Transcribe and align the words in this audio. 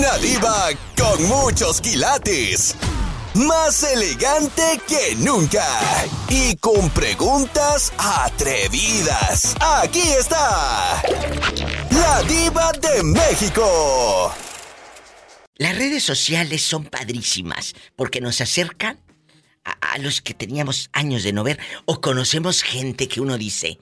Una 0.00 0.16
diva 0.16 0.70
con 0.96 1.22
muchos 1.24 1.78
quilates. 1.82 2.74
Más 3.34 3.82
elegante 3.82 4.80
que 4.88 5.14
nunca. 5.16 5.62
Y 6.30 6.56
con 6.56 6.88
preguntas 6.88 7.92
atrevidas. 7.98 9.54
Aquí 9.60 10.00
está. 10.00 11.02
La 11.90 12.22
diva 12.22 12.72
de 12.80 13.02
México. 13.02 14.32
Las 15.56 15.76
redes 15.76 16.02
sociales 16.02 16.62
son 16.62 16.84
padrísimas 16.84 17.74
porque 17.94 18.22
nos 18.22 18.40
acercan 18.40 18.98
a, 19.64 19.98
los 19.98 20.22
que 20.22 20.32
teníamos 20.32 20.88
años 20.94 21.24
de 21.24 21.34
no 21.34 21.44
ver 21.44 21.58
o 21.84 22.00
conocemos 22.00 22.62
gente 22.62 23.06
que 23.06 23.20
uno 23.20 23.36
dice, 23.36 23.78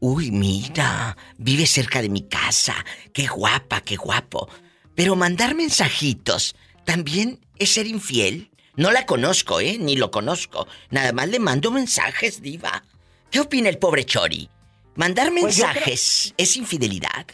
uy, 0.00 0.30
mira, 0.30 1.16
vive 1.38 1.64
cerca 1.64 2.02
de 2.02 2.10
mi 2.10 2.28
casa, 2.28 2.74
qué 3.14 3.26
guapa, 3.28 3.80
qué 3.80 3.96
guapo. 3.96 4.50
Pero 4.94 5.16
mandar 5.16 5.54
mensajitos 5.54 6.54
también 6.84 7.40
es 7.58 7.70
ser 7.74 7.86
infiel. 7.86 8.50
No 8.76 8.90
la 8.90 9.06
conozco, 9.06 9.60
¿eh? 9.60 9.76
Ni 9.78 9.96
lo 9.96 10.10
conozco. 10.10 10.66
Nada 10.90 11.12
más 11.12 11.28
le 11.28 11.38
mando 11.38 11.70
mensajes, 11.70 12.42
diva. 12.42 12.82
¿Qué 13.30 13.40
opina 13.40 13.68
el 13.68 13.78
pobre 13.78 14.04
Chori? 14.04 14.48
¿Mandar 14.96 15.28
Pues 15.30 15.42
mensajes 15.44 16.34
es 16.36 16.56
infidelidad? 16.56 17.26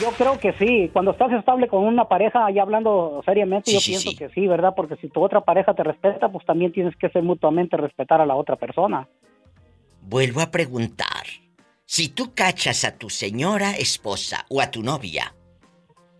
Yo 0.00 0.10
creo 0.12 0.38
que 0.38 0.52
sí. 0.54 0.90
Cuando 0.92 1.10
estás 1.12 1.32
estable 1.32 1.66
con 1.68 1.84
una 1.84 2.06
pareja, 2.06 2.50
y 2.50 2.58
hablando 2.60 3.20
seriamente, 3.24 3.70
Sí, 3.70 3.74
yo 3.76 3.80
sí, 3.80 3.90
pienso 3.90 4.10
sí. 4.10 4.16
que 4.16 4.28
sí, 4.30 4.46
¿verdad? 4.46 4.72
Porque 4.76 4.96
si 4.96 5.08
tu 5.08 5.22
otra 5.22 5.40
pareja 5.40 5.74
te 5.74 5.82
respeta, 5.82 6.28
pues 6.30 6.46
también 6.46 6.72
tienes 6.72 6.94
que 6.96 7.08
ser 7.10 7.22
mutuamente 7.24 7.76
respetar 7.76 8.20
a 8.20 8.26
la 8.26 8.36
otra 8.36 8.56
persona. 8.56 9.08
Vuelvo 10.02 10.40
a 10.40 10.50
preguntar. 10.50 11.26
Si 11.86 12.08
tú 12.08 12.34
cachas 12.34 12.84
a 12.84 12.96
tu 12.96 13.10
señora 13.10 13.72
esposa 13.72 14.46
o 14.48 14.60
a 14.60 14.70
tu 14.70 14.82
novia 14.82 15.33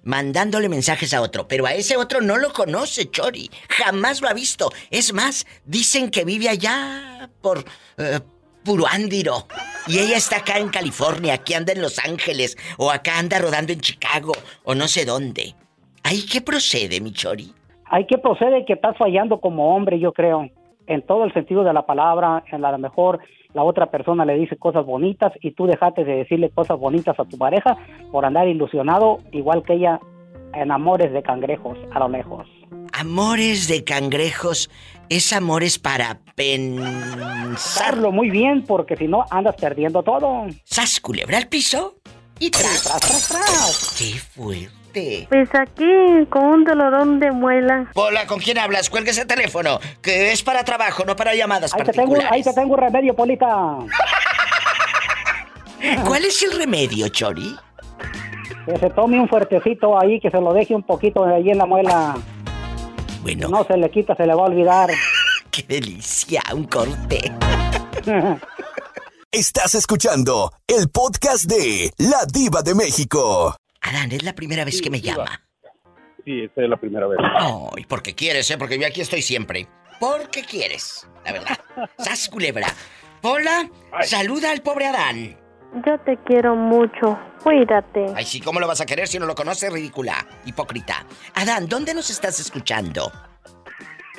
mandándole 0.05 0.69
mensajes 0.69 1.13
a 1.15 1.23
otro, 1.23 1.49
pero 1.49 1.67
a 1.67 1.75
ese 1.75 1.97
otro 1.97 2.21
no 2.21 2.37
lo 2.37 2.53
conoce, 2.53 3.11
Chori, 3.11 3.51
jamás 3.69 4.21
lo 4.21 4.29
ha 4.29 4.35
visto. 4.35 4.71
Es 4.91 5.13
más, 5.13 5.47
dicen 5.65 6.11
que 6.11 6.25
vive 6.25 6.49
allá 6.49 7.31
por 7.41 7.65
eh, 7.99 8.21
Puruándiro 8.65 9.47
y 9.87 9.99
ella 9.99 10.17
está 10.17 10.37
acá 10.39 10.59
en 10.59 10.71
California, 10.71 11.35
aquí 11.35 11.53
anda 11.53 11.73
en 11.73 11.83
Los 11.83 11.99
Ángeles 11.99 12.57
o 12.79 12.91
acá 12.91 13.19
anda 13.19 13.39
rodando 13.39 13.73
en 13.73 13.81
Chicago 13.81 14.33
o 14.65 14.75
no 14.75 14.89
sé 14.89 15.05
dónde. 15.05 15.55
¿Ahí 16.03 16.25
qué 16.31 16.41
procede, 16.41 17.01
mi 17.01 17.13
Chori? 17.13 17.53
Hay 17.87 18.07
que 18.07 18.19
proceder 18.19 18.65
que 18.65 18.75
estás 18.75 18.97
fallando 18.97 19.41
como 19.41 19.75
hombre, 19.77 19.99
yo 19.99 20.13
creo. 20.13 20.49
En 20.87 21.03
todo 21.03 21.25
el 21.25 21.33
sentido 21.33 21.65
de 21.65 21.73
la 21.73 21.87
palabra, 21.87 22.45
en 22.51 22.61
la 22.61 22.77
mejor 22.77 23.21
la 23.55 23.63
otra 23.63 23.91
persona 23.91 24.25
le 24.25 24.35
dice 24.35 24.57
cosas 24.57 24.85
bonitas 24.85 25.33
y 25.41 25.53
tú 25.53 25.67
dejaste 25.67 26.05
de 26.05 26.17
decirle 26.17 26.51
cosas 26.51 26.79
bonitas 26.79 27.19
a 27.19 27.25
tu 27.25 27.39
pareja 27.39 27.77
por 28.13 28.25
andar 28.27 28.49
ilusionado, 28.49 29.21
igual 29.33 29.63
que 29.63 29.75
ella 29.75 30.01
en 30.53 30.71
amores 30.71 31.13
de 31.13 31.23
cangrejos 31.23 31.79
a 31.93 32.01
lo 32.01 32.09
lejos. 32.09 32.47
Amores 32.93 33.69
de 33.69 33.83
cangrejos 33.85 34.71
es 35.09 35.33
amores 35.33 35.79
para 35.79 36.21
pensar. 36.35 37.45
Pensarlo 37.45 38.13
muy 38.13 38.31
bien 38.31 38.65
porque 38.65 38.97
si 38.97 39.07
no 39.07 39.25
andas 39.31 39.57
perdiendo 39.57 40.03
todo. 40.03 40.47
¿Sas 40.65 41.01
culebra 41.01 41.39
al 41.39 41.49
piso? 41.49 41.97
Y 42.41 42.51
tras, 42.51 42.83
tras, 42.83 43.01
tras, 43.01 43.29
tras. 43.29 43.97
¡Qué 43.99 44.19
fuerte! 44.19 44.84
Pues 45.29 45.49
aquí 45.55 46.27
con 46.31 46.45
un 46.45 46.65
dolorón 46.65 47.19
de 47.19 47.33
muela. 47.33 47.91
Hola, 47.95 48.27
¿con 48.27 48.39
quién 48.39 48.59
hablas? 48.59 48.89
Cuelga 48.89 49.11
ese 49.11 49.25
teléfono, 49.25 49.81
que 50.01 50.33
es 50.33 50.43
para 50.43 50.65
trabajo, 50.65 51.05
no 51.05 51.17
para 51.17 51.35
llamadas 51.35 51.75
Ahí 51.75 51.83
te, 51.83 51.93
tengo, 51.93 52.13
particulares. 52.13 52.33
ahí 52.33 52.43
te 52.43 52.53
tengo 52.53 52.75
un 52.75 52.81
remedio, 52.81 53.15
Polita. 53.15 53.47
¿Cuál 56.05 56.25
es 56.25 56.43
el 56.43 56.57
remedio, 56.57 57.09
Chori? 57.09 57.57
Que 58.67 58.79
se 58.79 58.91
tome 58.91 59.21
un 59.21 59.29
fuertecito 59.29 60.01
ahí, 60.01 60.21
que 60.21 60.31
se 60.31 60.41
lo 60.41 60.53
deje 60.53 60.75
un 60.75 60.83
poquito 60.85 61.25
ahí 61.25 61.51
en 61.51 61.59
la 61.59 61.67
muela. 61.67 62.15
Bueno. 63.23 63.49
No 63.49 63.65
se 63.65 63.77
le 63.77 63.91
quita, 63.91 64.15
se 64.15 64.27
le 64.27 64.35
va 64.35 64.43
a 64.43 64.47
olvidar. 64.47 64.91
¡Qué 65.51 65.65
delicia! 65.69 66.43
Un 66.55 66.65
corte. 66.65 67.33
Estás 69.33 69.75
escuchando 69.75 70.53
el 70.69 70.89
podcast 70.91 71.45
de 71.47 71.91
La 71.99 72.25
Diva 72.33 72.63
de 72.63 72.75
México. 72.75 73.57
Adán, 73.85 74.13
es 74.13 74.23
la 74.23 74.35
primera 74.35 74.65
vez 74.65 74.81
que 74.81 74.91
me 74.91 75.01
llama. 75.01 75.43
Sí, 76.25 76.41
esta 76.43 76.63
es 76.63 76.71
la 76.71 76.77
primera 76.79 77.07
vez. 77.07 77.19
Ay, 77.21 77.85
porque 77.87 78.15
quieres, 78.15 78.51
¿eh? 78.51 78.57
Porque 78.57 78.79
yo 78.79 78.87
aquí 78.87 79.03
estoy 79.03 79.21
siempre. 79.21 79.69
Porque 80.01 80.43
quieres, 80.43 81.07
la 81.25 81.33
verdad. 81.33 81.59
¡Sas 81.99 82.29
culebra! 82.31 82.67
Pola, 83.21 83.69
saluda 84.03 84.51
al 84.51 84.63
pobre 84.63 84.87
Adán. 84.87 85.39
Yo 85.87 85.99
te 86.05 86.17
quiero 86.27 86.57
mucho. 86.57 87.19
Cuídate. 87.43 88.07
Ay, 88.15 88.25
sí, 88.25 88.41
¿cómo 88.41 88.59
lo 88.59 88.67
vas 88.67 88.81
a 88.81 88.87
querer 88.87 89.07
si 89.07 89.19
no 89.19 89.27
lo 89.27 89.35
conoces? 89.35 89.73
Ridícula, 89.73 90.27
hipócrita. 90.47 91.05
Adán, 91.35 91.69
¿dónde 91.69 91.93
nos 91.95 92.09
estás 92.11 92.41
escuchando? 92.41 93.13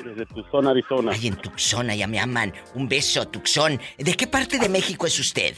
Desde 0.04 0.26
Tucson, 0.26 0.68
Arizona. 0.68 1.12
Ay, 1.12 1.28
en 1.28 1.36
Tucson, 1.36 1.88
ya 1.88 2.06
me 2.06 2.20
aman. 2.20 2.52
Un 2.74 2.88
beso, 2.88 3.26
Tucson. 3.26 3.80
¿De 3.98 4.14
qué 4.14 4.28
parte 4.28 4.58
de 4.58 4.68
México 4.68 5.06
es 5.06 5.18
usted? 5.18 5.56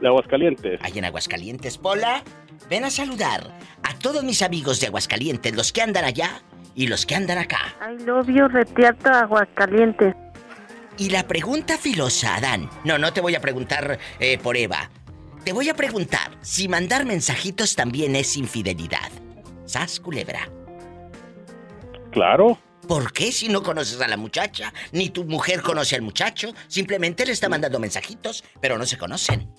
De 0.00 0.08
Aguascalientes. 0.08 0.80
Ay, 0.82 0.92
en 0.96 1.04
Aguascalientes. 1.04 1.78
Pola, 1.78 2.22
ven 2.68 2.84
a 2.84 2.90
saludar 2.90 3.56
a 3.82 3.98
todos 3.98 4.24
mis 4.24 4.42
amigos 4.42 4.80
de 4.80 4.88
Aguascalientes, 4.88 5.54
los 5.54 5.72
que 5.72 5.82
andan 5.82 6.04
allá 6.04 6.42
y 6.74 6.86
los 6.86 7.06
que 7.06 7.14
andan 7.14 7.38
acá. 7.38 7.74
I 7.80 8.04
love 8.04 8.28
you, 8.28 8.48
Retiato 8.48 9.10
Aguascalientes. 9.10 10.14
Y 10.98 11.10
la 11.10 11.26
pregunta 11.26 11.76
filosa, 11.76 12.36
Adán. 12.36 12.70
No, 12.84 12.98
no 12.98 13.12
te 13.12 13.20
voy 13.20 13.34
a 13.34 13.40
preguntar 13.40 13.98
eh, 14.18 14.38
por 14.38 14.56
Eva. 14.56 14.90
Te 15.44 15.52
voy 15.52 15.68
a 15.68 15.74
preguntar 15.74 16.36
si 16.40 16.68
mandar 16.68 17.04
mensajitos 17.04 17.76
también 17.76 18.16
es 18.16 18.36
infidelidad. 18.36 19.10
¿Sas, 19.64 20.00
culebra? 20.00 20.48
Claro. 22.10 22.58
¿Por 22.88 23.12
qué 23.12 23.32
si 23.32 23.48
no 23.48 23.62
conoces 23.62 24.00
a 24.00 24.08
la 24.08 24.16
muchacha? 24.16 24.72
Ni 24.92 25.10
tu 25.10 25.24
mujer 25.24 25.62
conoce 25.62 25.96
al 25.96 26.02
muchacho. 26.02 26.52
Simplemente 26.68 27.26
le 27.26 27.32
está 27.32 27.48
mandando 27.48 27.78
mensajitos, 27.78 28.44
pero 28.60 28.78
no 28.78 28.86
se 28.86 28.96
conocen. 28.96 29.52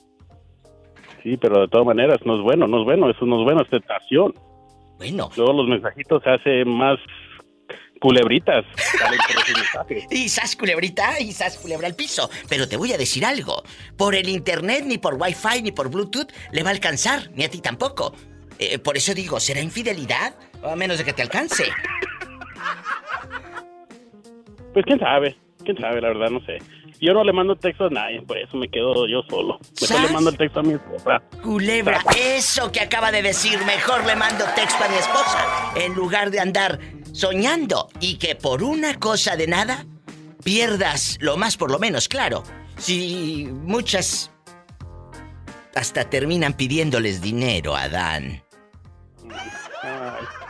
Sí, 1.28 1.36
pero 1.36 1.60
de 1.60 1.68
todas 1.68 1.86
maneras 1.86 2.20
no 2.24 2.38
es 2.38 2.42
bueno, 2.42 2.68
no 2.68 2.80
es 2.80 2.86
bueno, 2.86 3.10
eso 3.10 3.26
no 3.26 3.40
es 3.40 3.44
bueno, 3.44 3.62
es 3.62 3.70
tentación. 3.70 4.34
Bueno. 4.98 5.30
Luego 5.36 5.52
los 5.52 5.68
mensajitos 5.68 6.24
se 6.24 6.30
hacen 6.30 6.70
más 6.70 6.98
culebritas. 8.00 8.64
Y 10.10 10.30
sas 10.30 10.56
culebrita 10.56 11.20
y 11.20 11.34
sas 11.34 11.58
culebra 11.58 11.86
al 11.86 11.96
piso. 11.96 12.30
Pero 12.48 12.70
te 12.70 12.78
voy 12.78 12.94
a 12.94 12.98
decir 12.98 13.26
algo. 13.26 13.62
Por 13.98 14.16
el 14.16 14.30
internet, 14.30 14.86
ni 14.86 15.00
por 15.00 15.16
wifi, 15.16 15.62
ni 15.62 15.74
por 15.74 15.90
bluetooth 15.92 16.32
le 16.54 16.64
va 16.64 16.70
a 16.70 16.74
alcanzar, 16.74 17.30
ni 17.34 17.44
a 17.44 17.50
ti 17.50 17.60
tampoco. 17.60 18.14
Eh, 18.58 18.80
por 18.80 18.96
eso 18.96 19.14
digo, 19.14 19.42
¿será 19.42 19.60
infidelidad? 19.60 20.34
A 20.64 20.78
menos 20.78 20.98
de 20.98 21.04
que 21.04 21.12
te 21.12 21.24
alcance. 21.24 21.66
Pues 24.72 24.86
quién 24.86 25.00
sabe, 25.00 25.36
quién 25.68 25.78
sabe, 25.78 26.00
la 26.00 26.08
verdad, 26.10 26.30
no 26.30 26.40
sé. 26.46 26.60
Yo 27.00 27.14
no 27.14 27.24
le 27.24 27.34
mando 27.34 27.56
texto 27.56 27.86
a 27.86 27.90
nadie, 27.90 28.22
por 28.22 28.38
eso 28.38 28.56
me 28.58 28.70
quedo 28.70 29.08
yo 29.08 29.22
solo. 29.30 29.60
Mejor 29.82 29.98
¿Sas? 29.98 30.08
le 30.08 30.14
mando 30.14 30.30
el 30.30 30.38
texto 30.38 30.60
a 30.62 30.64
mi 30.64 30.74
esposa. 30.74 31.22
Culebra, 31.44 32.02
eso 32.18 32.72
que 32.72 32.80
acaba 32.80 33.12
de 33.12 33.22
decir, 33.22 33.60
mejor 33.66 34.06
le 34.06 34.16
mando 34.16 34.46
texto 34.56 34.84
a 34.84 34.88
mi 34.88 34.96
esposa 34.96 35.74
en 35.76 35.94
lugar 35.94 36.32
de 36.32 36.40
andar 36.40 36.80
soñando 37.12 37.90
y 38.00 38.18
que 38.18 38.36
por 38.36 38.64
una 38.64 38.98
cosa 39.00 39.36
de 39.36 39.48
nada 39.48 39.86
pierdas 40.44 41.18
lo 41.20 41.36
más 41.36 41.58
por 41.58 41.70
lo 41.70 41.80
menos, 41.80 42.08
claro. 42.08 42.44
Si 42.78 43.48
muchas 43.52 44.32
hasta 45.76 46.10
terminan 46.10 46.54
pidiéndoles 46.54 47.22
dinero 47.22 47.76
a 47.76 47.90
Dan. 47.90 48.47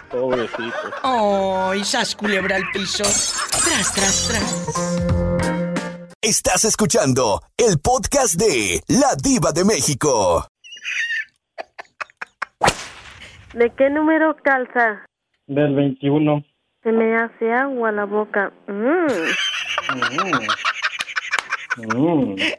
Pobrecito. 0.09 0.91
¡Ay, 1.03 1.83
sas 1.83 2.15
culebra 2.15 2.55
al 2.55 2.63
piso! 2.71 3.03
¡Tras, 3.03 3.93
tras, 3.93 4.27
tras! 4.29 4.97
Estás 6.21 6.65
escuchando 6.65 7.41
el 7.57 7.79
podcast 7.79 8.35
de 8.35 8.81
La 8.87 9.15
Diva 9.21 9.51
de 9.51 9.63
México. 9.65 10.47
¿De 13.53 13.69
qué 13.77 13.89
número 13.89 14.35
calza? 14.43 15.05
Del 15.47 15.75
21. 15.75 16.43
Se 16.83 16.91
me 16.91 17.15
hace 17.15 17.51
agua 17.53 17.91
la 17.91 18.05
boca. 18.05 18.51
Mm. 18.67 19.07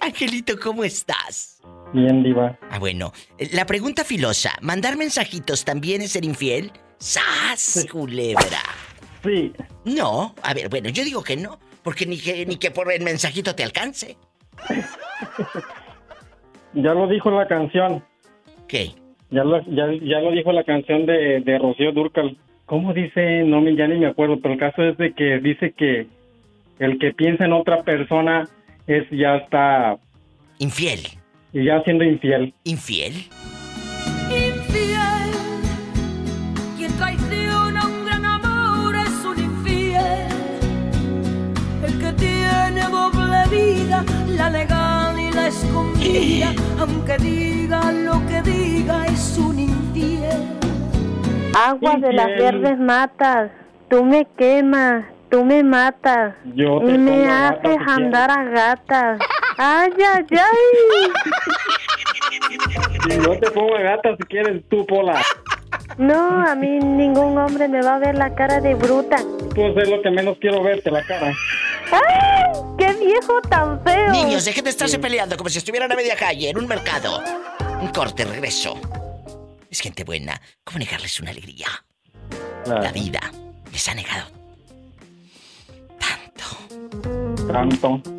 Angelito, 0.01 0.59
¿cómo 0.59 0.85
estás? 0.85 1.61
Bien, 1.93 2.23
diva. 2.23 2.59
Ah, 2.71 2.79
bueno. 2.79 3.13
La 3.53 3.67
pregunta 3.67 4.05
filosa, 4.05 4.53
¿mandar 4.61 4.97
mensajitos 4.97 5.65
también 5.65 6.03
es 6.03 6.13
ser 6.13 6.25
infiel? 6.25 6.73
¡Sas, 6.99 7.87
culebra! 7.91 8.63
Sí. 9.25 9.53
No, 9.85 10.35
a 10.43 10.55
ver, 10.55 10.69
bueno, 10.69 10.89
yo 10.91 11.05
digo 11.05 11.23
que 11.23 11.37
no, 11.37 11.59
porque 11.83 12.07
ni 12.07 12.19
que, 12.19 12.45
ni 12.47 12.57
que 12.57 12.71
por 12.71 12.91
el 12.93 13.03
mensajito 13.03 13.55
te 13.55 13.65
alcance. 13.65 14.17
Ya 16.75 16.93
lo 16.95 17.09
dijo 17.09 17.31
la 17.31 17.49
canción. 17.49 18.05
¿Qué? 18.69 18.93
Ya 19.31 19.43
lo, 19.43 19.61
ya, 19.65 19.87
ya 20.03 20.21
lo 20.21 20.31
dijo 20.33 20.53
la 20.53 20.65
canción 20.65 21.07
de, 21.07 21.41
de 21.41 21.59
Rocío 21.59 21.93
Durcal. 21.93 22.37
¿Cómo 22.67 22.93
dice? 22.93 23.43
No, 23.45 23.61
me- 23.61 23.75
ya 23.75 23.87
ni 23.89 23.99
me 23.99 24.07
acuerdo, 24.07 24.39
pero 24.41 24.55
el 24.55 24.61
caso 24.61 24.83
es 24.83 24.97
de 24.99 25.13
que 25.15 25.39
dice 25.39 25.73
que 25.73 26.07
el 26.79 26.99
que 26.99 27.13
piensa 27.15 27.47
en 27.47 27.55
otra 27.55 27.83
persona 27.83 28.47
es 28.87 29.05
ya 29.11 29.37
está... 29.37 29.97
Infiel. 30.59 31.01
Y 31.53 31.65
ya 31.65 31.83
siendo 31.85 32.05
infiel. 32.05 32.53
¿Infiel? 32.65 33.15
Vida, 43.51 44.05
aunque 46.81 47.17
diga 47.19 47.93
lo 47.93 48.25
que 48.27 48.43
diga, 48.43 49.07
es 49.07 49.39
un 49.39 49.59
infiel. 49.59 50.59
Agua 51.55 51.97
de 51.97 52.13
las 52.13 52.27
verdes 52.27 52.79
matas, 52.79 53.51
tú 53.89 54.05
me 54.05 54.27
quemas, 54.37 55.05
tú 55.31 55.45
me 55.45 55.63
matas 55.65 56.35
Yo 56.55 56.81
y 56.83 56.97
me 56.99 57.27
haces 57.29 57.77
si 57.85 57.91
andar 57.91 58.31
a 58.31 58.45
gatas. 58.45 59.21
Ay, 59.57 59.93
ay, 60.15 60.25
ay. 60.31 61.11
Y 63.11 63.17
no 63.19 63.31
te 63.39 63.51
pongo 63.51 63.77
a 63.77 63.81
gata 63.81 64.17
si 64.17 64.23
quieres 64.25 64.63
tú, 64.69 64.87
Pola. 64.87 65.21
No, 65.97 66.47
a 66.47 66.55
mí 66.55 66.79
ningún 66.79 67.37
hombre 67.37 67.67
me 67.67 67.83
va 67.83 67.97
a 67.97 67.99
ver 67.99 68.17
la 68.17 68.35
cara 68.35 68.61
de 68.61 68.75
bruta. 68.75 69.17
Pues 69.55 69.77
es 69.77 69.91
lo 69.91 70.01
que 70.01 70.11
menos 70.11 70.37
quiero 70.41 70.63
verte, 70.63 70.91
la 70.91 71.03
cara. 71.03 71.33
¡Ay! 71.91 72.78
¡Qué 72.89 73.05
viejo 73.05 73.41
tan 73.43 73.83
feo! 73.83 74.13
Niños, 74.13 74.45
dejen 74.47 74.65
de 74.65 74.71
estarse 74.71 74.99
peleando 74.99 75.37
como 75.37 75.51
si 75.51 75.59
estuvieran 75.59 75.93
a 75.93 75.97
media 75.97 76.17
calle, 76.17 76.49
en 76.49 76.57
un 76.57 76.67
mercado. 76.67 77.23
Un 77.81 77.89
corte, 77.89 78.25
regreso. 78.25 78.81
Es 79.71 79.81
gente 79.81 80.05
buena. 80.05 80.41
¿Cómo 80.65 80.79
negarles 80.79 81.21
una 81.21 81.31
alegría? 81.31 81.69
La 82.67 82.91
vida 82.93 83.21
les 83.71 83.89
ha 83.89 83.95
negado 83.95 84.39
tanto. 85.99 87.53
Tanto. 87.53 88.18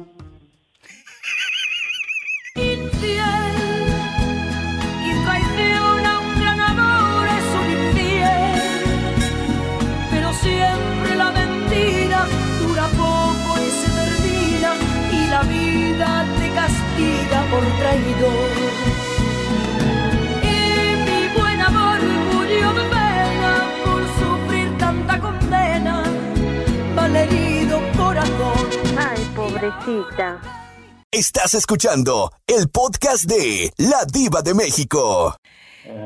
Estás 31.50 31.62
escuchando 31.62 32.31
el 32.46 32.69
podcast 32.69 33.24
de 33.24 33.74
La 33.78 34.06
Diva 34.06 34.44
de 34.44 34.54
México. 34.54 35.36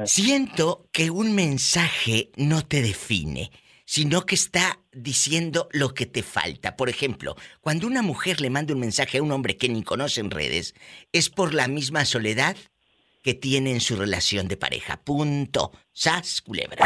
Siento 0.06 0.88
que 0.94 1.10
un 1.10 1.36
mensaje 1.36 2.32
no 2.38 2.66
te 2.66 2.82
define, 2.82 3.52
sino 3.86 4.26
que 4.26 4.36
está 4.36 4.80
diciendo 4.94 5.68
lo 5.74 5.94
que 5.94 6.06
te 6.06 6.24
falta. 6.24 6.78
Por 6.78 6.88
ejemplo, 6.88 7.36
cuando 7.60 7.88
una 7.88 8.02
mujer 8.02 8.40
le 8.40 8.50
manda 8.50 8.74
un 8.74 8.80
mensaje 8.80 9.18
a 9.18 9.22
un 9.22 9.34
hombre 9.34 9.58
que 9.58 9.68
ni 9.68 9.84
conoce 9.84 10.22
en 10.22 10.32
redes, 10.32 10.76
es 11.12 11.30
por 11.30 11.54
la 11.54 11.68
misma 11.68 12.06
soledad 12.06 12.56
que 13.22 13.34
tiene 13.34 13.72
en 13.72 13.82
su 13.82 13.98
relación 13.98 14.48
de 14.48 14.56
pareja. 14.56 15.02
Punto. 15.04 15.74
Sas, 15.92 16.40
culebra. 16.42 16.86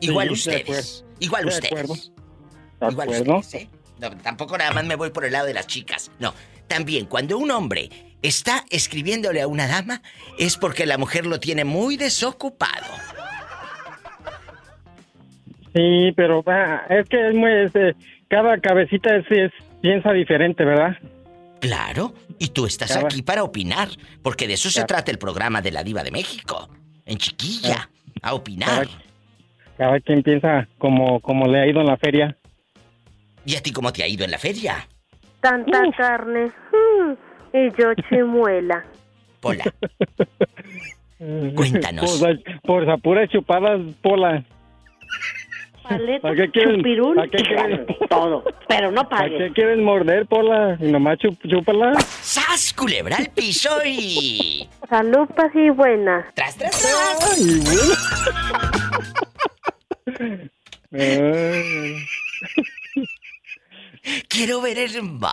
Igual 0.00 0.26
de 0.26 0.34
ustedes. 0.34 1.04
Igual 1.20 1.44
De 1.44 1.48
ustedes. 1.50 1.70
acuerdo. 1.70 1.94
¿De 1.94 2.90
Igual 2.90 3.08
acuerdo? 3.08 3.38
ustedes, 3.38 3.66
¿eh? 3.66 3.70
No, 4.00 4.10
tampoco 4.18 4.58
nada 4.58 4.72
más 4.72 4.84
me 4.84 4.96
voy 4.96 5.10
por 5.10 5.24
el 5.24 5.32
lado 5.32 5.46
de 5.46 5.54
las 5.54 5.68
chicas. 5.68 6.10
No. 6.18 6.34
También, 6.68 7.06
cuando 7.06 7.38
un 7.38 7.50
hombre 7.50 7.90
está 8.22 8.64
escribiéndole 8.70 9.40
a 9.40 9.46
una 9.46 9.66
dama, 9.68 10.02
es 10.38 10.56
porque 10.56 10.86
la 10.86 10.98
mujer 10.98 11.26
lo 11.26 11.38
tiene 11.40 11.64
muy 11.64 11.96
desocupado. 11.96 12.86
Sí, 15.74 16.12
pero 16.16 16.42
ah, 16.46 16.82
es 16.88 17.08
que 17.08 17.28
es 17.28 17.34
muy... 17.34 17.50
este, 17.52 17.94
cada 18.28 18.58
cabecita 18.58 19.14
es, 19.16 19.24
es- 19.30 19.52
piensa 19.80 20.12
diferente, 20.12 20.64
¿verdad? 20.64 20.96
Claro, 21.60 22.14
y 22.38 22.48
tú 22.48 22.66
estás 22.66 22.96
aquí 22.96 23.22
para 23.22 23.42
opinar, 23.42 23.88
porque 24.22 24.46
de 24.46 24.54
eso 24.54 24.70
se 24.70 24.84
trata 24.84 25.10
el 25.10 25.18
programa 25.18 25.62
de 25.62 25.72
la 25.72 25.82
Diva 25.84 26.02
de 26.02 26.10
México. 26.10 26.68
En 27.04 27.18
chiquilla, 27.18 27.88
a 28.22 28.34
opinar. 28.34 28.88
Cada 29.78 30.00
quien 30.00 30.22
piensa 30.22 30.66
como, 30.78 31.20
como 31.20 31.46
le 31.46 31.60
ha 31.60 31.66
ido 31.66 31.80
en 31.80 31.86
la 31.86 31.96
feria. 31.96 32.36
¿Y 33.44 33.56
a 33.56 33.62
ti 33.62 33.72
cómo 33.72 33.92
te 33.92 34.02
ha 34.02 34.08
ido 34.08 34.24
en 34.24 34.30
la 34.32 34.38
feria? 34.38 34.88
Tanta 35.48 35.80
carne. 35.96 36.50
mm, 36.72 37.12
y 37.56 37.70
yo 37.78 37.94
chimuela. 38.08 38.84
Pola. 39.40 39.64
Cuéntanos. 41.54 42.18
Por, 42.20 42.38
por 42.62 42.86
las 42.86 43.00
puras 43.00 43.30
chupadas, 43.30 43.80
Pola. 44.02 44.42
Paleta, 45.88 46.22
¿Para 46.22 46.34
qué 46.34 46.50
quieren, 46.50 46.76
chupirul 46.78 47.14
¿para 47.14 47.28
qué 47.28 47.44
quieren, 47.44 47.86
todo. 48.10 48.42
Pero 48.66 48.90
no 48.90 49.08
¿para 49.08 49.22
pagues. 49.22 49.38
qué 49.38 49.52
quieren 49.52 49.84
morder, 49.84 50.26
Pola? 50.26 50.76
Y 50.80 50.90
nomás 50.90 51.16
chup, 51.18 51.38
chúpala. 51.48 51.94
¡Sas, 52.00 52.72
culebra 52.74 53.18
al 53.18 53.30
piso 53.30 53.70
y... 53.84 54.68
Salud, 54.90 55.28
paz 55.36 55.52
y 55.54 55.70
buena. 55.70 56.26
¡Tras, 56.34 56.56
tras, 56.56 56.72
tras! 56.72 57.38
Ay, 57.38 57.60
bueno. 57.60 57.94
Quiero 64.28 64.60
ver 64.60 64.78
el 64.78 65.02
mar. 65.02 65.32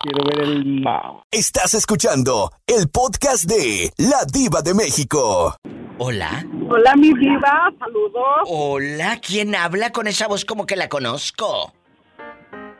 quiero 0.00 0.24
ver 0.24 0.40
el 0.40 0.80
ma. 0.80 1.22
Estás 1.30 1.74
escuchando 1.74 2.50
el 2.66 2.88
podcast 2.88 3.44
de 3.44 3.92
La 3.98 4.24
Diva 4.30 4.62
de 4.62 4.74
México. 4.74 5.56
Hola. 5.98 6.44
Hola, 6.68 6.96
mi 6.96 7.14
diva, 7.14 7.72
saludos. 7.78 8.24
Hola, 8.46 9.20
¿quién 9.24 9.54
habla 9.54 9.90
con 9.90 10.08
esa 10.08 10.26
voz 10.26 10.44
como 10.44 10.66
que 10.66 10.74
la 10.74 10.88
conozco? 10.88 11.72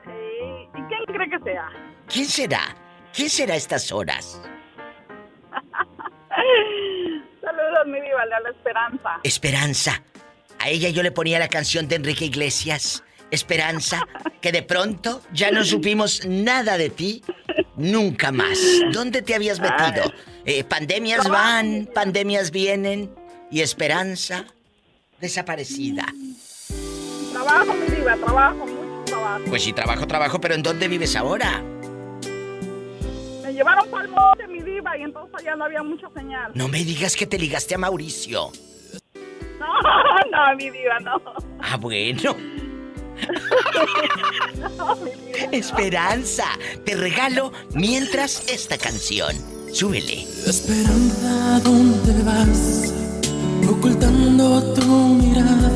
Eh, 0.09 0.69
¿Y 0.75 0.83
quién 0.89 1.05
cree 1.07 1.31
que 1.31 1.39
sea? 1.45 1.69
¿Quién 2.09 2.27
será? 2.27 2.77
¿Quién 3.13 3.31
será 3.31 3.55
a 3.55 3.57
estas 3.57 3.93
horas? 3.93 4.41
Saludos, 7.41 7.87
mi 7.87 8.01
diva, 8.01 8.27
le 8.27 8.35
habla 8.35 8.51
Esperanza. 8.51 9.21
Esperanza. 9.23 10.03
A 10.59 10.69
ella 10.71 10.89
yo 10.89 11.05
le 11.05 11.13
ponía 11.13 11.39
la 11.39 11.49
canción 11.49 11.87
de 11.87 11.95
Enrique 11.97 12.25
Iglesias. 12.25 13.05
Esperanza, 13.35 14.07
que 14.41 14.53
de 14.53 14.63
pronto 14.63 15.21
ya 15.33 15.51
no 15.51 15.65
supimos 15.65 16.25
nada 16.27 16.79
de 16.79 16.91
ti. 16.91 17.23
Nunca 17.77 18.31
más. 18.33 18.59
¿Dónde 18.93 19.23
te 19.23 19.35
habías 19.35 19.61
metido? 19.61 20.13
Eh, 20.45 20.65
pandemias 20.65 21.29
van, 21.29 21.89
pandemias 21.93 22.51
vienen. 22.51 23.11
Y 23.51 23.61
Esperanza, 23.61 24.47
desaparecida. 25.21 26.07
Trabajo, 27.33 27.75
mi 27.75 27.95
diva, 27.95 28.17
trabajo, 28.17 28.67
mucho 28.67 29.05
trabajo. 29.07 29.45
Pues 29.49 29.63
sí, 29.63 29.73
trabajo, 29.73 30.07
trabajo, 30.07 30.41
pero 30.41 30.55
¿en 30.55 30.63
dónde 30.63 30.89
vives 30.89 31.17
ahora? 31.17 31.63
Me 33.43 33.53
llevaron 33.53 33.89
para 33.91 34.05
el 34.05 34.11
monte, 34.11 34.47
mi 34.47 34.61
diva, 34.63 34.97
y 34.97 35.03
entonces 35.03 35.35
allá 35.41 35.57
no 35.57 35.65
había 35.65 35.83
mucha 35.83 36.09
señal. 36.17 36.53
No 36.55 36.69
me 36.69 36.85
digas 36.85 37.17
que 37.17 37.27
te 37.27 37.39
ligaste 37.39 37.75
a 37.75 37.79
Mauricio. 37.79 38.51
No, 39.65 39.67
no, 40.31 40.57
mi 40.57 40.69
diva, 40.69 41.01
no. 41.01 41.23
Ah, 41.61 41.79
bueno. 41.79 42.37
Esperanza, 45.53 46.45
te 46.85 46.97
regalo 46.97 47.53
mientras 47.75 48.47
esta 48.49 48.79
canción. 48.79 49.35
Súbele. 49.73 50.23
Esperanza, 50.47 51.61
¿dónde 51.61 52.23
vas? 52.23 52.93
Ocultando 53.69 54.75
tu 54.75 54.85
mirada 54.85 55.71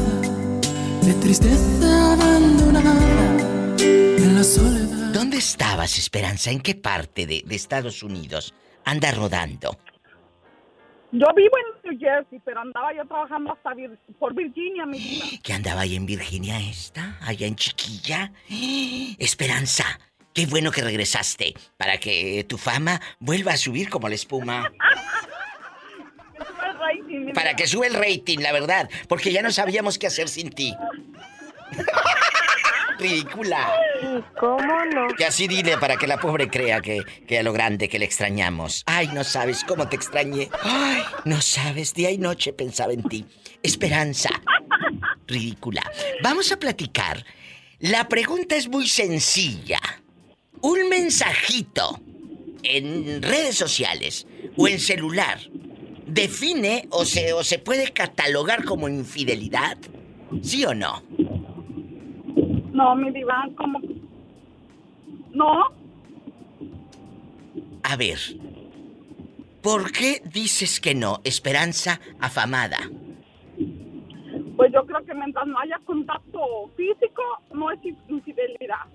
de 1.02 1.14
tristeza 1.14 2.12
abandonada 2.12 3.36
en 3.88 4.34
la 4.36 4.44
soledad. 4.44 5.12
¿Dónde 5.12 5.38
estabas, 5.38 5.98
Esperanza? 5.98 6.50
¿En 6.50 6.60
qué 6.60 6.74
parte 6.74 7.26
de, 7.26 7.42
de 7.44 7.54
Estados 7.54 8.02
Unidos 8.02 8.54
anda 8.84 9.10
rodando? 9.10 9.76
Yo 11.10 11.26
vivo 11.34 11.56
en 11.58 11.77
New 11.88 11.98
Jersey, 11.98 12.40
pero 12.44 12.60
andaba 12.60 12.92
yo 12.94 13.04
trabajando 13.06 13.52
hasta 13.52 13.70
Vir- 13.70 13.98
por 14.18 14.34
Virginia, 14.34 14.84
mi 14.86 14.98
diva. 14.98 15.26
¿Que 15.42 15.52
andaba 15.52 15.82
ahí 15.82 15.96
en 15.96 16.06
Virginia 16.06 16.58
esta? 16.60 17.16
¿Allá 17.22 17.46
en 17.46 17.56
Chiquilla? 17.56 18.32
Esperanza, 19.18 19.84
qué 20.34 20.46
bueno 20.46 20.70
que 20.70 20.82
regresaste 20.82 21.54
para 21.76 21.98
que 21.98 22.44
tu 22.48 22.58
fama 22.58 23.00
vuelva 23.18 23.52
a 23.52 23.56
subir 23.56 23.88
como 23.88 24.08
la 24.08 24.14
espuma. 24.14 24.70
Que 26.38 26.66
el 26.66 26.78
rating, 26.78 27.24
mi 27.26 27.32
Para 27.32 27.54
que 27.54 27.66
sube 27.66 27.86
el 27.88 27.94
rating, 27.94 28.38
la 28.38 28.52
verdad, 28.52 28.88
porque 29.08 29.32
ya 29.32 29.42
no 29.42 29.50
sabíamos 29.50 29.98
qué 29.98 30.06
hacer 30.06 30.28
sin 30.28 30.50
ti. 30.50 30.74
Ridícula. 32.98 33.72
¿Y 34.02 34.38
cómo 34.38 34.84
no? 34.92 35.08
Y 35.18 35.22
así 35.22 35.46
dile 35.46 35.78
para 35.78 35.96
que 35.96 36.06
la 36.06 36.18
pobre 36.18 36.48
crea 36.48 36.80
que, 36.80 37.02
que 37.26 37.38
a 37.38 37.42
lo 37.42 37.52
grande 37.52 37.88
que 37.88 37.98
le 37.98 38.04
extrañamos. 38.04 38.82
Ay, 38.86 39.08
no 39.08 39.24
sabes 39.24 39.64
cómo 39.64 39.88
te 39.88 39.96
extrañé. 39.96 40.50
Ay, 40.62 41.02
no 41.24 41.40
sabes, 41.40 41.94
día 41.94 42.10
y 42.10 42.18
noche 42.18 42.52
pensaba 42.52 42.92
en 42.92 43.02
ti. 43.02 43.24
Esperanza. 43.62 44.30
Ridícula. 45.26 45.82
Vamos 46.22 46.50
a 46.52 46.58
platicar. 46.58 47.24
La 47.80 48.08
pregunta 48.08 48.56
es 48.56 48.68
muy 48.68 48.88
sencilla. 48.88 49.80
Un 50.60 50.88
mensajito 50.88 52.00
en 52.62 53.22
redes 53.22 53.56
sociales 53.56 54.26
o 54.56 54.66
en 54.66 54.80
celular 54.80 55.38
define 56.06 56.88
o 56.90 57.04
se, 57.04 57.32
o 57.32 57.44
se 57.44 57.58
puede 57.58 57.92
catalogar 57.92 58.64
como 58.64 58.88
infidelidad. 58.88 59.76
¿Sí 60.42 60.64
o 60.64 60.74
no? 60.74 61.02
No, 62.78 62.94
mi 62.94 63.10
diva, 63.10 63.48
como... 63.56 63.80
No, 65.32 65.50
A 67.82 67.96
ver, 67.96 68.18
¿Por 69.62 69.90
qué 69.90 70.22
dices 70.24 70.78
que 70.78 70.94
no, 70.94 71.20
Esperanza 71.24 72.00
afamada? 72.20 72.78
Pues 74.56 74.72
yo 74.72 74.86
creo 74.86 75.04
que 75.04 75.14
mientras 75.14 75.46
no 75.48 75.58
haya 75.58 75.80
contacto 75.84 76.40
físico, 76.76 77.22
no 77.52 77.70
es 77.72 77.80
infidelidad. 78.08 78.86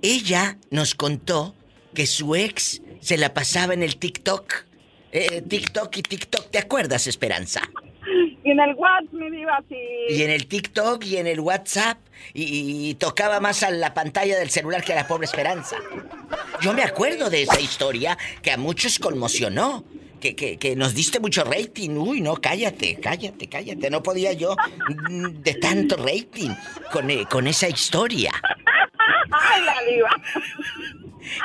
Ella 0.00 0.56
nos 0.70 0.94
contó 0.94 1.54
que 1.94 2.06
su 2.06 2.34
ex 2.34 2.80
se 3.00 3.18
la 3.18 3.34
pasaba 3.34 3.74
en 3.74 3.82
el 3.82 3.98
TikTok. 3.98 4.54
Eh, 5.12 5.42
TikTok 5.42 5.96
y 5.98 6.02
TikTok, 6.02 6.50
¿te 6.50 6.58
acuerdas, 6.58 7.06
Esperanza? 7.06 7.60
Y 8.52 8.54
en 8.54 8.60
el 8.60 8.74
WhatsApp, 8.74 9.12
mi 9.12 9.30
diva, 9.30 9.64
sí. 9.66 9.76
Y 10.10 10.22
en 10.22 10.30
el 10.30 10.46
TikTok 10.46 11.04
y 11.06 11.16
en 11.16 11.26
el 11.26 11.40
WhatsApp. 11.40 11.98
Y, 12.34 12.90
y 12.90 12.94
tocaba 12.94 13.40
más 13.40 13.62
a 13.62 13.70
la 13.70 13.94
pantalla 13.94 14.38
del 14.38 14.50
celular 14.50 14.84
que 14.84 14.92
a 14.92 14.96
la 14.96 15.06
pobre 15.06 15.24
Esperanza. 15.24 15.76
Yo 16.60 16.74
me 16.74 16.82
acuerdo 16.82 17.30
de 17.30 17.42
esa 17.42 17.60
historia 17.60 18.18
que 18.42 18.50
a 18.50 18.58
muchos 18.58 18.98
conmocionó. 18.98 19.84
Que, 20.20 20.36
que, 20.36 20.56
que 20.58 20.76
nos 20.76 20.94
diste 20.94 21.18
mucho 21.18 21.42
rating. 21.44 21.96
Uy, 21.96 22.20
no, 22.20 22.36
cállate, 22.36 22.96
cállate, 23.00 23.48
cállate. 23.48 23.90
No 23.90 24.02
podía 24.02 24.32
yo 24.32 24.54
de 24.98 25.54
tanto 25.54 25.96
rating 25.96 26.50
con, 26.92 27.10
eh, 27.10 27.24
con 27.28 27.46
esa 27.46 27.68
historia. 27.68 28.30
Ay, 29.30 29.64
la 29.64 29.82
diva. 29.90 30.10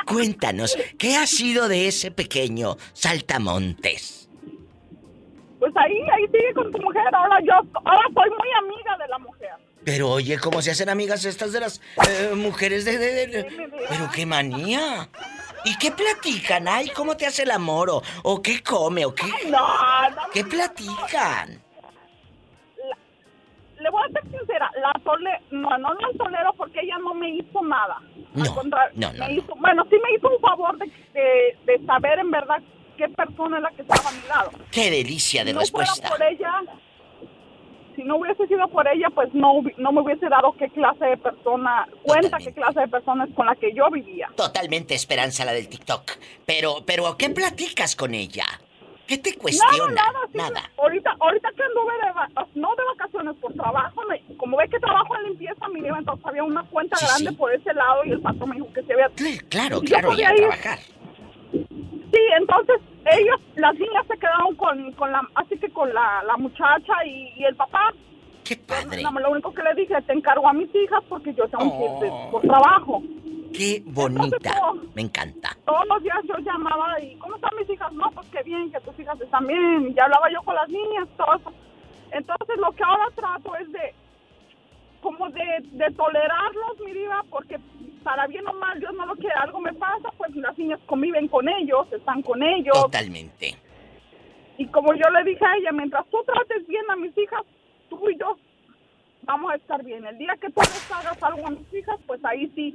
Cuéntanos, 0.06 0.76
¿qué 0.98 1.16
ha 1.16 1.26
sido 1.26 1.68
de 1.68 1.88
ese 1.88 2.10
pequeño 2.10 2.76
saltamontes? 2.92 4.17
Pues 5.58 5.72
ahí, 5.76 6.00
ahí 6.12 6.26
sigue 6.26 6.54
con 6.54 6.70
tu 6.72 6.78
mujer. 6.78 7.02
Ahora 7.14 7.38
yo, 7.44 7.54
ahora 7.84 8.04
soy 8.14 8.30
muy 8.30 8.48
amiga 8.62 8.96
de 8.98 9.08
la 9.08 9.18
mujer. 9.18 9.50
Pero 9.84 10.10
oye, 10.10 10.38
¿cómo 10.38 10.60
se 10.62 10.70
hacen 10.72 10.88
amigas 10.88 11.24
estas 11.24 11.52
de 11.52 11.60
las 11.60 11.80
eh, 12.08 12.32
mujeres 12.34 12.84
de, 12.84 12.98
de- 12.98 13.26
de- 13.26 13.44
Pero 13.88 14.08
qué 14.14 14.26
manía. 14.26 15.08
¿Y 15.64 15.76
qué 15.78 15.90
platican? 15.90 16.68
Ay, 16.68 16.88
¿cómo 16.90 17.16
te 17.16 17.26
hace 17.26 17.42
el 17.42 17.50
amor? 17.50 17.90
¿O, 17.90 18.02
o 18.22 18.42
qué 18.42 18.62
come? 18.62 19.04
¿O 19.06 19.14
qué? 19.14 19.26
No, 19.50 19.58
no. 20.10 20.22
¿Qué 20.32 20.44
platican? 20.44 21.60
Le 23.80 23.90
voy 23.90 24.02
a 24.08 24.12
ser 24.12 24.22
sincera, 24.38 24.68
la 24.82 24.92
tole, 25.04 25.30
no, 25.52 25.78
no 25.78 25.94
la 25.94 26.08
tolero 26.18 26.52
porque 26.56 26.80
ella 26.80 26.98
no 26.98 27.14
me 27.14 27.30
hizo 27.30 27.62
nada. 27.62 27.96
Al 28.34 28.42
No, 28.42 28.54
contrario, 28.54 28.92
no, 28.96 29.12
no, 29.12 29.18
me 29.26 29.34
no. 29.34 29.40
hizo- 29.40 29.54
bueno, 29.56 29.84
sí 29.88 29.96
me 30.02 30.16
hizo 30.16 30.28
un 30.28 30.40
favor 30.40 30.76
de, 30.78 30.86
de, 31.14 31.58
de 31.64 31.86
saber 31.86 32.18
en 32.18 32.30
verdad 32.30 32.60
qué 32.98 33.08
persona 33.08 33.56
es 33.56 33.62
la 33.62 33.70
que 33.70 33.82
estaba 33.82 34.08
a 34.08 34.12
mi 34.12 34.28
lado. 34.28 34.50
Qué 34.70 34.90
delicia 34.90 35.44
de 35.44 35.50
si 35.50 35.54
no 35.54 35.60
respuesta. 35.60 36.08
fuera 36.08 36.16
por 36.16 36.22
ella, 36.26 36.52
si 37.96 38.04
no 38.04 38.16
hubiese 38.16 38.46
sido 38.46 38.68
por 38.68 38.86
ella, 38.86 39.08
pues 39.14 39.32
no, 39.32 39.54
no 39.78 39.92
me 39.92 40.02
hubiese 40.02 40.28
dado 40.28 40.54
qué 40.58 40.68
clase 40.68 41.04
de 41.04 41.16
persona, 41.16 41.88
cuenta 42.02 42.38
qué 42.38 42.52
clase 42.52 42.80
de 42.80 42.88
persona 42.88 43.24
es 43.24 43.34
con 43.34 43.46
la 43.46 43.56
que 43.56 43.72
yo 43.72 43.90
vivía. 43.90 44.28
Totalmente 44.36 44.94
esperanza 44.94 45.44
la 45.44 45.52
del 45.52 45.68
TikTok. 45.68 46.12
Pero, 46.44 46.82
pero, 46.86 47.16
¿qué 47.16 47.30
platicas 47.30 47.96
con 47.96 48.14
ella? 48.14 48.44
¿Qué 49.06 49.16
te 49.16 49.34
cuestiona? 49.36 49.94
Nada, 49.94 50.12
nada, 50.12 50.18
sí, 50.30 50.36
Nada. 50.38 50.70
Ahorita, 50.76 51.16
ahorita 51.18 51.48
que 51.56 51.62
anduve 51.62 51.92
de, 51.94 52.60
no 52.60 52.68
de 52.76 52.82
vacaciones, 52.98 53.34
por 53.40 53.54
trabajo, 53.54 54.02
me- 54.06 54.36
como 54.36 54.58
ve 54.58 54.68
que 54.68 54.78
trabajo 54.78 55.16
en 55.16 55.30
limpieza, 55.30 55.66
mi 55.68 55.80
diva, 55.80 55.98
entonces 55.98 56.26
había 56.26 56.44
una 56.44 56.62
cuenta 56.64 56.94
Sí, 56.98 57.06
grande 57.06 57.30
sí. 57.30 57.36
por 57.36 57.52
ese 57.54 57.72
lado 57.72 58.04
y 58.04 58.10
el 58.10 58.20
patrón 58.20 58.50
me 58.50 58.56
dijo 58.56 58.70
que 58.74 58.82
se 58.82 58.94
vea. 58.94 59.08
Claro, 59.48 59.80
claro, 59.80 60.08
y 60.08 60.10
podía 60.12 60.28
a 60.28 60.34
trabajar. 60.34 60.78
Sí, 62.12 62.20
entonces 62.38 62.76
ellos, 63.06 63.40
las 63.56 63.74
niñas 63.74 64.06
se 64.08 64.18
quedaron 64.18 64.54
con, 64.56 64.92
con 64.92 65.12
la, 65.12 65.22
así 65.34 65.58
que 65.58 65.68
con 65.70 65.92
la, 65.92 66.22
la 66.26 66.36
muchacha 66.36 66.92
y, 67.06 67.32
y 67.36 67.44
el 67.44 67.54
papá. 67.56 67.92
Qué 68.44 68.56
padre. 68.56 69.02
Lo 69.02 69.30
único 69.30 69.52
que 69.52 69.62
le 69.62 69.74
dije, 69.74 70.00
te 70.02 70.12
encargo 70.14 70.48
a 70.48 70.52
mis 70.54 70.74
hijas 70.74 71.02
porque 71.08 71.34
yo 71.34 71.46
tengo 71.48 71.70
que 71.78 71.84
ir 71.84 71.90
de- 72.00 72.10
Oh. 72.10 72.30
por 72.30 72.42
trabajo. 72.42 73.02
Qué 73.52 73.82
bonita. 73.86 74.54
Me 74.94 75.02
encanta. 75.02 75.56
Todos 75.66 75.86
los 75.88 76.02
días 76.02 76.18
yo 76.24 76.36
llamaba 76.38 76.98
y, 77.00 77.14
¿cómo 77.16 77.36
están 77.36 77.50
mis 77.58 77.68
hijas? 77.68 77.92
No, 77.92 78.10
pues 78.12 78.26
qué 78.30 78.42
bien, 78.42 78.70
que 78.70 78.80
tus 78.80 78.98
hijas 79.00 79.20
están 79.20 79.46
bien. 79.46 79.94
Y 79.94 80.00
hablaba 80.00 80.30
yo 80.32 80.40
con 80.42 80.54
las 80.54 80.68
niñas, 80.68 81.08
todo 81.16 81.34
eso. 81.34 81.52
Entonces 82.10 82.56
lo 82.58 82.70
que 82.72 82.82
ahora 82.84 83.04
trato 83.14 83.54
es 83.56 83.70
de, 83.72 83.94
como 85.02 85.28
de, 85.30 85.44
de 85.72 85.90
tolerarlos, 85.92 86.80
mi 86.84 86.92
diva, 86.92 87.22
porque 87.30 87.58
para 88.08 88.26
bien 88.26 88.48
o 88.48 88.54
mal, 88.54 88.80
Dios 88.80 88.94
no 88.94 89.04
lo 89.04 89.14
quiere, 89.16 89.34
algo 89.34 89.60
me 89.60 89.74
pasa, 89.74 90.10
pues 90.16 90.34
las 90.34 90.56
niñas 90.56 90.80
conviven 90.86 91.28
con 91.28 91.46
ellos, 91.46 91.86
están 91.92 92.22
con 92.22 92.42
ellos. 92.42 92.72
Totalmente. 92.72 93.54
Y 94.56 94.66
como 94.68 94.94
yo 94.94 95.10
le 95.10 95.24
dije 95.24 95.44
a 95.44 95.56
ella, 95.58 95.72
mientras 95.72 96.06
tú 96.08 96.16
trates 96.24 96.66
bien 96.66 96.90
a 96.90 96.96
mis 96.96 97.16
hijas, 97.18 97.42
tú 97.90 98.08
y 98.08 98.18
yo 98.18 98.38
vamos 99.24 99.52
a 99.52 99.56
estar 99.56 99.84
bien. 99.84 100.06
El 100.06 100.16
día 100.16 100.34
que 100.40 100.48
tú 100.48 100.62
les 100.62 100.90
hagas 100.90 101.22
algo 101.22 101.46
a 101.48 101.50
mis 101.50 101.74
hijas, 101.74 102.00
pues 102.06 102.24
ahí 102.24 102.50
sí 102.54 102.74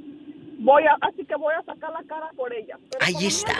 voy 0.60 0.84
a, 0.84 0.96
así 1.00 1.24
que 1.24 1.34
voy 1.34 1.52
a 1.52 1.64
sacar 1.64 1.90
la 1.90 2.04
cara 2.04 2.30
por 2.36 2.54
ellas. 2.54 2.78
Pero 2.92 3.04
Ahí 3.04 3.26
está. 3.26 3.54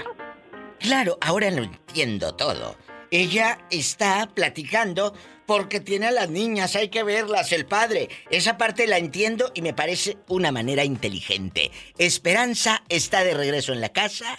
Claro, 0.79 1.19
ahora 1.21 1.51
lo 1.51 1.65
entiendo 1.65 2.37
todo. 2.37 2.77
Ella 3.11 3.59
está 3.71 4.29
platicando 4.35 5.15
porque 5.47 5.81
tiene 5.81 6.07
a 6.07 6.11
las 6.11 6.31
niñas, 6.31 6.75
hay 6.77 6.89
que 6.89 7.03
verlas, 7.03 7.53
el 7.53 7.67
padre. 7.67 8.09
Esa 8.31 8.57
parte 8.57 8.87
la 8.87 8.99
entiendo 8.99 9.51
y 9.55 9.63
me 9.63 9.75
parece 9.75 10.17
una 10.29 10.53
manera 10.53 10.85
inteligente. 10.85 11.71
Esperanza 11.99 12.83
está 12.89 13.23
de 13.25 13.35
regreso 13.35 13.73
en 13.73 13.81
la 13.81 13.91
casa. 13.91 14.39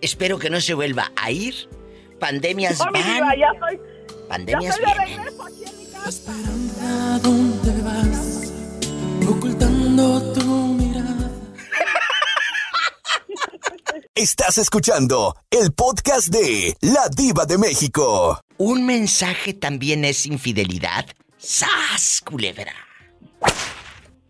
Espero 0.00 0.38
que 0.38 0.50
no 0.50 0.60
se 0.60 0.74
vuelva 0.74 1.12
a 1.16 1.30
ir. 1.30 1.68
Pandemias 2.18 2.78
van. 2.78 2.92
diva, 2.94 3.34
ya 3.36 3.52
ya 3.60 3.78
Pandemias 4.28 4.76
estoy 4.76 4.92
de 4.92 5.04
vienen. 5.04 5.24
regreso 5.24 5.44
aquí 5.44 5.64
en 5.64 5.78
mi 5.78 5.86
casa. 5.92 6.32
¿A 6.82 7.18
dónde 7.20 7.82
vas? 7.82 8.52
Ocultando 9.28 10.32
tu 10.32 10.65
Estás 14.18 14.56
escuchando 14.56 15.36
el 15.50 15.72
podcast 15.74 16.28
de 16.28 16.74
La 16.80 17.06
Diva 17.14 17.44
de 17.44 17.58
México. 17.58 18.40
¿Un 18.56 18.86
mensaje 18.86 19.52
también 19.52 20.06
es 20.06 20.24
infidelidad? 20.24 21.04
¡Sas, 21.36 22.22
culebra! 22.24 22.72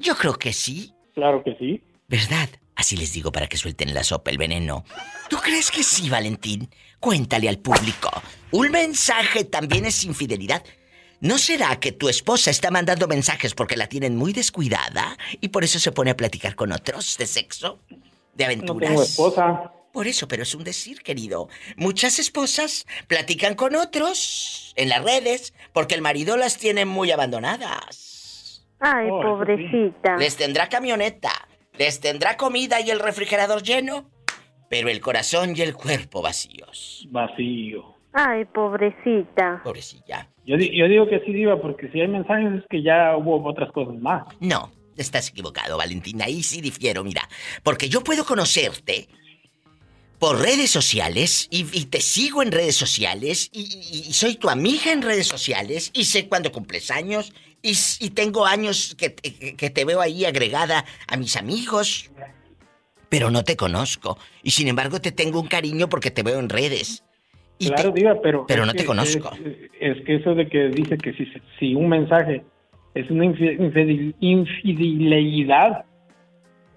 Yo 0.01 0.17
creo 0.17 0.35
que 0.35 0.53
sí. 0.53 0.93
Claro 1.15 1.45
que 1.45 1.55
sí. 1.61 1.85
¿Verdad? 2.09 2.49
Así 2.75 2.97
les 2.97 3.13
digo 3.13 3.31
para 3.31 3.47
que 3.47 3.57
suelten 3.57 3.95
la 3.95 4.03
sopa, 4.03 4.33
el 4.33 4.39
veneno. 4.39 4.85
¿Tú 5.31 5.37
crees 5.37 5.71
que 5.71 5.85
sí, 5.85 6.11
Valentín? 6.11 6.69
Cuéntale 6.99 7.49
al 7.49 7.59
público. 7.61 8.11
¿Un 8.51 8.73
mensaje 8.73 9.45
también 9.45 9.87
es 9.87 10.03
infidelidad? 10.03 10.65
¿No 11.21 11.39
será 11.39 11.79
que 11.79 11.93
tu 11.93 12.09
esposa 12.09 12.51
está 12.51 12.73
mandando 12.73 13.07
mensajes 13.07 13.55
porque 13.55 13.77
la 13.77 13.87
tienen 13.89 14.17
muy 14.17 14.33
descuidada 14.33 15.17
y 15.41 15.47
por 15.51 15.63
eso 15.63 15.79
se 15.79 15.93
pone 15.93 16.11
a 16.11 16.17
platicar 16.17 16.57
con 16.57 16.73
otros 16.73 17.17
de 17.19 17.27
sexo? 17.29 17.79
¿De 18.35 18.45
No 18.45 18.47
aventuras? 18.47 18.89
tengo 18.91 19.03
esposa. 19.05 19.73
Por 19.97 20.07
eso, 20.09 20.29
pero 20.29 20.43
es 20.43 20.55
un 20.55 20.63
decir, 20.63 21.01
querido. 21.01 21.49
Muchas 21.79 22.19
esposas 22.19 22.85
platican 23.09 23.55
con 23.55 23.75
otros 23.75 24.75
en 24.77 24.91
las 24.91 25.03
redes 25.03 25.55
porque 25.73 25.95
el 25.95 26.03
marido 26.03 26.37
las 26.37 26.59
tiene 26.59 26.85
muy 26.85 27.13
abandonadas. 27.13 28.69
Ay, 28.79 29.09
Oh, 29.11 29.23
pobrecita. 29.23 30.19
Les 30.19 30.37
tendrá 30.37 30.69
camioneta, 30.69 31.31
les 31.79 31.99
tendrá 31.99 32.37
comida 32.37 32.79
y 32.83 32.91
el 32.91 33.01
refrigerador 33.01 33.63
lleno, 33.63 34.11
pero 34.69 34.91
el 34.91 35.01
corazón 35.01 35.55
y 35.57 35.63
el 35.63 35.73
cuerpo 35.75 36.21
vacíos. 36.21 37.09
Vacío. 37.11 37.95
Ay, 38.13 38.45
pobrecita. 38.45 39.63
Pobrecilla. 39.65 40.29
Yo, 40.45 40.57
yo 40.59 40.89
digo 40.89 41.09
que 41.09 41.21
sí, 41.21 41.33
Diva, 41.33 41.59
porque 41.59 41.89
si 41.91 42.03
hay 42.03 42.09
mensajes 42.09 42.53
es 42.53 42.65
que 42.69 42.83
ya 42.83 43.17
hubo 43.17 43.43
otras 43.49 43.73
cosas 43.73 43.95
más. 43.95 44.27
No, 44.41 44.71
estás 44.95 45.31
equivocado, 45.31 45.79
Valentina. 45.79 46.27
Ahí 46.27 46.43
sí 46.43 46.61
difiero, 46.61 47.03
mira. 47.03 47.27
Porque 47.63 47.89
yo 47.89 48.05
puedo 48.05 48.27
conocerte 48.27 49.09
por 50.19 50.41
redes 50.41 50.71
sociales 50.71 51.49
y, 51.51 51.67
y 51.73 51.87
te 51.87 52.01
sigo 52.01 52.43
en 52.43 52.53
redes 52.53 52.77
sociales 52.77 53.51
y, 53.53 53.61
y- 53.63 54.09
y 54.09 54.13
soy 54.13 54.37
tu 54.37 54.49
amiga 54.49 54.93
en 54.93 55.03
redes 55.03 55.27
sociales 55.27 55.91
y 55.95 56.05
sé 56.05 56.27
cuándo 56.29 56.51
cumples 56.53 56.91
años 56.91 57.33
y, 57.63 57.75
tengo 58.11 58.47
años 58.47 58.95
que, 58.97 59.11
te- 59.11 59.57
que 59.57 59.71
te 59.71 59.85
veo 59.85 60.01
ahí 60.01 60.25
agregada 60.25 60.85
a 61.09 61.17
mis 61.17 61.37
amigos. 61.37 62.11
Pero 63.09 63.31
no 63.31 63.43
te 63.45 63.57
conozco. 63.57 64.19
Y 64.43 64.51
sin 64.53 64.69
embargo 64.69 65.01
te 65.01 65.11
tengo 65.13 65.41
un 65.41 65.49
cariño 65.49 65.89
porque 65.89 66.11
te 66.11 66.23
veo 66.23 66.39
en 66.39 66.49
redes. 66.49 67.03
Y 67.59 67.69
claro, 67.69 67.93
te- 67.93 68.01
Diva, 68.01 68.21
pero... 68.23 68.47
pero 68.47 68.67
no 68.67 68.73
te 68.75 68.85
conozco. 68.85 69.31
Es, 69.81 69.97
es 69.99 70.05
que 70.05 70.17
eso 70.17 70.35
de 70.35 70.49
que 70.49 70.69
dice 70.69 70.97
que 70.99 71.13
si, 71.15 71.27
si 71.59 71.75
un 71.75 71.89
mensaje 71.89 72.45
es 72.95 73.11
una 73.11 73.25
infi- 73.25 73.59
infidel- 73.59 74.15
infidelidad, 74.21 75.85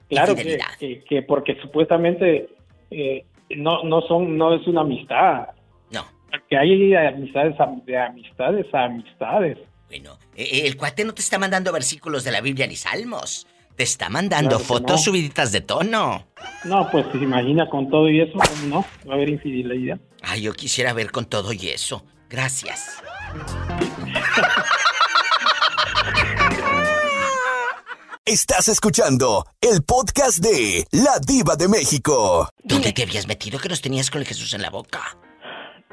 claro 0.10 0.36
que, 0.36 1.03
que 1.08 1.22
porque 1.24 1.55
supuestamente 1.62 2.50
eh, 2.91 3.25
no, 3.57 3.83
no 3.83 4.01
son, 4.01 4.37
no 4.37 4.53
es 4.53 4.65
una 4.67 4.81
amistad. 4.81 5.47
No. 5.91 6.05
Que 6.49 6.57
hay 6.57 6.93
amistades 6.95 7.55
de 7.85 7.97
amistades 7.97 8.65
a 8.73 8.85
amistades. 8.85 9.57
Bueno, 9.87 10.17
eh, 10.35 10.61
el 10.65 10.77
cuate 10.77 11.03
no 11.03 11.13
te 11.13 11.21
está 11.21 11.39
mandando 11.39 11.71
versículos 11.71 12.23
de 12.23 12.31
la 12.31 12.41
Biblia 12.41 12.67
ni 12.67 12.75
salmos. 12.75 13.47
Te 13.75 13.83
está 13.83 14.09
mandando 14.09 14.49
Claro 14.49 14.63
fotos 14.63 14.91
no. 14.91 14.97
subiditas 14.97 15.51
de 15.51 15.61
tono. 15.61 16.27
No, 16.65 16.89
pues 16.91 17.05
se 17.11 17.17
imagina 17.17 17.67
con 17.69 17.89
todo 17.89 18.09
y 18.09 18.19
eso, 18.21 18.33
¿cómo 18.33 18.67
no? 18.67 18.85
Va 19.07 19.13
a 19.13 19.15
haber 19.15 19.29
infidelidad. 19.29 19.99
Ay, 20.21 20.41
yo 20.41 20.53
quisiera 20.53 20.91
ver 20.93 21.11
con 21.11 21.25
todo 21.25 21.53
y 21.53 21.69
eso. 21.69 22.05
Gracias. 22.29 23.01
Estás 28.29 28.67
escuchando 28.67 29.43
el 29.59 29.81
podcast 29.81 30.38
de 30.38 30.86
La 30.91 31.17
Diva 31.17 31.55
de 31.55 31.67
México. 31.67 32.48
¿Dónde 32.63 32.93
te 32.93 33.01
habías 33.01 33.27
metido 33.27 33.57
que 33.57 33.67
nos 33.67 33.81
tenías 33.81 34.12
con 34.12 34.21
el 34.21 34.27
Jesús 34.27 34.53
en 34.53 34.62
la 34.62 34.69
boca? 34.69 35.00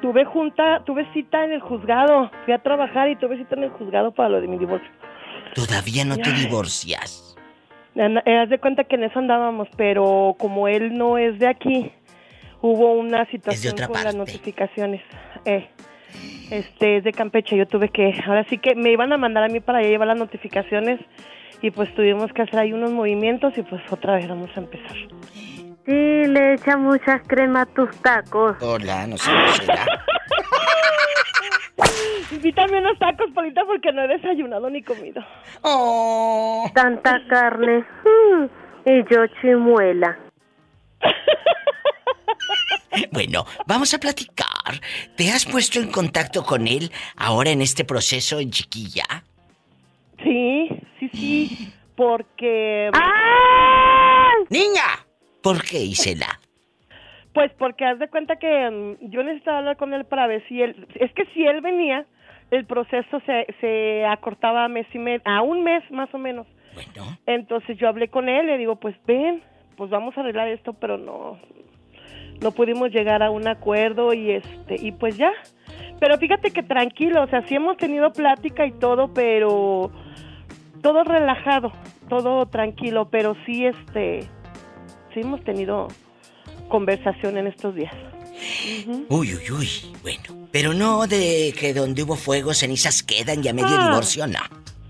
Tuve 0.02 0.26
junta, 0.26 0.84
tuve 0.84 1.10
cita 1.14 1.42
en 1.46 1.52
el 1.52 1.62
juzgado. 1.62 2.30
Fui 2.44 2.52
a 2.52 2.58
trabajar 2.58 3.08
y 3.08 3.16
tuve 3.16 3.38
cita 3.38 3.54
en 3.54 3.62
el 3.62 3.70
juzgado 3.70 4.12
para 4.12 4.28
lo 4.28 4.42
de 4.42 4.48
mi 4.48 4.58
divorcio. 4.58 4.90
Todavía 5.54 6.04
no 6.04 6.18
te 6.18 6.30
divorcias. 6.30 7.38
Eh, 7.94 8.38
Haz 8.38 8.50
de 8.50 8.58
cuenta 8.58 8.84
que 8.84 8.96
en 8.96 9.04
eso 9.04 9.18
andábamos, 9.18 9.68
pero 9.78 10.36
como 10.38 10.68
él 10.68 10.92
no 10.92 11.16
es 11.16 11.38
de 11.38 11.48
aquí, 11.48 11.90
hubo 12.60 12.92
una 12.92 13.24
situación 13.30 13.72
otra 13.72 13.86
con 13.86 13.94
las 13.94 14.04
parte. 14.04 14.18
notificaciones. 14.18 15.00
Eh, 15.46 15.70
este 16.50 16.98
es 16.98 17.04
de 17.04 17.12
Campeche, 17.12 17.56
yo 17.56 17.66
tuve 17.66 17.88
que, 17.88 18.12
ahora 18.26 18.44
sí 18.50 18.58
que 18.58 18.74
me 18.74 18.92
iban 18.92 19.10
a 19.14 19.16
mandar 19.16 19.44
a 19.44 19.48
mí 19.48 19.60
para 19.60 19.78
allá 19.78 19.88
llevar 19.88 20.08
las 20.08 20.18
notificaciones 20.18 21.00
y 21.62 21.70
pues 21.70 21.94
tuvimos 21.94 22.32
que 22.32 22.42
hacer 22.42 22.58
ahí 22.58 22.72
unos 22.72 22.90
movimientos 22.92 23.56
y 23.56 23.62
pues 23.62 23.82
otra 23.90 24.16
vez 24.16 24.28
vamos 24.28 24.50
a 24.56 24.60
empezar. 24.60 24.96
Sí, 25.86 25.92
le 25.92 26.54
echa 26.54 26.76
muchas 26.76 27.22
crema 27.26 27.62
a 27.62 27.66
tus 27.66 27.90
tacos. 28.02 28.56
Hola, 28.60 29.06
no 29.06 29.16
sé. 29.16 29.30
Invítame 32.32 32.78
unos 32.78 32.98
tacos, 32.98 33.30
Polita, 33.32 33.64
porque 33.64 33.92
no 33.92 34.02
he 34.02 34.08
desayunado 34.08 34.68
ni 34.68 34.82
comido. 34.82 35.22
Oh. 35.62 36.68
Tanta 36.74 37.20
carne. 37.28 37.84
Mm, 38.04 38.44
y 38.84 39.04
yo 39.10 39.26
chimuela. 39.40 40.18
Bueno, 43.12 43.44
vamos 43.66 43.92
a 43.92 43.98
platicar. 43.98 44.80
¿Te 45.16 45.30
has 45.30 45.44
puesto 45.44 45.80
en 45.80 45.90
contacto 45.90 46.44
con 46.44 46.66
él 46.66 46.90
ahora 47.16 47.50
en 47.50 47.60
este 47.60 47.84
proceso 47.84 48.40
en 48.40 48.50
chiquilla? 48.50 49.04
Sí, 50.26 50.68
sí, 50.98 51.08
sí, 51.12 51.72
porque... 51.94 52.90
¡Niña! 54.50 55.06
¿Por 55.42 55.62
qué, 55.62 55.78
Isela? 55.84 56.40
Pues 57.32 57.52
porque 57.58 57.84
haz 57.84 57.98
de 57.98 58.08
cuenta 58.08 58.36
que 58.36 58.70
mm, 58.70 59.10
yo 59.10 59.22
necesitaba 59.22 59.58
hablar 59.58 59.76
con 59.76 59.94
él 59.94 60.04
para 60.04 60.26
ver 60.26 60.42
si 60.48 60.60
él... 60.62 60.86
Es 60.96 61.12
que 61.12 61.26
si 61.26 61.44
él 61.46 61.60
venía, 61.60 62.06
el 62.50 62.64
proceso 62.64 63.20
se, 63.26 63.46
se 63.60 64.04
acortaba 64.06 64.64
a, 64.64 64.68
mes 64.68 64.86
y 64.92 64.98
me- 64.98 65.20
a 65.24 65.42
un 65.42 65.62
mes 65.62 65.88
más 65.90 66.12
o 66.12 66.18
menos. 66.18 66.46
Bueno. 66.74 67.16
Entonces 67.26 67.78
yo 67.78 67.88
hablé 67.88 68.08
con 68.08 68.28
él, 68.28 68.46
le 68.46 68.58
digo, 68.58 68.76
pues 68.76 68.96
ven, 69.06 69.42
pues 69.76 69.90
vamos 69.90 70.16
a 70.16 70.20
arreglar 70.22 70.48
esto, 70.48 70.72
pero 70.74 70.98
no, 70.98 71.38
no 72.42 72.50
pudimos 72.52 72.90
llegar 72.90 73.22
a 73.22 73.30
un 73.30 73.46
acuerdo 73.46 74.12
y 74.12 74.32
este, 74.32 74.76
y 74.80 74.90
pues 74.92 75.16
ya. 75.16 75.30
Pero 75.98 76.18
fíjate 76.18 76.50
que 76.50 76.62
tranquilo, 76.62 77.22
o 77.22 77.26
sea, 77.28 77.46
sí 77.48 77.54
hemos 77.54 77.76
tenido 77.76 78.12
plática 78.12 78.66
y 78.66 78.72
todo, 78.72 79.12
pero 79.14 79.90
todo 80.82 81.04
relajado, 81.04 81.72
todo 82.08 82.46
tranquilo, 82.46 83.08
pero 83.10 83.34
sí 83.46 83.64
este, 83.66 84.20
sí 85.14 85.20
hemos 85.20 85.42
tenido 85.44 85.88
conversación 86.68 87.38
en 87.38 87.46
estos 87.46 87.74
días. 87.74 87.94
Uy, 89.08 89.34
uy, 89.34 89.50
uy. 89.50 89.68
Bueno, 90.02 90.48
pero 90.52 90.74
no 90.74 91.06
de 91.06 91.54
que 91.58 91.72
donde 91.72 92.02
hubo 92.02 92.16
fuego 92.16 92.52
cenizas 92.52 93.02
quedan 93.02 93.42
y 93.42 93.48
a 93.48 93.54
medio 93.54 93.68
Ah. 93.78 93.88
divorcio, 93.88 94.26
no. 94.26 94.40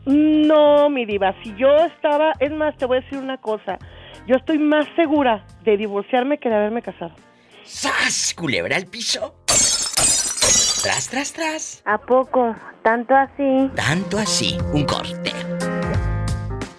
No, 0.07 0.89
mi 0.91 1.05
diva, 1.05 1.35
si 1.43 1.55
yo 1.57 1.69
estaba, 1.77 2.33
es 2.41 2.53
más, 2.53 2.77
te 2.77 2.87
voy 2.87 2.99
a 2.99 3.01
decir 3.01 3.19
una 3.19 3.39
cosa, 3.39 3.79
yo 4.27 4.37
estoy 4.37 4.59
más 4.59 4.87
segura 4.97 5.45
de 5.65 5.77
divorciarme 5.77 6.39
que 6.39 6.49
de 6.49 6.55
haberme 6.57 6.83
casado. 6.83 7.13
¡Sas! 7.65 8.33
Culebra 8.35 8.77
al 8.77 8.87
piso. 8.87 9.35
Tras, 10.87 11.09
tras, 11.09 11.33
tras. 11.33 11.83
¿A 11.85 11.99
poco? 11.99 12.55
¿Tanto 12.85 13.13
así? 13.13 13.69
Tanto 13.75 14.19
así. 14.19 14.57
Un 14.73 14.85
corte. 14.85 15.33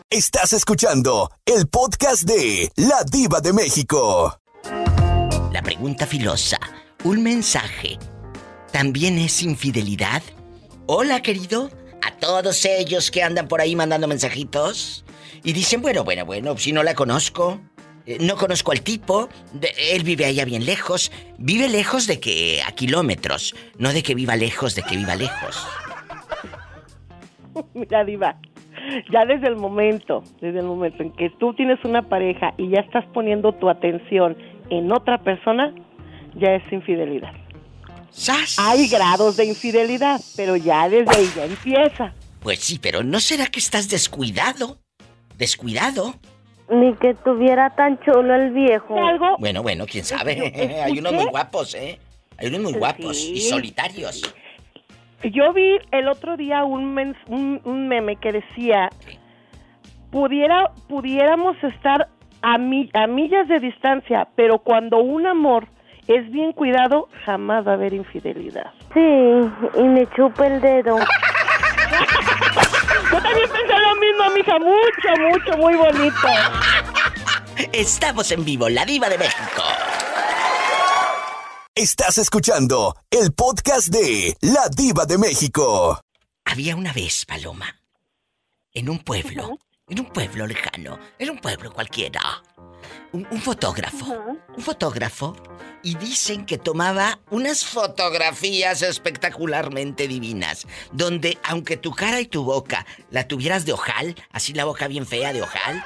Estás 0.10 0.54
escuchando 0.54 1.30
el 1.46 1.68
podcast 1.68 2.24
de 2.24 2.72
La 2.78 3.04
Diva 3.04 3.42
de 3.42 3.52
México. 3.52 4.40
La 5.52 5.62
pregunta 5.62 6.08
filosa. 6.08 6.58
¿Un 7.04 7.22
mensaje 7.22 8.00
también 8.72 9.18
es 9.18 9.44
infidelidad? 9.44 10.24
Hola, 10.86 11.22
querido. 11.22 11.70
A 12.02 12.16
todos 12.16 12.64
ellos 12.64 13.12
que 13.12 13.24
andan 13.24 13.50
por 13.50 13.60
ahí 13.60 13.76
mandando 13.76 14.08
mensajitos 14.08 15.04
y 15.44 15.52
dicen, 15.52 15.82
bueno, 15.82 16.06
bueno, 16.06 16.26
bueno, 16.26 16.58
si 16.58 16.72
no 16.72 16.82
la 16.82 16.96
conozco, 16.96 17.60
no 18.20 18.36
conozco 18.36 18.72
al 18.72 18.82
tipo, 18.82 19.30
de- 19.54 19.74
él 19.94 20.04
vive 20.04 20.26
allá 20.26 20.46
bien 20.46 20.66
lejos, 20.66 21.12
vive 21.38 21.70
lejos 21.70 22.08
de 22.08 22.20
que 22.20 22.62
a 22.66 22.72
kilómetros, 22.72 23.56
no 23.78 23.94
de 23.94 24.04
que 24.04 24.16
viva 24.16 24.36
lejos 24.36 24.76
de 24.76 24.84
que 24.84 24.98
viva 24.98 25.16
lejos. 25.16 25.66
Mira, 27.74 28.04
Diva, 28.06 28.38
ya 29.12 29.26
desde 29.26 29.48
el 29.48 29.56
momento, 29.56 30.24
desde 30.42 30.60
el 30.60 30.66
momento 30.66 31.02
en 31.04 31.12
que 31.14 31.30
tú 31.40 31.54
tienes 31.56 31.80
una 31.84 32.08
pareja 32.08 32.54
y 32.58 32.70
ya 32.70 32.82
estás 32.82 33.06
poniendo 33.14 33.54
tu 33.54 33.70
atención 33.70 34.38
en 34.70 34.92
otra 34.92 35.24
persona, 35.24 35.74
ya 36.36 36.54
es 36.56 36.72
infidelidad. 36.72 37.34
Hay 38.58 38.88
grados 38.88 39.38
de 39.38 39.46
infidelidad, 39.46 40.20
pero 40.36 40.56
ya 40.56 40.90
desde 40.90 41.16
ahí 41.16 41.30
ya 41.36 41.46
empieza. 41.46 42.14
Pues 42.40 42.60
sí, 42.60 42.80
pero 42.80 43.04
¿no 43.04 43.20
será 43.20 43.48
que 43.48 43.60
estás 43.60 43.90
descuidado? 43.90 44.80
¿Descuidado? 45.38 46.16
Ni 46.70 46.94
que 46.96 47.14
tuviera 47.14 47.70
tan 47.76 47.98
chulo 48.02 48.36
el 48.36 48.52
viejo. 48.52 48.96
Bueno, 49.40 49.64
bueno, 49.64 49.86
quién 49.90 50.04
sabe. 50.04 50.82
Hay 50.86 51.00
unos 51.00 51.14
muy 51.14 51.26
guapos, 51.26 51.74
¿eh? 51.76 52.00
Hay 52.38 52.48
unos 52.48 52.62
muy 52.62 52.74
guapos 52.74 53.18
y 53.20 53.40
solitarios. 53.42 54.22
Yo 55.24 55.54
vi 55.54 55.78
el 55.92 56.08
otro 56.10 56.38
día 56.38 56.64
un, 56.66 56.94
mens- 56.96 57.18
un, 57.28 57.60
un 57.64 57.88
meme 57.88 58.18
que 58.18 58.32
decía, 58.32 58.90
pudiera, 60.12 60.72
pudiéramos 60.88 61.56
estar 61.64 62.10
a, 62.42 62.58
mi- 62.58 62.90
a 62.94 63.08
millas 63.08 63.48
de 63.48 63.60
distancia, 63.60 64.28
pero 64.36 64.60
cuando 64.60 64.98
un 65.00 65.26
amor 65.26 65.68
es 66.08 66.30
bien 66.32 66.52
cuidado, 66.52 67.10
jamás 67.26 67.66
va 67.66 67.72
a 67.72 67.76
haber 67.76 67.94
infidelidad. 67.94 68.72
Sí, 68.94 69.00
y 69.80 69.84
me 69.84 70.06
chupa 70.16 70.46
el 70.48 70.62
dedo. 70.62 70.98
Yo 73.12 73.22
también 73.22 73.50
pensé 73.50 73.74
lo 73.80 73.96
mismo, 73.96 74.30
mija, 74.36 74.60
mucho, 74.60 75.22
mucho, 75.30 75.58
muy 75.58 75.76
bonito. 75.76 76.28
Estamos 77.72 78.32
en 78.32 78.44
vivo, 78.44 78.70
la 78.70 78.86
diva 78.86 79.10
de 79.10 79.18
México. 79.18 79.64
Estás 81.74 82.18
escuchando 82.18 82.96
el 83.12 83.34
podcast 83.34 83.90
de 83.90 84.36
La 84.42 84.68
Diva 84.70 85.06
de 85.06 85.18
México. 85.18 86.02
Había 86.46 86.76
una 86.76 86.92
vez, 86.92 87.26
Paloma, 87.26 87.68
en 88.74 88.90
un 88.90 89.00
pueblo, 89.00 89.60
en 89.88 90.00
un 90.00 90.08
pueblo 90.08 90.48
lejano, 90.48 91.00
en 91.20 91.30
un 91.30 91.38
pueblo 91.38 91.72
cualquiera, 91.72 92.42
un, 93.12 93.28
un 93.30 93.42
fotógrafo, 93.42 94.38
un 94.56 94.64
fotógrafo, 94.64 95.36
y 95.84 95.96
dicen 95.96 96.46
que 96.46 96.58
tomaba 96.58 97.20
unas 97.30 97.66
fotografías 97.66 98.82
espectacularmente 98.82 100.08
divinas, 100.08 100.66
donde 100.92 101.38
aunque 101.44 101.78
tu 101.78 101.92
cara 101.92 102.20
y 102.20 102.26
tu 102.26 102.44
boca 102.44 102.86
la 103.10 103.28
tuvieras 103.28 103.66
de 103.66 103.74
ojal, 103.74 104.16
así 104.32 104.54
la 104.54 104.66
boca 104.66 104.88
bien 104.88 105.06
fea 105.06 105.34
de 105.34 105.42
ojal, 105.42 105.84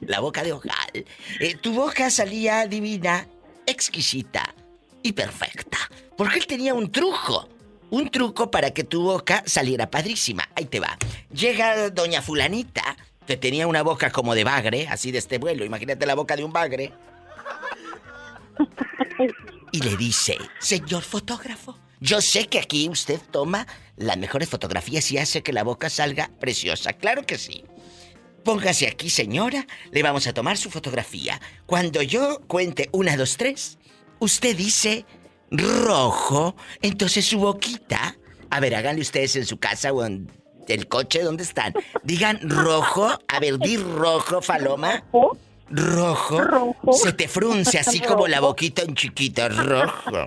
la 0.00 0.20
boca 0.20 0.42
de 0.42 0.52
ojal, 0.52 1.06
eh, 1.40 1.56
tu 1.56 1.72
boca 1.72 2.10
salía 2.10 2.66
divina, 2.66 3.26
exquisita 3.66 4.54
y 5.02 5.12
perfecta, 5.12 5.78
porque 6.16 6.38
él 6.38 6.46
tenía 6.46 6.74
un 6.74 6.90
truco. 6.90 7.48
Un 7.88 8.10
truco 8.10 8.50
para 8.50 8.72
que 8.72 8.82
tu 8.82 9.02
boca 9.02 9.44
saliera 9.46 9.88
padrísima. 9.88 10.48
Ahí 10.56 10.64
te 10.64 10.80
va. 10.80 10.98
Llega 11.32 11.88
doña 11.90 12.20
fulanita, 12.20 12.96
que 13.26 13.36
tenía 13.36 13.66
una 13.66 13.82
boca 13.82 14.10
como 14.10 14.34
de 14.34 14.44
bagre, 14.44 14.86
así 14.88 15.10
de 15.12 15.18
este 15.18 15.38
vuelo. 15.38 15.64
Imagínate 15.64 16.06
la 16.06 16.14
boca 16.14 16.36
de 16.36 16.44
un 16.44 16.52
bagre. 16.52 16.92
Y 19.72 19.80
le 19.80 19.96
dice, 19.96 20.38
señor 20.60 21.02
fotógrafo, 21.02 21.78
yo 22.00 22.20
sé 22.20 22.46
que 22.46 22.58
aquí 22.58 22.88
usted 22.88 23.20
toma 23.30 23.66
las 23.96 24.16
mejores 24.16 24.48
fotografías 24.48 25.10
y 25.10 25.18
hace 25.18 25.42
que 25.42 25.52
la 25.52 25.64
boca 25.64 25.90
salga 25.90 26.30
preciosa. 26.40 26.92
Claro 26.92 27.24
que 27.24 27.38
sí. 27.38 27.64
Póngase 28.44 28.86
aquí, 28.86 29.10
señora, 29.10 29.66
le 29.90 30.02
vamos 30.02 30.26
a 30.26 30.32
tomar 30.32 30.56
su 30.56 30.70
fotografía. 30.70 31.40
Cuando 31.66 32.00
yo 32.02 32.42
cuente 32.46 32.88
una, 32.92 33.16
dos, 33.16 33.36
tres, 33.36 33.78
usted 34.20 34.56
dice 34.56 35.04
rojo, 35.50 36.54
entonces 36.80 37.24
su 37.24 37.38
boquita. 37.38 38.16
A 38.50 38.60
ver, 38.60 38.76
háganle 38.76 39.02
ustedes 39.02 39.34
en 39.36 39.46
su 39.46 39.58
casa 39.58 39.92
o 39.92 40.04
en 40.04 40.30
el 40.74 40.88
coche, 40.88 41.22
¿dónde 41.22 41.42
están? 41.42 41.74
Digan 42.02 42.38
rojo, 42.42 43.08
a 43.28 43.40
ver, 43.40 43.58
di 43.58 43.76
rojo, 43.76 44.40
Faloma. 44.42 45.02
Rojo. 45.68 46.76
Se 46.92 47.12
te 47.12 47.26
frunce 47.28 47.78
así 47.78 48.00
como 48.00 48.28
la 48.28 48.40
boquita 48.40 48.82
en 48.82 48.94
chiquita, 48.94 49.48
rojo. 49.48 50.26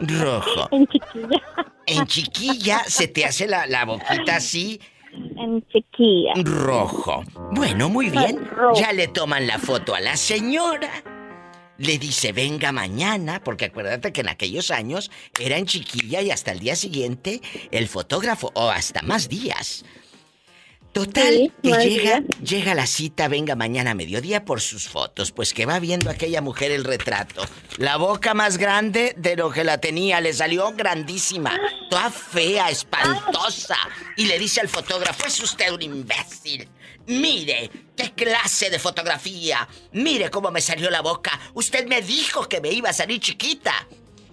Rojo. 0.00 0.68
En 0.70 0.86
chiquilla. 0.86 1.42
En 1.86 2.06
chiquilla 2.06 2.82
se 2.86 3.08
te 3.08 3.24
hace 3.26 3.46
la, 3.46 3.66
la 3.66 3.84
boquita 3.84 4.36
así, 4.36 4.80
En 5.12 5.62
chiquilla. 5.68 6.32
rojo. 6.44 7.22
Bueno, 7.52 7.88
muy 7.88 8.08
bien. 8.10 8.48
Rojo. 8.56 8.80
Ya 8.80 8.92
le 8.92 9.08
toman 9.08 9.46
la 9.46 9.58
foto 9.58 9.94
a 9.94 10.00
la 10.00 10.16
señora. 10.16 10.90
Le 11.80 11.96
dice, 11.96 12.32
venga 12.32 12.72
mañana, 12.72 13.42
porque 13.42 13.64
acuérdate 13.64 14.12
que 14.12 14.20
en 14.20 14.28
aquellos 14.28 14.70
años 14.70 15.10
era 15.38 15.56
en 15.56 15.64
chiquilla 15.64 16.20
y 16.20 16.30
hasta 16.30 16.52
el 16.52 16.60
día 16.60 16.76
siguiente 16.76 17.40
el 17.70 17.88
fotógrafo, 17.88 18.52
o 18.54 18.68
hasta 18.68 19.00
más 19.00 19.30
días. 19.30 19.86
Total, 20.92 21.32
Sí, 21.32 21.52
que 21.62 21.70
llega, 21.88 22.22
llega 22.44 22.74
la 22.74 22.86
cita, 22.86 23.28
venga 23.28 23.56
mañana 23.56 23.92
a 23.92 23.94
mediodía 23.94 24.44
por 24.44 24.60
sus 24.60 24.88
fotos, 24.88 25.32
pues 25.32 25.54
que 25.54 25.64
va 25.64 25.78
viendo 25.78 26.10
aquella 26.10 26.42
mujer 26.42 26.70
el 26.70 26.84
retrato. 26.84 27.46
La 27.78 27.96
boca 27.96 28.34
más 28.34 28.58
grande 28.58 29.14
de 29.16 29.36
lo 29.36 29.50
que 29.50 29.64
la 29.64 29.78
tenía, 29.78 30.20
le 30.20 30.34
salió 30.34 30.72
grandísima, 30.72 31.58
toda 31.88 32.10
fea, 32.10 32.68
espantosa. 32.68 33.78
Y 34.18 34.26
le 34.26 34.38
dice 34.38 34.60
al 34.60 34.68
fotógrafo, 34.68 35.26
es 35.26 35.40
usted 35.40 35.72
un 35.72 35.80
imbécil. 35.80 36.68
Mire, 37.10 37.70
qué 37.96 38.12
clase 38.12 38.70
de 38.70 38.78
fotografía. 38.78 39.66
Mire 39.90 40.30
cómo 40.30 40.52
me 40.52 40.60
salió 40.60 40.88
la 40.90 41.00
boca. 41.00 41.40
Usted 41.54 41.88
me 41.88 42.02
dijo 42.02 42.48
que 42.48 42.60
me 42.60 42.70
iba 42.70 42.90
a 42.90 42.92
salir 42.92 43.18
chiquita. 43.18 43.74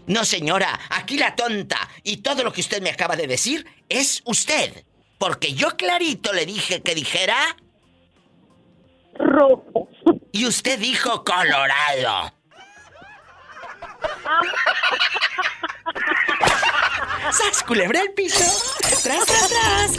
No, 0.06 0.24
señora, 0.24 0.80
aquí 0.92 1.18
la 1.18 1.36
tonta 1.36 1.90
y 2.04 2.18
todo 2.18 2.44
lo 2.44 2.54
que 2.54 2.62
usted 2.62 2.84
me 2.84 2.92
acaba 2.92 3.16
de 3.16 3.26
decir 3.26 3.66
es 3.90 4.22
usted. 4.26 4.86
Porque 5.18 5.56
yo 5.56 5.76
clarito 5.76 6.32
le 6.34 6.46
dije 6.46 6.84
que 6.84 6.94
dijera... 6.94 7.58
Rojo. 9.16 9.90
Y 10.32 10.46
usted 10.46 10.78
dijo 10.78 11.24
colorado. 11.24 12.32
¡Sas, 17.32 17.64
culebra 17.64 18.02
el 18.02 18.14
piso! 18.14 18.46
¡Tras, 19.02 19.26
tras, 19.26 19.50
tras! 19.50 19.94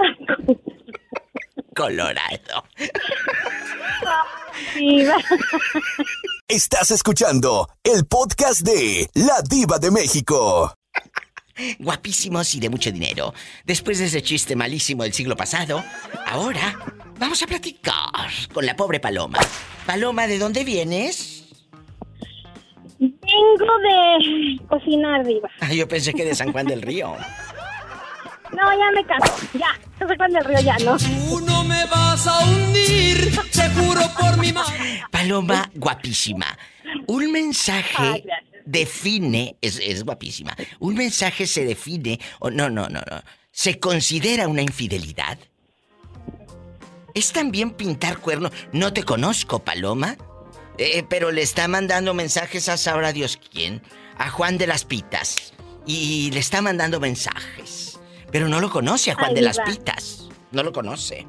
Colorado. 1.76 2.64
Estás 6.48 6.90
escuchando 6.90 7.68
el 7.82 8.06
podcast 8.06 8.60
de 8.62 9.08
La 9.14 9.40
Diva 9.48 9.78
de 9.78 9.90
México. 9.90 10.74
Guapísimos 11.78 12.54
y 12.54 12.60
de 12.60 12.70
mucho 12.70 12.90
dinero. 12.90 13.34
Después 13.64 13.98
de 13.98 14.06
ese 14.06 14.22
chiste 14.22 14.56
malísimo 14.56 15.02
del 15.02 15.12
siglo 15.12 15.36
pasado, 15.36 15.84
ahora 16.26 16.74
vamos 17.18 17.42
a 17.42 17.46
platicar 17.46 18.30
con 18.52 18.64
la 18.64 18.74
pobre 18.76 18.98
Paloma. 18.98 19.38
Paloma, 19.86 20.26
¿de 20.26 20.38
dónde 20.38 20.64
vienes? 20.64 21.44
Vengo 22.98 23.78
de 23.82 24.66
cocinar, 24.68 25.24
Diva. 25.24 25.48
Ah, 25.60 25.72
yo 25.72 25.86
pensé 25.88 26.12
que 26.12 26.24
de 26.24 26.34
San 26.34 26.52
Juan 26.52 26.66
del 26.66 26.82
Río. 26.82 27.14
No, 28.52 28.78
ya 28.78 28.90
me 28.92 29.04
caso. 29.06 29.46
Ya. 29.54 29.78
Río. 30.00 30.96
Tú 30.98 31.40
no 31.40 31.64
me 31.64 31.84
vas 31.86 32.26
a 32.26 32.44
hundir, 32.44 33.38
por 34.18 34.38
mi 34.38 34.52
madre. 34.52 35.02
Paloma, 35.10 35.70
guapísima. 35.74 36.58
Un 37.06 37.30
mensaje 37.30 37.96
Ay, 37.98 38.24
define, 38.64 39.56
es, 39.60 39.78
es 39.82 40.04
guapísima. 40.04 40.56
Un 40.78 40.94
mensaje 40.94 41.46
se 41.46 41.64
define, 41.64 42.18
o 42.38 42.50
no, 42.50 42.70
no, 42.70 42.88
no, 42.88 43.00
no. 43.10 43.22
¿Se 43.52 43.78
considera 43.78 44.48
una 44.48 44.62
infidelidad? 44.62 45.38
¿Es 47.14 47.32
también 47.32 47.72
pintar 47.72 48.18
cuernos? 48.18 48.52
No 48.72 48.92
te 48.92 49.02
conozco, 49.02 49.58
Paloma. 49.58 50.16
Eh, 50.78 51.04
pero 51.08 51.30
le 51.30 51.42
está 51.42 51.68
mandando 51.68 52.14
mensajes 52.14 52.68
a 52.68 52.76
sabrá 52.76 53.12
Dios 53.12 53.38
quién. 53.52 53.82
A 54.16 54.30
Juan 54.30 54.56
de 54.56 54.66
las 54.66 54.84
Pitas. 54.84 55.52
Y 55.86 56.30
le 56.30 56.40
está 56.40 56.62
mandando 56.62 57.00
mensajes. 57.00 57.89
Pero 58.32 58.48
no 58.48 58.60
lo 58.60 58.70
conoce 58.70 59.10
a 59.10 59.14
Juan 59.14 59.34
de 59.34 59.42
las. 59.42 59.58
Pitas. 59.60 60.28
No 60.52 60.62
lo 60.62 60.72
conoce. 60.72 61.26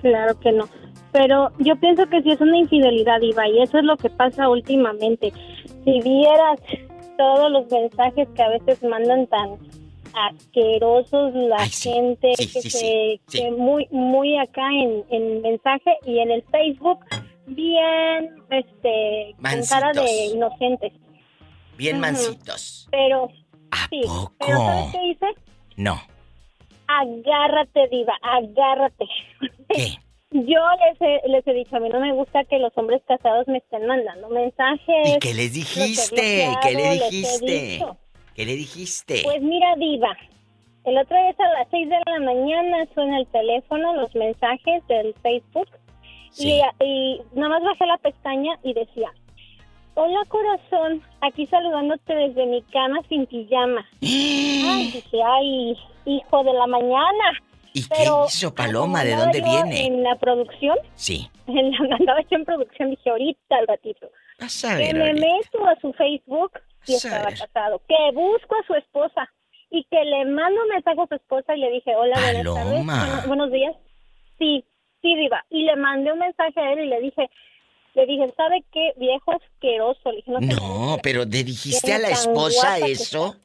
Claro 0.00 0.38
que 0.40 0.52
no. 0.52 0.68
Pero 1.12 1.50
yo 1.58 1.76
pienso 1.76 2.06
que 2.06 2.22
sí 2.22 2.30
es 2.30 2.40
una 2.40 2.56
infidelidad, 2.56 3.20
Iva, 3.20 3.46
y 3.48 3.62
eso 3.62 3.78
es 3.78 3.84
lo 3.84 3.96
que 3.96 4.08
pasa 4.10 4.48
últimamente. 4.48 5.32
Si 5.84 6.00
vieras 6.00 6.58
todos 7.18 7.50
los 7.52 7.70
mensajes 7.70 8.26
que 8.34 8.42
a 8.42 8.48
veces 8.48 8.82
mandan 8.82 9.26
tan 9.26 9.58
asquerosos 10.14 11.34
la 11.34 11.56
Ay, 11.58 11.68
sí. 11.70 11.90
gente 11.90 12.32
Sí, 12.36 12.46
que 12.52 12.62
sí, 12.62 12.70
se 12.70 13.20
que 13.30 13.50
muy 13.50 13.86
muy 13.90 14.38
acá 14.38 14.68
en, 14.70 15.04
en 15.10 15.40
mensaje 15.42 15.96
y 16.06 16.18
en 16.18 16.30
el 16.30 16.42
Facebook 16.50 17.00
bien 17.46 18.34
este 18.50 19.34
con 19.42 19.62
cara 19.68 19.92
de 19.92 20.26
inocentes 20.34 20.92
Bien 21.78 21.98
mansitos. 21.98 22.88
pero 22.90 23.28
¿A 23.70 23.88
sí 23.88 24.02
poco? 24.04 24.32
pero 24.38 24.58
sabes 24.58 24.92
qué 24.92 25.00
dice 25.08 25.26
No. 25.76 26.00
agárrate 26.86 27.88
diva 27.88 28.14
agárrate 28.22 29.06
¿Qué? 29.68 29.96
Yo 30.34 30.60
les 30.80 30.98
he, 31.02 31.28
les 31.28 31.46
he 31.46 31.52
dicho, 31.52 31.76
a 31.76 31.80
mí 31.80 31.90
no 31.90 32.00
me 32.00 32.12
gusta 32.14 32.42
que 32.44 32.58
los 32.58 32.72
hombres 32.78 33.02
casados 33.06 33.46
me 33.48 33.58
estén 33.58 33.86
mandando 33.86 34.30
mensajes. 34.30 35.16
¿Y 35.16 35.18
qué 35.18 35.34
les 35.34 35.52
dijiste? 35.52 36.14
bloqueado, 36.14 36.60
¿Qué 36.62 36.72
le 36.72 36.90
dijiste? 36.94 37.84
¿Qué 38.34 38.46
le 38.46 38.56
dijiste? 38.56 39.20
Pues 39.24 39.42
mira, 39.42 39.74
diva, 39.76 40.16
el 40.84 40.96
otro 40.96 41.14
día 41.18 41.34
a 41.38 41.58
las 41.58 41.68
6 41.70 41.86
de 41.86 41.96
la 42.06 42.20
mañana 42.20 42.78
suena 42.94 43.18
el 43.18 43.26
teléfono, 43.26 43.92
los 43.94 44.14
mensajes 44.14 44.86
del 44.88 45.12
Facebook, 45.22 45.68
Sí. 46.30 46.62
y, 46.80 46.82
y 46.82 47.20
nada 47.34 47.50
más 47.50 47.62
bajé 47.64 47.84
la 47.84 47.98
pestaña 47.98 48.58
y 48.62 48.72
decía, 48.72 49.10
hola 49.94 50.20
corazón, 50.28 51.02
aquí 51.20 51.46
saludándote 51.46 52.14
desde 52.14 52.46
mi 52.46 52.62
cama 52.62 52.98
sin 53.08 53.26
pijama. 53.26 53.84
Ay, 54.02 54.90
dije, 54.92 55.22
ay, 55.24 55.76
hijo 56.06 56.44
de 56.44 56.52
la 56.52 56.66
mañana. 56.66 57.40
¿Y 57.74 57.82
qué 57.82 57.88
Pero 57.98 58.24
hizo 58.26 58.54
Paloma? 58.54 59.02
¿De 59.04 59.16
dónde 59.16 59.40
viene? 59.40 59.86
En 59.86 60.02
la 60.02 60.16
producción, 60.16 60.76
Sí. 60.94 61.28
en 61.46 61.70
la, 61.88 61.96
andaba 61.96 62.20
yo 62.22 62.36
en 62.36 62.44
producción, 62.44 62.90
dije, 62.90 63.10
ahorita 63.10 63.56
al 63.56 63.66
ratito. 63.66 64.08
A 64.40 64.46
Que 64.46 64.76
ver 64.76 64.94
me 64.96 65.06
ahorita. 65.08 65.26
meto 65.26 65.66
a 65.68 65.80
su 65.80 65.92
Facebook 65.94 66.52
y 66.86 66.92
a 66.94 66.96
estaba 66.96 67.30
casado. 67.30 67.80
Que 67.88 67.96
busco 68.14 68.56
a 68.56 68.66
su 68.66 68.74
esposa 68.74 69.30
y 69.70 69.84
que 69.84 70.04
le 70.04 70.24
mando 70.26 70.62
un 70.62 70.68
mensaje 70.68 71.00
a 71.00 71.06
su 71.06 71.14
esposa 71.14 71.54
y 71.56 71.60
le 71.60 71.70
dije, 71.70 71.94
hola, 71.96 72.14
buenas 72.18 72.44
tardes, 72.44 72.64
Paloma. 72.72 73.04
bueno- 73.06 73.28
buenos 73.28 73.52
días. 73.52 73.74
Sí, 74.38 74.64
sí, 75.00 75.14
Diva. 75.16 75.44
Y 75.48 75.62
le 75.64 75.76
mandé 75.76 76.12
un 76.12 76.18
mensaje 76.18 76.60
a 76.60 76.72
él 76.72 76.80
y 76.80 76.86
le 76.88 77.00
dije, 77.00 77.30
le 77.94 78.06
dije, 78.06 78.32
¿sabe 78.36 78.64
qué? 78.72 78.92
Viejo 78.96 79.32
asqueroso. 79.32 80.10
Le 80.10 80.16
dije, 80.16 80.30
no, 80.30 80.40
No, 80.40 80.98
pero 81.02 81.24
¿le 81.24 81.44
dijiste 81.44 81.92
a 81.92 81.98
la 81.98 82.08
esposa 82.08 82.78
eso? 82.78 83.36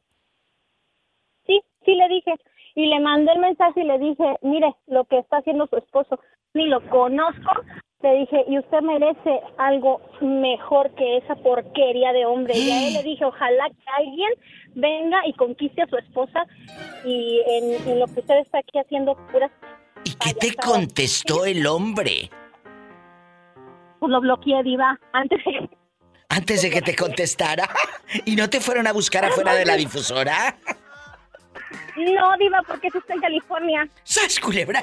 Sí, 1.46 1.60
sí 1.86 1.96
le 1.96 2.08
dije. 2.08 2.34
Y 2.76 2.86
le 2.86 3.00
mandé 3.00 3.32
el 3.32 3.40
mensaje 3.40 3.82
y 3.82 3.86
le 3.86 3.98
dije, 3.98 4.24
mire, 4.42 4.74
lo 4.88 5.06
que 5.06 5.18
está 5.18 5.38
haciendo 5.38 5.68
su 5.68 5.78
esposo, 5.78 6.20
ni 6.54 6.68
lo 6.68 6.88
conozco. 6.90 7.52
Le 8.04 8.20
dije, 8.20 8.46
y 8.48 8.60
usted 8.60 8.82
merece 8.82 9.42
algo 9.58 10.00
mejor 10.22 10.94
que 10.94 11.18
esa 11.18 11.36
porquería 11.36 12.14
de 12.14 12.26
hombre. 12.28 12.56
Y 12.56 12.70
a 12.70 12.88
él 12.88 12.94
le 12.94 13.04
dije, 13.04 13.26
ojalá 13.26 13.68
que 13.70 13.84
alguien 13.98 14.30
venga 14.76 15.18
y 15.26 15.34
conquiste 15.34 15.82
a 15.82 15.88
su 15.88 15.98
esposa 15.98 16.46
y 17.04 17.42
en, 17.48 17.90
en 17.90 18.00
lo 18.00 18.06
que 18.06 18.20
usted 18.20 18.38
está 18.38 18.60
aquí 18.60 18.78
haciendo 18.78 19.16
puras... 19.32 19.52
¿Y 20.04 20.12
qué 20.12 20.34
te 20.36 20.54
payasadas". 20.54 20.66
contestó 20.66 21.46
el 21.46 21.66
hombre? 21.66 22.30
Pues 24.00 24.12
lo 24.12 24.22
bloqueé, 24.22 24.64
diva, 24.64 25.00
antes 25.14 25.40
de... 25.46 25.70
Antes 26.30 26.62
de 26.62 26.70
que 26.70 26.82
te 26.82 26.96
contestara. 26.96 27.70
¿Y 28.26 28.36
no 28.36 28.50
te 28.50 28.60
fueron 28.60 28.86
a 28.86 28.92
buscar 28.92 29.26
afuera 29.26 29.54
de 29.54 29.66
la 29.66 29.76
difusora? 29.76 30.58
No, 31.96 32.38
diva, 32.38 32.62
porque 32.68 32.88
eso 32.88 33.00
está 33.00 33.14
en 33.14 33.22
California. 33.22 33.90
¡Sas, 34.04 34.40
culebra! 34.40 34.82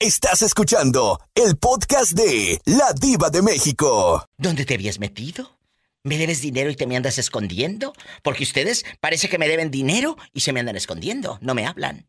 Estás 0.00 0.42
escuchando 0.42 1.20
el 1.34 1.56
podcast 1.56 2.12
de 2.12 2.60
La 2.64 2.92
Diva 2.92 3.30
de 3.30 3.42
México. 3.42 4.26
¿Dónde 4.36 4.64
te 4.64 4.74
habías 4.74 4.98
metido? 4.98 5.58
¿Me 6.02 6.18
debes 6.18 6.42
dinero 6.42 6.70
y 6.70 6.76
te 6.76 6.86
me 6.86 6.96
andas 6.96 7.16
escondiendo? 7.16 7.94
Porque 8.22 8.42
ustedes 8.42 8.84
parece 9.00 9.28
que 9.28 9.38
me 9.38 9.48
deben 9.48 9.70
dinero 9.70 10.16
y 10.32 10.40
se 10.40 10.52
me 10.52 10.60
andan 10.60 10.76
escondiendo. 10.76 11.38
No 11.40 11.54
me 11.54 11.66
hablan. 11.66 12.06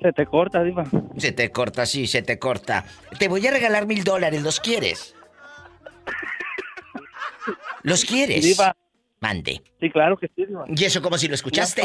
Se 0.00 0.12
te 0.12 0.26
corta, 0.26 0.62
Diva. 0.62 0.84
Se 1.16 1.32
te 1.32 1.50
corta, 1.50 1.84
sí, 1.84 2.06
se 2.06 2.22
te 2.22 2.38
corta. 2.38 2.84
Te 3.18 3.28
voy 3.28 3.46
a 3.46 3.50
regalar 3.50 3.86
mil 3.86 4.02
dólares, 4.02 4.42
¿los 4.42 4.60
quieres? 4.60 5.14
¿Los 7.82 8.04
quieres? 8.04 8.44
Diva. 8.44 8.76
Mande. 9.20 9.60
Sí, 9.78 9.90
claro 9.90 10.16
que 10.16 10.28
sí, 10.28 10.46
Diva. 10.46 10.64
¿Y 10.68 10.84
eso 10.84 11.02
como 11.02 11.18
si 11.18 11.28
lo 11.28 11.34
escuchaste? 11.34 11.82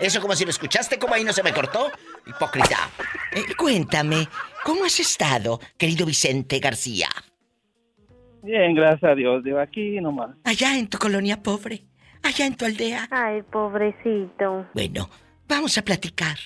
¿Eso 0.00 0.22
como 0.22 0.34
si 0.34 0.44
lo 0.44 0.50
escuchaste? 0.50 0.98
¿Cómo 0.98 1.12
ahí 1.14 1.24
no 1.24 1.34
se 1.34 1.42
me 1.42 1.52
cortó? 1.52 1.90
Hipócrita. 2.26 2.90
Eh, 3.32 3.54
cuéntame, 3.56 4.26
¿cómo 4.64 4.84
has 4.84 4.98
estado, 4.98 5.60
querido 5.76 6.06
Vicente 6.06 6.58
García? 6.60 7.08
Bien, 8.42 8.74
gracias 8.74 9.10
a 9.10 9.14
Dios, 9.14 9.44
Diva. 9.44 9.62
Aquí 9.62 10.00
nomás. 10.00 10.30
Allá 10.44 10.78
en 10.78 10.88
tu 10.88 10.96
colonia 10.96 11.42
pobre, 11.42 11.84
allá 12.22 12.46
en 12.46 12.56
tu 12.56 12.64
aldea. 12.64 13.06
Ay, 13.10 13.42
pobrecito. 13.42 14.66
Bueno, 14.72 15.10
vamos 15.46 15.76
a 15.76 15.82
platicar. 15.82 16.38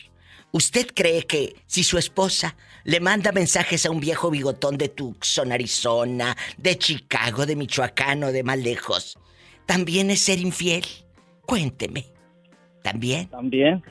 ¿Usted 0.53 0.89
cree 0.95 1.23
que 1.23 1.57
si 1.67 1.83
su 1.83 1.97
esposa 1.97 2.57
le 2.85 3.01
manda 3.01 3.33
mensajes 3.33 3.87
a 3.87 3.91
un 3.91 4.01
viejo 4.01 4.31
bigotón 4.31 4.77
de 4.77 4.91
Tucson, 4.91 5.51
Arizona, 5.51 6.37
de 6.59 6.77
Chicago, 6.77 7.47
de 7.47 7.57
Michoacán 7.57 8.23
o 8.25 8.33
de 8.33 8.43
más 8.43 8.59
lejos, 8.59 9.19
también 9.67 10.11
es 10.11 10.21
ser 10.21 10.39
infiel? 10.41 10.85
Cuénteme. 11.47 12.05
¿También? 12.83 13.29
También. 13.29 13.83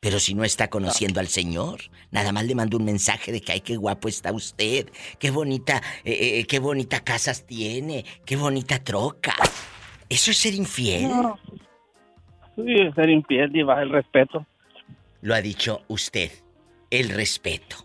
Pero 0.00 0.18
si 0.18 0.34
no 0.34 0.44
está 0.44 0.68
conociendo 0.68 1.20
al 1.20 1.28
Señor, 1.28 1.80
nada 2.10 2.32
más 2.32 2.44
le 2.44 2.56
mando 2.56 2.76
un 2.76 2.84
mensaje 2.84 3.32
de 3.32 3.40
que 3.40 3.52
ay, 3.52 3.60
qué 3.60 3.76
guapo 3.76 4.08
está 4.08 4.32
usted, 4.32 4.90
qué 5.18 5.30
bonita, 5.30 5.80
eh, 6.04 6.40
eh, 6.40 6.44
qué 6.46 6.58
bonita 6.58 7.04
casas 7.04 7.46
tiene, 7.46 8.04
qué 8.26 8.36
bonita 8.36 8.80
troca. 8.80 9.34
¿Eso 10.10 10.32
es 10.32 10.36
ser 10.36 10.54
infiel? 10.54 11.08
No. 11.08 11.38
Sí, 12.56 12.92
ser 12.94 13.08
infiel, 13.08 13.50
Diva, 13.50 13.80
el 13.80 13.90
respeto. 13.90 14.44
Lo 15.22 15.34
ha 15.34 15.40
dicho 15.40 15.82
usted. 15.88 16.30
El 16.90 17.08
respeto. 17.08 17.76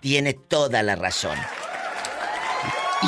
Tiene 0.00 0.34
toda 0.34 0.82
la 0.82 0.96
razón. 0.96 1.38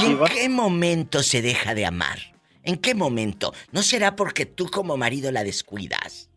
¿Y 0.01 0.07
en 0.07 0.19
qué 0.25 0.49
momento 0.49 1.23
se 1.23 1.43
deja 1.43 1.75
de 1.75 1.85
amar? 1.85 2.19
¿En 2.63 2.77
qué 2.77 2.95
momento? 2.95 3.53
¿No 3.73 3.83
será 3.83 4.15
porque 4.15 4.47
tú 4.47 4.69
como 4.69 4.97
marido 4.97 5.33
la 5.33 5.43
descuidas? 5.43 6.31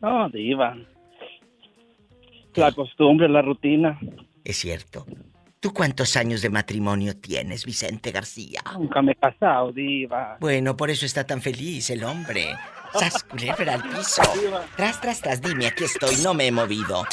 No, 0.00 0.28
Diva. 0.30 0.76
La 2.54 2.72
costumbre, 2.72 3.28
la 3.28 3.42
rutina. 3.42 4.00
Es 4.42 4.56
cierto. 4.56 5.04
¿Tú 5.60 5.74
cuántos 5.74 6.16
años 6.16 6.40
de 6.40 6.48
matrimonio 6.48 7.16
tienes, 7.16 7.66
Vicente 7.66 8.10
García? 8.10 8.62
Nunca 8.72 9.02
me 9.02 9.12
he 9.12 9.16
casado, 9.16 9.70
Diva. 9.70 10.38
Bueno, 10.40 10.76
por 10.76 10.88
eso 10.88 11.04
está 11.04 11.24
tan 11.24 11.42
feliz 11.42 11.90
el 11.90 12.04
hombre. 12.04 12.46
Sas 12.98 13.24
culebra 13.24 13.74
al 13.74 13.82
piso. 13.82 14.22
Tras, 14.76 15.00
tras, 15.00 15.20
tras, 15.20 15.40
dime, 15.40 15.66
aquí 15.66 15.84
estoy, 15.84 16.16
no 16.22 16.34
me 16.34 16.46
he 16.46 16.52
movido. 16.52 17.04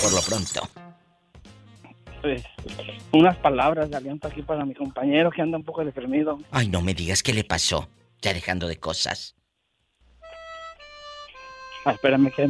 Por 0.00 0.12
lo 0.12 0.22
pronto. 0.22 0.68
Pues, 2.20 2.42
unas 3.12 3.36
palabras 3.36 3.90
de 3.90 3.96
aliento 3.96 4.28
aquí 4.28 4.42
para 4.42 4.64
mi 4.64 4.74
compañero 4.74 5.30
que 5.30 5.42
anda 5.42 5.58
un 5.58 5.64
poco 5.64 5.84
deprimido. 5.84 6.38
Ay, 6.50 6.68
no 6.68 6.80
me 6.80 6.94
digas 6.94 7.22
qué 7.22 7.32
le 7.32 7.44
pasó. 7.44 7.88
Ya 8.20 8.34
dejando 8.34 8.66
de 8.66 8.78
cosas. 8.78 9.36
Ah, 11.84 11.92
espérame 11.92 12.32
que 12.32 12.48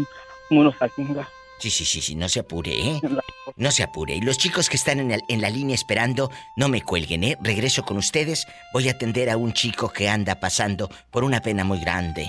uno 0.50 0.72
saquinga. 0.72 1.28
Sí, 1.58 1.70
sí, 1.70 1.84
sí, 1.84 2.00
sí, 2.00 2.14
no 2.14 2.28
se 2.28 2.40
apure, 2.40 2.72
¿eh? 2.72 3.00
No 3.56 3.70
se 3.72 3.82
apure. 3.82 4.14
Y 4.14 4.20
los 4.20 4.38
chicos 4.38 4.68
que 4.68 4.76
están 4.76 5.00
en, 5.00 5.10
el- 5.10 5.22
en 5.28 5.40
la 5.40 5.50
línea 5.50 5.74
esperando, 5.74 6.30
no 6.56 6.68
me 6.68 6.82
cuelguen, 6.82 7.24
¿eh? 7.24 7.36
Regreso 7.42 7.82
con 7.84 7.96
ustedes. 7.96 8.46
Voy 8.72 8.88
a 8.88 8.92
atender 8.92 9.28
a 9.30 9.36
un 9.36 9.52
chico 9.52 9.88
que 9.88 10.08
anda 10.08 10.38
pasando 10.38 10.88
por 11.10 11.24
una 11.24 11.40
pena 11.40 11.64
muy 11.64 11.80
grande. 11.80 12.28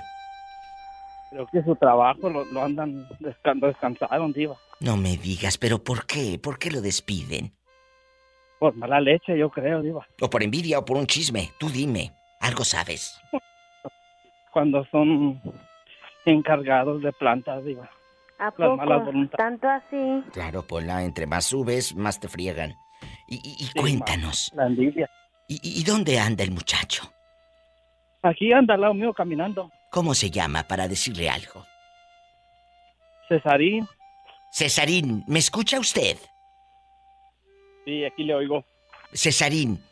Creo 1.29 1.45
que 1.51 1.61
su 1.61 1.75
trabajo 1.75 2.29
lo, 2.29 2.43
lo 2.45 2.63
andan 2.63 3.07
descan 3.19 3.59
descansaron, 3.59 4.33
Diva. 4.33 4.55
No 4.79 4.97
me 4.97 5.17
digas, 5.17 5.59
pero 5.59 5.83
¿por 5.83 6.07
qué? 6.07 6.39
¿Por 6.41 6.57
qué 6.57 6.71
lo 6.71 6.81
despiden? 6.81 7.51
Por 8.57 8.75
mala 8.75 8.99
leche, 8.99 9.37
yo 9.37 9.49
creo, 9.51 9.81
Diva. 9.83 10.07
O 10.21 10.29
por 10.29 10.41
envidia 10.41 10.79
o 10.79 10.85
por 10.85 10.97
un 10.97 11.05
chisme. 11.05 11.51
Tú 11.59 11.69
dime. 11.69 12.11
Algo 12.39 12.63
sabes. 12.63 13.19
Cuando 14.51 14.83
son 14.85 15.39
encargados 16.25 17.03
de 17.03 17.11
plantas, 17.13 17.63
Diva. 17.63 17.87
¿A 18.39 18.45
Las 18.45 18.53
poco? 18.53 18.77
malas 18.77 19.05
voluntades. 19.05 19.37
¿Tanto 19.37 19.67
así? 19.67 20.23
Claro, 20.31 20.65
Pola, 20.65 21.03
entre 21.03 21.27
más 21.27 21.45
subes, 21.45 21.93
más 21.95 22.19
te 22.19 22.27
friegan. 22.27 22.75
Y, 23.27 23.35
y- 23.35 23.65
y 23.65 23.79
cuéntanos. 23.79 24.51
La 24.55 24.65
envidia. 24.67 25.09
¿y, 25.47 25.55
y- 25.55 25.81
y 25.81 25.83
dónde 25.83 26.19
anda 26.19 26.43
el 26.43 26.51
muchacho? 26.51 27.11
Aquí 28.23 28.51
anda 28.53 28.73
al 28.75 28.81
lado 28.81 28.93
mío 28.93 29.13
caminando. 29.13 29.69
¿Cómo 29.91 30.13
se 30.13 30.29
llama 30.31 30.63
para 30.63 30.87
decirle 30.87 31.29
algo? 31.29 31.65
Cesarín. 33.27 33.87
Cesarín, 34.51 35.23
¿me 35.27 35.39
escucha 35.39 35.79
usted? 35.79 36.17
Sí, 37.85 38.03
aquí 38.05 38.23
le 38.23 38.35
oigo. 38.35 38.63
Cesarín, 39.13 39.83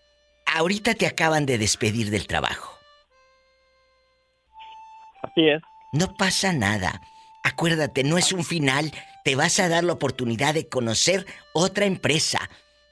ahorita 0.55 0.93
te 0.95 1.05
acaban 1.07 1.45
de 1.45 1.57
despedir 1.57 2.10
del 2.10 2.27
trabajo. 2.27 2.77
Así 5.21 5.47
es. 5.49 5.62
No 5.93 6.15
pasa 6.15 6.53
nada. 6.53 7.01
Acuérdate, 7.47 8.03
no 8.03 8.17
es 8.17 8.33
un 8.33 8.43
final. 8.43 8.91
Te 9.23 9.36
vas 9.36 9.57
a 9.62 9.69
dar 9.69 9.86
la 9.86 9.93
oportunidad 9.93 10.53
de 10.53 10.67
conocer 10.67 11.25
otra 11.53 11.86
empresa. 11.86 12.49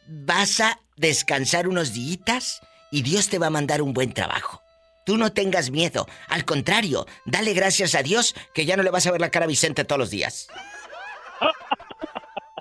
Vas 0.08 0.62
a 0.62 0.80
descansar 0.96 1.68
unos 1.68 1.92
días 1.94 2.62
y 2.90 3.02
Dios 3.02 3.28
te 3.28 3.38
va 3.38 3.48
a 3.48 3.50
mandar 3.50 3.82
un 3.82 3.92
buen 3.92 4.14
trabajo. 4.14 4.62
Tú 5.06 5.18
no 5.18 5.34
tengas 5.34 5.72
miedo. 5.72 6.08
Al 6.30 6.46
contrario, 6.46 7.06
dale 7.26 7.54
gracias 7.54 7.96
a 7.96 8.02
Dios 8.02 8.34
que 8.54 8.66
ya 8.66 8.78
no 8.78 8.84
le 8.84 8.92
vas 8.92 9.06
a 9.06 9.12
ver 9.12 9.20
la 9.20 9.30
cara 9.30 9.44
a 9.44 9.50
Vicente 9.50 9.84
todos 9.84 10.00
los 10.00 10.10
días. 10.10 10.48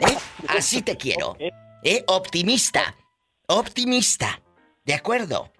¿Eh? 0.01 0.17
Así 0.49 0.83
te 0.83 0.97
quiero. 0.97 1.37
¿Eh? 1.85 2.03
Optimista. 2.09 2.97
Optimista. 3.47 4.43
¿De 4.85 4.95
acuerdo? 4.95 5.53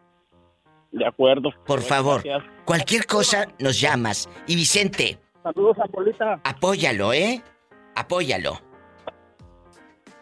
De 0.91 1.07
acuerdo. 1.07 1.51
Por 1.65 1.79
Muchas 1.79 1.89
favor, 1.89 2.23
gracias. 2.25 2.53
cualquier 2.65 3.07
cosa 3.07 3.47
nos 3.61 3.81
llamas. 3.81 4.29
Y 4.49 4.57
Vicente, 4.57 5.21
Saludos 5.45 5.77
a 5.79 5.87
Polita. 5.87 6.41
apóyalo, 6.43 7.13
¿eh? 7.13 7.41
Apóyalo. 7.95 8.61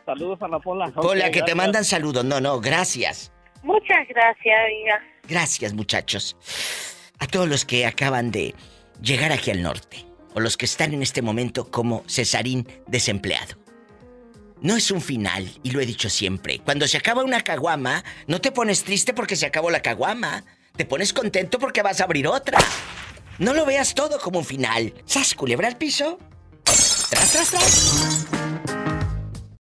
Saludos 0.05 0.43
a 0.43 0.49
la 0.49 0.59
Pola. 0.59 0.93
Hola, 0.97 1.27
Ok, 1.29 1.33
que 1.33 1.43
te 1.43 1.55
mandan 1.55 1.85
saludos. 1.85 2.25
No, 2.25 2.41
no, 2.41 2.61
gracias. 2.61 3.33
Muchas 3.63 4.07
gracias, 4.09 4.59
oiga. 4.67 5.01
Gracias, 5.29 5.73
muchachos. 5.73 6.37
A 7.21 7.27
todos 7.29 7.49
los 7.49 7.65
que 7.65 7.87
acaban 7.87 8.33
de 8.33 8.55
llegar 9.01 9.31
aquí 9.33 9.53
al 9.53 9.63
norte. 9.63 10.05
O 10.35 10.41
los 10.41 10.57
que 10.57 10.65
están 10.67 10.93
en 10.93 11.03
este 11.03 11.23
momento 11.23 11.71
como 11.71 12.03
Cesarín 12.09 12.67
desempleado. 12.89 13.55
No 14.61 14.77
es 14.77 14.91
un 14.91 15.01
final, 15.01 15.49
y 15.63 15.71
lo 15.71 15.81
he 15.81 15.87
dicho 15.87 16.09
siempre. 16.11 16.61
Cuando 16.65 16.87
se 16.89 16.97
acaba 16.99 17.23
una 17.25 17.43
caguama, 17.43 18.03
no 18.27 18.41
te 18.41 18.51
pones 18.53 18.83
triste 18.85 19.15
porque 19.15 19.37
se 19.37 19.47
acabó 19.47 19.71
la 19.71 19.83
caguama. 19.83 20.45
Te 20.77 20.85
pones 20.85 21.13
contento 21.13 21.59
porque 21.61 21.83
vas 21.83 22.01
a 22.01 22.05
abrir 22.05 22.27
otra. 22.27 22.59
No 23.43 23.53
lo 23.55 23.67
veas 23.67 23.93
todo 23.93 24.21
como 24.21 24.39
un 24.39 24.45
final. 24.45 24.95
¿Sas 25.05 25.35
culebra 25.35 25.67
al 25.67 25.77
piso? 25.77 26.17
Tras, 26.63 27.09
tras, 27.11 27.51
tras. 27.51 28.27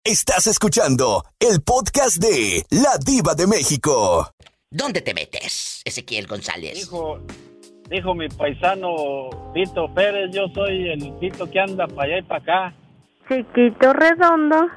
Estás 0.04 0.46
escuchando 0.46 1.26
el 1.39 1.63
podcast 1.63 2.17
de 2.17 2.63
La 2.70 3.00
Diva 3.04 3.34
de 3.34 3.48
México. 3.48 4.30
¿Dónde 4.70 5.02
te 5.02 5.15
metes, 5.15 5.82
Ezequiel 5.84 6.28
González? 6.28 6.76
Dijo, 6.76 7.22
dijo 7.89 8.13
mi 8.13 8.30
paisano 8.30 9.52
Pito 9.52 9.91
Pérez, 9.96 10.30
yo 10.32 10.44
soy 10.54 10.91
el 10.91 11.13
Pito 11.20 11.50
que 11.50 11.60
anda 11.60 11.88
para 11.88 12.04
allá 12.04 12.17
y 12.20 12.22
para 12.22 12.41
acá. 12.44 12.76
Chiquito, 13.30 13.94
redondo, 13.94 14.67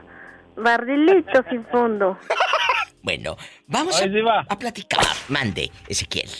barrilito 0.56 1.44
sin 1.50 1.62
fondo. 1.66 2.16
Bueno, 3.02 3.36
vamos 3.66 4.00
Ay, 4.00 4.10
a, 4.26 4.50
a 4.50 4.58
platicar. 4.58 5.04
Mande, 5.28 5.70
Ezequiel. 5.86 6.30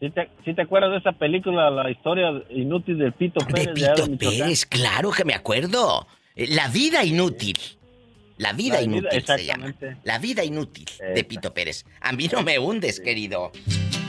¿Sí 0.00 0.10
te, 0.10 0.28
sí 0.44 0.54
te 0.54 0.62
acuerdas 0.62 0.92
de 0.92 0.98
esa 0.98 1.12
película, 1.12 1.70
la 1.70 1.90
historia 1.90 2.30
inútil 2.50 2.98
del 2.98 3.12
Pito 3.12 3.44
De 3.44 3.52
Pérez? 3.52 3.68
allá 3.82 3.94
Pito? 4.06 4.30
Pérez, 4.30 4.64
claro 4.66 5.10
que 5.10 5.24
me 5.24 5.34
acuerdo. 5.34 6.06
Eh, 6.36 6.46
La 6.48 6.68
vida 6.68 7.04
inútil. 7.04 7.56
La 8.36 8.52
vida 8.52 8.74
La 8.76 8.80
vida, 8.80 8.96
inútil 8.98 9.24
se 9.26 9.44
llama. 9.44 9.66
exactamente. 9.66 10.00
La 10.04 10.18
vida 10.20 10.44
inútil 10.44 10.86
de 11.14 11.24
Pito 11.24 11.52
Pérez. 11.52 11.84
A 12.00 12.12
mí 12.12 12.28
no 12.32 12.42
me 12.42 12.58
hundes, 12.60 13.00
querido. 13.00 13.50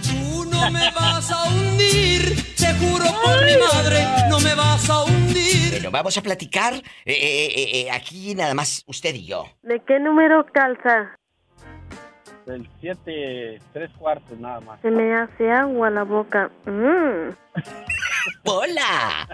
Tú 0.03 0.45
no 0.45 0.69
me 0.69 0.91
vas 0.91 1.31
a 1.31 1.45
hundir, 1.49 2.35
te 2.55 2.71
juro 2.75 3.05
por 3.23 3.43
mi 3.43 3.57
madre, 3.57 4.05
no 4.29 4.39
me 4.39 4.53
vas 4.53 4.87
a 4.91 5.03
hundir. 5.05 5.71
Bueno, 5.71 5.89
vamos 5.89 6.15
a 6.17 6.21
platicar 6.21 6.75
eh, 7.05 7.85
eh, 7.85 7.91
aquí 7.91 8.35
nada 8.35 8.53
más 8.53 8.83
usted 8.85 9.15
y 9.15 9.25
yo. 9.25 9.45
¿De 9.63 9.81
qué 9.87 9.99
número 9.99 10.45
calza? 10.53 11.15
Del 12.49 12.67
7, 12.81 13.61
3 13.73 13.91
cuartos 13.99 14.39
nada 14.39 14.59
más. 14.61 14.81
Se 14.81 14.89
me 14.89 15.13
hace 15.13 15.51
agua 15.51 15.91
la 15.91 16.01
boca. 16.01 16.49
Mm. 16.65 17.29
¡Hola! 18.43 19.27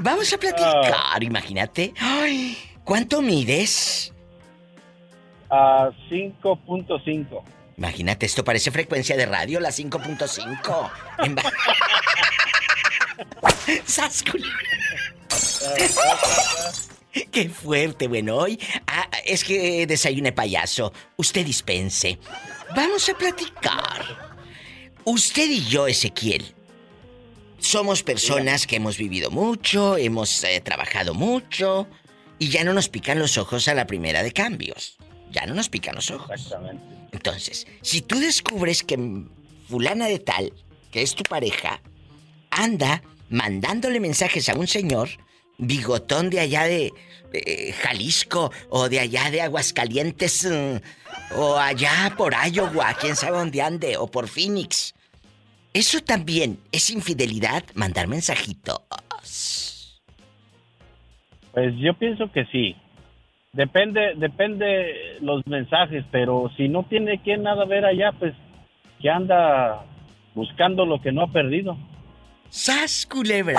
Vamos 0.00 0.32
a 0.32 0.36
platicar, 0.36 1.22
imagínate. 1.22 1.94
Ay, 2.00 2.58
¿cuánto 2.82 3.22
mides? 3.22 4.12
A 5.48 5.90
5.5. 6.10 7.44
Imagínate, 7.76 8.26
esto 8.26 8.42
parece 8.42 8.72
frecuencia 8.72 9.16
de 9.16 9.26
radio, 9.26 9.60
la 9.60 9.68
5.5. 9.68 10.90
En. 11.18 11.36
¡Qué 17.30 17.48
fuerte! 17.48 18.08
Bueno, 18.08 18.36
hoy 18.36 18.58
ah, 18.86 19.08
es 19.24 19.44
que 19.44 19.86
desayune 19.86 20.32
payaso. 20.32 20.92
Usted 21.16 21.44
dispense. 21.44 22.18
Vamos 22.74 23.08
a 23.08 23.16
platicar. 23.16 24.34
Usted 25.04 25.48
y 25.48 25.64
yo, 25.64 25.86
Ezequiel, 25.86 26.44
somos 27.58 28.02
personas 28.02 28.66
que 28.66 28.76
hemos 28.76 28.98
vivido 28.98 29.30
mucho, 29.30 29.96
hemos 29.96 30.42
eh, 30.44 30.60
trabajado 30.60 31.14
mucho 31.14 31.86
y 32.38 32.48
ya 32.48 32.64
no 32.64 32.72
nos 32.72 32.88
pican 32.88 33.18
los 33.18 33.38
ojos 33.38 33.68
a 33.68 33.74
la 33.74 33.86
primera 33.86 34.22
de 34.22 34.32
cambios. 34.32 34.96
Ya 35.30 35.46
no 35.46 35.54
nos 35.54 35.68
pican 35.68 35.94
los 35.94 36.10
ojos. 36.10 36.30
Exactamente. 36.32 36.82
Entonces, 37.12 37.66
si 37.82 38.02
tú 38.02 38.18
descubres 38.18 38.82
que 38.82 38.98
fulana 39.68 40.06
de 40.06 40.18
tal, 40.18 40.52
que 40.90 41.02
es 41.02 41.14
tu 41.14 41.22
pareja, 41.22 41.80
anda 42.50 43.02
mandándole 43.28 44.00
mensajes 44.00 44.48
a 44.48 44.54
un 44.54 44.66
señor 44.66 45.08
bigotón 45.58 46.30
de 46.30 46.40
allá 46.40 46.64
de 46.64 46.92
eh, 47.32 47.72
Jalisco 47.72 48.50
o 48.70 48.88
de 48.88 49.00
allá 49.00 49.30
de 49.30 49.42
Aguascalientes 49.42 50.44
mm, 50.44 51.38
o 51.38 51.56
allá 51.56 52.14
por 52.16 52.34
Iowa, 52.34 52.94
quién 53.00 53.16
sabe 53.16 53.38
dónde 53.38 53.62
ande, 53.62 53.96
o 53.96 54.06
por 54.06 54.28
Phoenix. 54.28 54.94
Eso 55.72 56.00
también 56.00 56.58
es 56.72 56.90
infidelidad, 56.90 57.62
mandar 57.74 58.08
mensajitos. 58.08 58.80
Pues 61.52 61.74
yo 61.78 61.94
pienso 61.94 62.30
que 62.32 62.44
sí. 62.46 62.76
Depende, 63.52 64.14
depende 64.16 65.18
los 65.20 65.46
mensajes, 65.46 66.04
pero 66.10 66.50
si 66.56 66.68
no 66.68 66.84
tiene 66.84 67.22
que 67.22 67.38
nada 67.38 67.64
ver 67.64 67.84
allá, 67.86 68.12
pues 68.18 68.34
que 69.00 69.08
anda 69.10 69.84
buscando 70.34 70.84
lo 70.84 71.00
que 71.00 71.12
no 71.12 71.22
ha 71.22 71.32
perdido. 71.32 71.76
¡Sas, 72.50 73.06
culebra! 73.06 73.58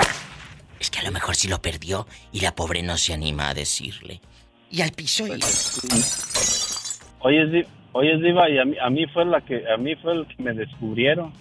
Es 0.80 0.90
que 0.90 1.00
a 1.00 1.02
lo 1.02 1.10
mejor 1.10 1.34
sí 1.34 1.48
lo 1.48 1.60
perdió 1.60 2.06
y 2.32 2.40
la 2.40 2.54
pobre 2.54 2.82
no 2.82 2.96
se 2.96 3.14
anima 3.14 3.48
a 3.48 3.54
decirle. 3.54 4.20
Y 4.70 4.82
al 4.82 4.92
piso 4.92 5.26
y... 5.26 5.40
Oye, 7.20 7.66
oye 7.92 8.16
Diva, 8.18 8.48
y 8.48 8.58
a 8.58 8.64
mí, 8.64 8.76
a 8.80 8.90
mí 8.90 9.06
fue 9.12 9.24
la 9.24 9.40
que 9.40 9.64
a 9.68 9.76
mí 9.76 9.96
fue 9.96 10.12
el 10.12 10.26
que 10.28 10.42
me 10.42 10.52
descubrieron. 10.52 11.32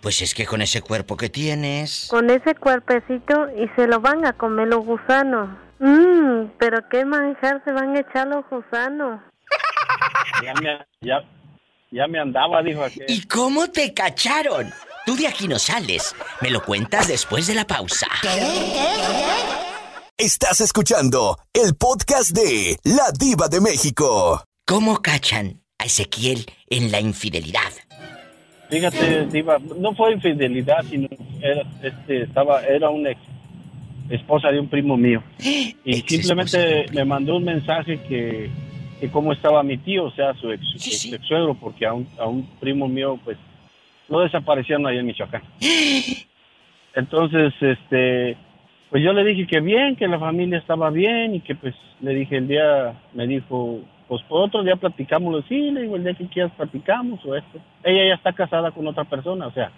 Pues 0.00 0.22
es 0.22 0.34
que 0.34 0.46
con 0.46 0.62
ese 0.62 0.82
cuerpo 0.82 1.16
que 1.16 1.28
tienes... 1.28 2.06
Con 2.08 2.30
ese 2.30 2.54
cuerpecito 2.54 3.48
y 3.56 3.68
se 3.74 3.88
lo 3.88 4.00
van 4.00 4.24
a 4.24 4.34
comer 4.34 4.68
los 4.68 4.84
gusanos. 4.84 5.48
Mmm, 5.80 6.52
pero 6.58 6.88
qué 6.88 7.04
manjar 7.04 7.62
se 7.64 7.72
van 7.72 7.96
a 7.96 8.00
echar 8.00 8.28
los 8.28 8.44
gusanos. 8.48 9.20
Ya 10.44 10.54
me, 10.54 10.86
ya, 11.00 11.24
ya 11.90 12.06
me 12.06 12.20
andaba, 12.20 12.62
dijo 12.62 12.84
aquel. 12.84 13.06
¿Y 13.08 13.26
cómo 13.26 13.68
te 13.70 13.92
cacharon? 13.92 14.72
Tú 15.06 15.14
de 15.14 15.28
aquí 15.28 15.46
no 15.46 15.56
sales. 15.56 16.16
Me 16.42 16.50
lo 16.50 16.60
cuentas 16.60 17.06
después 17.06 17.46
de 17.46 17.54
la 17.54 17.64
pausa. 17.64 18.08
Estás 20.18 20.60
escuchando 20.60 21.38
el 21.54 21.76
podcast 21.76 22.36
de 22.36 22.76
La 22.82 23.12
Diva 23.16 23.46
de 23.46 23.60
México. 23.60 24.42
¿Cómo 24.66 24.96
cachan 24.96 25.60
a 25.78 25.84
Ezequiel 25.84 26.44
en 26.68 26.90
la 26.90 27.00
infidelidad? 27.00 27.70
Fíjate, 28.68 29.26
Diva, 29.26 29.58
no 29.78 29.94
fue 29.94 30.14
infidelidad, 30.14 30.84
sino 30.90 31.06
era, 31.40 31.62
este, 31.84 32.22
estaba, 32.22 32.64
era 32.64 32.90
una 32.90 33.10
ex 33.10 33.20
esposa 34.10 34.48
de 34.48 34.58
un 34.58 34.68
primo 34.68 34.96
mío. 34.96 35.22
Y 35.84 36.00
simplemente 36.00 36.86
me 36.92 37.04
mandó 37.04 37.36
un 37.36 37.44
mensaje 37.44 38.02
que, 38.08 38.50
que 38.98 39.08
cómo 39.12 39.32
estaba 39.32 39.62
mi 39.62 39.78
tío, 39.78 40.06
o 40.06 40.10
sea, 40.10 40.34
su 40.34 40.50
ex, 40.50 40.64
su 40.76 41.14
ex 41.14 41.24
suegro, 41.28 41.54
porque 41.54 41.86
a 41.86 41.92
un, 41.92 42.08
a 42.18 42.26
un 42.26 42.44
primo 42.58 42.88
mío, 42.88 43.20
pues, 43.24 43.38
lo 44.08 44.20
desaparecieron 44.20 44.86
ahí 44.86 44.98
en 44.98 45.06
Michoacán. 45.06 45.42
Entonces, 46.94 47.52
este, 47.60 48.36
pues 48.90 49.02
yo 49.02 49.12
le 49.12 49.24
dije 49.24 49.46
que 49.46 49.60
bien, 49.60 49.96
que 49.96 50.08
la 50.08 50.18
familia 50.18 50.58
estaba 50.58 50.90
bien 50.90 51.34
y 51.34 51.40
que 51.40 51.54
pues 51.54 51.74
le 52.00 52.14
dije 52.14 52.36
el 52.38 52.48
día, 52.48 52.94
me 53.12 53.26
dijo, 53.26 53.80
pues 54.08 54.22
por 54.22 54.42
otro 54.46 54.62
día 54.62 54.76
platicamos, 54.76 55.44
sí, 55.48 55.70
le 55.70 55.82
digo 55.82 55.96
el 55.96 56.04
día 56.04 56.14
que 56.14 56.26
quieras 56.28 56.52
platicamos 56.56 57.24
o 57.26 57.34
esto. 57.36 57.58
Ella 57.84 58.08
ya 58.08 58.14
está 58.14 58.32
casada 58.32 58.70
con 58.70 58.86
otra 58.86 59.04
persona, 59.04 59.46
o 59.48 59.52
sea, 59.52 59.70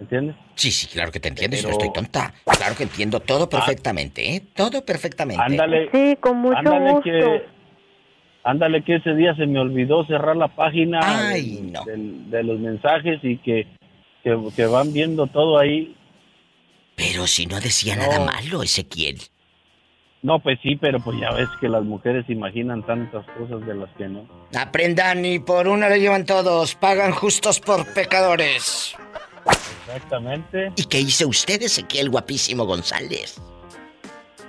¿entiendes? 0.00 0.34
Sí, 0.56 0.70
sí, 0.72 0.88
claro 0.92 1.12
que 1.12 1.20
te 1.20 1.28
entiendo, 1.28 1.56
si 1.56 1.62
no 1.62 1.68
Pero- 1.68 1.78
estoy 1.84 1.92
tonta. 2.02 2.34
Claro 2.56 2.74
que 2.76 2.82
entiendo 2.84 3.20
todo 3.20 3.48
perfectamente, 3.48 4.34
¿eh? 4.36 4.42
Todo 4.56 4.84
perfectamente. 4.84 5.42
Ándale. 5.42 5.88
Sí, 5.92 6.16
con 6.20 6.38
mucho 6.38 6.56
ándale 6.58 6.90
gusto. 6.92 7.02
que, 7.04 7.42
ándale 8.44 8.84
que 8.84 8.96
ese 8.96 9.14
día 9.14 9.34
se 9.34 9.46
me 9.46 9.58
olvidó 9.58 10.04
cerrar 10.06 10.36
la 10.36 10.48
página 10.48 11.00
Ay, 11.02 11.70
no. 11.72 11.82
de 11.86 12.42
los 12.42 12.58
mensajes 12.60 13.18
y 13.22 13.38
que, 13.38 13.66
que, 14.22 14.38
que 14.54 14.66
van 14.66 14.92
viendo 14.92 15.26
todo 15.26 15.58
ahí. 15.58 15.96
Pero 16.96 17.26
si 17.26 17.46
no 17.46 17.58
decía 17.60 17.96
No. 17.96 18.02
nada 18.02 18.20
malo, 18.24 18.62
Ezequiel. 18.62 19.18
No, 20.22 20.38
pues 20.38 20.58
sí, 20.62 20.76
pero 20.76 21.00
pues 21.00 21.18
ya 21.20 21.30
ves 21.32 21.48
que 21.60 21.68
las 21.68 21.84
mujeres 21.84 22.24
imaginan 22.28 22.82
tantas 22.86 23.26
cosas 23.36 23.66
de 23.66 23.74
las 23.74 23.90
que 23.98 24.08
no. 24.08 24.26
Aprendan 24.58 25.22
y 25.24 25.38
por 25.38 25.68
una 25.68 25.88
lo 25.90 25.96
llevan 25.96 26.24
todos. 26.24 26.74
Pagan 26.76 27.12
justos 27.12 27.60
por 27.60 27.84
pecadores. 27.92 28.96
Exactamente. 29.86 30.72
¿Y 30.76 30.84
qué 30.84 31.00
hizo 31.00 31.28
usted, 31.28 31.60
Ezequiel 31.62 32.08
Guapísimo 32.08 32.64
González? 32.64 33.38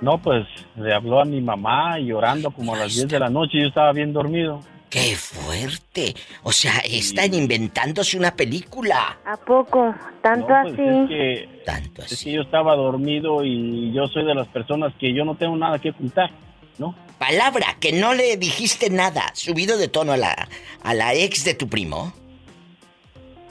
No, 0.00 0.18
pues 0.18 0.46
le 0.76 0.94
habló 0.94 1.20
a 1.20 1.24
mi 1.24 1.40
mamá 1.40 1.98
llorando 1.98 2.50
como 2.50 2.74
a 2.74 2.78
las 2.78 2.94
10 2.94 3.08
de 3.08 3.18
la 3.18 3.30
noche 3.30 3.58
y 3.58 3.62
yo 3.62 3.68
estaba 3.68 3.92
bien 3.92 4.12
dormido. 4.12 4.60
¡Qué 4.90 5.16
fuerte! 5.16 6.14
O 6.42 6.52
sea, 6.52 6.78
están 6.84 7.34
inventándose 7.34 8.16
una 8.16 8.34
película. 8.34 9.18
¿A 9.24 9.36
poco? 9.36 9.94
¿Tanto 10.22 10.48
No, 10.48 10.62
pues, 10.62 10.74
así? 10.74 10.82
es 10.82 11.08
que, 11.08 11.62
Tanto 11.64 12.02
es 12.02 12.22
que 12.22 12.32
yo 12.32 12.42
estaba 12.42 12.76
dormido 12.76 13.44
y 13.44 13.92
yo 13.92 14.06
soy 14.06 14.24
de 14.24 14.34
las 14.34 14.46
personas 14.48 14.92
que 14.98 15.12
yo 15.12 15.24
no 15.24 15.34
tengo 15.34 15.56
nada 15.56 15.78
que 15.80 15.90
ocultar, 15.90 16.30
¿no? 16.78 16.94
Palabra, 17.18 17.76
que 17.80 17.92
no 17.92 18.14
le 18.14 18.36
dijiste 18.36 18.90
nada, 18.90 19.30
subido 19.34 19.76
de 19.76 19.88
tono 19.88 20.12
a 20.12 20.16
la, 20.16 20.48
a 20.82 20.94
la 20.94 21.14
ex 21.14 21.44
de 21.44 21.54
tu 21.54 21.68
primo. 21.68 22.12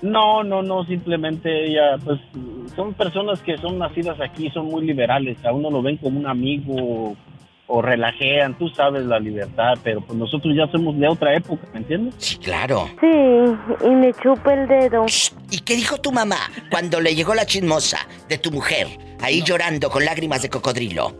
No, 0.02 0.44
no, 0.44 0.62
no, 0.62 0.86
simplemente 0.86 1.68
ella, 1.68 1.98
pues, 2.04 2.20
son 2.76 2.94
personas 2.94 3.42
que 3.42 3.58
son 3.58 3.80
nacidas 3.80 4.20
aquí, 4.20 4.50
son 4.52 4.68
muy 4.68 4.86
liberales, 4.86 5.38
a 5.46 5.54
uno 5.54 5.70
lo 5.70 5.82
ven 5.82 5.98
como 5.98 6.20
un 6.20 6.28
amigo 6.28 7.16
o 7.68 7.82
relajean, 7.82 8.58
tú 8.58 8.70
sabes 8.70 9.06
la 9.06 9.20
libertad, 9.20 9.74
pero 9.84 10.02
pues 10.02 10.18
nosotros 10.18 10.56
ya 10.56 10.68
somos 10.68 10.98
de 11.00 11.08
otra 11.08 11.36
época, 11.36 11.68
¿me 11.74 11.80
entiendes? 11.80 12.14
Sí, 12.18 12.38
claro. 12.38 12.88
Sí, 13.02 13.08
y 13.08 13.90
me 13.90 14.14
chupa 14.14 14.54
el 14.54 14.68
dedo. 14.68 15.06
¿Y 15.50 15.60
qué 15.62 15.76
dijo 15.76 15.98
tu 15.98 16.12
mamá 16.12 16.38
cuando 16.70 17.02
le 17.02 17.16
llegó 17.16 17.34
la 17.34 17.46
chismosa 17.46 17.98
de 18.30 18.38
tu 18.38 18.52
mujer, 18.52 18.88
ahí 19.20 19.42
llorando 19.42 19.90
con 19.90 20.06
lágrimas 20.06 20.44
de 20.44 20.50
cocodrilo? 20.50 21.18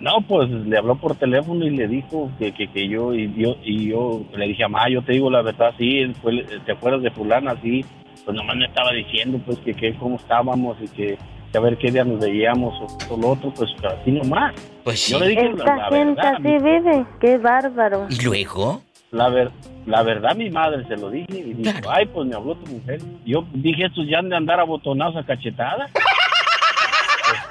No, 0.00 0.22
pues 0.26 0.48
le 0.50 0.78
habló 0.78 0.96
por 0.96 1.14
teléfono 1.16 1.64
y 1.66 1.70
le 1.70 1.86
dijo 1.86 2.30
que, 2.38 2.52
que, 2.52 2.68
que 2.68 2.88
yo, 2.88 3.12
y 3.14 3.32
yo, 3.34 3.56
y 3.62 3.90
yo 3.90 4.22
le 4.34 4.46
dije, 4.48 4.62
mamá, 4.66 4.88
yo 4.88 5.02
te 5.02 5.12
digo 5.12 5.30
la 5.30 5.42
verdad, 5.42 5.72
sí, 5.76 5.98
él 5.98 6.14
fue- 6.22 6.42
¿te 6.64 6.72
acuerdas 6.72 7.02
de 7.02 7.10
fulana? 7.10 7.54
Sí, 7.62 7.84
pues 8.24 8.34
nomás 8.34 8.56
me 8.56 8.64
estaba 8.64 8.92
diciendo, 8.92 9.38
pues, 9.44 9.58
que, 9.58 9.74
que 9.74 9.92
cómo 9.94 10.16
estábamos 10.16 10.78
y 10.80 10.88
que, 10.88 11.18
que 11.52 11.58
a 11.58 11.60
ver 11.60 11.76
qué 11.76 11.90
día 11.90 12.04
nos 12.04 12.18
veíamos 12.20 12.74
o 12.80 12.86
todo 13.06 13.18
lo 13.20 13.28
otro, 13.30 13.52
pues, 13.54 13.70
así 13.84 14.10
nomás. 14.10 14.54
Pues 14.84 15.06
Yo 15.08 15.18
le 15.20 15.28
dije 15.28 15.50
Esta 15.50 15.76
la 15.76 15.84
gente 15.90 16.04
verdad, 16.14 16.34
así 16.34 16.42
vive. 16.44 17.06
Qué 17.20 17.36
bárbaro. 17.38 18.06
¿Y 18.08 18.24
luego? 18.24 18.80
la, 19.10 19.28
ver, 19.28 19.50
la 19.86 20.02
verdad 20.02 20.34
mi 20.36 20.48
madre 20.50 20.84
se 20.86 20.96
lo 20.96 21.10
dije 21.10 21.26
y 21.30 21.52
dijo, 21.52 21.90
ay, 21.90 22.06
pues 22.06 22.26
me 22.28 22.36
habló 22.36 22.54
tu 22.54 22.70
mujer. 22.72 23.00
Yo 23.26 23.44
dije, 23.52 23.84
estos 23.86 24.06
ya 24.08 24.20
han 24.20 24.28
de 24.30 24.36
andar 24.36 24.60
abotonados 24.60 25.16
a 25.16 25.24
cachetadas. 25.24 25.90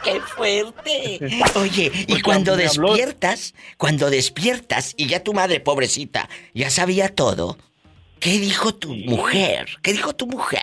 ¡Qué 0.03 0.19
fuerte! 0.21 1.19
Oye, 1.55 1.91
y 1.93 2.05
Porque 2.05 2.21
cuando 2.23 2.55
despiertas, 2.55 3.53
cuando 3.77 4.09
despiertas 4.09 4.93
y 4.97 5.07
ya 5.07 5.23
tu 5.23 5.33
madre, 5.33 5.59
pobrecita, 5.59 6.29
ya 6.53 6.69
sabía 6.69 7.13
todo, 7.13 7.57
¿qué 8.19 8.31
dijo 8.39 8.73
tu 8.73 8.93
mujer? 8.93 9.67
¿Qué 9.81 9.91
dijo 9.93 10.13
tu 10.13 10.27
mujer? 10.27 10.61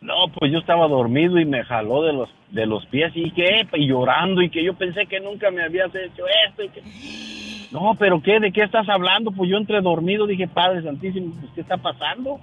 No, 0.00 0.28
pues 0.38 0.50
yo 0.50 0.58
estaba 0.58 0.88
dormido 0.88 1.38
y 1.38 1.44
me 1.44 1.64
jaló 1.64 2.02
de 2.02 2.12
los 2.12 2.28
de 2.50 2.66
los 2.66 2.84
pies 2.86 3.12
y 3.14 3.30
que 3.30 3.68
y 3.74 3.86
llorando 3.86 4.42
y 4.42 4.50
que 4.50 4.64
yo 4.64 4.74
pensé 4.74 5.06
que 5.06 5.20
nunca 5.20 5.50
me 5.50 5.62
habías 5.62 5.94
hecho 5.94 6.24
esto 6.48 6.64
y 6.64 6.68
que 6.70 6.82
No, 7.70 7.94
pero 7.98 8.20
qué, 8.22 8.40
¿de 8.40 8.50
qué 8.50 8.62
estás 8.62 8.88
hablando? 8.88 9.30
Pues 9.30 9.48
yo 9.50 9.56
entre 9.56 9.80
dormido 9.80 10.26
dije, 10.26 10.48
Padre 10.48 10.82
Santísimo, 10.82 11.34
pues 11.40 11.52
¿qué 11.54 11.60
está 11.60 11.76
pasando? 11.76 12.40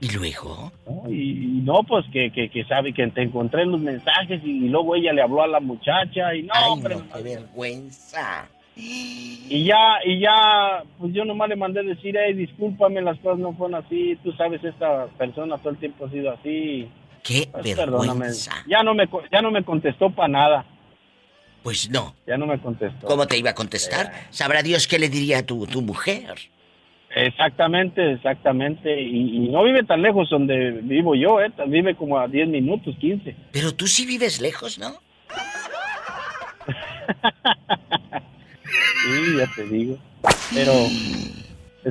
¿Y 0.00 0.08
luego? 0.10 0.72
¿No? 0.86 1.10
Y, 1.10 1.30
y 1.58 1.60
no, 1.64 1.82
pues 1.84 2.04
que, 2.12 2.30
que, 2.30 2.50
que 2.50 2.64
sabe 2.64 2.92
que 2.92 3.06
te 3.08 3.22
encontré 3.22 3.62
en 3.62 3.72
los 3.72 3.80
mensajes 3.80 4.40
y, 4.44 4.68
luego 4.68 4.94
ella 4.96 5.12
le 5.12 5.22
habló 5.22 5.42
a 5.42 5.46
la 5.46 5.60
muchacha 5.60 6.34
y 6.34 6.42
no, 6.42 6.52
Ay, 6.54 6.62
hombre, 6.70 6.96
no, 6.96 7.08
qué 7.14 7.22
vergüenza. 7.22 8.48
y 8.76 9.64
ya, 9.64 9.98
y 10.04 10.18
ya, 10.20 10.82
pues 10.98 11.14
yo 11.14 11.24
nomás 11.24 11.48
le 11.48 11.56
mandé 11.56 11.82
decir, 11.82 12.16
hey, 12.18 12.34
discúlpame, 12.34 13.00
las 13.00 13.18
cosas 13.20 13.38
no 13.38 13.54
fueron 13.54 13.76
así, 13.84 14.16
tú 14.22 14.32
sabes, 14.32 14.62
esta 14.64 15.06
persona 15.16 15.56
todo 15.58 15.70
el 15.70 15.78
tiempo 15.78 16.06
ha 16.06 16.10
sido 16.10 16.30
así. 16.32 16.88
Qué 17.22 17.48
Pues, 17.50 17.74
perdóname. 17.74 18.20
vergüenza. 18.20 18.52
Ya 18.68 18.82
no 18.82 18.94
me, 18.94 19.08
ya 19.32 19.40
no 19.40 19.50
me 19.50 19.64
contestó 19.64 20.10
para 20.10 20.28
nada. 20.28 20.66
Pues 21.62 21.88
no. 21.88 22.14
Ya 22.26 22.36
no 22.36 22.46
me 22.46 22.60
contestó. 22.60 23.06
¿Cómo 23.06 23.26
te 23.26 23.38
iba 23.38 23.50
a 23.50 23.54
contestar? 23.54 24.12
Sabrá 24.28 24.62
Dios 24.62 24.86
qué 24.86 24.98
le 24.98 25.08
diría 25.08 25.38
a 25.38 25.42
tu, 25.44 25.66
tu 25.66 25.80
mujer. 25.80 26.34
Exactamente, 27.14 28.12
exactamente. 28.12 29.00
Y, 29.00 29.36
y 29.36 29.48
no 29.48 29.62
vive 29.62 29.84
tan 29.84 30.02
lejos 30.02 30.28
donde 30.30 30.72
vivo 30.82 31.14
yo, 31.14 31.40
¿eh? 31.40 31.50
Vive 31.66 31.94
como 31.94 32.18
a 32.18 32.28
10 32.28 32.48
minutos, 32.48 32.96
15. 32.98 33.36
Pero 33.52 33.74
tú 33.74 33.86
sí 33.86 34.04
vives 34.04 34.40
lejos, 34.40 34.78
¿no? 34.78 34.94
Sí, 39.04 39.36
ya 39.38 39.46
te 39.54 39.64
digo. 39.64 39.98
Pero 40.54 40.72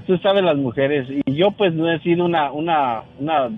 tú 0.07 0.17
sabes 0.17 0.43
las 0.43 0.57
mujeres. 0.57 1.07
Y 1.25 1.35
yo 1.35 1.51
pues 1.51 1.73
no 1.73 1.91
he 1.91 1.99
sido 1.99 2.25
una, 2.25 2.51
una, 2.51 3.03
una 3.19 3.49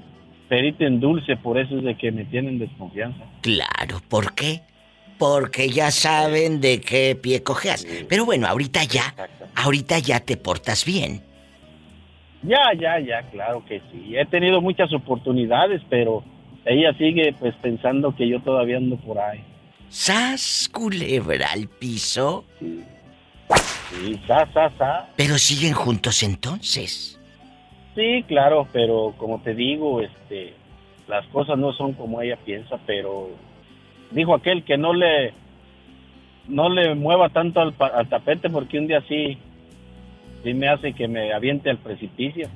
perita 0.49 0.86
en 0.86 0.99
dulce, 0.99 1.38
por 1.38 1.57
eso 1.57 1.78
es 1.78 1.84
de 1.84 1.95
que 1.95 2.11
me 2.11 2.26
tienen 2.26 2.59
desconfianza. 2.59 3.24
Claro, 3.41 4.01
¿por 4.09 4.34
qué? 4.34 4.61
Porque 5.18 5.70
ya 5.70 5.91
saben 5.91 6.59
de 6.59 6.82
qué 6.82 7.16
pie 7.16 7.43
cojeas. 7.43 7.88
Pero 8.09 8.26
bueno, 8.26 8.47
ahorita 8.47 8.84
ya, 8.84 9.16
ahorita 9.55 9.99
ya 9.99 10.20
te 10.20 10.36
portas 10.36 10.84
bien. 10.84 11.22
Ya, 12.45 12.73
ya, 12.77 12.99
ya, 12.99 13.21
claro 13.31 13.63
que 13.65 13.81
sí. 13.91 14.15
He 14.15 14.25
tenido 14.25 14.61
muchas 14.61 14.93
oportunidades, 14.93 15.81
pero 15.89 16.23
ella 16.65 16.93
sigue 16.97 17.33
pues 17.39 17.55
pensando 17.55 18.15
que 18.15 18.27
yo 18.27 18.39
todavía 18.41 18.77
ando 18.77 18.97
por 18.97 19.19
ahí. 19.19 19.43
¡Sas, 19.89 20.69
culebra 20.71 21.51
al 21.51 21.67
piso! 21.67 22.45
Sí, 23.89 24.19
sa, 24.27 24.45
sa, 24.51 24.69
sa. 24.77 25.07
Pero 25.15 25.37
siguen 25.37 25.73
juntos 25.73 26.23
entonces. 26.23 27.19
Sí, 27.95 28.23
claro, 28.27 28.67
pero 28.73 29.13
como 29.17 29.39
te 29.41 29.55
digo, 29.55 30.01
este, 30.01 30.53
las 31.07 31.25
cosas 31.27 31.57
no 31.57 31.71
son 31.73 31.93
como 31.93 32.21
ella 32.21 32.37
piensa, 32.43 32.77
pero 32.85 33.29
dijo 34.11 34.35
aquel 34.35 34.63
que 34.63 34.77
no 34.77 34.93
le, 34.93 35.33
no 36.47 36.69
le 36.69 36.93
mueva 36.95 37.29
tanto 37.29 37.61
al, 37.61 37.73
al 37.79 38.09
tapete 38.09 38.49
porque 38.49 38.79
un 38.79 38.87
día 38.87 39.01
sí, 39.07 39.37
sí 40.45 40.53
me 40.53 40.69
hace 40.69 40.93
que 40.93 41.07
me 41.07 41.33
aviente 41.33 41.71
al 41.71 41.79
precipicio. 41.79 42.47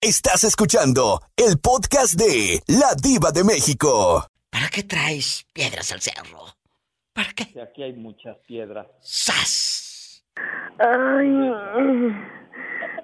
Estás 0.00 0.44
escuchando 0.44 1.20
el 1.36 1.58
podcast 1.58 2.14
de 2.14 2.60
La 2.68 2.94
Diva 2.94 3.32
de 3.32 3.42
México. 3.42 4.24
¿Para 4.48 4.68
qué 4.68 4.84
traes 4.84 5.44
piedras 5.52 5.90
al 5.90 6.00
cerro? 6.00 6.44
¿Para 7.12 7.30
qué? 7.32 7.60
Aquí 7.60 7.82
hay 7.82 7.94
muchas 7.94 8.36
piedras. 8.46 8.86
¡Sas! 9.00 10.24
Ay, 10.78 12.14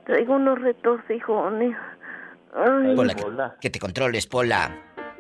traigo 0.06 0.36
unos 0.36 0.60
retorcijones. 0.60 1.76
Ay. 2.54 2.94
Pola, 2.94 3.14
que, 3.14 3.24
que 3.62 3.70
te 3.70 3.80
controles, 3.80 4.28
Pola. 4.28 4.78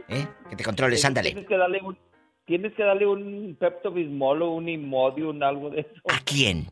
¿Eh? 0.08 0.24
Que 0.48 0.54
te 0.54 0.62
controles, 0.62 1.04
ándale. 1.04 1.30
Tienes 1.30 1.48
que 1.48 1.56
darle 1.56 1.80
un, 1.82 1.98
tienes 2.44 2.72
que 2.74 2.82
darle 2.82 3.06
un 3.06 3.56
Pepto 3.58 3.90
Bismol 3.90 4.42
o 4.42 4.50
un 4.50 4.68
Imodium, 4.68 5.42
algo 5.42 5.70
de 5.70 5.80
eso. 5.80 6.00
¿A 6.08 6.18
quién? 6.24 6.66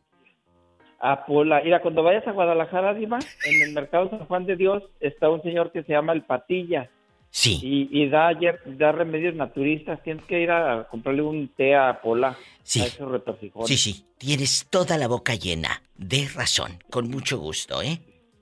A 0.99 1.25
Pola. 1.25 1.61
Mira, 1.63 1.81
cuando 1.81 2.03
vayas 2.03 2.27
a 2.27 2.31
Guadalajara, 2.31 2.93
Diva, 2.93 3.19
en 3.45 3.61
el 3.63 3.73
mercado 3.73 4.09
San 4.09 4.25
Juan 4.25 4.45
de 4.45 4.55
Dios 4.55 4.83
está 4.99 5.29
un 5.29 5.41
señor 5.41 5.71
que 5.71 5.83
se 5.83 5.93
llama 5.93 6.13
El 6.13 6.23
Patilla. 6.23 6.89
Sí. 7.31 7.59
Y, 7.63 8.03
y 8.03 8.09
da, 8.09 8.31
da 8.65 8.91
remedios 8.91 9.35
naturistas. 9.35 10.03
Tienes 10.03 10.23
que 10.25 10.41
ir 10.41 10.51
a 10.51 10.87
comprarle 10.89 11.21
un 11.21 11.47
té 11.47 11.75
a 11.75 12.01
Pola. 12.01 12.37
Sí. 12.61 12.81
A 12.81 12.85
esos. 12.85 13.21
Sí, 13.65 13.77
sí, 13.77 14.05
tienes 14.17 14.67
toda 14.69 14.97
la 14.97 15.07
boca 15.07 15.33
llena. 15.35 15.81
De 15.95 16.27
razón, 16.35 16.83
con 16.89 17.09
mucho 17.09 17.39
gusto, 17.39 17.81
¿eh? 17.81 17.99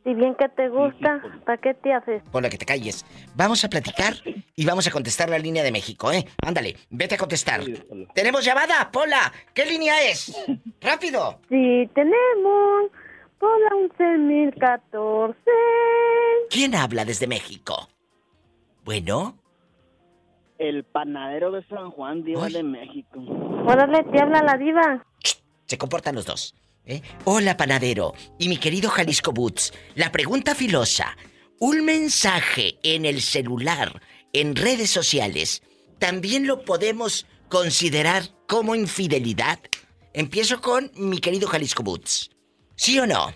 Si 0.09 0.15
bien 0.15 0.33
que 0.33 0.49
te 0.49 0.69
gusta, 0.69 1.21
¿para 1.45 1.59
qué 1.61 1.75
te 1.75 1.93
haces? 1.93 2.23
Pola, 2.31 2.49
que 2.49 2.57
te 2.57 2.65
calles. 2.65 3.05
Vamos 3.35 3.63
a 3.63 3.69
platicar 3.69 4.15
y 4.55 4.65
vamos 4.65 4.87
a 4.87 4.91
contestar 4.91 5.29
la 5.29 5.37
línea 5.37 5.61
de 5.61 5.71
México, 5.71 6.11
¿eh? 6.11 6.25
Ándale, 6.43 6.77
vete 6.89 7.13
a 7.13 7.17
contestar. 7.19 7.61
¿Tenemos 8.15 8.43
llamada? 8.43 8.89
Pola, 8.91 9.31
¿qué 9.53 9.67
línea 9.67 10.09
es? 10.09 10.35
¡Rápido! 10.81 11.41
Sí, 11.47 11.87
tenemos 11.93 12.89
por 13.37 13.51
la 13.61 13.69
11.014. 13.99 15.35
¿Quién 16.49 16.73
habla 16.73 17.05
desde 17.05 17.27
México? 17.27 17.87
Bueno, 18.83 19.37
El 20.57 20.85
panadero 20.85 21.51
de 21.51 21.63
San 21.67 21.91
Juan, 21.91 22.23
Diva 22.23 22.49
de 22.49 22.63
México. 22.63 23.19
Órale, 23.67 24.03
te 24.05 24.19
habla 24.19 24.41
la 24.41 24.57
diva. 24.57 25.05
se 25.67 25.77
comportan 25.77 26.15
los 26.15 26.25
dos. 26.25 26.55
¿Eh? 26.89 27.01
Hola, 27.23 27.55
panadero. 27.55 28.13
Y 28.37 28.49
mi 28.49 28.57
querido 28.57 28.89
Jalisco 28.89 29.31
Boots, 29.31 29.73
la 29.95 30.11
pregunta 30.11 30.55
filosa. 30.55 31.15
¿Un 31.59 31.85
mensaje 31.85 32.77
en 32.83 33.05
el 33.05 33.21
celular, 33.21 34.01
en 34.33 34.55
redes 34.55 34.89
sociales, 34.89 35.61
también 35.99 36.47
lo 36.47 36.63
podemos 36.63 37.27
considerar 37.49 38.23
como 38.47 38.75
infidelidad? 38.75 39.59
Empiezo 40.13 40.61
con 40.61 40.91
mi 40.95 41.19
querido 41.19 41.47
Jalisco 41.47 41.83
Boots. 41.83 42.31
¿Sí 42.75 42.97
o 42.99 43.05
no? 43.05 43.31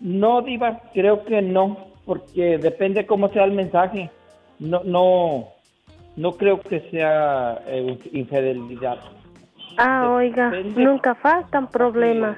No, 0.00 0.42
Diva, 0.42 0.80
creo 0.94 1.24
que 1.24 1.42
no, 1.42 1.88
porque 2.06 2.58
depende 2.58 3.06
cómo 3.06 3.32
sea 3.32 3.44
el 3.44 3.52
mensaje. 3.52 4.10
No, 4.60 4.82
no, 4.84 5.48
no 6.16 6.36
creo 6.36 6.60
que 6.60 6.88
sea 6.90 7.60
eh, 7.66 7.98
infidelidad. 8.12 9.17
Ah, 9.78 10.10
oiga, 10.10 10.50
nunca 10.50 11.14
faltan 11.14 11.70
problemas. 11.70 12.36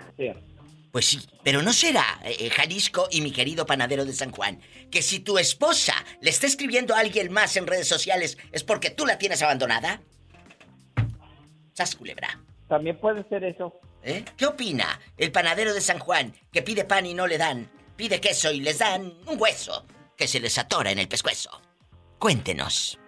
Pues 0.92 1.06
sí, 1.06 1.18
pero 1.42 1.62
no 1.62 1.72
será, 1.72 2.04
eh, 2.22 2.50
Jalisco 2.50 3.08
y 3.10 3.22
mi 3.22 3.32
querido 3.32 3.64
panadero 3.64 4.04
de 4.04 4.12
San 4.12 4.30
Juan, 4.30 4.60
que 4.90 5.00
si 5.00 5.20
tu 5.20 5.38
esposa 5.38 5.94
le 6.20 6.30
está 6.30 6.46
escribiendo 6.46 6.94
a 6.94 6.98
alguien 6.98 7.32
más 7.32 7.56
en 7.56 7.66
redes 7.66 7.88
sociales 7.88 8.36
es 8.52 8.62
porque 8.62 8.90
tú 8.90 9.06
la 9.06 9.16
tienes 9.16 9.42
abandonada. 9.42 10.02
Sas 11.72 11.96
culebra. 11.96 12.38
También 12.68 12.98
puede 12.98 13.26
ser 13.28 13.42
eso. 13.44 13.80
¿Eh? 14.02 14.22
¿Qué 14.36 14.46
opina 14.46 15.00
el 15.16 15.32
panadero 15.32 15.72
de 15.72 15.80
San 15.80 15.98
Juan 15.98 16.34
que 16.52 16.60
pide 16.60 16.84
pan 16.84 17.06
y 17.06 17.14
no 17.14 17.26
le 17.26 17.38
dan? 17.38 17.70
Pide 17.96 18.20
queso 18.20 18.52
y 18.52 18.60
les 18.60 18.80
dan 18.80 19.14
un 19.26 19.40
hueso 19.40 19.86
que 20.14 20.28
se 20.28 20.40
les 20.40 20.58
atora 20.58 20.90
en 20.90 20.98
el 20.98 21.08
pescuezo. 21.08 21.62
Cuéntenos. 22.18 22.99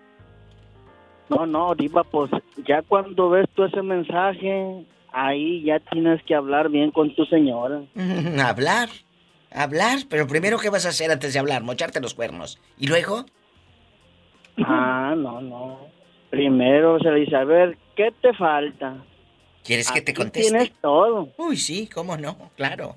No, 1.36 1.46
no, 1.46 1.74
Diva, 1.74 2.04
pues 2.04 2.30
ya 2.66 2.82
cuando 2.82 3.30
ves 3.30 3.48
tú 3.54 3.64
ese 3.64 3.82
mensaje, 3.82 4.84
ahí 5.12 5.62
ya 5.64 5.78
tienes 5.80 6.22
que 6.24 6.34
hablar 6.34 6.68
bien 6.68 6.90
con 6.90 7.14
tu 7.14 7.24
señora. 7.26 7.82
Mm, 7.94 8.38
¿Hablar? 8.40 8.88
¿Hablar? 9.54 9.98
Pero 10.08 10.26
primero, 10.26 10.58
¿qué 10.58 10.70
vas 10.70 10.86
a 10.86 10.90
hacer 10.90 11.10
antes 11.10 11.32
de 11.32 11.38
hablar? 11.38 11.62
Mocharte 11.62 12.00
los 12.00 12.14
cuernos. 12.14 12.58
¿Y 12.78 12.86
luego? 12.86 13.24
Ah, 14.58 15.14
no, 15.16 15.40
no. 15.40 15.78
Primero 16.30 16.98
se 16.98 17.10
le 17.10 17.20
dice, 17.20 17.36
a 17.36 17.44
ver, 17.44 17.76
¿qué 17.96 18.12
te 18.20 18.32
falta? 18.34 18.96
¿Quieres 19.64 19.90
que 19.92 20.00
te 20.02 20.12
conteste? 20.14 20.50
Tienes 20.50 20.72
todo. 20.80 21.28
Uy, 21.36 21.56
sí, 21.56 21.88
¿cómo 21.92 22.16
no? 22.16 22.36
Claro. 22.56 22.96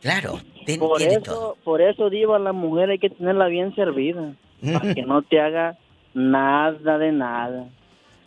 Claro, 0.00 0.40
ten- 0.66 0.80
Por 0.80 0.98
tiene 0.98 1.14
eso, 1.14 1.24
todo. 1.24 1.56
por 1.64 1.80
eso, 1.80 2.10
Diva, 2.10 2.38
la 2.38 2.52
mujer 2.52 2.90
hay 2.90 2.98
que 2.98 3.10
tenerla 3.10 3.46
bien 3.46 3.74
servida. 3.74 4.34
Para 4.72 4.94
que 4.94 5.02
no 5.02 5.22
te 5.22 5.40
haga 5.40 5.76
nada 6.14 6.98
de 6.98 7.12
nada. 7.12 7.68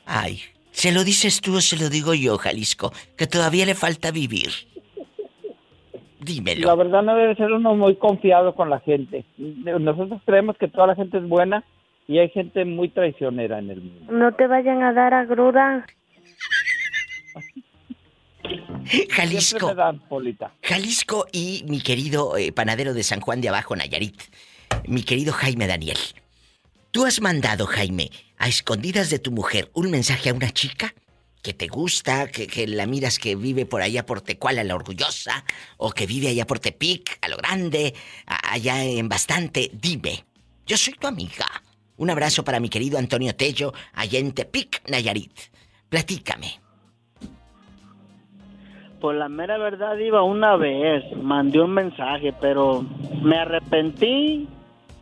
Ay, 0.05 0.39
¿se 0.71 0.91
lo 0.91 1.03
dices 1.03 1.41
tú 1.41 1.57
o 1.57 1.61
se 1.61 1.77
lo 1.77 1.89
digo 1.89 2.13
yo, 2.13 2.37
Jalisco? 2.37 2.91
Que 3.17 3.27
todavía 3.27 3.65
le 3.65 3.75
falta 3.75 4.11
vivir. 4.11 4.49
Dímelo. 6.19 6.67
La 6.67 6.75
verdad 6.75 7.03
no 7.03 7.15
debe 7.15 7.35
ser 7.35 7.51
uno 7.51 7.75
muy 7.75 7.95
confiado 7.97 8.55
con 8.55 8.69
la 8.69 8.79
gente. 8.79 9.25
Nosotros 9.37 10.21
creemos 10.25 10.57
que 10.57 10.67
toda 10.67 10.87
la 10.87 10.95
gente 10.95 11.17
es 11.17 11.27
buena 11.27 11.63
y 12.07 12.19
hay 12.19 12.29
gente 12.29 12.65
muy 12.65 12.89
traicionera 12.89 13.59
en 13.59 13.69
el 13.69 13.81
mundo. 13.81 14.11
No 14.11 14.33
te 14.33 14.47
vayan 14.47 14.81
a 14.83 14.93
dar 14.93 15.13
agruda. 15.13 15.85
Jalisco. 19.11 19.59
Siempre 19.59 19.67
me 19.67 19.75
dan, 19.75 19.99
Polita. 19.99 20.51
Jalisco 20.61 21.25
y 21.31 21.63
mi 21.67 21.81
querido 21.81 22.37
eh, 22.37 22.51
panadero 22.51 22.93
de 22.93 23.03
San 23.03 23.19
Juan 23.19 23.41
de 23.41 23.49
Abajo, 23.49 23.75
Nayarit, 23.75 24.21
mi 24.87 25.03
querido 25.03 25.33
Jaime 25.33 25.67
Daniel. 25.67 25.97
¿Tú 26.95 27.03
has 27.03 27.19
mandado, 27.19 27.65
Jaime, 27.65 28.09
a 28.37 28.47
escondidas 28.47 29.09
de 29.09 29.19
tu 29.19 29.29
mujer 29.29 29.69
un 29.73 29.91
mensaje 29.91 30.29
a 30.29 30.33
una 30.33 30.51
chica 30.51 30.93
que 31.43 31.53
te 31.53 31.67
gusta, 31.67 32.31
que, 32.31 32.47
que 32.47 32.67
la 32.67 32.85
miras 32.85 33.19
que 33.19 33.35
vive 33.35 33.65
por 33.65 33.81
allá 33.81 34.05
por 34.05 34.21
Tecuala, 34.21 34.63
la 34.63 34.75
orgullosa, 34.75 35.43
o 35.75 35.91
que 35.91 36.05
vive 36.05 36.29
allá 36.29 36.47
por 36.47 36.59
Tepic, 36.59 37.19
a 37.21 37.27
lo 37.27 37.35
grande, 37.35 37.93
allá 38.25 38.81
en 38.81 39.09
bastante? 39.09 39.71
Dime, 39.73 40.23
yo 40.65 40.77
soy 40.77 40.93
tu 40.93 41.05
amiga. 41.05 41.45
Un 41.97 42.11
abrazo 42.11 42.45
para 42.45 42.61
mi 42.61 42.69
querido 42.69 42.97
Antonio 42.97 43.35
Tello, 43.35 43.73
allá 43.91 44.19
en 44.19 44.31
Tepic, 44.31 44.89
Nayarit. 44.89 45.37
Platícame. 45.89 46.61
Por 49.01 49.15
la 49.15 49.27
mera 49.27 49.57
verdad, 49.57 49.97
Diva, 49.97 50.23
una 50.23 50.55
vez 50.55 51.03
mandé 51.21 51.59
un 51.59 51.73
mensaje, 51.73 52.33
pero 52.39 52.85
me 53.21 53.37
arrepentí 53.37 54.47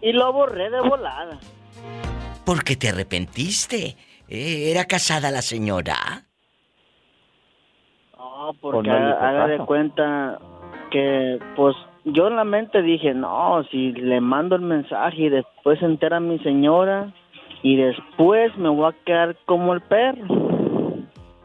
y 0.01 0.11
lo 0.11 0.33
borré 0.33 0.71
de 0.71 0.81
volada. 0.81 1.39
¿Por 2.45 2.63
qué 2.63 2.75
te 2.75 2.89
arrepentiste? 2.89 3.95
Eh, 4.27 4.71
¿Era 4.71 4.85
casada 4.85 5.31
la 5.31 5.41
señora? 5.41 5.95
No, 8.17 8.53
porque 8.59 8.89
no 8.89 8.99
le 8.99 9.09
hizo 9.09 9.19
haga, 9.19 9.47
de 9.47 9.57
cuenta 9.59 10.39
que, 10.91 11.39
pues, 11.55 11.75
yo 12.05 12.27
en 12.27 12.35
la 12.35 12.43
mente 12.43 12.81
dije, 12.81 13.13
no, 13.13 13.63
si 13.71 13.93
le 13.93 14.19
mando 14.19 14.55
el 14.55 14.61
mensaje 14.61 15.23
y 15.23 15.29
después 15.29 15.79
se 15.79 15.85
entera 15.85 16.19
mi 16.19 16.39
señora 16.39 17.13
y 17.61 17.77
después 17.77 18.55
me 18.57 18.69
voy 18.69 18.91
a 18.91 19.05
quedar 19.05 19.37
como 19.45 19.73
el 19.73 19.81
perro. 19.81 20.52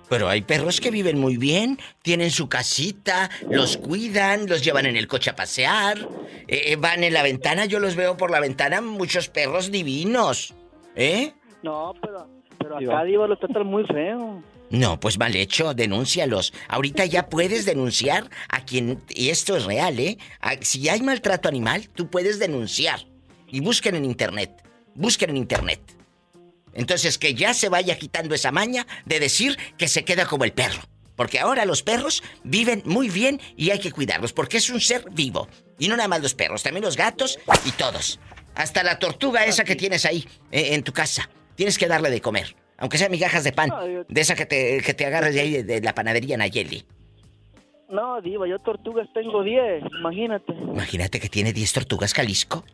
Pero 0.09 0.29
hay 0.29 0.41
perros 0.43 0.81
que 0.81 0.91
viven 0.91 1.19
muy 1.19 1.37
bien, 1.37 1.79
tienen 2.03 2.31
su 2.31 2.49
casita, 2.49 3.31
los 3.51 3.77
cuidan, 3.77 4.47
los 4.49 4.65
llevan 4.65 4.87
en 4.87 4.97
el 4.97 5.07
coche 5.07 5.31
a 5.31 5.37
pasear, 5.37 5.99
eh, 6.47 6.63
eh, 6.73 6.77
van 6.77 7.05
en 7.05 7.13
la 7.13 7.23
ventana, 7.23 7.67
yo 7.67 7.79
los 7.79 7.95
veo 7.95 8.17
por 8.17 8.31
la 8.31 8.41
ventana, 8.41 8.81
muchos 8.81 9.29
perros 9.29 9.71
divinos. 9.71 10.55
¿Eh? 10.97 11.33
No, 11.63 11.95
pero, 12.01 12.27
pero 12.59 12.77
acá, 12.79 13.05
Diva, 13.05 13.27
lo 13.29 13.37
tratan 13.37 13.67
muy 13.67 13.85
feo. 13.85 14.43
No, 14.71 15.01
pues 15.01 15.19
mal 15.19 15.35
hecho, 15.35 15.73
denúncialos. 15.75 16.53
Ahorita 16.69 17.05
ya 17.07 17.29
puedes 17.29 17.65
denunciar 17.65 18.29
a 18.49 18.65
quien, 18.65 19.03
y 19.09 19.31
esto 19.31 19.57
es 19.57 19.65
real, 19.65 19.99
¿eh? 19.99 20.19
A- 20.41 20.57
si 20.61 20.89
hay 20.89 21.01
maltrato 21.03 21.49
animal, 21.49 21.89
tú 21.95 22.09
puedes 22.11 22.39
denunciar. 22.39 23.01
Y 23.47 23.61
busquen 23.61 23.95
en 23.95 24.05
internet, 24.05 24.63
busquen 24.95 25.31
en 25.31 25.37
internet. 25.39 25.81
Entonces 26.75 27.19
que 27.19 27.35
ya 27.35 27.55
se 27.55 27.69
vaya 27.69 27.99
quitando 27.99 28.35
esa 28.35 28.53
maña 28.53 28.87
de 29.05 29.21
decir 29.21 29.57
que 29.77 29.89
se 29.89 30.05
queda 30.05 30.27
como 30.27 30.45
el 30.45 30.53
perro. 30.53 30.83
Porque 31.17 31.41
ahora 31.41 31.65
los 31.65 31.83
perros 31.83 32.23
viven 32.45 32.83
muy 32.85 33.11
bien 33.11 33.41
y 33.57 33.71
hay 33.71 33.81
que 33.81 33.91
cuidarlos, 33.91 34.33
porque 34.33 34.59
es 34.59 34.71
un 34.71 34.81
ser 34.81 35.05
vivo. 35.11 35.49
Y 35.79 35.89
no 35.89 35.97
nada 35.97 36.09
más 36.09 36.23
los 36.23 36.35
perros, 36.35 36.63
también 36.63 36.85
los 36.85 36.97
gatos 36.97 37.39
y 37.65 37.73
todos. 37.73 38.21
Hasta 38.55 38.85
la 38.85 38.99
tortuga 38.99 39.45
esa 39.45 39.65
que 39.65 39.75
tienes 39.75 40.05
ahí, 40.05 40.25
eh, 40.53 40.75
en 40.75 40.85
tu 40.85 40.93
casa. 40.93 41.29
Tienes 41.57 41.77
que 41.77 41.89
darle 41.89 42.11
de 42.11 42.21
comer. 42.21 42.55
Aunque 42.77 42.99
sea 42.99 43.09
migajas 43.09 43.43
de 43.43 43.53
pan. 43.53 43.73
De 44.09 44.21
esa 44.21 44.37
que 44.37 44.47
te, 44.47 44.81
que 44.81 44.95
te 44.95 45.07
agarras 45.07 45.35
de 45.35 45.41
ahí, 45.41 45.51
de, 45.55 45.63
de 45.65 45.81
la 45.81 45.93
panadería 45.95 46.37
Nayeli. 46.37 46.85
No, 47.89 48.21
Diva, 48.21 48.47
yo 48.47 48.59
tortugas 48.61 49.09
tengo 49.15 49.43
10, 49.43 49.83
imagínate. 49.99 50.53
Imagínate 50.53 51.19
que 51.19 51.29
tiene 51.29 51.53
10 51.53 51.73
tortugas 51.73 52.15
Jalisco. 52.15 52.65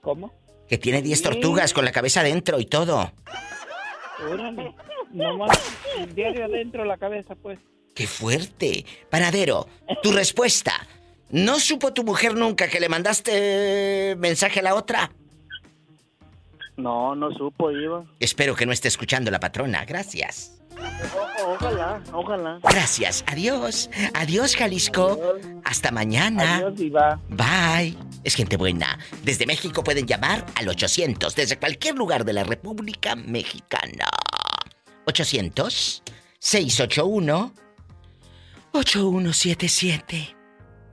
¿Cómo? 0.00 0.32
Que 0.68 0.78
tiene 0.78 1.02
10 1.02 1.22
tortugas 1.22 1.72
con 1.72 1.84
la 1.84 1.92
cabeza 1.92 2.20
adentro 2.20 2.58
y 2.58 2.66
todo. 2.66 3.12
Órale, 4.30 4.74
nomás 5.12 5.58
diario 6.14 6.44
adentro 6.46 6.82
de 6.82 6.88
la 6.88 6.96
cabeza, 6.96 7.34
pues. 7.34 7.58
¡Qué 7.94 8.06
fuerte! 8.06 8.84
Panadero, 9.10 9.68
tu 10.02 10.12
respuesta. 10.12 10.72
¿No 11.30 11.58
supo 11.58 11.92
tu 11.92 12.04
mujer 12.04 12.34
nunca 12.34 12.68
que 12.68 12.80
le 12.80 12.88
mandaste 12.88 14.14
mensaje 14.18 14.60
a 14.60 14.62
la 14.62 14.74
otra? 14.74 15.10
No, 16.76 17.14
no 17.14 17.30
supo, 17.32 17.70
Diva. 17.70 18.04
Espero 18.20 18.54
que 18.54 18.66
no 18.66 18.72
esté 18.72 18.88
escuchando 18.88 19.30
la 19.30 19.40
patrona. 19.40 19.84
Gracias. 19.84 20.53
O- 21.14 21.52
ojalá, 21.52 22.02
ojalá. 22.12 22.58
Gracias. 22.62 23.24
Adiós. 23.26 23.90
Adiós, 24.14 24.56
Jalisco. 24.56 25.18
Hasta 25.64 25.90
mañana. 25.90 26.56
Adiós, 26.56 26.74
Diva. 26.76 27.20
Bye. 27.28 27.96
Es 28.22 28.34
gente 28.34 28.56
buena. 28.56 28.98
Desde 29.22 29.44
México 29.46 29.82
pueden 29.84 30.06
llamar 30.06 30.46
al 30.54 30.68
800, 30.68 31.34
desde 31.34 31.58
cualquier 31.58 31.94
lugar 31.96 32.24
de 32.24 32.32
la 32.32 32.44
República 32.44 33.14
Mexicana. 33.16 34.06
800 35.06 36.02
681 36.38 37.52
8177. 38.72 40.36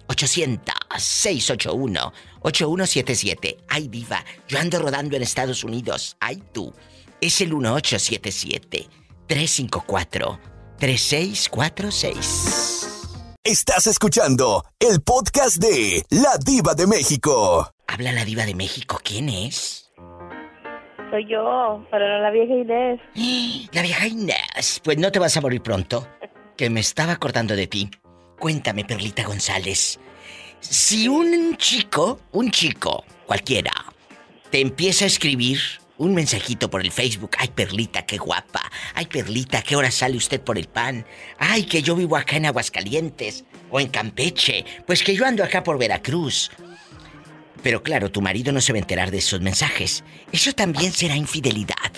800 0.07 0.75
681 0.97 2.13
8177. 2.41 3.57
Ay, 3.69 3.87
diva, 3.87 4.23
yo 4.47 4.59
ando 4.59 4.79
rodando 4.79 5.15
en 5.15 5.23
Estados 5.23 5.63
Unidos. 5.63 6.17
Ay, 6.19 6.43
tú. 6.51 6.73
Es 7.21 7.39
el 7.39 7.49
1877 7.53 8.89
354 9.27 10.39
3646. 10.77 12.87
Estás 13.43 13.87
escuchando 13.87 14.63
el 14.79 15.01
podcast 15.01 15.57
de 15.57 16.05
La 16.09 16.37
Diva 16.43 16.73
de 16.75 16.87
México. 16.87 17.71
Habla 17.87 18.11
la 18.13 18.23
diva 18.23 18.45
de 18.45 18.55
México. 18.55 18.99
¿Quién 19.03 19.27
es? 19.29 19.91
Soy 21.09 21.27
yo, 21.27 21.85
pero 21.91 22.21
la 22.21 22.31
vieja 22.31 22.53
Inés. 22.53 23.01
La 23.73 23.81
vieja 23.81 24.07
Inés. 24.07 24.79
Pues 24.81 24.97
no 24.97 25.11
te 25.11 25.19
vas 25.19 25.35
a 25.35 25.41
morir 25.41 25.61
pronto. 25.61 26.07
Que 26.55 26.69
me 26.69 26.79
estaba 26.79 27.11
acordando 27.11 27.53
de 27.55 27.67
ti. 27.67 27.91
Cuéntame, 28.39 28.85
Perlita 28.85 29.25
González. 29.25 29.99
Si 30.61 31.09
un 31.09 31.57
chico, 31.57 32.21
un 32.31 32.49
chico, 32.49 33.03
cualquiera, 33.25 33.73
te 34.51 34.61
empieza 34.61 35.03
a 35.03 35.07
escribir 35.07 35.59
un 36.01 36.15
mensajito 36.15 36.67
por 36.67 36.81
el 36.81 36.91
Facebook. 36.91 37.31
Ay, 37.37 37.49
Perlita, 37.49 38.01
qué 38.07 38.17
guapa. 38.17 38.61
Ay, 38.95 39.05
Perlita, 39.05 39.61
¿qué 39.61 39.75
hora 39.75 39.91
sale 39.91 40.17
usted 40.17 40.41
por 40.41 40.57
el 40.57 40.67
pan? 40.67 41.05
Ay, 41.37 41.63
que 41.65 41.83
yo 41.83 41.95
vivo 41.95 42.15
acá 42.17 42.37
en 42.37 42.47
Aguascalientes 42.47 43.45
o 43.69 43.79
en 43.79 43.87
Campeche. 43.87 44.65
Pues 44.87 45.03
que 45.03 45.13
yo 45.13 45.25
ando 45.27 45.43
acá 45.43 45.63
por 45.63 45.77
Veracruz. 45.77 46.49
Pero 47.61 47.83
claro, 47.83 48.09
tu 48.11 48.19
marido 48.19 48.51
no 48.51 48.61
se 48.61 48.73
va 48.73 48.77
a 48.77 48.81
enterar 48.81 49.11
de 49.11 49.19
esos 49.19 49.41
mensajes. 49.41 50.03
Eso 50.31 50.51
también 50.53 50.91
será 50.91 51.15
infidelidad. 51.15 51.91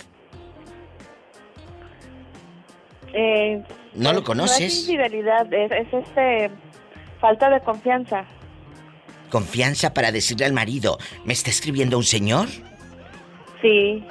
Eh, 3.14 3.64
¿No 3.94 4.10
lo 4.10 4.16
No 4.16 4.20
es 4.20 4.26
conoces? 4.26 4.80
infidelidad, 4.82 5.54
es, 5.54 5.72
es 5.72 5.94
este 5.94 6.52
falta 7.22 7.50
de 7.50 7.62
confianza. 7.62 8.26
Confianza 9.30 9.94
para 9.94 10.12
decirle 10.12 10.46
al 10.46 10.52
marido, 10.54 10.98
¿me 11.24 11.32
está 11.32 11.52
escribiendo 11.52 11.98
un 11.98 12.04
señor? 12.04 12.50
Sí, 13.64 14.04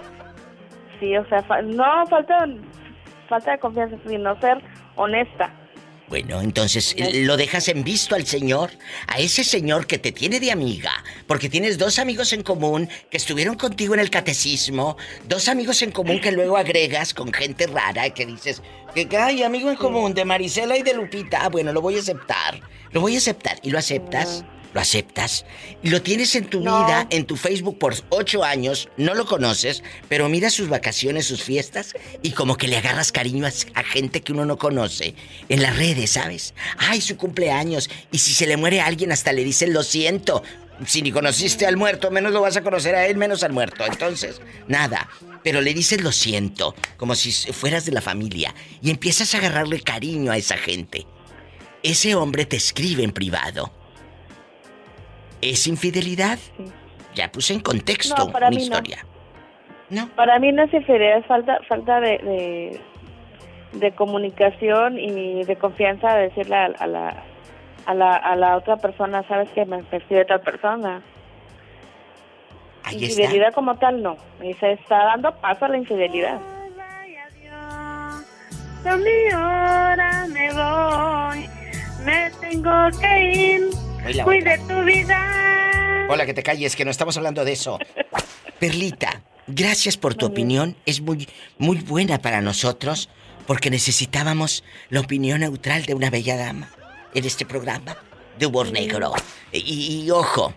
sí, 0.99 1.17
o 1.17 1.25
sea, 1.29 1.43
fa- 1.45 1.63
no 1.63 1.85
falta 2.09 2.49
falta 3.29 3.53
de 3.53 3.59
confianza, 3.61 3.97
sino 4.09 4.39
ser 4.41 4.59
honesta. 4.97 5.53
Bueno, 6.09 6.43
entonces 6.43 6.95
lo 7.15 7.39
dejas 7.39 7.69
en 7.69 7.85
visto 7.85 8.15
al 8.15 8.27
señor, 8.27 8.71
a 9.07 9.19
ese 9.19 9.45
señor 9.45 9.87
que 9.87 9.97
te 9.97 10.13
tiene 10.13 10.41
de 10.41 10.53
amiga, 10.53 10.93
porque 11.27 11.49
tienes 11.49 11.79
dos 11.79 11.99
amigos 11.99 12.35
en 12.35 12.43
común 12.43 12.91
que 13.11 13.17
estuvieron 13.17 13.55
contigo 13.55 13.95
en 13.95 14.01
el 14.01 14.11
catecismo, 14.11 14.99
dos 15.27 15.49
amigos 15.49 15.81
en 15.81 15.91
común 15.91 16.21
que 16.21 16.31
luego 16.33 16.59
agregas 16.59 17.15
con 17.15 17.33
gente 17.33 17.67
rara 17.67 18.11
que 18.11 18.27
dices, 18.27 18.63
que 18.95 19.09
hay 19.17 19.43
amigo 19.43 19.71
en 19.71 19.77
común 19.77 20.13
de 20.13 20.27
Marisela 20.27 20.77
y 20.77 20.83
de 20.83 20.93
Lupita, 20.93 21.45
ah, 21.45 21.49
bueno, 21.49 21.73
lo 21.73 21.81
voy 21.81 21.97
a 21.97 22.01
aceptar, 22.01 22.61
lo 22.91 23.01
voy 23.01 23.15
a 23.15 23.19
aceptar, 23.19 23.59
y 23.63 23.71
lo 23.71 23.79
aceptas. 23.79 24.45
Lo 24.73 24.81
aceptas. 24.81 25.45
Lo 25.83 26.01
tienes 26.03 26.35
en 26.35 26.47
tu 26.47 26.61
vida, 26.61 27.07
en 27.11 27.27
tu 27.27 27.37
Facebook 27.37 27.79
por 27.79 27.95
ocho 28.09 28.43
años, 28.43 28.89
no 28.97 29.15
lo 29.15 29.27
conoces, 29.27 29.83
pero 30.09 30.29
mira 30.29 30.49
sus 30.51 30.69
vacaciones, 30.69 31.27
sus 31.27 31.43
fiestas, 31.43 31.95
y 32.23 32.31
como 32.31 32.57
que 32.57 32.69
le 32.69 32.79
agarras 32.79 33.13
cariño 33.13 33.47
a, 33.47 33.51
a 33.75 33.85
gente 33.85 34.23
que 34.23 34.33
uno 34.33 34.47
no 34.47 34.57
conoce. 34.57 35.15
En 35.49 35.61
las 35.63 35.77
redes, 35.77 36.11
¿sabes? 36.11 36.55
Ay, 36.79 37.01
su 37.01 37.17
cumpleaños. 37.17 37.91
Y 38.11 38.19
si 38.19 38.33
se 38.33 38.47
le 38.47 38.57
muere 38.57 38.81
a 38.81 38.87
alguien, 38.87 39.13
hasta 39.13 39.33
le 39.33 39.45
dicen 39.45 39.73
lo 39.73 39.83
siento. 39.83 40.43
Si 40.87 41.03
ni 41.03 41.13
conociste 41.13 41.67
al 41.67 41.77
muerto, 41.77 42.11
menos 42.11 42.33
lo 42.33 42.41
vas 42.41 42.57
a 42.57 42.63
conocer 42.63 42.95
a 42.95 43.07
él, 43.07 43.17
menos 43.17 43.43
al 43.43 43.53
muerto. 43.53 43.85
Entonces, 43.85 44.41
nada. 44.69 45.09
Pero 45.45 45.61
le 45.61 45.75
dices 45.75 46.01
lo 46.03 46.13
siento, 46.13 46.75
como 46.97 47.15
si 47.15 47.31
fueras 47.53 47.85
de 47.85 47.93
la 47.93 48.01
familia. 48.01 48.55
Y 48.81 48.91
empiezas 48.91 49.35
a 49.35 49.39
agarrarle 49.39 49.81
cariño 49.81 50.33
a 50.33 50.37
esa 50.37 50.57
gente. 50.57 51.07
Ese 51.83 52.15
hombre 52.15 52.47
te 52.47 52.57
escribe 52.57 53.03
en 53.03 53.13
privado. 53.13 53.73
¿Es 55.43 55.67
infidelidad? 55.67 56.39
Ya 57.15 57.31
puse 57.31 57.53
en 57.53 57.61
contexto 57.61 58.27
No, 58.27 58.33
para 58.33 58.49
una 58.49 58.57
mí 58.57 58.57
no. 58.57 58.63
historia. 58.63 59.05
Para 60.17 60.39
mí 60.39 60.51
no 60.53 60.63
es 60.63 60.73
infidelidad, 60.73 61.19
es 61.19 61.27
falta, 61.27 61.59
falta 61.69 62.01
de, 62.01 62.19
de, 62.19 62.81
de 63.73 63.93
comunicación 63.93 64.99
y 64.99 65.45
de 65.45 65.57
confianza 65.57 66.15
de 66.15 66.29
decirle 66.29 66.57
a, 66.57 66.65
a 66.79 66.87
la, 66.87 67.23
a, 67.85 67.95
la, 67.95 68.17
a 68.17 68.37
la 68.37 68.57
otra 68.57 68.77
persona, 68.79 69.23
sabes 69.29 69.51
que 69.51 69.67
me 69.67 69.83
percibe 69.83 70.25
tal 70.25 70.41
persona. 70.41 71.03
Ahí 72.85 73.05
está. 73.05 73.21
infidelidad 73.23 73.53
como 73.53 73.77
tal 73.77 74.03
no, 74.03 74.17
y 74.43 74.55
se 74.55 74.73
está 74.73 75.05
dando 75.05 75.35
paso 75.41 75.67
a 75.67 75.69
la 75.69 75.77
infidelidad. 75.77 76.41
Son 78.83 79.01
mi 79.03 79.35
hora, 79.35 80.27
me 80.33 80.53
voy. 80.55 81.49
Me 82.05 82.31
tengo 82.41 82.73
que 83.01 83.33
ir. 83.33 83.63
Hoy 84.05 84.21
Cuide 84.21 84.59
tu 84.59 84.83
vida. 84.83 86.07
Hola, 86.09 86.27
que 86.27 86.35
te 86.35 86.43
calles, 86.43 86.75
que 86.75 86.85
no 86.85 86.91
estamos 86.91 87.17
hablando 87.17 87.45
de 87.45 87.53
eso. 87.53 87.79
Perlita, 88.59 89.23
gracias 89.47 89.97
por 89.97 90.15
tu 90.15 90.27
opinión. 90.27 90.77
Es 90.87 91.01
muy, 91.01 91.29
muy 91.59 91.79
buena 91.79 92.19
para 92.19 92.41
nosotros 92.41 93.09
porque 93.47 93.71
necesitábamos 93.71 94.65
la 94.91 95.01
opinión 95.01 95.41
neutral 95.41 95.85
de 95.85 95.95
una 95.95 96.11
bella 96.11 96.37
dama 96.37 96.71
en 97.15 97.25
este 97.25 97.47
programa 97.47 97.97
de 98.39 98.47
humor 98.47 98.73
negro. 98.73 99.13
Y, 99.53 100.05
y 100.05 100.11
ojo, 100.11 100.53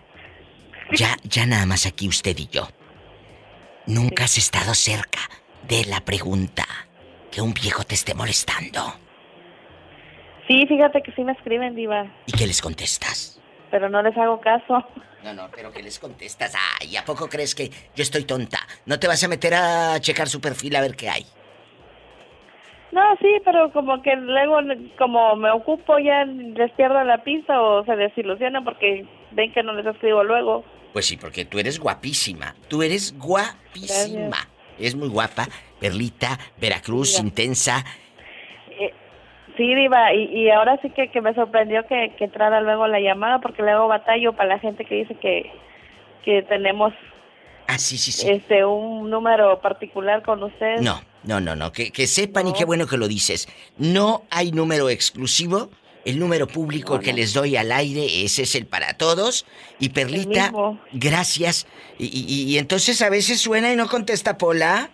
ya, 0.92 1.16
ya 1.22 1.46
nada 1.46 1.66
más 1.66 1.86
aquí 1.86 2.08
usted 2.08 2.36
y 2.36 2.48
yo. 2.48 2.68
Nunca 3.86 4.24
has 4.24 4.38
estado 4.38 4.74
cerca 4.74 5.20
de 5.68 5.84
la 5.84 6.00
pregunta 6.00 6.66
que 7.30 7.40
un 7.40 7.54
viejo 7.54 7.84
te 7.84 7.94
esté 7.94 8.14
molestando. 8.14 8.94
Sí, 10.48 10.64
fíjate 10.66 11.02
que 11.02 11.12
sí 11.12 11.22
me 11.24 11.32
escriben, 11.32 11.74
Diva, 11.74 12.06
¿Y 12.26 12.32
qué 12.32 12.46
les 12.46 12.62
contestas? 12.62 13.35
Pero 13.76 13.90
no 13.90 14.00
les 14.00 14.16
hago 14.16 14.40
caso. 14.40 14.82
No, 15.22 15.34
no, 15.34 15.50
pero 15.54 15.70
que 15.70 15.82
les 15.82 15.98
contestas. 15.98 16.54
Ay, 16.80 16.96
¿a 16.96 17.04
poco 17.04 17.28
crees 17.28 17.54
que 17.54 17.68
yo 17.68 18.02
estoy 18.02 18.24
tonta? 18.24 18.58
¿No 18.86 18.98
te 18.98 19.06
vas 19.06 19.22
a 19.22 19.28
meter 19.28 19.52
a 19.52 20.00
checar 20.00 20.30
su 20.30 20.40
perfil 20.40 20.76
a 20.76 20.80
ver 20.80 20.96
qué 20.96 21.10
hay? 21.10 21.26
No, 22.90 23.02
sí, 23.20 23.28
pero 23.44 23.70
como 23.72 24.00
que 24.00 24.16
luego, 24.16 24.60
como 24.96 25.36
me 25.36 25.50
ocupo, 25.50 25.98
ya 25.98 26.24
les 26.24 26.72
pierdo 26.72 27.04
la 27.04 27.22
pista 27.22 27.60
o 27.60 27.84
se 27.84 27.96
desilusionan 27.96 28.64
porque 28.64 29.04
ven 29.32 29.52
que 29.52 29.62
no 29.62 29.74
les 29.74 29.84
escribo 29.84 30.24
luego. 30.24 30.64
Pues 30.94 31.04
sí, 31.04 31.18
porque 31.18 31.44
tú 31.44 31.58
eres 31.58 31.78
guapísima. 31.78 32.54
Tú 32.68 32.82
eres 32.82 33.14
guapísima. 33.18 34.48
Es 34.78 34.94
muy 34.94 35.08
guapa. 35.08 35.48
Perlita, 35.78 36.38
Veracruz, 36.56 37.16
Mira. 37.18 37.28
intensa. 37.28 37.84
Sí, 39.56 39.74
Diva, 39.74 40.12
y, 40.12 40.24
y 40.24 40.50
ahora 40.50 40.78
sí 40.82 40.90
que, 40.90 41.08
que 41.10 41.20
me 41.22 41.32
sorprendió 41.34 41.86
que, 41.86 42.12
que 42.18 42.24
entrara 42.24 42.60
luego 42.60 42.86
la 42.88 43.00
llamada 43.00 43.40
porque 43.40 43.62
luego 43.62 43.88
batallo 43.88 44.34
para 44.34 44.50
la 44.50 44.58
gente 44.58 44.84
que 44.84 44.94
dice 44.96 45.14
que, 45.14 45.50
que 46.24 46.42
tenemos 46.42 46.92
Ah, 47.68 47.78
sí, 47.78 47.96
sí, 47.98 48.12
sí. 48.12 48.28
este 48.30 48.64
un 48.64 49.10
número 49.10 49.60
particular 49.60 50.22
con 50.22 50.40
ustedes. 50.42 50.82
No, 50.82 51.00
no, 51.24 51.40
no, 51.40 51.56
no. 51.56 51.72
Que, 51.72 51.90
que 51.90 52.06
sepan 52.06 52.46
y 52.46 52.52
qué 52.52 52.64
bueno 52.64 52.86
que 52.86 52.96
lo 52.96 53.08
dices. 53.08 53.48
No 53.76 54.22
hay 54.30 54.52
número 54.52 54.88
exclusivo. 54.88 55.70
El 56.04 56.20
número 56.20 56.46
público 56.46 57.00
que 57.00 57.12
les 57.12 57.34
doy 57.34 57.56
al 57.56 57.72
aire, 57.72 58.04
ese 58.24 58.42
es 58.42 58.54
el 58.54 58.66
para 58.66 58.94
todos. 58.96 59.44
Y 59.80 59.88
Perlita, 59.88 60.52
gracias. 60.92 61.66
Y, 61.98 62.04
y- 62.06 62.52
y 62.54 62.58
entonces 62.58 63.02
a 63.02 63.10
veces 63.10 63.40
suena 63.40 63.72
y 63.72 63.76
no 63.76 63.88
contesta 63.88 64.38
Pola. 64.38 64.90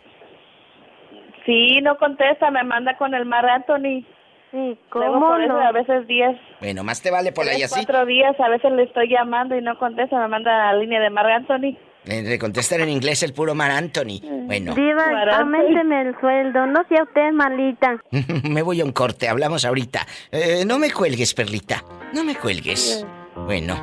Sí, 1.44 1.80
no 1.82 1.98
contesta, 1.98 2.50
me 2.50 2.62
manda 2.64 2.96
con 2.96 3.12
el 3.14 3.26
Mar 3.26 3.44
Anthony. 3.46 4.04
Sí, 4.52 4.78
Luego 4.94 5.14
¿cómo 5.14 5.28
por 5.28 5.40
eso 5.42 5.52
no? 5.54 5.60
a 5.60 5.72
veces 5.72 6.06
10, 6.06 6.36
Bueno, 6.60 6.84
más 6.84 7.00
te 7.02 7.10
vale 7.10 7.30
y 7.30 7.32
tres, 7.32 7.64
así. 7.64 7.84
cuatro 7.86 8.04
días, 8.06 8.38
a 8.38 8.48
veces 8.50 8.70
le 8.72 8.82
estoy 8.84 9.08
llamando 9.08 9.56
y 9.56 9.62
no 9.62 9.78
contesta, 9.78 10.18
me 10.20 10.28
manda 10.28 10.68
a 10.68 10.72
la 10.74 10.78
línea 10.78 11.00
de 11.00 11.08
Mar 11.10 11.26
Anthony. 11.26 11.76
Eh, 12.04 12.22
Le 12.22 12.38
contestan 12.38 12.80
en 12.82 12.90
inglés 12.90 13.22
el 13.22 13.32
puro 13.32 13.54
Mar 13.54 13.70
Anthony. 13.70 14.20
Bueno, 14.46 14.74
Diva, 14.74 15.04
aumenteme 15.38 16.02
el 16.02 16.20
sueldo. 16.20 16.66
No 16.66 16.84
sea 16.88 17.02
usted 17.04 17.30
malita. 17.32 17.96
me 18.50 18.60
voy 18.62 18.80
a 18.80 18.84
un 18.84 18.92
corte, 18.92 19.28
hablamos 19.28 19.64
ahorita. 19.64 20.00
Eh, 20.32 20.64
no 20.66 20.78
me 20.78 20.90
cuelgues, 20.92 21.32
Perlita. 21.32 21.82
No 22.12 22.22
me 22.24 22.34
cuelgues. 22.34 23.06
Bueno, 23.36 23.74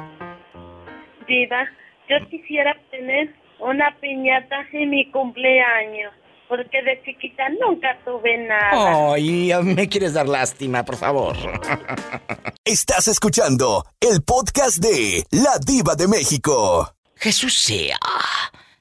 Diva, 1.27 1.65
yo 2.09 2.17
quisiera 2.29 2.75
tener 2.91 3.33
una 3.59 3.95
piñata 4.01 4.67
en 4.73 4.89
mi 4.89 5.09
cumpleaños. 5.11 6.11
Porque 6.49 6.81
de 6.81 7.01
chiquita 7.05 7.43
nunca 7.61 7.97
tuve 8.03 8.37
nada. 8.47 9.13
Ay, 9.13 9.53
me 9.63 9.87
quieres 9.87 10.13
dar 10.13 10.27
lástima, 10.27 10.83
por 10.83 10.97
favor. 10.97 11.37
Estás 12.65 13.07
escuchando 13.07 13.85
el 13.99 14.23
podcast 14.23 14.77
de 14.77 15.23
La 15.29 15.59
Diva 15.63 15.95
de 15.95 16.07
México. 16.07 16.91
Jesús 17.15 17.53
sea. 17.53 17.97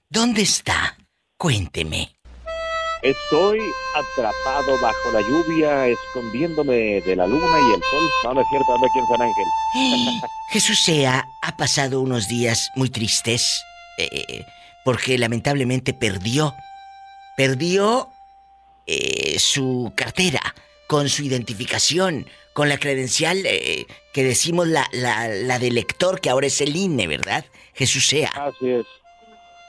¿Dónde 0.08 0.42
está? 0.42 0.96
Cuénteme. 1.36 2.10
Estoy 3.02 3.60
atrapado 3.94 4.76
bajo 4.80 5.12
la 5.12 5.20
lluvia, 5.20 5.86
escondiéndome 5.86 7.00
de 7.02 7.14
la 7.14 7.26
luna 7.26 7.46
y 7.46 7.74
el 7.74 7.82
sol. 7.82 8.10
No, 8.24 8.34
no 8.34 8.40
es 8.40 8.46
cierto, 8.50 8.74
ando 8.74 8.86
aquí 8.86 8.98
en 8.98 9.06
San 9.06 9.22
Ángel. 9.22 10.20
Jesús 10.50 10.82
sea 10.82 11.24
ha 11.42 11.56
pasado 11.56 12.00
unos 12.00 12.26
días 12.26 12.70
muy 12.74 12.88
tristes 12.88 13.62
eh, 13.98 14.44
porque 14.84 15.18
lamentablemente 15.18 15.92
perdió, 15.92 16.54
perdió 17.38 18.08
eh, 18.84 19.38
su 19.38 19.92
cartera 19.94 20.40
con 20.88 21.08
su 21.08 21.22
identificación, 21.22 22.26
con 22.52 22.68
la 22.68 22.78
credencial 22.78 23.46
eh, 23.46 23.86
que 24.12 24.24
decimos 24.24 24.66
la, 24.66 24.88
la, 24.90 25.28
la 25.28 25.60
del 25.60 25.76
lector, 25.76 26.20
que 26.20 26.30
ahora 26.30 26.48
es 26.48 26.60
el 26.60 26.74
INE, 26.74 27.06
¿verdad? 27.06 27.44
Jesús 27.74 28.08
sea. 28.08 28.30
Así 28.30 28.70
es. 28.70 28.86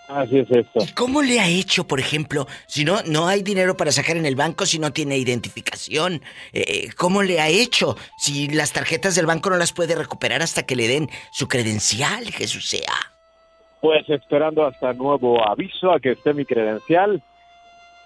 Así 0.07 0.39
es 0.39 0.49
esto. 0.49 0.79
¿Y 0.81 0.87
cómo 0.95 1.21
le 1.21 1.39
ha 1.39 1.47
hecho, 1.47 1.85
por 1.85 1.99
ejemplo, 1.99 2.47
si 2.65 2.83
no, 2.83 3.03
no 3.05 3.27
hay 3.27 3.43
dinero 3.43 3.77
para 3.77 3.91
sacar 3.91 4.17
en 4.17 4.25
el 4.25 4.35
banco 4.35 4.65
si 4.65 4.79
no 4.79 4.91
tiene 4.91 5.19
identificación? 5.19 6.23
Eh, 6.51 6.89
¿Cómo 6.97 7.21
le 7.21 7.39
ha 7.39 7.49
hecho 7.49 7.97
si 8.17 8.47
las 8.47 8.73
tarjetas 8.73 9.13
del 9.13 9.27
banco 9.27 9.51
no 9.51 9.57
las 9.57 9.73
puede 9.73 9.93
recuperar 9.93 10.41
hasta 10.41 10.65
que 10.65 10.75
le 10.75 10.87
den 10.87 11.07
su 11.31 11.47
credencial, 11.47 12.25
Jesús 12.31 12.67
sea? 12.67 12.95
Pues 13.79 14.09
esperando 14.09 14.65
hasta 14.65 14.91
nuevo 14.93 15.47
aviso 15.47 15.91
a 15.91 15.99
que 15.99 16.13
esté 16.13 16.33
mi 16.33 16.45
credencial. 16.45 17.21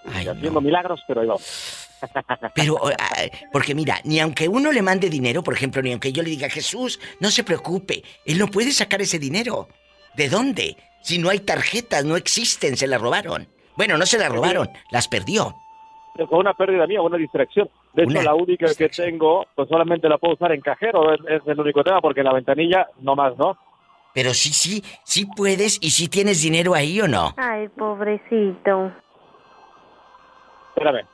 Y 0.04 0.28
haciendo 0.28 0.60
milagros, 0.60 1.00
pero 1.06 1.20
ahí 1.20 1.26
vamos. 1.26 1.90
Pero, 2.54 2.78
porque 3.50 3.74
mira, 3.74 3.98
ni 4.04 4.20
aunque 4.20 4.46
uno 4.46 4.70
le 4.72 4.82
mande 4.82 5.08
dinero, 5.08 5.42
por 5.42 5.54
ejemplo, 5.54 5.80
ni 5.80 5.92
aunque 5.92 6.12
yo 6.12 6.22
le 6.22 6.28
diga, 6.28 6.50
Jesús, 6.50 7.00
no 7.18 7.30
se 7.30 7.44
preocupe, 7.44 8.02
él 8.26 8.38
no 8.38 8.48
puede 8.48 8.72
sacar 8.72 9.00
ese 9.00 9.18
dinero. 9.18 9.68
¿De 10.14 10.28
dónde? 10.28 10.76
Si 11.00 11.18
no 11.18 11.30
hay 11.30 11.40
tarjetas, 11.40 12.04
no 12.04 12.16
existen, 12.16 12.76
se 12.76 12.86
las 12.86 13.00
robaron. 13.00 13.48
Bueno, 13.76 13.96
no 13.96 14.04
se 14.04 14.18
las 14.18 14.30
robaron, 14.30 14.68
las 14.90 15.08
perdió. 15.08 15.54
Fue 16.14 16.38
una 16.38 16.52
pérdida 16.52 16.86
mía, 16.86 17.00
una 17.00 17.16
distracción. 17.16 17.68
De 17.94 18.04
hecho, 18.04 18.22
la 18.22 18.34
única 18.34 18.66
que 18.74 18.88
tengo, 18.88 19.46
pues 19.54 19.68
solamente 19.68 20.08
la 20.08 20.18
puedo 20.18 20.34
usar 20.34 20.52
en 20.52 20.60
cajero, 20.60 21.12
es, 21.12 21.20
es 21.26 21.42
el 21.46 21.58
único 21.58 21.82
tema, 21.82 22.00
porque 22.00 22.20
en 22.20 22.26
la 22.26 22.34
ventanilla 22.34 22.88
no 23.00 23.16
más, 23.16 23.36
¿no? 23.36 23.56
Pero 24.14 24.32
sí, 24.32 24.50
sí, 24.50 24.82
sí 25.02 25.26
puedes 25.26 25.78
y 25.82 25.90
sí 25.90 26.08
tienes 26.08 26.40
dinero 26.40 26.74
ahí 26.74 27.00
o 27.00 27.08
no. 27.08 27.34
Ay, 27.36 27.68
pobrecito. 27.68 28.92
Espérame, 30.74 31.06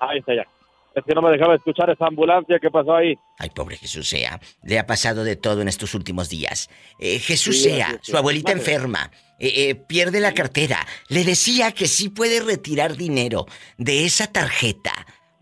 ahí 0.00 0.18
está 0.18 0.34
ya. 0.34 0.46
Es 0.94 1.04
que 1.04 1.14
no 1.14 1.20
me 1.20 1.30
dejaba 1.30 1.54
escuchar 1.54 1.90
esa 1.90 2.06
ambulancia 2.06 2.58
que 2.58 2.70
pasó 2.70 2.94
ahí. 2.94 3.14
Ay, 3.38 3.50
pobre 3.50 3.76
Jesús 3.76 4.08
sea. 4.08 4.40
Le 4.62 4.78
ha 4.78 4.86
pasado 4.86 5.24
de 5.24 5.36
todo 5.36 5.60
en 5.60 5.68
estos 5.68 5.94
últimos 5.94 6.30
días. 6.30 6.70
Eh, 6.98 7.18
Jesús 7.18 7.62
Sí, 7.62 7.68
sea, 7.70 7.98
su 8.00 8.16
abuelita 8.16 8.52
madre. 8.52 8.60
enferma, 8.60 9.10
eh, 9.38 9.52
eh, 9.70 9.74
pierde 9.74 10.20
la 10.20 10.32
cartera. 10.32 10.86
Le 11.10 11.22
decía 11.24 11.72
que 11.72 11.86
sí 11.86 12.08
puede 12.08 12.40
retirar 12.40 12.96
dinero 12.96 13.44
de 13.76 14.06
esa 14.06 14.32
tarjeta. 14.32 14.92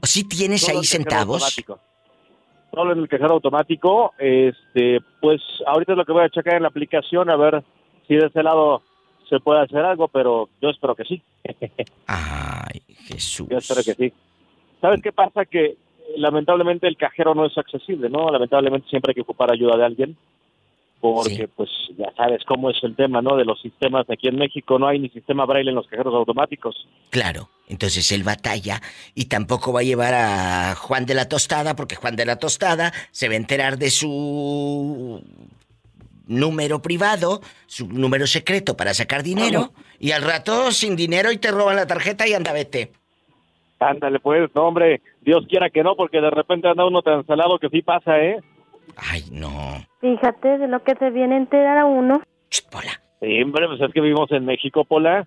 ¿O 0.02 0.06
sí 0.06 0.24
tienes 0.28 0.62
Solo 0.62 0.80
ahí 0.80 0.84
centavos? 0.84 1.36
automático. 1.42 1.78
Solo 2.72 2.92
en 2.92 2.98
el 2.98 3.08
cajero 3.08 3.34
automático. 3.34 4.12
Este, 4.18 4.98
pues 5.20 5.40
ahorita 5.68 5.92
es 5.92 5.98
lo 5.98 6.04
que 6.04 6.12
voy 6.12 6.24
a 6.24 6.30
checar 6.30 6.54
en 6.56 6.62
la 6.62 6.68
aplicación 6.68 7.30
a 7.30 7.36
ver 7.36 7.62
si 8.08 8.16
de 8.16 8.26
ese 8.26 8.42
lado 8.42 8.82
se 9.28 9.40
puede 9.40 9.62
hacer 9.62 9.84
algo, 9.84 10.08
pero 10.08 10.48
yo 10.60 10.70
espero 10.70 10.94
que 10.94 11.04
sí. 11.04 11.22
Ay, 12.06 12.82
Jesús. 13.06 13.48
Yo 13.48 13.58
espero 13.58 13.82
que 13.82 13.94
sí. 13.94 14.12
¿Sabes 14.80 15.00
qué 15.02 15.12
pasa? 15.12 15.44
Que 15.44 15.64
eh, 15.64 15.76
lamentablemente 16.16 16.86
el 16.86 16.96
cajero 16.96 17.34
no 17.34 17.46
es 17.46 17.56
accesible, 17.56 18.08
¿no? 18.08 18.30
Lamentablemente 18.30 18.88
siempre 18.88 19.10
hay 19.10 19.14
que 19.14 19.22
ocupar 19.22 19.50
ayuda 19.50 19.76
de 19.76 19.84
alguien. 19.84 20.16
Porque, 21.00 21.48
pues, 21.48 21.68
ya 21.98 22.10
sabes 22.16 22.42
cómo 22.46 22.70
es 22.70 22.82
el 22.82 22.96
tema, 22.96 23.20
¿no? 23.20 23.36
De 23.36 23.44
los 23.44 23.60
sistemas 23.60 24.08
aquí 24.08 24.28
en 24.28 24.36
México. 24.36 24.78
No 24.78 24.86
hay 24.86 24.98
ni 24.98 25.10
sistema 25.10 25.44
braille 25.44 25.68
en 25.68 25.76
los 25.76 25.86
cajeros 25.86 26.14
automáticos. 26.14 26.88
Claro, 27.10 27.50
entonces 27.68 28.10
él 28.10 28.22
batalla 28.22 28.80
y 29.14 29.26
tampoco 29.26 29.70
va 29.70 29.80
a 29.80 29.84
llevar 29.84 30.14
a 30.14 30.74
Juan 30.74 31.04
de 31.04 31.12
la 31.12 31.28
Tostada 31.28 31.76
porque 31.76 31.96
Juan 31.96 32.16
de 32.16 32.24
la 32.24 32.36
Tostada 32.36 32.90
se 33.10 33.28
va 33.28 33.34
a 33.34 33.36
enterar 33.36 33.76
de 33.76 33.90
su 33.90 35.22
número 36.26 36.80
privado, 36.82 37.40
su 37.66 37.88
número 37.88 38.26
secreto 38.26 38.76
para 38.76 38.94
sacar 38.94 39.22
dinero 39.22 39.72
y 39.98 40.12
al 40.12 40.22
rato 40.22 40.70
sin 40.70 40.96
dinero 40.96 41.32
y 41.32 41.38
te 41.38 41.50
roban 41.50 41.76
la 41.76 41.86
tarjeta 41.86 42.26
y 42.26 42.34
anda 42.34 42.52
vete. 42.52 42.92
Ándale, 43.80 44.20
pues, 44.20 44.50
no, 44.54 44.68
hombre, 44.68 45.02
Dios 45.20 45.44
quiera 45.48 45.68
que 45.68 45.82
no, 45.82 45.94
porque 45.96 46.20
de 46.20 46.30
repente 46.30 46.68
anda 46.68 46.86
uno 46.86 47.02
tan 47.02 47.26
salado 47.26 47.58
que 47.58 47.68
sí 47.68 47.82
pasa, 47.82 48.18
¿eh? 48.18 48.40
Ay, 48.96 49.24
no. 49.30 49.84
Fíjate 50.00 50.58
de 50.58 50.68
lo 50.68 50.82
que 50.82 50.94
se 50.94 51.10
viene 51.10 51.34
a 51.34 51.38
enterar 51.38 51.78
a 51.78 51.84
uno. 51.84 52.22
Sí, 52.50 52.62
hombre, 53.42 53.66
pues 53.66 53.80
es 53.80 53.92
que 53.92 54.00
vivimos 54.00 54.30
en 54.32 54.44
México, 54.44 54.84
Pola. 54.84 55.26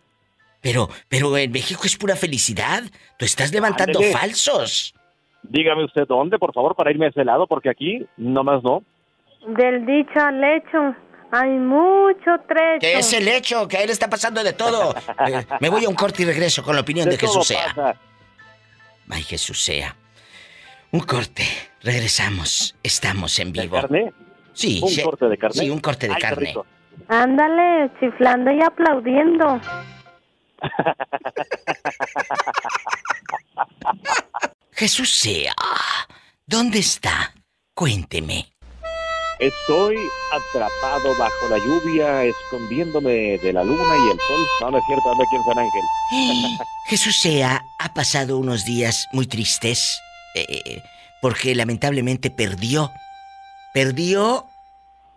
Pero, 0.62 0.89
pero 1.08 1.38
en 1.38 1.52
México 1.52 1.82
es 1.86 1.98
pura 1.98 2.16
felicidad. 2.16 2.84
Tú 3.18 3.26
estás 3.26 3.52
levantando 3.54 4.02
falsos. 4.02 4.93
Dígame 5.43 5.86
usted 5.86 6.08
dónde, 6.08 6.39
por 6.39 6.54
favor, 6.54 6.76
para 6.76 6.91
irme 6.91 7.06
a 7.06 7.10
ese 7.10 7.24
lado, 7.24 7.48
porque 7.48 7.70
aquí 7.70 8.06
nomás 8.18 8.64
no. 8.64 8.84
Del 9.48 9.86
dicho 9.86 10.20
al 10.20 10.43
hecho 10.43 10.95
hay 11.32 11.50
mucho 11.52 12.32
trecho. 12.48 12.80
Que 12.80 13.00
es 13.00 13.14
el 13.14 13.28
hecho, 13.28 13.68
que 13.68 13.78
a 13.78 13.84
él 13.84 13.89
está 13.89 14.10
pasando 14.10 14.43
de 14.43 14.54
todo. 14.54 14.93
Eh, 15.28 15.45
me 15.60 15.70
voy 15.70 15.84
a 15.84 15.89
un 15.89 15.95
corte 15.95 16.24
y 16.24 16.26
regreso 16.26 16.64
con 16.64 16.76
la 16.76 16.82
opinión 16.82 17.06
de, 17.06 17.12
De 17.12 17.18
Jesús 17.18 17.48
sea. 17.48 17.74
pasa. 17.76 17.95
Ay, 19.10 19.24
Jesús 19.24 19.62
sea. 19.62 19.95
Un 20.91 21.02
corte. 21.02 21.43
Regresamos. 21.82 22.76
Estamos 22.84 23.38
en 23.39 23.52
vivo. 23.52 23.82
carne? 23.82 24.14
Sí. 24.54 24.80
¿Un 24.84 24.89
sí. 24.89 25.04
corte 25.04 25.28
de 25.28 25.38
carne? 25.38 25.60
Sí, 25.60 25.70
un 25.70 25.80
corte 25.80 26.08
de 26.08 26.14
Ay, 26.14 26.22
carne. 26.22 26.54
Ándale, 27.08 27.91
chiflando 28.00 28.52
y 28.52 28.62
aplaudiendo. 28.62 29.60
Jesús 34.72 35.14
sea. 35.14 35.54
¿Dónde 36.45 36.80
está? 36.80 37.34
Cuénteme. 37.74 38.54
Estoy 39.40 39.98
atrapado 40.32 41.16
bajo 41.16 41.48
la 41.50 41.58
lluvia, 41.60 42.24
escondiéndome 42.24 43.38
de 43.38 43.54
la 43.54 43.64
luna 43.64 43.96
y 44.08 44.12
el 44.12 44.20
sol. 44.20 44.48
No, 44.62 44.72
no 44.72 44.78
es 44.80 44.84
cierto, 44.88 45.12
ando 45.12 45.24
aquí 45.24 45.36
en 45.36 45.44
San 45.44 45.60
Ángel. 45.60 46.58
Jesús 46.88 47.20
sea 47.20 47.64
ha 47.78 47.94
pasado 47.94 48.38
unos 48.38 48.66
días 48.66 49.08
muy 49.12 49.28
tristes 49.28 50.00
eh, 50.34 50.82
porque 51.22 51.54
lamentablemente 51.54 52.32
perdió, 52.32 52.92
perdió 53.74 54.48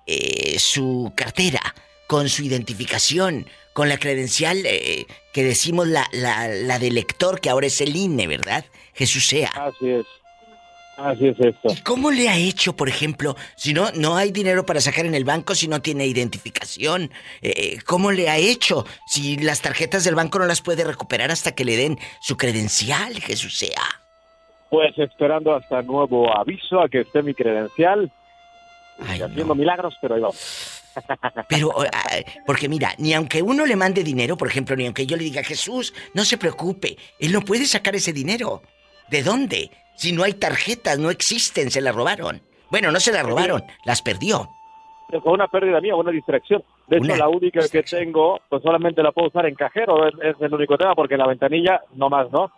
eh, 0.07 0.59
su 0.59 1.12
cartera 1.14 1.61
con 2.07 2.29
su 2.29 2.43
identificación, 2.43 3.47
con 3.73 3.89
la 3.89 3.99
credencial 3.99 4.62
eh, 4.66 5.07
que 5.33 5.45
decimos 5.45 5.87
la, 5.87 6.09
la, 6.12 6.49
la 6.49 6.79
del 6.79 6.95
lector, 6.95 7.41
que 7.41 7.49
ahora 7.49 7.68
es 7.68 7.81
el 7.81 7.95
INE, 7.95 8.27
¿verdad? 8.27 8.64
Jesús 8.93 9.27
sea. 9.27 9.49
Así 9.55 9.89
es. 9.89 10.07
Así 11.03 11.28
es 11.28 11.40
esto. 11.40 11.68
¿Cómo 11.82 12.11
le 12.11 12.28
ha 12.28 12.36
hecho, 12.36 12.76
por 12.76 12.88
ejemplo, 12.88 13.34
si 13.57 13.72
no, 13.72 13.90
no 13.92 14.16
hay 14.16 14.32
dinero 14.32 14.66
para 14.66 14.80
sacar 14.80 15.07
en 15.07 15.14
el 15.14 15.24
banco 15.24 15.55
si 15.55 15.66
no 15.66 15.80
tiene 15.80 16.07
identificación? 16.07 17.11
Eh, 17.40 17.78
¿Cómo 17.86 18.12
le 18.12 18.28
ha 18.28 18.36
hecho 18.36 18.84
si 19.07 19.38
las 19.38 19.62
tarjetas 19.62 20.05
del 20.05 20.14
banco 20.14 20.38
no 20.38 20.44
las 20.44 20.61
puede 20.61 20.84
recuperar 20.84 21.30
hasta 21.30 21.53
que 21.53 21.64
le 21.64 21.76
den 21.76 21.98
su 22.20 22.36
credencial, 22.36 23.14
Jesús 23.14 23.57
sea? 23.57 23.82
Pues 24.68 24.96
esperando 24.98 25.55
hasta 25.55 25.80
nuevo 25.80 26.36
aviso 26.36 26.80
a 26.80 26.88
que 26.88 27.01
esté 27.01 27.22
mi 27.22 27.32
credencial. 27.32 28.12
haciendo 29.01 29.55
milagros, 29.55 29.96
pero 30.03 30.16
ahí 30.16 30.20
vamos. 30.20 30.76
Pero, 31.48 31.72
porque 32.44 32.68
mira, 32.68 32.94
ni 32.98 33.14
aunque 33.14 33.40
uno 33.40 33.64
le 33.64 33.76
mande 33.76 34.05
dinero, 34.05 34.36
por 34.36 34.48
ejemplo, 34.48 34.76
ni 34.76 34.84
aunque 34.84 35.07
yo 35.07 35.16
le 35.16 35.24
diga, 35.24 35.42
Jesús, 35.42 35.94
no 36.14 36.24
se 36.24 36.36
preocupe, 36.36 36.98
él 37.18 37.32
no 37.32 37.40
puede 37.40 37.64
sacar 37.64 37.94
ese 37.94 38.12
dinero. 38.12 38.62
¿De 39.09 39.22
dónde? 39.22 39.70
Si 40.01 40.12
no 40.12 40.22
hay 40.24 40.32
tarjetas, 40.32 40.98
no 40.98 41.11
existen, 41.11 41.70
se 41.70 41.82
las 41.82 41.94
robaron. 41.94 42.40
Bueno, 42.70 42.90
no 42.90 43.01
se 43.01 43.12
las 43.12 43.22
robaron, 43.22 43.62
las 43.84 44.01
perdió. 44.01 44.48
Fue 45.11 45.32
una 45.32 45.46
pérdida 45.46 45.78
mía, 45.80 45.94
una 45.94 46.11
distracción. 46.11 46.64
De 46.86 46.96
hecho, 46.96 47.05
Una 47.05 47.16
la 47.18 47.28
única 47.28 47.61
que 47.68 47.82
tengo, 47.82 48.40
pues 48.48 48.62
solamente 48.62 49.03
la 49.03 49.12
puedo 49.12 49.28
usar 49.28 49.44
en 49.44 49.55
cajero, 49.55 50.09
es, 50.09 50.14
es 50.22 50.36
el 50.40 50.55
único 50.55 50.78
tema, 50.78 50.94
porque 50.94 51.14
en 51.14 51.20
la 51.20 51.26
ventanilla 51.26 51.82
no 51.96 52.09
más, 52.09 52.30
¿no? 52.32 52.51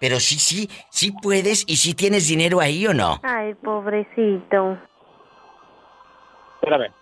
Pero 0.00 0.20
sí, 0.20 0.34
sí, 0.38 0.68
sí 0.90 1.12
puedes 1.12 1.64
y 1.66 1.76
sí 1.76 1.94
tienes 1.94 2.28
dinero 2.28 2.60
ahí 2.60 2.86
o 2.86 2.92
no. 2.92 3.20
Ay, 3.22 3.54
pobrecito. 3.54 4.76
Espérame, 6.56 6.92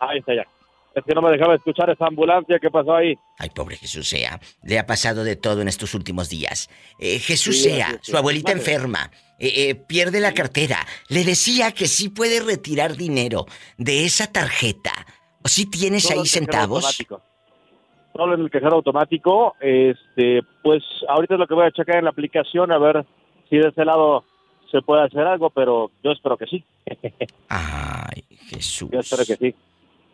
ahí 0.00 0.18
está 0.18 0.34
ya. 0.34 0.46
Es 0.94 1.04
que 1.04 1.14
no 1.14 1.22
me 1.22 1.30
dejaba 1.30 1.54
escuchar 1.54 1.88
esa 1.90 2.06
ambulancia 2.06 2.58
que 2.58 2.70
pasó 2.70 2.94
ahí. 2.96 3.14
Ay, 3.38 3.50
pobre 3.50 3.76
Jesús 3.76 4.08
sea. 4.08 4.40
Le 4.64 4.78
ha 4.78 4.86
pasado 4.86 5.22
de 5.22 5.36
todo 5.36 5.62
en 5.62 5.68
estos 5.68 5.94
últimos 5.94 6.28
días. 6.28 6.68
Eh, 6.98 7.18
Jesús 7.20 7.56
Sí, 7.62 7.70
sea, 7.70 7.86
así 7.86 7.94
es, 8.02 8.06
su 8.08 8.16
abuelita 8.16 8.50
madre. 8.50 8.60
enferma, 8.60 9.10
eh, 9.38 9.70
eh, 9.70 9.74
pierde 9.74 10.20
la 10.20 10.34
cartera. 10.34 10.78
Le 11.08 11.24
decía 11.24 11.72
que 11.72 11.86
sí 11.86 12.08
puede 12.08 12.40
retirar 12.40 12.96
dinero 12.96 13.46
de 13.76 14.04
esa 14.04 14.32
tarjeta. 14.32 14.92
¿O 15.44 15.48
sí 15.48 15.66
tienes 15.70 16.04
Solo 16.04 16.22
ahí 16.22 16.26
centavos? 16.26 16.84
automático. 16.84 17.22
solo 18.12 18.34
en 18.34 18.40
el 18.40 18.50
cajero 18.50 18.76
automático. 18.76 19.54
Este, 19.60 20.42
pues 20.62 20.82
ahorita 21.08 21.34
es 21.34 21.40
lo 21.40 21.46
que 21.46 21.54
voy 21.54 21.66
a 21.66 21.70
checar 21.70 21.96
en 21.96 22.04
la 22.04 22.10
aplicación 22.10 22.72
a 22.72 22.78
ver 22.78 23.06
si 23.48 23.56
de 23.56 23.68
ese 23.68 23.84
lado 23.84 24.24
se 24.70 24.82
puede 24.82 25.02
hacer 25.02 25.20
algo, 25.20 25.50
pero 25.50 25.90
yo 26.02 26.10
espero 26.10 26.36
que 26.36 26.46
sí. 26.46 26.64
Ay, 27.48 28.24
Jesús. 28.48 28.90
Yo 28.90 29.00
espero 29.00 29.24
que 29.24 29.36
sí. 29.36 29.54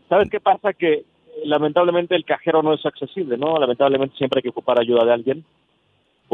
¿Sabes 0.09 0.29
qué 0.31 0.41
pasa? 0.41 0.72
Que 0.72 0.93
eh, 0.93 1.05
lamentablemente 1.45 2.14
el 2.14 2.25
cajero 2.25 2.62
no 2.62 2.75
es 2.75 2.85
accesible, 2.85 3.37
¿no? 3.37 3.59
Lamentablemente 3.59 4.16
siempre 4.16 4.39
hay 4.39 4.43
que 4.43 4.51
ocupar 4.51 4.79
ayuda 4.79 5.05
de 5.05 5.12
alguien. 5.12 5.45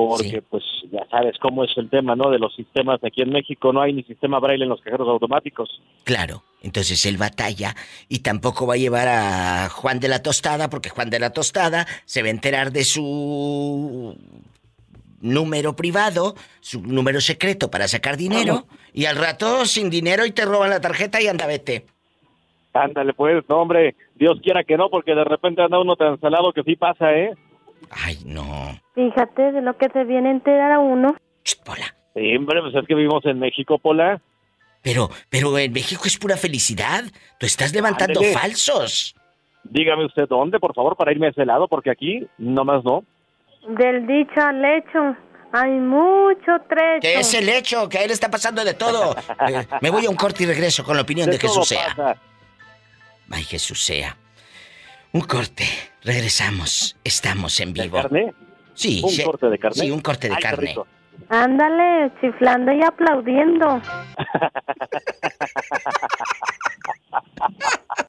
Porque, 0.09 0.43
pues, 0.43 0.65
ya 0.91 1.07
sabes 1.11 1.39
cómo 1.39 1.65
es 1.65 1.71
el 1.77 1.89
tema, 1.89 2.17
¿no? 2.17 2.31
De 2.31 2.39
los 2.39 2.55
sistemas 2.55 3.03
aquí 3.05 3.23
en 3.23 3.31
México. 3.31 3.73
No 3.73 3.81
hay 3.81 3.93
ni 3.93 4.03
sistema 4.03 4.39
braille 4.39 4.65
en 4.65 4.71
los 4.71 4.81
cajeros 4.81 5.09
automáticos. 5.09 5.81
Claro, 6.05 6.43
entonces 6.63 7.05
él 7.07 7.17
batalla 7.17 7.75
y 8.09 8.21
tampoco 8.21 8.67
va 8.67 8.75
a 8.75 8.79
llevar 8.79 9.09
a 9.09 9.69
Juan 9.69 10.01
de 10.01 10.09
la 10.09 10.23
Tostada 10.23 10.71
porque 10.71 10.91
Juan 10.91 11.11
de 11.11 11.21
la 11.21 11.31
Tostada 11.33 11.87
se 12.05 12.23
va 12.23 12.29
a 12.29 12.33
enterar 12.33 12.73
de 12.73 12.85
su 12.85 14.17
número 15.21 15.77
privado, 15.77 16.35
su 16.61 16.83
número 16.83 17.21
secreto 17.21 17.71
para 17.71 17.89
sacar 17.89 18.17
dinero 18.17 18.67
y 18.93 19.05
al 19.05 19.17
rato 19.17 19.67
sin 19.67 19.91
dinero 19.91 20.25
y 20.27 20.33
te 20.33 20.45
roban 20.45 20.71
la 20.71 20.81
tarjeta 20.81 21.21
y 21.21 21.29
anda 21.29 21.47
vete. 21.47 21.87
Ándale, 22.73 23.15
pues, 23.15 23.45
no, 23.49 23.63
hombre. 23.63 23.97
Dios 24.15 24.39
quiera 24.43 24.63
que 24.63 24.77
no, 24.77 24.91
porque 24.91 25.15
de 25.15 25.25
repente 25.25 25.63
anda 25.63 25.81
uno 25.81 25.97
tan 25.97 26.21
salado 26.21 26.53
que 26.53 26.63
sí 26.63 26.77
pasa, 26.77 27.13
¿eh? 27.13 27.35
Ay, 27.91 28.19
no. 28.25 28.79
Fíjate 28.95 29.53
de 29.53 29.63
lo 29.63 29.77
que 29.77 29.89
se 29.91 30.05
viene 30.05 30.29
a 30.29 30.33
enterar 30.33 30.73
a 30.73 30.79
uno. 30.79 31.17
Sí, 31.45 32.37
hombre, 32.37 32.61
pues 32.61 32.75
es 32.75 32.87
que 32.87 32.95
vivimos 32.95 33.25
en 33.25 33.39
México, 33.39 33.79
Pola. 33.79 34.21
Pero, 34.83 35.11
pero 35.29 35.59
en 35.59 35.73
México 35.73 36.03
es 36.07 36.17
pura 36.19 36.37
felicidad. 36.37 37.05
Tú 37.39 37.47
estás 37.47 37.73
levantando 37.75 38.23
falsos. 38.23 39.15
Dígame 39.65 40.07
usted 40.07 40.27
dónde, 40.29 40.59
por 40.59 40.75
favor, 40.75 40.97
para 40.97 41.13
irme 41.13 41.27
a 41.27 41.31
ese 41.31 41.45
lado, 41.45 41.69
porque 41.69 41.91
aquí 41.91 42.27
nomás 42.39 42.83
no. 42.85 43.05
Del 43.69 44.07
dicho 44.07 44.41
al 44.41 44.65
hecho 44.65 45.17
hay 45.53 45.71
mucho 45.73 46.53
trecho. 46.69 47.01
Que 47.03 47.21
es 47.21 47.35
el 47.35 47.49
hecho, 47.49 47.89
que 47.89 47.99
a 47.99 48.05
él 48.05 48.11
está 48.11 48.31
pasando 48.31 48.65
de 48.65 48.75
todo. 48.75 49.15
Eh, 49.49 49.67
Me 49.81 49.91
voy 49.91 50.07
a 50.07 50.11
un 50.11 50.17
corte 50.17 50.45
y 50.45 50.47
regreso 50.47 50.85
con 50.85 50.97
la 50.97 51.03
opinión 51.03 51.27
de, 51.27 51.33
De 51.33 51.39
Jesús 51.39 51.69
sea. 51.69 51.87
pasa. 51.89 52.17
Ay, 53.31 53.43
Jesús 53.45 53.83
sea. 53.83 54.17
Un 55.13 55.23
corte. 55.23 55.65
Regresamos. 56.03 56.97
Estamos 57.03 57.59
en 57.61 57.73
vivo. 57.73 57.97
carne? 57.97 58.33
Sí. 58.75 59.01
¿Un 59.05 59.11
sí. 59.11 59.25
corte 59.25 59.49
de 59.49 59.59
carne? 59.59 59.81
Sí, 59.81 59.91
un 59.91 60.01
corte 60.01 60.29
de 60.29 60.35
Ay, 60.37 60.43
carne. 60.43 60.77
Ándale, 61.29 62.13
chiflando 62.21 62.73
y 62.73 62.83
aplaudiendo. 62.83 63.67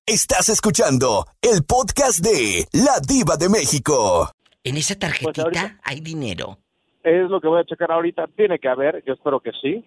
Estás 0.05 0.49
escuchando 0.49 1.25
el 1.41 1.63
podcast 1.63 2.23
de 2.23 2.67
La 2.73 2.99
Diva 2.99 3.35
de 3.35 3.49
México. 3.49 4.29
En 4.63 4.77
esa 4.77 4.95
tarjetita 4.97 5.79
hay 5.83 6.01
dinero. 6.01 6.59
Es 7.03 7.29
lo 7.29 7.41
que 7.41 7.47
voy 7.47 7.61
a 7.61 7.65
checar 7.65 7.91
ahorita. 7.91 8.27
Tiene 8.35 8.59
que 8.59 8.67
haber, 8.67 9.03
yo 9.05 9.13
espero 9.13 9.39
que 9.39 9.51
sí, 9.59 9.83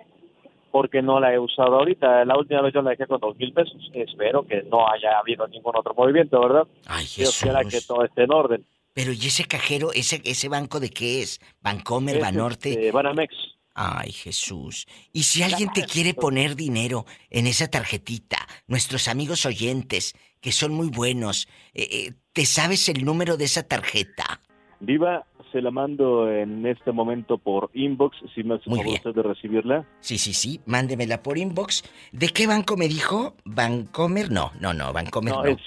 porque 0.75 1.03
no 1.03 1.21
la 1.21 1.33
he 1.33 1.39
usado 1.39 1.77
ahorita. 1.77 2.25
La 2.25 2.37
última 2.37 2.61
vez 2.61 2.75
yo 2.75 2.83
la 2.83 2.91
dejé 2.91 3.07
con 3.07 3.21
dos 3.21 3.37
mil 3.37 3.53
pesos. 3.53 3.77
Espero 3.93 4.45
que 4.45 4.65
no 4.65 4.89
haya 4.89 5.21
habido 5.21 5.47
ningún 5.47 5.77
otro 5.77 5.95
movimiento, 5.95 6.41
¿verdad? 6.41 6.67
Ay, 6.87 7.07
Dios 7.17 7.39
quiera 7.41 7.63
que 7.63 7.81
todo 7.81 8.05
esté 8.05 8.25
en 8.25 8.33
orden. 8.33 8.67
Pero 8.93 9.13
¿y 9.13 9.25
ese 9.25 9.45
cajero, 9.45 9.93
ese, 9.93 10.21
ese 10.25 10.49
banco 10.49 10.81
de 10.81 10.91
qué 10.91 11.23
es? 11.23 11.41
¿Bancomer, 11.61 12.17
Es, 12.17 12.23
Banorte? 12.23 12.71
este, 12.71 12.91
Banamex. 12.91 13.33
Ay, 13.73 14.11
Jesús. 14.11 14.87
¿Y 15.13 15.23
si 15.23 15.45
alguien 15.45 15.71
te 15.73 15.85
quiere 15.85 16.13
poner 16.13 16.57
dinero 16.57 17.05
en 17.31 17.47
esa 17.47 17.69
tarjetita? 17.69 18.39
Nuestros 18.67 19.07
amigos 19.07 19.47
oyentes, 19.47 20.13
que 20.41 20.51
son 20.51 20.75
muy 20.75 20.89
buenos, 20.89 21.47
eh, 21.73 21.87
eh, 21.89 22.15
¿te 22.33 22.47
sabes 22.47 22.89
el 22.89 23.05
número 23.05 23.37
de 23.37 23.45
esa 23.45 23.63
tarjeta? 23.63 24.41
Viva, 24.87 25.27
se 25.53 25.63
la 25.63 25.71
mando 25.71 26.31
en 26.31 26.67
este 26.67 26.93
momento 26.93 27.39
por 27.39 27.71
inbox, 27.75 28.17
si 28.35 28.43
me 28.43 28.55
hace 28.55 28.69
favor 28.69 28.87
usted 28.87 29.15
de 29.15 29.23
recibirla. 29.23 29.87
Sí, 30.01 30.19
sí, 30.19 30.33
sí, 30.33 30.61
mándemela 30.67 31.23
por 31.23 31.39
inbox. 31.39 31.85
¿De 32.13 32.29
qué 32.29 32.47
banco 32.47 32.77
me 32.77 32.89
dijo? 32.89 33.37
¿Bancomer? 33.45 34.31
No, 34.31 34.53
no, 34.61 34.75
no, 34.75 34.93
Bancomer 34.93 35.33
no. 35.33 35.43
No, 35.45 35.49
es 35.49 35.59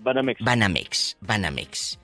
Banamex. 0.00 0.44
Banamex, 0.44 1.16
Banamex. 1.20 1.98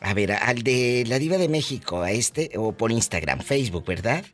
A 0.00 0.14
ver, 0.14 0.32
al 0.32 0.62
de 0.62 1.04
la 1.06 1.18
Diva 1.18 1.38
de 1.38 1.48
México, 1.48 2.00
a 2.02 2.10
este, 2.10 2.50
o 2.56 2.72
por 2.72 2.92
Instagram, 2.92 3.40
Facebook, 3.40 3.84
¿verdad? 3.86 4.24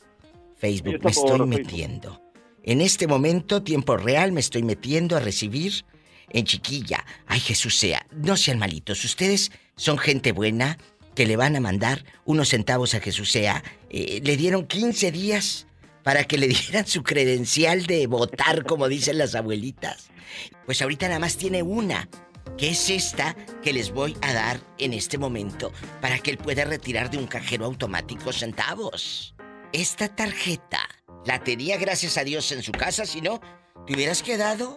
Facebook, 0.56 1.00
me 1.02 1.10
estoy 1.10 1.30
Facebook. 1.30 1.46
metiendo. 1.46 2.20
En 2.62 2.80
este 2.80 3.06
momento, 3.06 3.62
tiempo 3.62 3.96
real, 3.96 4.32
me 4.32 4.40
estoy 4.40 4.62
metiendo 4.62 5.16
a 5.16 5.20
recibir 5.20 5.84
en 6.30 6.44
chiquilla. 6.44 7.04
Ay, 7.26 7.40
Jesús 7.40 7.76
sea, 7.76 8.06
no 8.12 8.36
sean 8.36 8.58
malitos. 8.58 9.04
Ustedes 9.04 9.52
son 9.76 9.98
gente 9.98 10.32
buena 10.32 10.78
que 11.14 11.26
le 11.26 11.36
van 11.36 11.56
a 11.56 11.60
mandar 11.60 12.04
unos 12.24 12.50
centavos 12.50 12.94
a 12.94 13.00
Jesús 13.00 13.30
sea. 13.30 13.62
Eh, 13.90 14.20
le 14.22 14.36
dieron 14.36 14.66
15 14.66 15.12
días 15.12 15.66
para 16.02 16.24
que 16.24 16.38
le 16.38 16.48
dieran 16.48 16.86
su 16.86 17.02
credencial 17.02 17.86
de 17.86 18.06
votar, 18.06 18.64
como 18.64 18.88
dicen 18.88 19.18
las 19.18 19.34
abuelitas. 19.34 20.10
Pues 20.66 20.82
ahorita 20.82 21.08
nada 21.08 21.20
más 21.20 21.36
tiene 21.36 21.62
una, 21.62 22.08
que 22.56 22.70
es 22.70 22.90
esta 22.90 23.34
que 23.62 23.72
les 23.72 23.90
voy 23.90 24.16
a 24.20 24.32
dar 24.32 24.60
en 24.78 24.92
este 24.92 25.18
momento 25.18 25.72
para 26.00 26.18
que 26.18 26.30
él 26.30 26.38
pueda 26.38 26.64
retirar 26.64 27.10
de 27.10 27.18
un 27.18 27.26
cajero 27.26 27.64
automático 27.64 28.32
centavos. 28.32 29.34
Esta 29.72 30.08
tarjeta 30.08 30.80
la 31.24 31.42
tenía 31.42 31.76
gracias 31.78 32.16
a 32.18 32.24
Dios 32.24 32.50
en 32.52 32.62
su 32.62 32.72
casa, 32.72 33.06
si 33.06 33.20
no, 33.20 33.40
te 33.86 33.94
hubieras 33.94 34.22
quedado. 34.22 34.76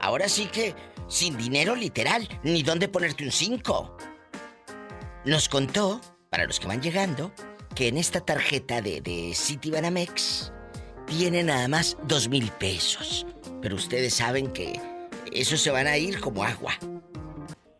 Ahora 0.00 0.28
sí 0.28 0.46
que 0.46 0.74
sin 1.08 1.36
dinero 1.36 1.76
literal, 1.76 2.28
ni 2.42 2.62
dónde 2.62 2.88
ponerte 2.88 3.24
un 3.24 3.32
5. 3.32 3.96
Nos 5.26 5.48
contó, 5.48 6.00
para 6.30 6.46
los 6.46 6.60
que 6.60 6.68
van 6.68 6.80
llegando, 6.80 7.32
que 7.74 7.88
en 7.88 7.98
esta 7.98 8.20
tarjeta 8.20 8.80
de, 8.80 9.00
de 9.00 9.34
City 9.34 9.72
Banamex 9.72 10.52
tiene 11.04 11.42
nada 11.42 11.66
más 11.66 11.96
dos 12.06 12.28
mil 12.28 12.48
pesos. 12.52 13.26
Pero 13.60 13.74
ustedes 13.74 14.14
saben 14.14 14.52
que 14.52 14.80
esos 15.32 15.60
se 15.60 15.72
van 15.72 15.88
a 15.88 15.98
ir 15.98 16.20
como 16.20 16.44
agua. 16.44 16.78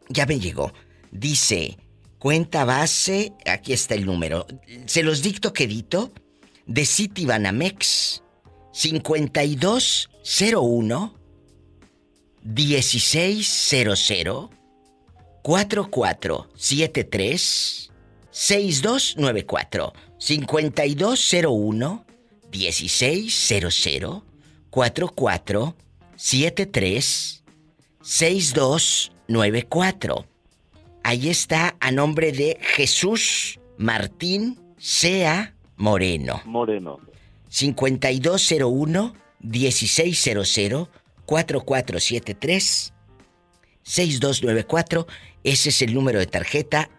Ya 0.08 0.26
me 0.26 0.40
llegó. 0.40 0.72
Dice, 1.12 1.78
cuenta 2.18 2.64
base, 2.64 3.32
aquí 3.46 3.72
está 3.72 3.94
el 3.94 4.06
número. 4.06 4.48
Se 4.86 5.04
los 5.04 5.22
dicto 5.22 5.52
quedito 5.52 6.12
de 6.66 6.84
City 6.84 7.26
Banamex 7.26 8.24
5201 8.72 11.14
1600 12.42 14.50
4473 15.46 17.92
6294 18.32 19.92
5201 20.18 22.04
1600 22.50 24.24
4473 24.70 27.44
6294 28.02 30.26
Ahí 31.04 31.28
está 31.28 31.76
a 31.78 31.92
nombre 31.92 32.32
de 32.32 32.58
Jesús 32.60 33.60
Martín 33.78 34.58
Sea 34.78 35.54
Moreno. 35.76 36.42
Moreno. 36.44 36.98
5201 37.48 39.14
1600 39.38 40.88
4473 41.24 42.92
6294. 43.86 45.06
Ese 45.46 45.68
es 45.68 45.80
el 45.80 45.94
número 45.94 46.18
de 46.18 46.26
tarjeta. 46.26 46.90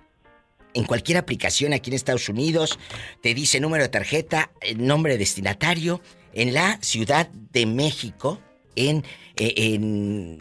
En 0.73 0.85
cualquier 0.85 1.17
aplicación 1.17 1.73
aquí 1.73 1.89
en 1.89 1.95
Estados 1.95 2.29
Unidos 2.29 2.79
te 3.21 3.33
dice 3.33 3.59
número 3.59 3.83
de 3.83 3.89
tarjeta, 3.89 4.51
nombre 4.77 5.11
de 5.11 5.17
destinatario 5.19 6.01
en 6.31 6.53
la 6.53 6.79
Ciudad 6.81 7.27
de 7.27 7.65
México. 7.65 8.39
En, 8.77 9.03
eh, 9.35 9.53
en 9.57 10.39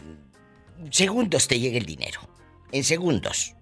segundos 0.89 1.49
te 1.49 1.59
llega 1.59 1.77
el 1.77 1.85
dinero. 1.85 2.21
En 2.71 2.85
segundos. 2.85 3.55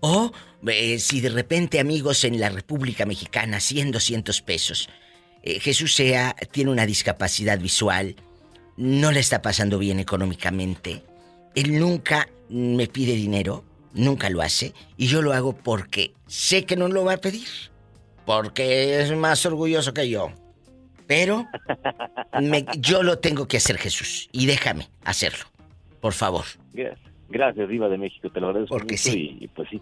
O 0.00 0.32
eh, 0.66 0.98
si 0.98 1.20
de 1.20 1.28
repente 1.28 1.80
amigos 1.80 2.24
en 2.24 2.40
la 2.40 2.48
República 2.48 3.04
Mexicana, 3.04 3.60
100, 3.60 3.90
200 3.90 4.40
pesos. 4.40 4.88
Eh, 5.42 5.60
Jesús 5.60 5.94
sea, 5.94 6.34
tiene 6.50 6.70
una 6.70 6.86
discapacidad 6.86 7.58
visual, 7.58 8.16
no 8.78 9.12
le 9.12 9.20
está 9.20 9.42
pasando 9.42 9.78
bien 9.78 10.00
económicamente. 10.00 11.02
Él 11.54 11.78
nunca 11.78 12.26
me 12.48 12.86
pide 12.86 13.14
dinero, 13.14 13.64
nunca 13.92 14.30
lo 14.30 14.42
hace, 14.42 14.72
y 14.96 15.06
yo 15.06 15.22
lo 15.22 15.32
hago 15.32 15.54
porque 15.54 16.12
sé 16.26 16.64
que 16.64 16.76
no 16.76 16.88
lo 16.88 17.04
va 17.04 17.14
a 17.14 17.16
pedir, 17.18 17.48
porque 18.24 19.00
es 19.00 19.12
más 19.16 19.44
orgulloso 19.46 19.92
que 19.94 20.08
yo. 20.08 20.30
Pero 21.06 21.46
me- 22.40 22.64
yo 22.78 23.02
lo 23.02 23.18
tengo 23.18 23.46
que 23.46 23.58
hacer, 23.58 23.76
Jesús, 23.78 24.28
y 24.32 24.46
déjame 24.46 24.88
hacerlo, 25.04 25.44
por 26.00 26.12
favor. 26.14 26.44
Gracias, 27.28 27.68
Diva 27.68 27.88
de 27.88 27.98
México, 27.98 28.30
te 28.30 28.40
lo 28.40 28.48
agradezco 28.48 28.74
Porque 28.76 28.94
mucho 28.94 29.10
sí. 29.10 29.38
y, 29.40 29.48
pues 29.48 29.68
sí. 29.70 29.80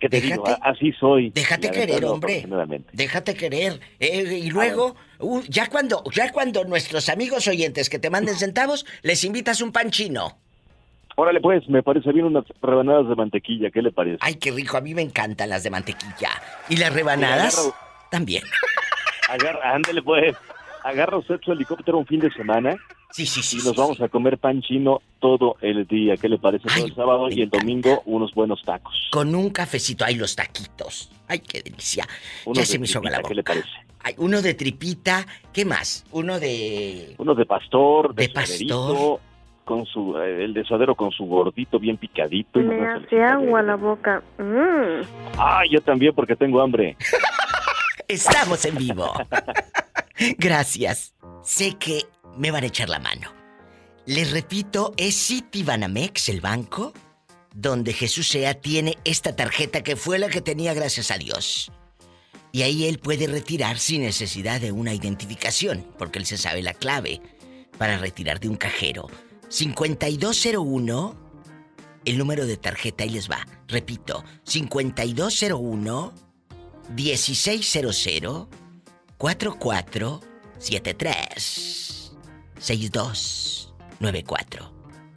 ¿Qué, 0.00 0.08
te 0.10 0.20
digo? 0.20 0.44
Déjate- 0.44 0.60
A- 0.62 0.70
Así 0.70 0.92
soy. 0.92 1.30
Déjate 1.30 1.70
querer, 1.70 2.04
hombre. 2.04 2.46
Déjate 2.92 3.34
querer. 3.34 3.80
Eh, 3.98 4.38
y 4.44 4.50
luego, 4.50 4.94
uh, 5.20 5.40
ya 5.48 5.68
cuando, 5.70 6.02
ya 6.12 6.30
cuando 6.30 6.64
nuestros 6.64 7.08
amigos 7.08 7.46
oyentes 7.48 7.88
que 7.88 7.98
te 7.98 8.10
manden 8.10 8.36
centavos, 8.36 8.84
les 9.02 9.24
invitas 9.24 9.62
un 9.62 9.72
pan 9.72 9.90
chino. 9.90 10.38
Órale, 11.20 11.40
pues, 11.40 11.68
me 11.68 11.82
parece 11.82 12.12
bien 12.12 12.26
unas 12.26 12.44
rebanadas 12.62 13.08
de 13.08 13.16
mantequilla. 13.16 13.70
¿Qué 13.72 13.82
le 13.82 13.90
parece? 13.90 14.18
Ay, 14.20 14.36
qué 14.36 14.52
rico, 14.52 14.76
a 14.76 14.80
mí 14.80 14.94
me 14.94 15.02
encantan 15.02 15.48
las 15.48 15.64
de 15.64 15.70
mantequilla. 15.70 16.30
¿Y 16.68 16.76
las 16.76 16.92
rebanadas? 16.92 17.58
Agarra- 17.58 18.08
También. 18.08 18.44
Agarra, 19.28 19.74
ándale, 19.74 20.00
pues. 20.02 20.36
Agarra 20.84 21.18
usted 21.18 21.40
su 21.44 21.50
helicóptero 21.50 21.98
un 21.98 22.06
fin 22.06 22.20
de 22.20 22.30
semana. 22.30 22.76
Sí, 23.10 23.26
sí, 23.26 23.42
sí. 23.42 23.58
Y 23.60 23.64
nos 23.64 23.74
vamos 23.74 24.00
a 24.00 24.08
comer 24.08 24.38
pan 24.38 24.62
chino 24.62 25.00
todo 25.18 25.56
el 25.60 25.88
día. 25.88 26.16
¿Qué 26.16 26.28
le 26.28 26.38
parece? 26.38 26.68
Todo 26.68 26.86
el 26.86 26.94
sábado 26.94 27.28
y 27.30 27.42
el 27.42 27.50
domingo 27.50 28.00
unos 28.06 28.32
buenos 28.32 28.62
tacos. 28.62 28.94
Con 29.10 29.34
un 29.34 29.50
cafecito. 29.50 30.04
Ay, 30.04 30.14
los 30.14 30.36
taquitos. 30.36 31.10
Ay, 31.26 31.40
qué 31.40 31.62
delicia. 31.62 32.06
Ya 32.46 32.60
de 32.60 32.64
se 32.66 32.78
me 32.78 32.84
hizo 32.86 33.00
la 33.02 33.10
tripita, 33.20 33.28
¿Qué 33.28 33.34
le 33.34 33.42
boca. 33.42 33.52
parece? 33.54 33.68
Ay, 34.04 34.14
uno 34.18 34.40
de 34.40 34.54
tripita. 34.54 35.26
¿Qué 35.52 35.64
más? 35.64 36.04
Uno 36.12 36.38
de... 36.38 37.16
Unos 37.18 37.36
de 37.36 37.44
pastor, 37.44 38.14
de, 38.14 38.28
De 38.28 38.32
pastor. 38.32 39.20
Con 39.68 39.84
su, 39.84 40.16
eh, 40.16 40.44
el 40.44 40.54
de 40.54 40.64
suadero 40.64 40.94
con 40.94 41.10
su 41.10 41.26
gordito 41.26 41.78
bien 41.78 41.98
picadito. 41.98 42.58
y 42.58 42.64
Me 42.64 42.88
hace 42.88 43.22
agua 43.22 43.60
la 43.60 43.76
boca. 43.76 44.22
Mm. 44.38 45.02
Ah, 45.36 45.60
yo 45.70 45.82
también 45.82 46.14
porque 46.14 46.34
tengo 46.34 46.62
hambre. 46.62 46.96
Estamos 48.08 48.64
en 48.64 48.76
vivo. 48.76 49.12
Gracias. 50.38 51.14
Sé 51.42 51.76
que 51.78 52.00
me 52.38 52.50
van 52.50 52.64
a 52.64 52.68
echar 52.68 52.88
la 52.88 52.98
mano. 52.98 53.30
Les 54.06 54.32
repito, 54.32 54.94
es 54.96 55.14
Citibanamex 55.28 56.30
el 56.30 56.40
banco 56.40 56.94
donde 57.54 57.92
Jesús 57.92 58.26
Sea 58.26 58.54
tiene 58.54 58.96
esta 59.04 59.36
tarjeta 59.36 59.82
que 59.82 59.96
fue 59.96 60.18
la 60.18 60.30
que 60.30 60.40
tenía 60.40 60.72
gracias 60.72 61.10
a 61.10 61.18
Dios. 61.18 61.70
Y 62.52 62.62
ahí 62.62 62.86
él 62.86 62.98
puede 62.98 63.26
retirar 63.26 63.78
sin 63.78 64.00
necesidad 64.00 64.62
de 64.62 64.72
una 64.72 64.94
identificación, 64.94 65.84
porque 65.98 66.18
él 66.18 66.24
se 66.24 66.38
sabe 66.38 66.62
la 66.62 66.72
clave 66.72 67.20
para 67.76 67.98
retirar 67.98 68.40
de 68.40 68.48
un 68.48 68.56
cajero. 68.56 69.10
5201, 69.48 71.16
el 72.04 72.18
número 72.18 72.46
de 72.46 72.56
tarjeta, 72.56 73.04
ahí 73.04 73.10
les 73.10 73.30
va. 73.30 73.46
Repito, 73.66 74.24
5201 74.44 76.12
1600 76.94 78.08
4473 79.16 82.12
6294. 82.58 84.72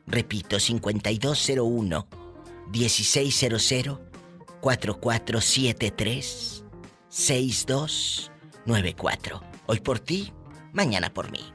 Repito, 0.07 0.59
5201 0.59 2.07
1600 2.71 3.99
4473 4.61 6.63
6294. 7.09 9.41
Hoy 9.67 9.79
por 9.79 9.99
ti, 9.99 10.33
mañana 10.73 11.13
por 11.13 11.31
mí. 11.31 11.53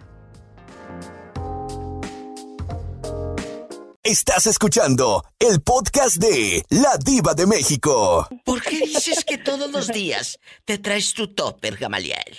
Estás 4.09 4.47
escuchando 4.47 5.25
el 5.41 5.59
podcast 5.67 6.23
de 6.23 6.63
La 6.71 6.95
Diva 7.05 7.35
de 7.35 7.45
México. 7.45 8.29
¿Por 8.45 8.63
qué 8.63 8.77
dices 8.77 9.25
que 9.25 9.37
todos 9.37 9.69
los 9.73 9.89
días 9.89 10.39
te 10.65 10.79
traes 10.79 11.13
tu 11.13 11.35
topper, 11.35 11.75
Gamaliel? 11.75 12.39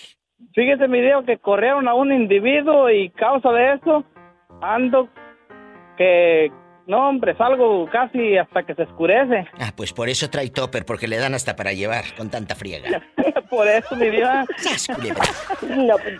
Fíjese 0.55 0.87
mi 0.87 1.01
video 1.01 1.25
que 1.25 1.37
corrieron 1.39 1.89
a 1.89 1.93
un 1.93 2.13
individuo 2.13 2.89
y 2.89 3.09
causa 3.09 3.49
de 3.49 3.73
eso 3.73 4.05
ando 4.61 5.09
que 5.97 6.49
no 6.87 7.09
hombre 7.09 7.35
salgo 7.37 7.87
casi 7.91 8.37
hasta 8.37 8.63
que 8.63 8.73
se 8.75 8.83
oscurece. 8.83 9.45
Ah, 9.59 9.71
pues 9.75 9.93
por 9.93 10.09
eso 10.09 10.29
trae 10.29 10.49
topper, 10.49 10.85
porque 10.85 11.07
le 11.07 11.17
dan 11.17 11.33
hasta 11.33 11.55
para 11.55 11.73
llevar 11.73 12.03
con 12.17 12.29
tanta 12.29 12.55
friega. 12.55 13.01
Por 13.49 13.65
eso 13.65 13.95
mi 13.95 14.09
vida. 14.09 14.45
No, 15.61 15.95
pues, 15.97 16.15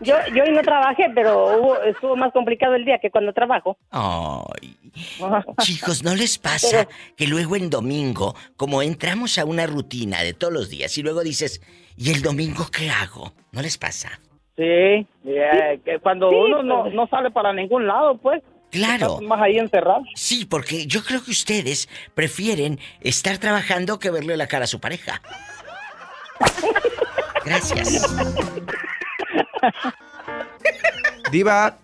yo, 0.00 0.16
yo 0.34 0.42
hoy 0.42 0.50
no 0.50 0.60
trabajé, 0.62 1.08
pero 1.14 1.56
hubo- 1.60 1.80
estuvo 1.82 2.16
más 2.16 2.32
complicado 2.32 2.74
el 2.74 2.84
día 2.84 2.98
que 2.98 3.10
cuando 3.12 3.32
trabajo. 3.32 3.76
Ay, 3.92 4.76
chicos, 5.62 6.02
¿no 6.02 6.14
les 6.16 6.38
pasa 6.38 6.88
que 7.16 7.26
luego 7.28 7.54
en 7.56 7.70
domingo, 7.70 8.34
como 8.56 8.82
entramos 8.82 9.38
a 9.38 9.44
una 9.44 9.66
rutina 9.68 10.22
de 10.22 10.34
todos 10.34 10.52
los 10.52 10.68
días 10.68 10.96
y 10.98 11.02
luego 11.02 11.22
dices, 11.22 11.60
¿y 11.96 12.10
el 12.12 12.22
domingo 12.22 12.66
qué 12.76 12.90
hago? 12.90 13.32
¿No 13.52 13.62
les 13.62 13.78
pasa? 13.78 14.20
Sí, 14.56 14.62
eh, 14.64 15.80
que 15.84 15.98
cuando 16.00 16.30
Sí, 16.30 16.36
uno 16.36 16.62
no, 16.62 16.82
pues. 16.82 16.94
no 16.94 17.06
sale 17.08 17.30
para 17.30 17.52
ningún 17.52 17.86
lado, 17.86 18.16
pues. 18.18 18.42
Claro. 18.74 19.06
Estás 19.06 19.22
más 19.22 19.40
ahí 19.40 19.56
encerrado. 19.56 20.02
Sí, 20.16 20.44
porque 20.46 20.88
yo 20.88 21.04
creo 21.04 21.22
que 21.22 21.30
ustedes 21.30 21.88
prefieren 22.12 22.80
estar 23.00 23.38
trabajando 23.38 24.00
que 24.00 24.10
verle 24.10 24.36
la 24.36 24.48
cara 24.48 24.64
a 24.64 24.66
su 24.66 24.80
pareja. 24.80 25.22
Gracias. 27.44 28.04
Diva, 31.30 31.78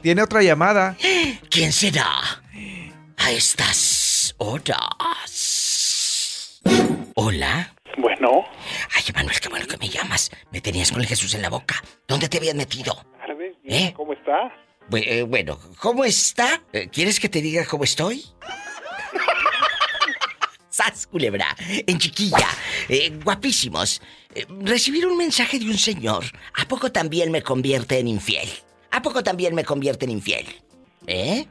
tiene 0.00 0.22
otra 0.22 0.42
llamada. 0.42 0.96
¿Quién 1.50 1.70
será? 1.70 2.08
A 3.18 3.30
estas 3.30 4.34
horas. 4.38 5.02
Hola. 7.14 7.74
Bueno. 7.98 8.46
Ay, 8.96 9.02
Manuel, 9.14 9.38
qué 9.38 9.50
bueno 9.50 9.66
que 9.66 9.76
me 9.76 9.90
llamas. 9.90 10.30
Me 10.50 10.62
tenías 10.62 10.92
con 10.92 11.02
el 11.02 11.06
Jesús 11.06 11.34
en 11.34 11.42
la 11.42 11.50
boca. 11.50 11.74
¿Dónde 12.08 12.30
te 12.30 12.38
habías 12.38 12.54
metido? 12.54 12.96
¿Eh? 13.64 13.92
¿Cómo 13.94 14.14
está? 14.14 14.50
Eh, 14.92 15.22
bueno, 15.22 15.58
¿cómo 15.78 16.04
está? 16.04 16.62
Eh, 16.72 16.88
¿Quieres 16.90 17.20
que 17.20 17.28
te 17.28 17.40
diga 17.40 17.64
cómo 17.66 17.84
estoy? 17.84 18.24
¡Sas, 20.68 21.06
culebra! 21.06 21.54
En 21.86 21.98
chiquilla. 21.98 22.48
Eh, 22.88 23.12
guapísimos. 23.22 24.00
Recibir 24.60 25.06
un 25.06 25.16
mensaje 25.16 25.58
de 25.58 25.66
un 25.66 25.76
señor, 25.76 26.24
¿a 26.56 26.66
poco 26.66 26.90
también 26.90 27.30
me 27.30 27.42
convierte 27.42 27.98
en 27.98 28.08
infiel? 28.08 28.48
¿A 28.90 29.02
poco 29.02 29.22
también 29.22 29.54
me 29.54 29.64
convierte 29.64 30.06
en 30.06 30.12
infiel? 30.12 30.46
¿Eh? 31.06 31.46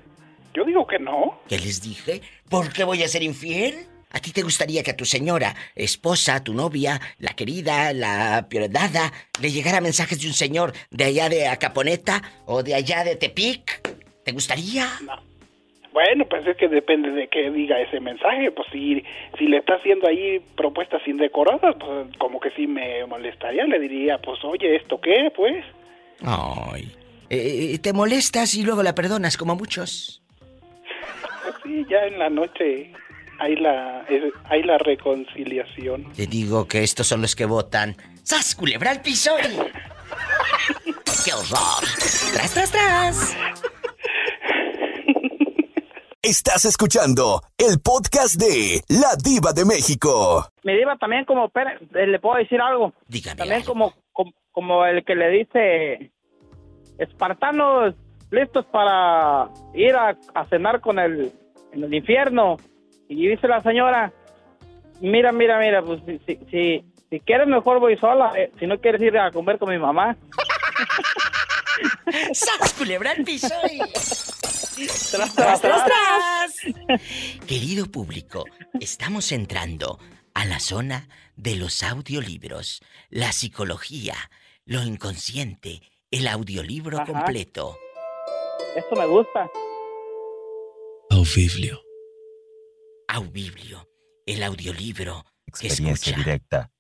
Yo 0.53 0.65
digo 0.65 0.86
que 0.88 0.99
no. 0.99 1.39
¿Qué 1.47 1.59
les 1.59 1.82
dije? 1.82 2.21
¿Por 2.49 2.73
qué 2.73 2.84
voy 2.84 3.03
a 3.03 3.07
ser 3.07 3.23
infiel? 3.23 3.86
¿A 4.14 4.20
ti 4.20 4.32
te 4.32 4.41
gustaría 4.41 4.84
que 4.84 4.91
a 4.91 4.97
tu 4.97 5.05
señora, 5.05 5.55
esposa, 5.76 6.43
tu 6.43 6.53
novia, 6.53 6.99
la 7.20 7.34
querida, 7.34 7.93
la 7.93 8.47
piordada, 8.49 9.12
le 9.41 9.51
llegara 9.51 9.80
mensajes 9.80 10.22
de 10.22 10.28
un 10.28 10.34
señor 10.34 10.74
de 10.89 11.05
allá 11.05 11.30
de 11.30 11.47
Acaponeta 11.47 12.22
o 12.45 12.62
de 12.62 12.76
allá 12.76 13.03
de 13.03 13.16
Tepic? 13.16 13.82
¿Te 14.26 14.32
gustaría? 14.34 14.88
Bueno, 15.93 16.26
pues 16.26 16.45
es 16.45 16.57
que 16.57 16.68
depende 16.68 17.12
de 17.12 17.28
qué 17.28 17.51
diga 17.51 17.80
ese 17.80 17.99
mensaje. 17.99 18.51
Pues 18.51 18.68
si, 18.72 19.03
si 19.38 19.45
le 19.45 19.57
está 19.57 19.76
haciendo 19.76 20.07
ahí 20.07 20.41
propuestas 20.55 21.01
indecoradas, 21.07 21.76
pues 21.80 22.18
como 22.18 22.39
que 22.39 22.51
sí 22.51 22.68
me 22.68 23.05
molestaría. 23.05 23.66
Le 23.66 23.80
diría, 23.80 24.18
pues 24.18 24.43
oye, 24.43 24.76
¿esto 24.76 24.99
qué? 25.01 25.32
Pues. 25.36 25.66
Ay. 26.24 26.91
Eh, 27.30 27.78
¿Te 27.80 27.93
molestas 27.93 28.55
y 28.55 28.64
luego 28.64 28.84
la 28.84 28.93
perdonas 28.93 29.38
como 29.38 29.55
muchos? 29.55 30.22
Pues 30.39 31.55
sí, 31.64 31.86
ya 31.89 32.05
en 32.05 32.20
la 32.20 32.30
noche 32.30 32.91
hay 33.41 33.55
la, 33.55 34.01
es- 34.07 34.33
hay 34.45 34.61
la 34.63 34.77
reconciliación. 34.77 36.11
Te 36.13 36.27
digo 36.27 36.67
que 36.67 36.83
estos 36.83 37.07
son 37.07 37.21
los 37.21 37.35
que 37.35 37.45
votan. 37.45 37.95
¡Sas, 38.23 38.53
culebra 38.55 38.91
al 38.91 39.01
piso! 39.01 39.31
¡Qué 41.25 41.33
horror! 41.33 41.83
¡Tras, 42.33 42.53
tras, 42.53 42.71
tras! 42.71 43.37
Estás 46.21 46.65
escuchando 46.65 47.41
el 47.57 47.79
podcast 47.83 48.35
de 48.39 48.81
La 48.89 49.15
Diva 49.21 49.53
de 49.53 49.65
México. 49.65 50.45
Mi 50.63 50.75
diva 50.77 50.95
también 50.97 51.25
como, 51.25 51.49
pere- 51.49 51.79
eh, 51.95 52.05
le 52.07 52.19
puedo 52.19 52.37
decir 52.37 52.61
algo. 52.61 52.93
Dígame 53.07 53.37
También 53.37 53.63
como, 53.63 53.93
como, 54.13 54.31
como 54.51 54.85
el 54.85 55.03
que 55.03 55.15
le 55.15 55.29
dice, 55.29 56.11
espartanos 56.99 57.95
listos 58.29 58.65
para 58.71 59.49
ir 59.73 59.95
a, 59.95 60.15
a 60.35 60.45
cenar 60.47 60.79
con 60.79 60.99
el, 60.99 61.31
en 61.73 61.83
el 61.83 61.93
infierno. 61.93 62.57
Y 63.12 63.28
dice 63.28 63.45
la 63.45 63.62
señora, 63.62 64.14
mira, 65.01 65.34
mira, 65.34 65.59
mira, 65.59 65.84
pues 65.84 66.01
si, 66.05 66.18
si, 66.20 66.39
si, 66.49 66.86
si 67.09 67.20
quieres 67.20 67.45
mejor 67.45 67.82
voy 67.82 67.97
sola, 67.97 68.32
eh, 68.38 68.53
si 68.57 68.66
no 68.66 68.80
quieres 68.80 69.01
ir 69.01 69.18
a 69.18 69.32
comer 69.32 69.59
con 69.59 69.70
mi 69.70 69.78
mamá. 69.78 70.16
¡Sas, 72.34 72.74
culebra 72.74 73.14
piso! 73.26 73.49
Tras, 75.12 75.36
¡Tras, 75.36 75.62
tras! 75.62 76.55
Querido 77.47 77.88
público, 77.88 78.45
estamos 78.80 79.34
entrando 79.34 79.99
a 80.34 80.45
la 80.45 80.62
zona 80.62 81.09
de 81.36 81.57
los 81.57 81.84
audiolibros, 81.84 82.82
la 83.09 83.34
psicología, 83.34 84.16
lo 84.64 84.84
inconsciente, 84.84 85.82
el 86.12 86.30
audiolibro 86.30 87.01
Ajá. 87.01 87.12
completo. 87.12 87.76
Eso 88.74 88.95
me 88.95 89.05
gusta. 89.05 89.49
Auviblio. 91.09 91.90
Aubiblio, 93.14 93.89
el 94.26 94.41
audiolibro 94.41 95.26
experiencia 95.45 96.12
escucha. 96.12 96.16
directa. 96.18 96.72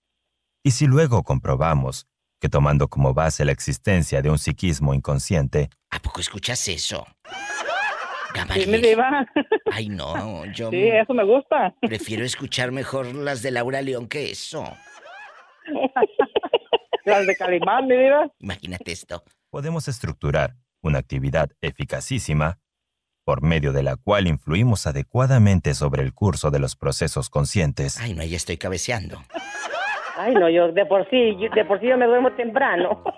Y 0.63 0.71
si 0.71 0.87
luego 0.87 1.23
comprobamos 1.23 2.07
que 2.39 2.47
tomando 2.47 2.87
como 2.87 3.13
base 3.13 3.43
la 3.43 3.51
existencia 3.51 4.21
de 4.21 4.29
un 4.29 4.37
psiquismo 4.37 4.93
inconsciente, 4.93 5.69
¿A 5.89 5.99
poco 5.99 6.21
escuchas 6.21 6.65
eso? 6.69 7.05
Sí. 8.53 8.95
Ay, 9.73 9.89
no, 9.89 10.45
yo 10.53 10.69
Sí, 10.69 10.87
eso 10.87 11.13
me 11.13 11.25
gusta. 11.25 11.75
prefiero 11.81 12.23
escuchar 12.23 12.71
mejor 12.71 13.13
las 13.13 13.41
de 13.41 13.51
Laura 13.51 13.81
León 13.81 14.07
que 14.07 14.31
eso. 14.31 14.63
Las 17.05 17.25
de 17.27 17.35
Calimán, 17.35 17.87
mi 17.87 17.97
diva. 17.97 18.31
Imagínate 18.39 18.91
esto. 18.93 19.23
podemos 19.49 19.87
estructurar 19.89 20.55
una 20.81 20.99
actividad 20.99 21.49
eficacísima 21.59 22.59
por 23.23 23.41
medio 23.43 23.71
de 23.71 23.83
la 23.83 23.95
cual 23.97 24.27
influimos 24.27 24.87
adecuadamente 24.87 25.73
sobre 25.73 26.01
el 26.03 26.13
curso 26.13 26.51
de 26.51 26.59
los 26.59 26.75
procesos 26.75 27.29
conscientes. 27.29 27.99
Ay, 27.99 28.13
no, 28.13 28.23
ya 28.23 28.35
estoy 28.37 28.57
cabeceando. 28.57 29.21
Ay, 30.17 30.33
no, 30.35 30.49
yo 30.49 30.71
de 30.71 30.85
por 30.85 31.09
sí, 31.09 31.35
yo- 31.39 31.49
de 31.53 31.65
por 31.65 31.79
sí 31.79 31.87
yo 31.87 31.97
me 31.97 32.05
duermo 32.05 32.31
temprano. 32.33 33.03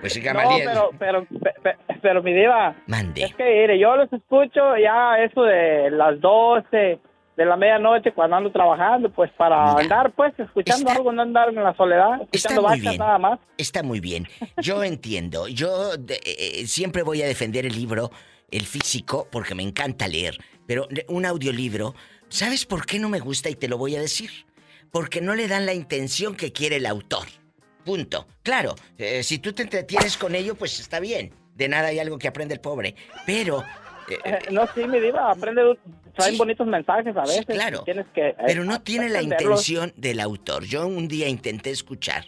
Pues 0.00 0.16
No, 0.16 0.22
Gamaliel, 0.22 0.68
pero, 0.68 0.90
pero, 0.96 1.24
pe- 1.26 1.54
pe- 1.60 1.76
pero, 2.00 2.22
mi 2.22 2.32
diva, 2.32 2.76
mande. 2.86 3.24
es 3.24 3.34
que 3.34 3.42
mire, 3.42 3.80
yo 3.80 3.96
los 3.96 4.12
escucho 4.12 4.76
ya 4.76 5.16
eso 5.18 5.42
de 5.42 5.90
las 5.90 6.20
12 6.20 7.00
de 7.36 7.44
la 7.44 7.56
medianoche 7.56 8.12
cuando 8.12 8.36
ando 8.36 8.52
trabajando, 8.52 9.10
pues 9.10 9.28
para 9.32 9.72
andar, 9.72 10.12
pues, 10.12 10.32
escuchando 10.38 10.92
algo, 10.92 11.10
no 11.10 11.22
andar 11.22 11.48
en 11.48 11.56
la 11.56 11.74
soledad, 11.74 12.22
escuchando 12.30 12.62
muy 12.62 12.70
vacas 12.78 12.80
bien. 12.92 12.98
nada 12.98 13.18
más. 13.18 13.40
Está 13.56 13.82
muy 13.82 13.98
bien. 13.98 14.28
Yo 14.58 14.84
entiendo. 14.84 15.48
Yo 15.48 15.96
de- 15.96 16.20
eh, 16.24 16.66
siempre 16.68 17.02
voy 17.02 17.22
a 17.22 17.26
defender 17.26 17.66
el 17.66 17.74
libro, 17.74 18.12
el 18.50 18.66
físico, 18.66 19.28
porque 19.30 19.54
me 19.54 19.62
encanta 19.62 20.08
leer. 20.08 20.38
Pero 20.66 20.88
un 21.08 21.24
audiolibro, 21.26 21.94
¿sabes 22.28 22.66
por 22.66 22.86
qué 22.86 22.98
no 22.98 23.08
me 23.08 23.20
gusta? 23.20 23.48
Y 23.50 23.54
te 23.54 23.68
lo 23.68 23.78
voy 23.78 23.96
a 23.96 24.00
decir. 24.00 24.30
Porque 24.90 25.20
no 25.20 25.34
le 25.34 25.48
dan 25.48 25.66
la 25.66 25.74
intención 25.74 26.34
que 26.34 26.52
quiere 26.52 26.76
el 26.76 26.86
autor. 26.86 27.26
Punto. 27.84 28.26
Claro, 28.42 28.74
eh, 28.98 29.22
si 29.22 29.38
tú 29.38 29.52
te 29.52 29.62
entretienes 29.62 30.16
con 30.16 30.34
ello, 30.34 30.54
pues 30.54 30.80
está 30.80 31.00
bien. 31.00 31.32
De 31.54 31.68
nada 31.68 31.88
hay 31.88 31.98
algo 31.98 32.18
que 32.18 32.28
aprende 32.28 32.54
el 32.54 32.60
pobre. 32.60 32.94
Pero... 33.26 33.62
eh, 34.10 34.18
Eh, 34.24 34.38
no, 34.50 34.66
sí, 34.74 34.86
mi 34.86 35.00
diva, 35.00 35.30
aprende, 35.30 35.62
traen 36.14 36.38
bonitos 36.38 36.66
mensajes 36.66 37.14
a 37.16 37.22
veces. 37.22 37.44
claro. 37.46 37.82
Tienes 37.84 38.06
que... 38.14 38.28
eh, 38.28 38.36
Pero 38.46 38.64
no 38.64 38.80
tiene 38.80 39.08
la 39.08 39.20
intención 39.22 39.92
del 39.96 40.20
autor. 40.20 40.64
Yo 40.64 40.86
un 40.86 41.08
día 41.08 41.28
intenté 41.28 41.70
escuchar 41.70 42.26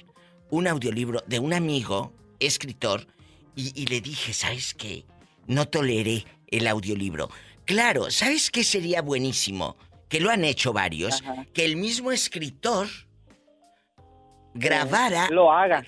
un 0.51 0.67
audiolibro 0.67 1.23
de 1.27 1.39
un 1.39 1.53
amigo, 1.55 2.13
escritor, 2.41 3.07
y, 3.55 3.73
y 3.81 3.87
le 3.87 4.01
dije, 4.01 4.33
¿sabes 4.33 4.75
qué? 4.75 5.05
No 5.51 5.67
toleré 5.67 6.25
el 6.47 6.69
audiolibro. 6.69 7.29
Claro, 7.65 8.09
¿sabes 8.13 8.53
qué 8.53 8.63
sería 8.63 9.03
buenísimo? 9.03 9.77
Que 10.09 10.21
lo 10.21 10.31
han 10.31 10.45
hecho 10.45 10.73
varios, 10.73 11.25
que 11.53 11.65
el 11.65 11.75
mismo 11.75 12.13
escritor 12.13 12.87
grabara... 14.55 15.29
Lo 15.29 15.51
haga. 15.51 15.85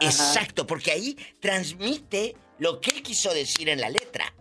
Exacto, 0.00 0.66
porque 0.66 0.92
ahí 0.92 1.16
transmite 1.40 2.36
lo 2.58 2.78
que 2.78 2.90
él 2.90 3.02
quiso 3.02 3.32
decir 3.32 3.70
en 3.70 3.80
la 3.80 3.88
letra. 3.88 4.34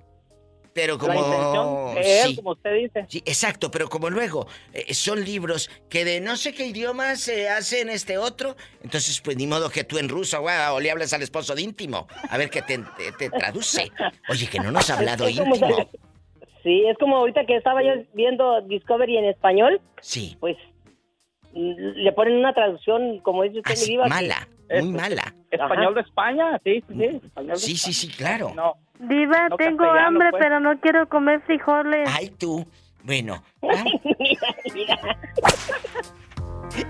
Pero 0.75 0.97
como... 0.97 1.13
La 1.13 1.19
intención 1.19 1.95
de 1.95 2.21
él, 2.21 2.27
sí. 2.27 2.35
como 2.35 2.51
usted 2.51 2.73
dice. 2.75 3.05
Sí, 3.07 3.19
exacto, 3.25 3.71
pero 3.71 3.87
como 3.87 4.09
luego 4.09 4.45
eh, 4.73 4.93
son 4.93 5.23
libros 5.23 5.69
que 5.89 6.03
de 6.03 6.19
no 6.19 6.35
sé 6.35 6.53
qué 6.53 6.65
idioma 6.67 7.15
se 7.15 7.47
hacen 7.47 7.89
este 7.89 8.17
otro, 8.17 8.57
entonces 8.83 9.21
pues 9.21 9.37
ni 9.37 9.47
modo 9.47 9.69
que 9.69 9.85
tú 9.85 9.97
en 9.97 10.09
ruso 10.09 10.41
guau, 10.41 10.75
o 10.75 10.79
le 10.81 10.91
hables 10.91 11.13
al 11.13 11.21
esposo 11.21 11.55
de 11.55 11.61
íntimo, 11.61 12.07
a 12.29 12.37
ver 12.37 12.49
qué 12.49 12.61
te, 12.61 12.77
te- 12.97 13.13
te 13.17 13.29
traduce. 13.29 13.89
Oye, 14.27 14.47
que 14.47 14.59
no 14.59 14.69
nos 14.69 14.89
ha 14.89 14.97
hablado 14.97 15.29
íntimo. 15.29 15.89
Sí, 16.63 16.83
es 16.87 16.97
como 16.97 17.17
ahorita 17.17 17.45
que 17.45 17.55
estaba 17.57 17.83
yo 17.83 17.91
viendo 18.15 18.59
Discovery 18.61 19.17
en 19.19 19.25
español. 19.25 19.79
Sí. 20.01 20.35
Pues 20.39 20.57
mm, 21.53 21.73
le 22.03 22.11
ponen 22.11 22.37
una 22.37 22.55
traducción, 22.55 23.19
como 23.19 23.43
dice 23.43 23.59
usted, 23.59 23.77
mi 23.81 23.85
diva. 23.85 24.03
que- 24.05 24.09
Mala, 24.09 24.47
muy 24.81 24.89
mala. 24.89 25.35
Español 25.51 25.93
de 25.93 26.01
España, 26.01 26.59
sí, 26.63 26.83
sí, 26.89 26.95
sí. 26.97 27.21
español 27.23 27.51
de 27.51 27.55
Sí, 27.57 27.77
sí, 27.77 27.93
sí, 27.93 28.07
claro. 28.09 28.51
No. 28.55 28.73
Diva, 28.99 29.49
No 29.49 29.57
tengo 29.57 29.85
hambre, 29.85 30.29
pues. 30.31 30.43
pero 30.43 30.59
no 30.59 30.79
quiero 30.79 31.07
comer 31.09 31.41
frijoles. 31.45 32.09
Ay, 32.11 32.29
tú. 32.29 32.65
Bueno. 33.03 33.43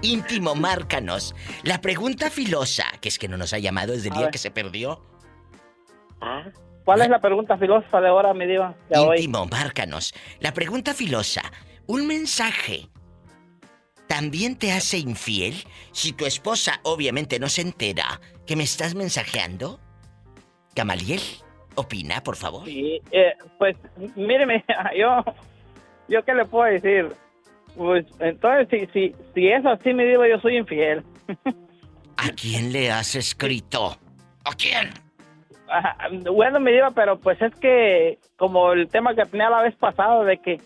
Íntimo, 0.02 0.56
márcanos. 0.56 1.36
La 1.64 1.82
pregunta 1.82 2.30
filosa, 2.30 2.86
que 3.02 3.10
es 3.10 3.20
que 3.20 3.28
no 3.28 3.38
nos 3.38 3.54
ha 3.54 3.60
llamado 3.60 3.94
desde 3.94 4.10
el 4.10 4.16
día 4.16 4.32
que 4.32 4.38
se 4.38 4.52
perdió. 4.52 5.02
¿Cuál 6.86 7.02
es 7.02 7.10
la 7.10 7.20
pregunta 7.20 7.58
filósofa 7.58 8.02
de 8.02 8.08
ahora, 8.08 8.34
mi 8.34 8.46
diva? 8.46 8.76
De 8.90 9.00
hoy. 9.00 9.18
Íntimo, 9.18 9.46
márcanos. 9.48 10.14
La 10.40 10.54
pregunta 10.54 10.94
filosa. 10.94 11.42
¿Un 11.88 12.08
mensaje 12.08 12.90
también 14.08 14.56
te 14.56 14.72
hace 14.72 14.98
infiel 14.98 15.56
si 15.92 16.14
tu 16.14 16.26
esposa 16.26 16.80
obviamente 16.84 17.40
no 17.40 17.50
se 17.50 17.62
entera 17.62 18.22
que 18.46 18.56
me 18.56 18.64
estás 18.64 18.96
mensajeando? 18.96 19.80
Gamaliel, 20.76 21.22
opina, 21.76 22.22
por 22.22 22.36
favor. 22.36 22.66
Sí, 22.66 23.02
eh, 23.12 23.34
pues, 23.58 23.76
míreme, 24.16 24.64
yo, 24.98 25.24
yo 26.08 26.24
qué 26.24 26.34
le 26.34 26.46
puedo 26.46 26.72
decir. 26.72 27.10
Pues, 27.76 28.06
entonces, 28.20 28.68
si, 28.70 28.88
si, 28.94 29.16
si 29.34 29.48
es 29.48 29.66
así, 29.66 29.94
mi 29.94 30.06
diva, 30.06 30.28
yo 30.28 30.40
soy 30.40 30.58
infiel. 30.58 31.04
¿A 32.18 32.30
quién 32.30 32.72
le 32.72 32.92
has 32.92 33.16
escrito? 33.16 33.98
¿A 34.46 34.54
quién? 34.54 34.90
Bueno, 36.32 36.60
mi 36.60 36.72
diva, 36.72 36.92
pero 36.92 37.20
pues 37.20 37.42
es 37.42 37.54
que, 37.56 38.20
como 38.38 38.72
el 38.72 38.88
tema 38.88 39.16
que 39.16 39.26
tenía 39.26 39.50
la 39.50 39.64
vez 39.64 39.76
pasada, 39.76 40.24
de 40.24 40.38
que 40.38 40.62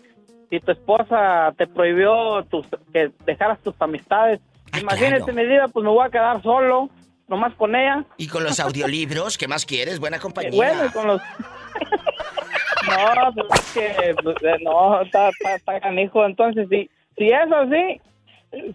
si 0.50 0.60
tu 0.60 0.72
esposa 0.72 1.52
te 1.56 1.66
prohibió 1.66 2.44
tus, 2.44 2.66
que 2.92 3.10
dejaras 3.24 3.60
tus 3.60 3.74
amistades, 3.80 4.40
imagínate, 4.78 5.32
mi 5.32 5.44
diva, 5.44 5.68
pues 5.68 5.84
me 5.84 5.90
voy 5.90 6.06
a 6.06 6.10
quedar 6.10 6.42
solo, 6.42 6.90
nomás 7.30 7.54
con 7.54 7.74
ella. 7.74 8.04
Y 8.18 8.26
con 8.26 8.44
los 8.44 8.60
audiolibros, 8.60 9.38
¿qué 9.38 9.48
más 9.48 9.64
quieres? 9.64 10.00
Buena 10.00 10.18
compañía. 10.18 10.52
Bueno, 10.52 10.84
y 10.84 10.90
con 10.90 11.06
los... 11.06 11.22
no, 12.86 13.32
pues 13.48 13.60
es 13.60 13.72
que, 13.72 14.14
pues, 14.22 14.36
eh, 14.42 14.58
no, 14.62 15.00
está, 15.00 15.28
está, 15.28 15.54
está 15.54 15.80
canijo. 15.80 16.26
Entonces, 16.26 16.68
si, 16.68 16.90
si 17.16 17.28
es 17.28 17.52
así, 17.52 18.00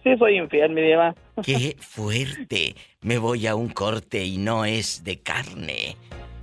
sí 0.02 0.16
soy 0.18 0.38
infiel, 0.38 0.70
mi 0.70 0.80
diva. 0.82 1.14
¡Qué 1.44 1.76
fuerte! 1.80 2.74
Me 3.02 3.18
voy 3.18 3.46
a 3.46 3.54
un 3.54 3.68
corte 3.68 4.24
y 4.24 4.38
no 4.38 4.64
es 4.64 5.04
de 5.04 5.20
carne. 5.20 5.96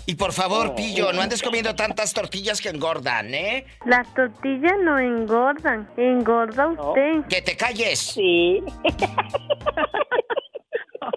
Y 0.06 0.16
por 0.16 0.34
favor, 0.34 0.76
Pillo, 0.76 1.14
no 1.14 1.22
andes 1.22 1.42
comiendo 1.42 1.76
tantas 1.76 2.14
tortillas 2.14 2.60
que 2.60 2.68
engordan, 2.68 3.34
¿eh? 3.34 3.66
Las 3.86 4.14
tortillas 4.14 4.74
no 4.84 5.00
engordan, 5.00 5.90
engorda 5.96 6.68
usted. 6.68 7.26
¡Que 7.30 7.42
te 7.42 7.56
calles! 7.56 8.00
Sí. 8.00 8.62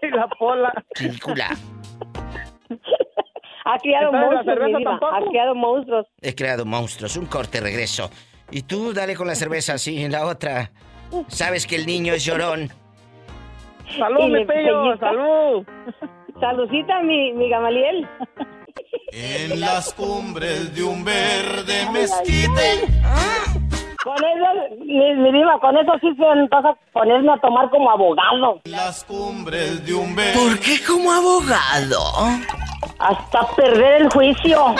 Ay, 0.06 0.18
la 0.18 0.28
pola. 0.28 0.84
Ridícula. 0.94 1.56
Ha 3.64 3.78
¿la 3.82 4.12
monstruos, 4.12 4.58
mi 4.70 4.74
diva. 4.76 5.00
Ha 5.12 5.20
criado 5.28 5.54
monstruos. 5.54 6.06
He 6.22 6.34
creado 6.34 6.64
monstruos. 6.64 7.16
Un 7.16 7.26
corte, 7.26 7.60
regreso. 7.60 8.10
Y 8.50 8.62
tú 8.62 8.92
dale 8.92 9.16
con 9.16 9.26
la 9.26 9.34
cerveza 9.34 9.74
así, 9.74 10.04
en 10.04 10.12
la 10.12 10.26
otra. 10.26 10.70
Sabes 11.26 11.66
que 11.66 11.76
el 11.76 11.86
niño 11.86 12.12
es 12.14 12.24
llorón. 12.24 12.70
¡Salud, 13.98 14.20
Y 14.20 14.30
mi 14.30 14.44
pellizca. 14.44 14.98
¡Salud! 15.00 15.66
Saludcita, 16.40 17.02
mi, 17.02 17.32
mi 17.32 17.48
Gamaliel. 17.48 18.08
En 19.12 19.60
las 19.60 19.92
cumbres 19.94 20.74
de 20.74 20.82
un 20.82 21.04
verde 21.04 21.88
mezquite. 21.92 22.86
Con 24.06 24.14
eso, 24.14 24.76
mi, 24.84 25.14
mi 25.16 25.32
diva, 25.32 25.58
con 25.58 25.76
eso 25.76 25.90
sí 26.00 26.06
se 26.14 26.22
vas 26.48 26.64
a 26.64 26.74
ponerme 26.92 27.32
a 27.32 27.38
tomar 27.38 27.68
como 27.70 27.90
abogado. 27.90 28.60
Las 28.62 29.02
cumbres 29.02 29.84
de 29.84 29.94
un 29.94 30.14
verde. 30.14 30.32
¿Por 30.32 30.60
qué 30.60 30.78
como 30.86 31.10
abogado? 31.10 31.98
Hasta 33.00 33.48
perder 33.56 34.02
el 34.02 34.08
juicio. 34.10 34.76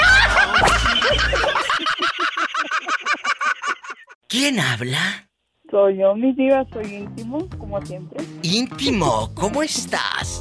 ¿Quién 4.28 4.60
habla? 4.60 5.25
Soy 5.70 5.98
yo, 5.98 6.14
mi 6.14 6.32
diva, 6.32 6.64
soy 6.72 6.94
íntimo, 6.94 7.48
como 7.58 7.84
siempre. 7.84 8.24
Íntimo, 8.42 9.30
¿cómo 9.34 9.64
estás? 9.64 10.40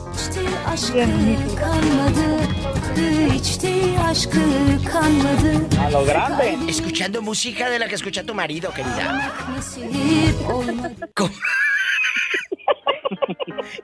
A 5.80 5.90
lo 5.90 6.06
grande. 6.06 6.58
Escuchando 6.68 7.24
música 7.24 7.70
de 7.72 7.80
la 7.80 7.88
que 7.88 7.96
escucha 7.96 8.24
tu 8.24 8.36
marido, 8.36 8.72
querida. 8.72 9.34
¿Cómo, 11.16 11.32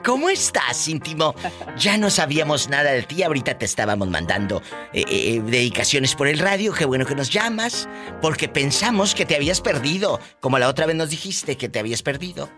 ¿Cómo 0.04 0.30
estás, 0.30 0.88
íntimo? 0.88 1.36
Ya 1.78 1.98
no 1.98 2.10
sabíamos 2.10 2.70
nada 2.70 2.92
de 2.92 3.04
ti, 3.04 3.24
ahorita 3.24 3.58
te 3.58 3.66
estábamos 3.66 4.08
mandando 4.10 4.62
eh, 4.94 5.04
eh, 5.08 5.42
dedicaciones 5.44 6.16
por 6.16 6.28
el 6.28 6.40
radio, 6.40 6.74
qué 6.74 6.86
bueno 6.86 7.06
que 7.06 7.16
nos 7.16 7.30
llamas, 7.30 7.88
porque 8.22 8.48
pensamos 8.48 9.16
que 9.16 9.26
te 9.26 9.36
habías 9.36 9.62
perdido, 9.62 10.20
como 10.40 10.60
la 10.60 10.68
otra 10.68 10.86
vez 10.86 10.96
nos 10.96 11.10
dijiste 11.10 11.58
que 11.58 11.70
te 11.70 11.80
habías 11.80 12.02
perdido. 12.04 12.50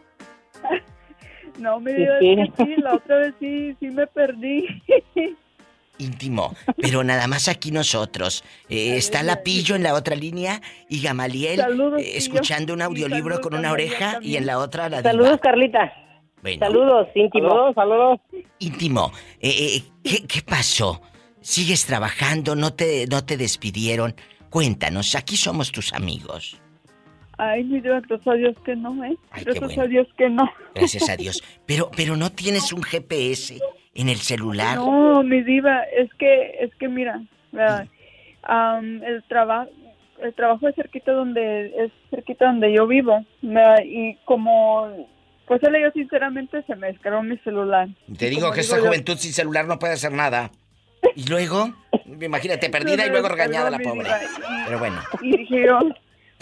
No, 1.60 1.80
mi 1.80 1.94
diva, 1.94 2.20
Sí. 2.20 2.76
la 2.78 2.96
otra 2.96 3.18
vez 3.18 3.34
sí, 3.40 3.76
sí 3.80 3.90
me 3.92 4.08
perdí. 4.08 4.66
Íntimo, 6.00 6.56
pero 6.82 7.04
nada 7.04 7.28
más 7.28 7.48
aquí 7.48 7.72
nosotros. 7.72 8.44
Eh, 8.68 8.98
está 8.98 9.22
Lapillo 9.22 9.76
en 9.76 9.84
la 9.84 9.94
otra 9.94 10.16
línea 10.16 10.60
y 10.90 11.02
Gamaliel 11.02 11.60
Saludos, 11.60 12.02
eh, 12.02 12.18
escuchando 12.18 12.74
un 12.74 12.82
audiolibro 12.82 13.36
saludos 13.36 13.40
con 13.42 13.60
una 13.60 13.72
oreja 13.72 14.18
y 14.22 14.36
en 14.38 14.48
la 14.48 14.58
otra 14.58 14.90
la 14.90 14.98
diva. 14.98 15.12
Saludos, 15.12 15.40
Carlita. 15.42 15.94
Bueno. 16.44 16.60
Saludos, 16.60 17.08
íntimo. 17.16 17.50
Saludos, 17.50 17.76
saludos. 17.76 18.20
Íntimo, 18.60 19.12
eh, 19.40 19.78
eh, 19.78 19.84
¿qué, 20.04 20.28
qué 20.28 20.42
pasó? 20.42 21.02
¿Sigues 21.40 21.86
trabajando? 21.86 22.56
¿No 22.56 22.74
te, 22.74 23.08
¿No 23.08 23.26
te 23.26 23.38
despidieron? 23.38 24.14
Cuéntanos, 24.50 25.16
aquí 25.16 25.38
somos 25.38 25.72
tus 25.72 25.94
amigos. 25.94 26.62
Ay, 27.38 27.64
mi 27.64 27.80
diva, 27.80 28.02
gracias 28.02 28.28
a 28.28 28.34
Dios 28.34 28.56
que 28.66 28.76
no, 28.76 29.04
¿eh? 29.06 29.18
Ay, 29.32 29.44
gracias 29.46 29.68
bueno. 29.68 29.84
a 29.84 29.88
Dios 29.88 30.08
que 30.18 30.30
no. 30.30 30.50
Gracias 30.76 31.10
a 31.10 31.16
Dios. 31.16 31.42
Pero, 31.66 31.90
pero 31.96 32.18
no 32.18 32.30
tienes 32.30 32.74
un 32.74 32.84
GPS 32.84 33.58
en 33.96 34.10
el 34.10 34.18
celular. 34.18 34.76
No, 34.76 35.24
mi 35.24 35.42
diva, 35.44 35.84
es 35.98 36.14
que, 36.16 36.58
es 36.60 36.76
que 36.76 36.90
mira. 36.90 37.22
Am, 38.44 39.02
el 39.04 39.24
trabajo, 39.30 39.70
el 40.22 40.34
trabajo 40.34 40.68
es 40.68 40.76
cerquita 40.76 41.14
donde 41.14 41.68
es 41.86 41.92
cerquita 42.10 42.48
donde 42.48 42.74
yo 42.74 42.86
vivo 42.86 43.24
y 43.42 44.16
como 44.26 44.90
pues 45.48 45.62
él 45.64 45.76
yo 45.82 45.92
sinceramente 45.92 46.64
se 46.64 46.76
me 46.76 46.88
descargó 46.88 47.22
mi 47.24 47.38
celular. 47.40 47.88
Te 48.18 48.30
digo 48.30 48.42
Como 48.42 48.54
que 48.54 48.62
esta 48.62 48.78
yo- 48.78 48.86
juventud 48.86 49.18
sin 49.18 49.34
celular 49.34 49.66
no 49.68 49.80
puede 49.80 49.94
hacer 49.94 50.12
nada. 50.12 50.52
Y 51.16 51.28
luego, 51.28 51.70
imagínate, 52.22 52.70
perdida 52.70 53.06
y 53.06 53.10
luego 53.10 53.28
regañada 53.28 53.70
la 53.70 53.80
pobre. 53.80 54.10
Pero 54.66 54.80
bueno. 54.80 55.02
Y 55.22 55.38
dije 55.38 55.66
yo, 55.68 55.80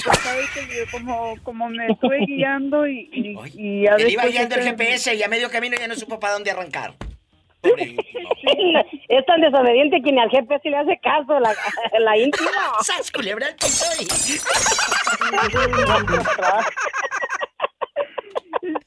pues 0.03 0.17
sabes 0.19 0.49
que 0.51 0.61
yo 0.61 0.83
como, 0.91 1.35
como 1.43 1.67
me 1.69 1.87
estuve 1.87 2.19
guiando 2.27 2.87
y, 2.87 3.09
y, 3.55 3.85
iba 4.11 4.25
guiando 4.25 4.55
el 4.55 4.61
este- 4.61 4.69
GPS 4.85 5.15
y 5.15 5.23
a 5.23 5.27
medio 5.27 5.49
camino 5.49 5.75
ya 5.79 5.87
no 5.87 5.95
supo 5.95 6.19
para 6.19 6.33
dónde 6.33 6.51
arrancar. 6.51 6.93
Es 7.63 9.25
tan 9.25 9.41
desobediente 9.41 10.01
que 10.03 10.11
ni 10.11 10.19
al 10.19 10.29
GPS 10.29 10.67
le 10.69 10.77
hace 10.77 10.99
caso 11.03 11.39
la, 11.39 11.53
la 11.99 12.17
íntima. 12.17 12.49
¡Sas, 12.81 13.11
culebra 13.11 13.47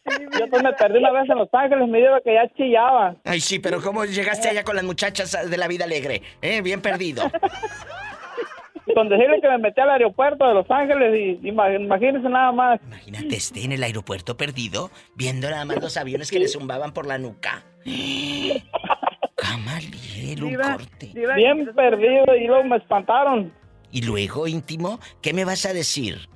Yo 0.39 0.47
pues 0.51 0.63
me 0.63 0.73
perdí 0.75 0.99
una 0.99 1.13
vez 1.13 1.29
en 1.31 1.39
Los 1.39 1.49
Ángeles, 1.53 1.89
me 1.89 1.99
dijo 1.99 2.13
que 2.25 2.35
ya 2.35 2.49
chillaba. 2.57 3.17
Ay, 3.25 3.41
sí, 3.41 3.59
pero 3.59 3.81
¿cómo 3.81 4.05
llegaste 4.05 4.49
allá 4.49 4.63
con 4.65 4.77
las 4.77 4.85
muchachas 4.85 5.49
de 5.51 5.57
la 5.57 5.67
vida 5.69 5.85
alegre? 5.85 6.23
¿Eh? 6.43 6.61
Bien 6.63 6.81
perdido. 6.81 7.25
Con 8.95 9.09
decirle 9.09 9.41
que 9.41 9.49
me 9.49 9.57
metí 9.59 9.81
al 9.81 9.89
aeropuerto 9.91 10.47
de 10.47 10.55
Los 10.55 10.71
Ángeles 10.71 11.19
y 11.19 11.49
ima- 11.49 11.75
imagínense 11.75 12.29
nada 12.29 12.53
más. 12.53 12.79
Imagínate, 12.87 13.35
esté 13.37 13.65
en 13.65 13.73
el 13.73 13.83
aeropuerto 13.83 14.37
perdido, 14.37 14.91
viendo 15.17 15.49
nada 15.49 15.65
más 15.65 15.81
los 15.81 15.97
aviones 15.97 16.31
que 16.31 16.39
le 16.39 16.49
zumbaban 16.49 16.93
por 16.93 17.07
la 17.07 17.17
nuca. 17.17 17.65
Camaliel, 19.37 20.45
un 20.45 20.55
corte. 20.55 21.11
Bien 21.37 21.67
perdido 21.75 22.37
y 22.37 22.47
luego 22.47 22.65
me 22.65 22.77
espantaron. 22.77 23.53
Y 23.91 24.03
luego, 24.03 24.47
íntimo, 24.47 25.01
¿qué 25.23 25.33
me 25.33 25.45
vas 25.45 25.65
a 25.67 25.73
decir? 25.73 26.29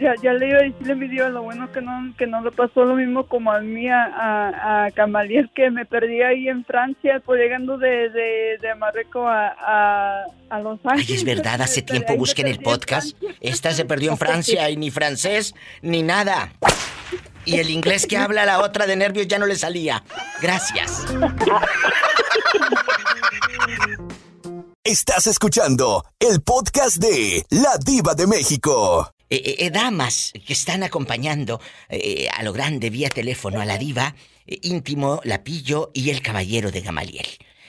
Ya, 0.00 0.14
ya 0.20 0.32
le 0.32 0.48
iba 0.48 0.58
a 0.58 0.62
decirle 0.62 0.92
a 0.92 0.96
mi 0.96 1.06
diva, 1.08 1.28
lo 1.28 1.42
bueno 1.42 1.70
que 1.70 1.80
no, 1.80 2.12
que 2.18 2.26
no 2.26 2.42
le 2.42 2.50
pasó 2.50 2.84
lo 2.84 2.96
mismo 2.96 3.26
como 3.26 3.52
a 3.52 3.60
mí, 3.60 3.88
a, 3.88 4.04
a, 4.04 4.84
a 4.86 4.90
Camaliel, 4.90 5.50
que 5.54 5.70
me 5.70 5.86
perdí 5.86 6.20
ahí 6.22 6.48
en 6.48 6.64
Francia, 6.64 7.22
pues 7.24 7.40
llegando 7.40 7.78
de, 7.78 8.08
de, 8.10 8.58
de 8.60 8.74
Marruecos 8.74 9.24
a, 9.24 9.54
a, 9.60 10.24
a 10.50 10.58
Los 10.60 10.80
Ay, 10.84 10.98
Ángeles. 10.98 11.18
es 11.20 11.24
verdad, 11.24 11.62
hace 11.62 11.82
tiempo 11.82 12.12
me 12.14 12.18
busquen 12.18 12.48
el 12.48 12.56
en 12.56 12.62
podcast. 12.62 13.16
Esta 13.40 13.70
se 13.72 13.84
perdió 13.84 14.10
en 14.10 14.18
Francia 14.18 14.68
y 14.68 14.76
ni 14.76 14.90
francés 14.90 15.54
ni 15.80 16.02
nada. 16.02 16.52
Y 17.44 17.58
el 17.60 17.70
inglés 17.70 18.06
que 18.06 18.16
habla 18.16 18.44
la 18.44 18.58
otra 18.60 18.86
de 18.86 18.96
nervios 18.96 19.28
ya 19.28 19.38
no 19.38 19.46
le 19.46 19.54
salía. 19.56 20.02
Gracias. 20.42 21.06
Estás 24.82 25.26
escuchando 25.26 26.04
el 26.18 26.42
podcast 26.42 26.96
de 26.96 27.44
La 27.50 27.78
Diva 27.78 28.14
de 28.14 28.26
México. 28.26 29.10
Eh, 29.30 29.42
eh, 29.44 29.56
eh, 29.66 29.70
damas 29.70 30.32
que 30.46 30.54
están 30.54 30.82
acompañando 30.82 31.60
a 32.32 32.42
lo 32.42 32.52
grande 32.52 32.88
vía 32.88 33.10
teléfono 33.10 33.60
a 33.60 33.66
la 33.66 33.76
diva, 33.76 34.14
íntimo, 34.46 35.20
la 35.24 35.44
pillo 35.44 35.90
y 35.92 36.10
el 36.10 36.22
caballero 36.22 36.70
de 36.70 36.80
Gamaliel. 36.80 37.26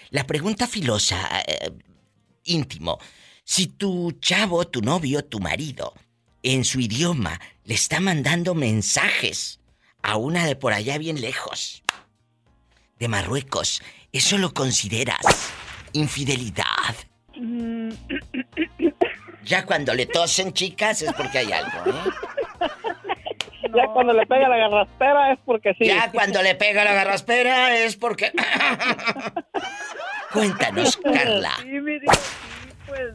La 0.10 0.26
pregunta 0.26 0.68
filosa, 0.68 1.30
íntimo, 2.46 3.00
si 3.44 3.68
tu 3.68 4.14
chavo, 4.22 4.68
tu 4.68 4.82
novio, 4.82 5.26
tu 5.26 5.40
marido, 5.40 5.94
en 6.44 6.64
su 6.64 6.80
idioma 6.80 7.40
le 7.66 7.74
está 7.74 8.00
mandando 8.00 8.56
mensajes 8.56 9.60
a 10.02 10.16
una 10.16 10.46
de 10.46 10.56
por 10.56 10.72
allá 10.74 10.98
bien 10.98 11.20
lejos, 11.20 11.84
de 12.98 13.08
Marruecos, 13.08 13.82
¿eso 14.14 14.38
lo 14.38 14.54
consideras 14.54 15.52
infidelidad? 15.94 16.96
Ya 19.50 19.66
cuando 19.66 19.94
le 19.96 20.06
tosen, 20.06 20.54
chicas, 20.54 21.02
es 21.02 21.12
porque 21.14 21.40
hay 21.40 21.52
algo, 21.52 21.90
¿eh? 21.90 22.70
Ya 23.76 23.86
cuando 23.94 24.14
le 24.14 24.26
pega 24.26 24.48
la 24.50 24.58
garraspera 24.58 25.32
es 25.34 25.40
porque 25.46 25.74
sí. 25.78 25.86
Ya 25.86 26.12
cuando 26.12 26.42
le 26.42 26.56
pega 26.56 26.84
la 26.84 26.94
garraspera 26.94 27.76
es 27.78 27.96
porque... 27.96 28.32
Cuéntanos, 30.34 30.98
Carla. 30.98 31.52
Sí, 31.62 31.68
mi 31.80 32.00
diva, 32.00 32.14
sí, 32.14 32.70
pues, 32.88 33.14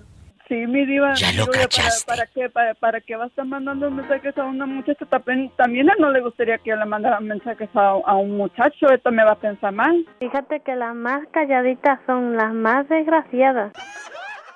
sí, 0.48 0.54
mi 0.54 0.84
diva. 0.86 1.14
Ya 1.14 1.28
lo 1.32 1.42
Digo, 1.42 1.46
¿para- 1.52 1.60
cachaste. 1.62 2.06
¿Para, 2.06 2.26
qué? 2.26 2.48
¿Para, 2.50 2.74
para 2.74 3.00
qué 3.00 3.16
va 3.16 3.24
a 3.24 3.26
estar 3.28 3.44
mandando 3.46 3.90
mensajes 3.90 4.36
a 4.38 4.44
una 4.44 4.66
muchacha? 4.66 5.04
También, 5.06 5.50
también 5.56 5.90
a 5.90 5.94
él 5.94 5.98
no 6.00 6.10
le 6.12 6.20
gustaría 6.20 6.58
que 6.58 6.70
yo 6.70 6.76
le 6.76 6.84
mandara 6.84 7.18
mensajes 7.20 7.68
a, 7.74 7.88
a 8.04 8.14
un 8.16 8.36
muchacho. 8.36 8.88
Esto 8.92 9.10
me 9.10 9.24
va 9.24 9.32
a 9.32 9.38
pensar 9.40 9.72
mal. 9.72 10.06
Fíjate 10.20 10.60
que 10.60 10.74
las 10.76 10.94
más 10.94 11.22
calladitas 11.32 11.98
son 12.06 12.36
las 12.36 12.52
más 12.52 12.88
desgraciadas. 12.88 13.72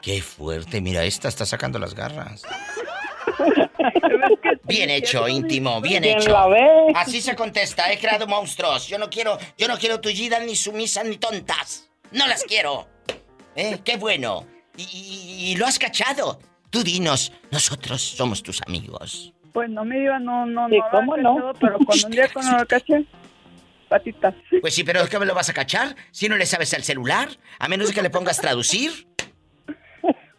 Qué 0.03 0.22
fuerte, 0.22 0.80
mira, 0.80 1.05
esta 1.05 1.28
está 1.28 1.44
sacando 1.44 1.78
las 1.78 1.94
garras. 1.94 2.42
Bien 4.64 4.90
hecho, 4.90 5.26
íntimo, 5.28 5.80
bien 5.80 6.03
¿Quién 6.03 6.18
hecho. 6.18 6.36
Así 6.94 7.20
se 7.20 7.34
contesta, 7.34 7.90
he 7.92 7.99
creado 7.99 8.26
monstruos. 8.26 8.86
Yo 8.88 8.99
no 8.99 9.09
quiero, 9.09 9.38
yo 9.57 9.66
no 9.68 9.78
quiero 9.78 10.01
tullidas, 10.01 10.42
ni 10.44 10.55
sumisas, 10.57 11.05
ni 11.07 11.16
tontas. 11.16 11.88
No 12.12 12.26
las 12.26 12.44
quiero. 12.44 12.86
¿Eh? 13.57 13.78
Qué 13.84 13.96
bueno. 13.96 14.46
Y, 14.76 14.82
y- 14.82 15.53
y 15.53 15.57
lo 15.57 15.66
has 15.66 15.78
cachado. 15.78 16.38
Tú 16.70 16.82
dinos, 16.82 17.32
nosotros 17.51 18.03
somos 18.03 18.42
tus 18.42 18.61
amigos. 18.66 19.32
Pues 19.53 19.70
no, 19.70 19.84
mi 19.84 19.99
diva, 19.99 20.18
no, 20.18 20.44
no, 20.46 20.68
no. 20.68 20.76
¿cómo 20.90 21.16
no? 21.16 21.34
cachado, 21.36 21.53
Pero 21.61 21.78
cuando 21.84 22.07
un 22.07 22.12
día 22.12 22.28
cuando 22.32 22.59
lo 22.59 22.66
caché, 22.68 23.05
patitas. 23.88 24.34
Pues 24.61 24.74
sí, 24.74 24.84
pero 24.84 25.07
¿qué 25.09 25.18
me 25.18 25.26
lo 25.26 25.34
vas 25.34 25.49
a 25.49 25.55
cachar? 25.55 25.96
Si 26.11 26.28
no 26.28 26.36
le 26.36 26.44
sabes 26.46 26.74
al 26.74 26.84
celular, 26.84 27.28
a 27.59 27.68
menos 27.68 27.88
de 27.88 27.94
que 27.94 28.03
le 28.03 28.11
pongas 28.11 28.38
traducir. 28.38 29.08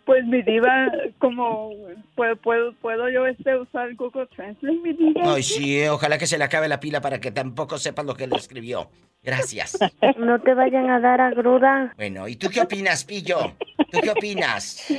Pues 0.10 0.26
mi 0.26 0.42
diva, 0.42 0.92
como 1.20 1.70
puedo, 2.16 2.36
puedo, 2.38 2.74
puedo 2.82 3.10
yo 3.10 3.28
este 3.28 3.56
usar 3.56 3.94
Google 3.94 4.26
Translate, 4.36 4.76
mi 4.78 4.94
diva. 4.94 5.36
Ay, 5.36 5.44
sí, 5.44 5.80
eh, 5.80 5.92
ojalá 5.92 6.18
que 6.18 6.26
se 6.26 6.40
le 6.40 6.46
acabe 6.46 6.68
la 6.68 6.80
pila 6.80 7.00
para 7.00 7.20
que 7.20 7.30
tampoco 7.30 7.78
sepas 7.78 8.08
lo 8.08 8.16
que 8.16 8.26
le 8.26 8.36
escribió. 8.36 8.90
Gracias. 9.22 9.78
No 10.18 10.42
te 10.42 10.56
vayan 10.56 10.90
a 10.90 11.00
dar 11.00 11.22
agruda. 11.22 11.94
Bueno, 11.96 12.28
¿y 12.28 12.38
tú 12.38 12.50
qué 12.52 12.62
opinas, 12.62 13.06
Pillo? 13.06 13.54
¿Tú 13.92 14.00
qué 14.02 14.10
opinas? 14.10 14.92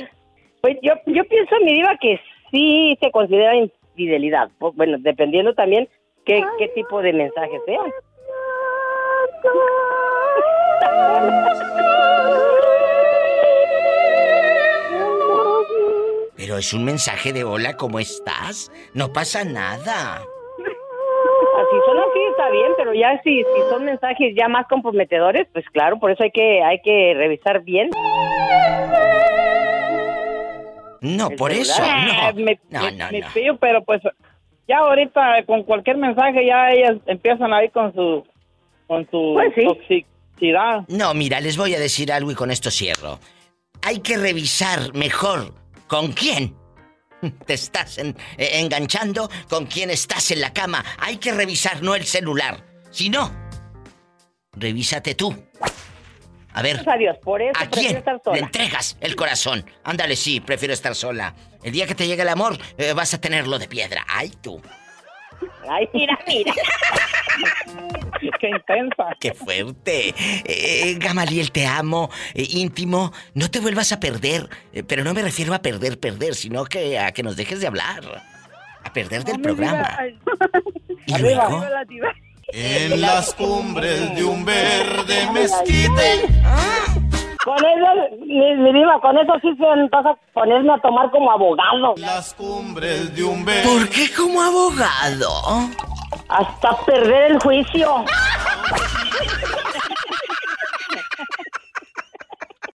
Pues 0.61 0.77
yo, 0.81 0.93
yo 1.07 1.25
pienso, 1.25 1.55
mi 1.65 1.73
diva, 1.73 1.97
que 1.99 2.17
sí 2.49 2.97
se 3.01 3.11
considera 3.11 3.53
infidelidad. 3.57 4.49
Pues, 4.59 4.73
Bueno, 4.77 4.97
dependiendo 4.97 5.53
también 5.53 5.89
qué, 6.25 6.41
qué 6.57 6.69
tipo 6.69 7.01
de 7.01 7.11
mensaje 7.11 7.59
sea. 7.65 7.81
Pero 16.41 16.57
es 16.57 16.73
un 16.73 16.83
mensaje 16.83 17.33
de 17.33 17.43
hola, 17.43 17.77
¿cómo 17.77 17.99
estás? 17.99 18.71
No 18.95 19.13
pasa 19.13 19.43
nada. 19.43 20.23
Si 20.57 21.77
son 21.85 21.99
así 21.99 22.19
está 22.31 22.49
bien, 22.49 22.71
pero 22.77 22.95
ya 22.95 23.21
si, 23.23 23.37
si 23.43 23.69
son 23.69 23.85
mensajes 23.85 24.33
ya 24.35 24.47
más 24.47 24.65
comprometedores, 24.67 25.47
pues 25.53 25.63
claro, 25.71 25.99
por 25.99 26.09
eso 26.09 26.23
hay 26.23 26.31
que 26.31 26.63
hay 26.63 26.81
que 26.83 27.13
revisar 27.15 27.61
bien. 27.61 27.91
No, 31.01 31.29
El 31.29 31.35
por 31.35 31.51
eso, 31.51 31.73
celular. 31.75 32.33
no. 32.35 32.43
Me, 32.43 32.59
No, 32.71 32.81
me- 32.85 32.91
no, 32.93 33.11
me 33.11 33.19
no. 33.19 33.27
pillo, 33.35 33.57
pero 33.57 33.83
pues 33.83 34.01
ya 34.67 34.79
ahorita 34.79 35.45
con 35.45 35.61
cualquier 35.63 35.97
mensaje 35.97 36.43
ya 36.45 36.69
ellas 36.71 36.97
empiezan 37.05 37.53
ahí 37.53 37.69
con 37.69 37.93
su 37.93 38.25
con 38.87 39.07
su 39.11 39.33
Pues 39.35 39.53
sí. 39.55 39.67
toxicidad. 39.67 40.85
No, 40.87 41.13
mira, 41.13 41.39
les 41.39 41.55
voy 41.55 41.75
a 41.75 41.79
decir 41.79 42.11
algo 42.11 42.31
y 42.31 42.35
con 42.35 42.49
esto 42.49 42.71
cierro. 42.71 43.19
Hay 43.83 43.99
que 43.99 44.17
revisar 44.17 44.93
mejor 44.95 45.53
con 45.91 46.13
quién 46.13 46.55
te 47.45 47.53
estás 47.53 47.97
en- 47.97 48.15
eh, 48.37 48.61
enganchando, 48.61 49.29
con 49.49 49.65
quién 49.65 49.89
estás 49.91 50.31
en 50.31 50.39
la 50.39 50.53
cama. 50.53 50.85
Hay 50.97 51.17
que 51.17 51.33
revisar, 51.33 51.83
no 51.83 51.95
el 51.95 52.05
celular. 52.05 52.65
Si 52.91 53.09
no, 53.09 53.29
revísate 54.53 55.15
tú. 55.15 55.35
A 56.53 56.61
ver, 56.61 56.75
Gracias 56.77 56.95
a 56.95 56.97
Dios, 56.97 57.17
por 57.21 57.41
eso 57.41 57.51
¿a 57.55 57.65
prefiero 57.69 57.87
quién 57.89 57.97
estar 57.97 58.13
le 58.15 58.21
sola. 58.23 58.37
entregas 58.39 58.97
el 59.01 59.15
corazón? 59.17 59.65
Ándale, 59.83 60.15
sí, 60.15 60.39
prefiero 60.39 60.73
estar 60.73 60.95
sola. 60.95 61.35
El 61.61 61.73
día 61.73 61.85
que 61.87 61.95
te 61.95 62.07
llegue 62.07 62.21
el 62.21 62.29
amor, 62.29 62.57
eh, 62.77 62.93
vas 62.93 63.13
a 63.13 63.19
tenerlo 63.19 63.59
de 63.59 63.67
piedra. 63.67 64.05
Ay, 64.07 64.29
tú. 64.41 64.61
Ay, 65.69 65.89
mira, 65.93 66.17
mira. 66.27 66.53
Qué 68.39 68.49
intensa. 68.49 69.15
¡Qué 69.19 69.33
fuerte! 69.33 70.13
Eh, 70.45 70.95
Gamaliel, 70.99 71.51
te 71.51 71.65
amo, 71.65 72.09
eh, 72.33 72.45
íntimo. 72.49 73.11
No 73.33 73.49
te 73.49 73.59
vuelvas 73.59 73.91
a 73.91 73.99
perder. 73.99 74.49
Eh, 74.73 74.83
pero 74.83 75.03
no 75.03 75.13
me 75.13 75.21
refiero 75.21 75.53
a 75.53 75.59
perder, 75.59 75.99
perder, 75.99 76.35
sino 76.35 76.65
que 76.65 76.99
a 76.99 77.11
que 77.11 77.23
nos 77.23 77.35
dejes 77.35 77.61
de 77.61 77.67
hablar. 77.67 78.23
A 78.83 78.93
perder 78.93 79.23
del 79.23 79.41
programa. 79.41 79.97
¿Y 81.05 81.13
arriba, 81.13 81.47
luego? 81.49 81.65
En 82.53 83.01
las 83.01 83.33
cumbres 83.33 84.15
de 84.15 84.23
un 84.23 84.43
verde 84.43 85.31
mezquite. 85.31 86.27
Con 87.43 87.57
eso, 87.57 88.25
mi, 88.25 88.55
mi 88.55 88.73
diva, 88.73 88.99
con 89.01 89.17
eso 89.17 89.33
sí 89.41 89.49
se 89.57 89.65
vas 89.89 90.05
a 90.05 90.15
ponerme 90.33 90.73
a 90.73 90.81
tomar 90.81 91.09
como 91.11 91.31
abogado. 91.31 91.95
Las 91.97 92.33
cumbres 92.33 93.15
de 93.15 93.23
un 93.23 93.45
verde. 93.45 93.63
¿Por 93.63 93.89
qué 93.89 94.11
como 94.13 94.41
abogado? 94.41 95.29
Hasta 96.27 96.77
perder 96.85 97.31
el 97.31 97.39
juicio. 97.39 98.05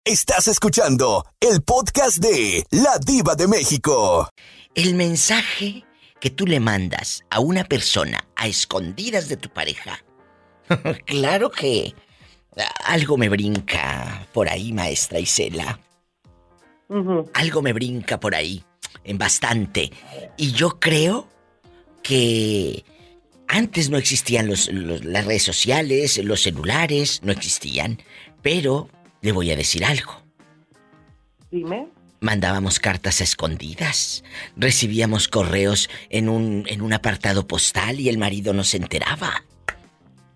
Estás 0.05 0.49
escuchando 0.49 1.25
el 1.41 1.63
podcast 1.63 2.19
de 2.19 2.65
La 2.71 2.99
Diva 3.05 3.35
de 3.35 3.49
México. 3.49 4.29
El 4.75 4.95
mensaje 4.95 5.85
que 6.21 6.31
tú 6.31 6.47
le 6.47 6.61
mandas 6.61 7.25
a 7.31 7.41
una 7.41 7.65
persona 7.65 8.27
a 8.37 8.47
escondidas 8.47 9.29
de 9.29 9.37
tu 9.37 9.49
pareja. 9.51 10.05
claro 11.07 11.51
que 11.51 11.95
algo 12.87 13.17
me 13.17 13.29
brinca 13.29 14.27
por 14.33 14.49
ahí, 14.49 14.73
maestra 14.73 15.19
Isela. 15.21 15.79
Algo 17.35 17.63
me 17.63 17.73
brinca 17.73 18.19
por 18.21 18.35
ahí, 18.35 18.65
en 19.05 19.19
bastante. 19.19 19.91
Y 20.37 20.53
yo 20.53 20.79
creo 20.81 21.29
que 22.03 22.85
antes 23.49 23.91
no 23.91 23.99
existían 23.99 24.47
los- 24.47 24.69
los- 24.73 25.05
las 25.05 25.25
redes 25.27 25.43
sociales, 25.43 26.19
los 26.25 26.43
celulares, 26.43 27.21
no 27.23 27.33
existían. 27.33 28.01
Pero 28.43 28.89
le 29.21 29.33
voy 29.33 29.51
a 29.51 29.57
decir 29.57 29.85
algo. 29.85 30.23
Dime. 31.51 31.89
Mandábamos 32.21 32.81
cartas 32.81 33.21
escondidas, 33.21 34.25
recibíamos 34.57 35.29
correos 35.29 35.91
en 36.09 36.29
un, 36.29 36.65
en 36.67 36.81
un 36.81 36.93
apartado 36.93 37.47
postal 37.47 38.01
y 38.01 38.09
el 38.09 38.17
marido 38.19 38.53
no 38.53 38.65
se 38.65 38.79
enteraba. 38.79 39.43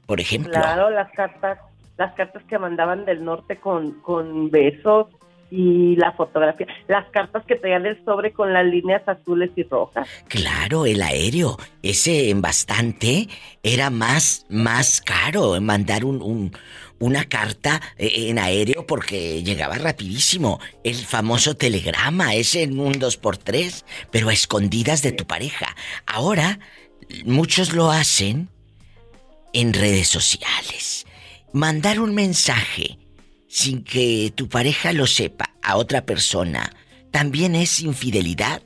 Por 0.07 0.20
ejemplo. 0.20 0.52
Claro, 0.52 0.90
las 0.90 1.11
cartas, 1.12 1.59
las 1.97 2.12
cartas 2.15 2.43
que 2.48 2.59
mandaban 2.59 3.05
del 3.05 3.24
norte 3.24 3.57
con, 3.57 3.93
con 4.02 4.51
besos 4.51 5.07
y 5.51 5.97
la 5.97 6.12
fotografía, 6.12 6.66
las 6.86 7.07
cartas 7.11 7.44
que 7.47 7.57
traían 7.57 7.85
el 7.86 8.05
sobre 8.05 8.32
con 8.32 8.52
las 8.52 8.65
líneas 8.66 9.02
azules 9.09 9.51
y 9.57 9.65
rojas. 9.65 10.07
Claro, 10.28 10.86
el 10.86 11.02
aéreo, 11.02 11.57
ese 11.82 12.31
en 12.31 12.40
bastante 12.40 13.27
era 13.62 13.90
más, 13.90 14.47
más 14.48 15.01
caro 15.01 15.61
mandar 15.61 16.05
un, 16.05 16.23
un- 16.23 16.52
una 17.01 17.24
carta 17.24 17.82
eh, 17.97 18.28
en 18.28 18.39
aéreo 18.39 18.86
porque 18.86 19.43
llegaba 19.43 19.77
rapidísimo. 19.78 20.60
El 20.85 20.94
famoso 20.94 21.56
telegrama, 21.56 22.35
ese 22.36 22.62
en 22.62 22.78
un 22.78 22.94
2x3, 22.94 23.85
pero 24.12 24.28
a 24.28 24.32
escondidas 24.32 25.02
de 25.02 25.10
tu 25.10 25.27
pareja. 25.27 25.74
Ahora, 26.06 26.60
muchos 27.24 27.72
lo 27.72 27.90
hacen 27.90 28.48
en 29.52 29.72
redes 29.72 30.06
sociales. 30.06 31.06
Mandar 31.52 31.98
un 31.98 32.14
mensaje 32.14 32.98
sin 33.48 33.82
que 33.82 34.32
tu 34.36 34.48
pareja 34.48 34.93
lo 34.93 35.09
sepa 35.09 35.56
a 35.60 35.77
otra 35.77 36.06
persona 36.06 36.70
también 37.10 37.55
es 37.55 37.81
infidelidad. 37.81 38.62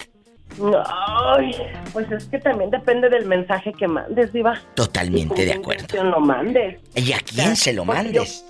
Ay, 0.86 1.54
pues 1.92 2.10
es 2.12 2.26
que 2.26 2.38
también 2.38 2.70
depende 2.70 3.08
del 3.08 3.26
mensaje 3.26 3.72
que 3.72 3.88
mandes, 3.88 4.32
Diva. 4.32 4.58
Totalmente 4.74 5.44
de 5.44 5.52
¿Con 5.52 5.54
qué 5.54 5.60
acuerdo. 5.60 5.82
intención 5.82 6.10
lo 6.10 6.20
mandes. 6.20 6.80
¿Y 6.94 7.12
a 7.12 7.18
quién 7.20 7.56
se 7.56 7.72
lo 7.72 7.84
mandes? 7.84 8.44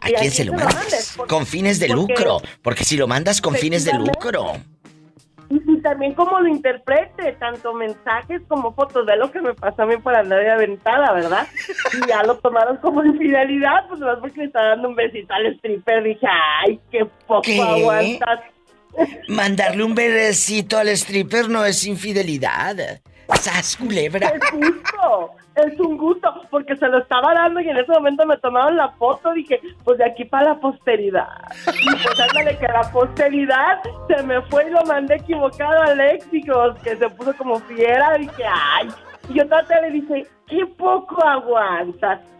¿A 0.00 0.10
¿Y 0.10 0.14
quién 0.14 0.30
se 0.30 0.44
lo 0.44 0.52
mandes? 0.54 1.16
Con 1.28 1.46
fines 1.46 1.78
de 1.80 1.88
porque- 1.88 2.00
lucro. 2.14 2.38
Porque 2.62 2.84
si 2.84 2.96
lo 2.96 3.06
mandas 3.06 3.40
con 3.40 3.54
fines 3.54 3.84
de 3.84 3.92
lucro. 3.94 4.52
Y 5.48 5.56
y 5.72 5.82
también 5.82 6.14
cómo 6.14 6.38
lo 6.38 6.46
interprete, 6.46 7.32
tanto 7.40 7.74
mensajes 7.74 8.40
como 8.46 8.72
fotos. 8.72 9.04
De 9.06 9.16
lo 9.16 9.32
que 9.32 9.40
me 9.40 9.52
pasó 9.52 9.82
a 9.82 9.86
mí 9.86 9.96
por 9.96 10.14
andar 10.14 10.38
de 10.38 10.48
aventada, 10.50 11.12
¿verdad? 11.12 11.48
Y 11.92 12.06
ya 12.08 12.22
lo 12.22 12.36
tomaron 12.38 12.76
como 12.76 13.02
infidelidad, 13.04 13.88
pues 13.88 13.98
más 14.00 14.18
porque 14.20 14.38
le 14.40 14.44
estaba 14.46 14.68
dando 14.68 14.90
un 14.90 14.94
besito 14.94 15.32
al 15.34 15.46
stripper. 15.54 16.04
Dije, 16.04 16.26
ay, 16.64 16.78
qué 16.92 17.04
poco 17.26 17.42
¿Qué? 17.42 17.60
aguantas. 17.60 18.40
Mandarle 19.28 19.84
un 19.84 19.94
besito 19.94 20.78
al 20.78 20.88
stripper 20.88 21.48
no 21.48 21.64
es 21.64 21.86
infidelidad. 21.86 23.00
¡Sas, 23.40 23.76
culebra! 23.76 24.28
Es 24.28 24.40
gusto, 24.52 25.30
es 25.54 25.78
un 25.78 25.96
gusto, 25.96 26.28
porque 26.50 26.76
se 26.76 26.88
lo 26.88 26.98
estaba 26.98 27.32
dando 27.34 27.60
y 27.60 27.68
en 27.68 27.76
ese 27.76 27.92
momento 27.92 28.26
me 28.26 28.36
tomaron 28.38 28.76
la 28.76 28.90
foto. 28.92 29.32
Dije, 29.32 29.60
pues 29.84 29.98
de 29.98 30.04
aquí 30.04 30.24
para 30.24 30.50
la 30.50 30.60
posteridad. 30.60 31.28
Y 31.80 31.90
pues 31.90 32.20
ándale 32.20 32.58
que 32.58 32.66
la 32.66 32.90
posteridad 32.90 33.80
se 34.08 34.22
me 34.24 34.42
fue 34.42 34.66
y 34.66 34.70
lo 34.70 34.84
mandé 34.84 35.16
equivocado 35.16 35.82
al 35.82 35.98
léxico, 35.98 36.74
que 36.82 36.96
se 36.96 37.08
puso 37.10 37.34
como 37.36 37.60
fiera. 37.60 38.16
Dije, 38.18 38.44
ay. 38.44 38.88
Y 39.28 39.38
yo 39.38 39.46
traté 39.46 39.80
le 39.82 39.90
dije, 39.92 40.26
qué 40.48 40.66
poco 40.76 41.24
aguantas. 41.24 42.20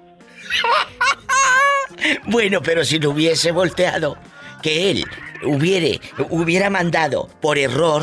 Bueno, 2.25 2.63
pero 2.63 2.83
si 2.83 2.99
lo 2.99 3.11
hubiese 3.11 3.53
volteado, 3.53 4.17
que 4.63 4.91
él 4.91 5.05
hubiere, 5.45 6.01
hubiera 6.31 6.71
mandado 6.71 7.29
por 7.41 7.59
error 7.59 8.03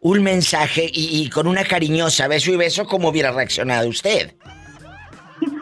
un 0.00 0.22
mensaje 0.22 0.84
y, 0.92 1.22
y 1.22 1.30
con 1.30 1.46
una 1.46 1.64
cariñosa 1.64 2.28
beso 2.28 2.50
y 2.52 2.56
beso, 2.56 2.86
¿cómo 2.86 3.08
hubiera 3.08 3.32
reaccionado 3.32 3.88
usted? 3.88 4.34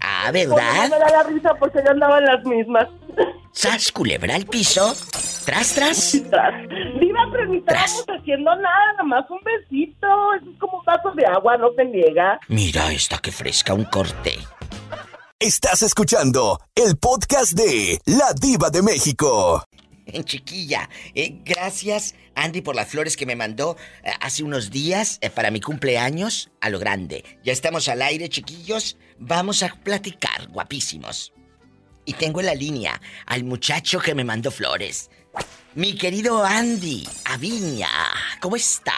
Ah, 0.00 0.28
Pues 0.32 0.48
no 0.48 0.54
¿verdad? 0.56 0.82
me 0.90 0.98
da 0.98 1.10
la 1.10 1.22
risa 1.24 1.54
porque 1.58 1.78
yo 1.84 1.90
andaba 1.90 2.18
en 2.18 2.24
las 2.24 2.44
mismas. 2.44 2.88
¿Sas 3.52 3.90
culebra 3.92 4.34
al 4.34 4.46
piso? 4.46 4.94
¿Tras, 5.44 5.74
tras? 5.74 6.12
Diva, 6.12 7.20
pero 7.32 7.46
ni 7.46 7.58
estábamos 7.58 8.04
haciendo 8.08 8.54
nada, 8.56 8.92
nomás 8.98 9.24
un 9.30 9.38
besito. 9.44 10.06
Eso 10.40 10.50
es 10.50 10.58
como 10.58 10.78
un 10.78 10.84
vaso 10.84 11.10
de 11.12 11.24
agua, 11.26 11.56
no 11.56 11.68
se 11.76 11.84
niega. 11.84 12.38
Mira 12.48 12.92
esta 12.92 13.18
que 13.18 13.32
fresca 13.32 13.74
un 13.74 13.84
corte. 13.84 14.38
Estás 15.40 15.82
escuchando 15.82 16.58
el 16.74 16.96
podcast 16.98 17.52
de 17.52 17.98
La 18.06 18.32
Diva 18.38 18.70
de 18.70 18.82
México. 18.82 19.64
En 20.12 20.24
chiquilla, 20.24 20.88
eh, 21.14 21.38
gracias 21.44 22.14
Andy 22.34 22.62
por 22.62 22.74
las 22.74 22.88
flores 22.88 23.16
que 23.16 23.26
me 23.26 23.36
mandó 23.36 23.76
eh, 24.02 24.10
hace 24.20 24.42
unos 24.42 24.70
días 24.70 25.18
eh, 25.20 25.28
para 25.28 25.50
mi 25.50 25.60
cumpleaños 25.60 26.50
a 26.60 26.70
lo 26.70 26.78
grande. 26.78 27.24
Ya 27.42 27.52
estamos 27.52 27.88
al 27.88 28.00
aire, 28.00 28.28
chiquillos. 28.28 28.96
Vamos 29.18 29.62
a 29.62 29.68
platicar, 29.68 30.48
guapísimos. 30.48 31.32
Y 32.04 32.14
tengo 32.14 32.40
en 32.40 32.46
la 32.46 32.54
línea 32.54 33.00
al 33.26 33.44
muchacho 33.44 34.00
que 34.00 34.14
me 34.14 34.24
mandó 34.24 34.50
flores. 34.50 35.10
Mi 35.74 35.94
querido 35.94 36.42
Andy 36.44 37.06
Aviña, 37.26 37.88
¿cómo 38.40 38.56
está? 38.56 38.94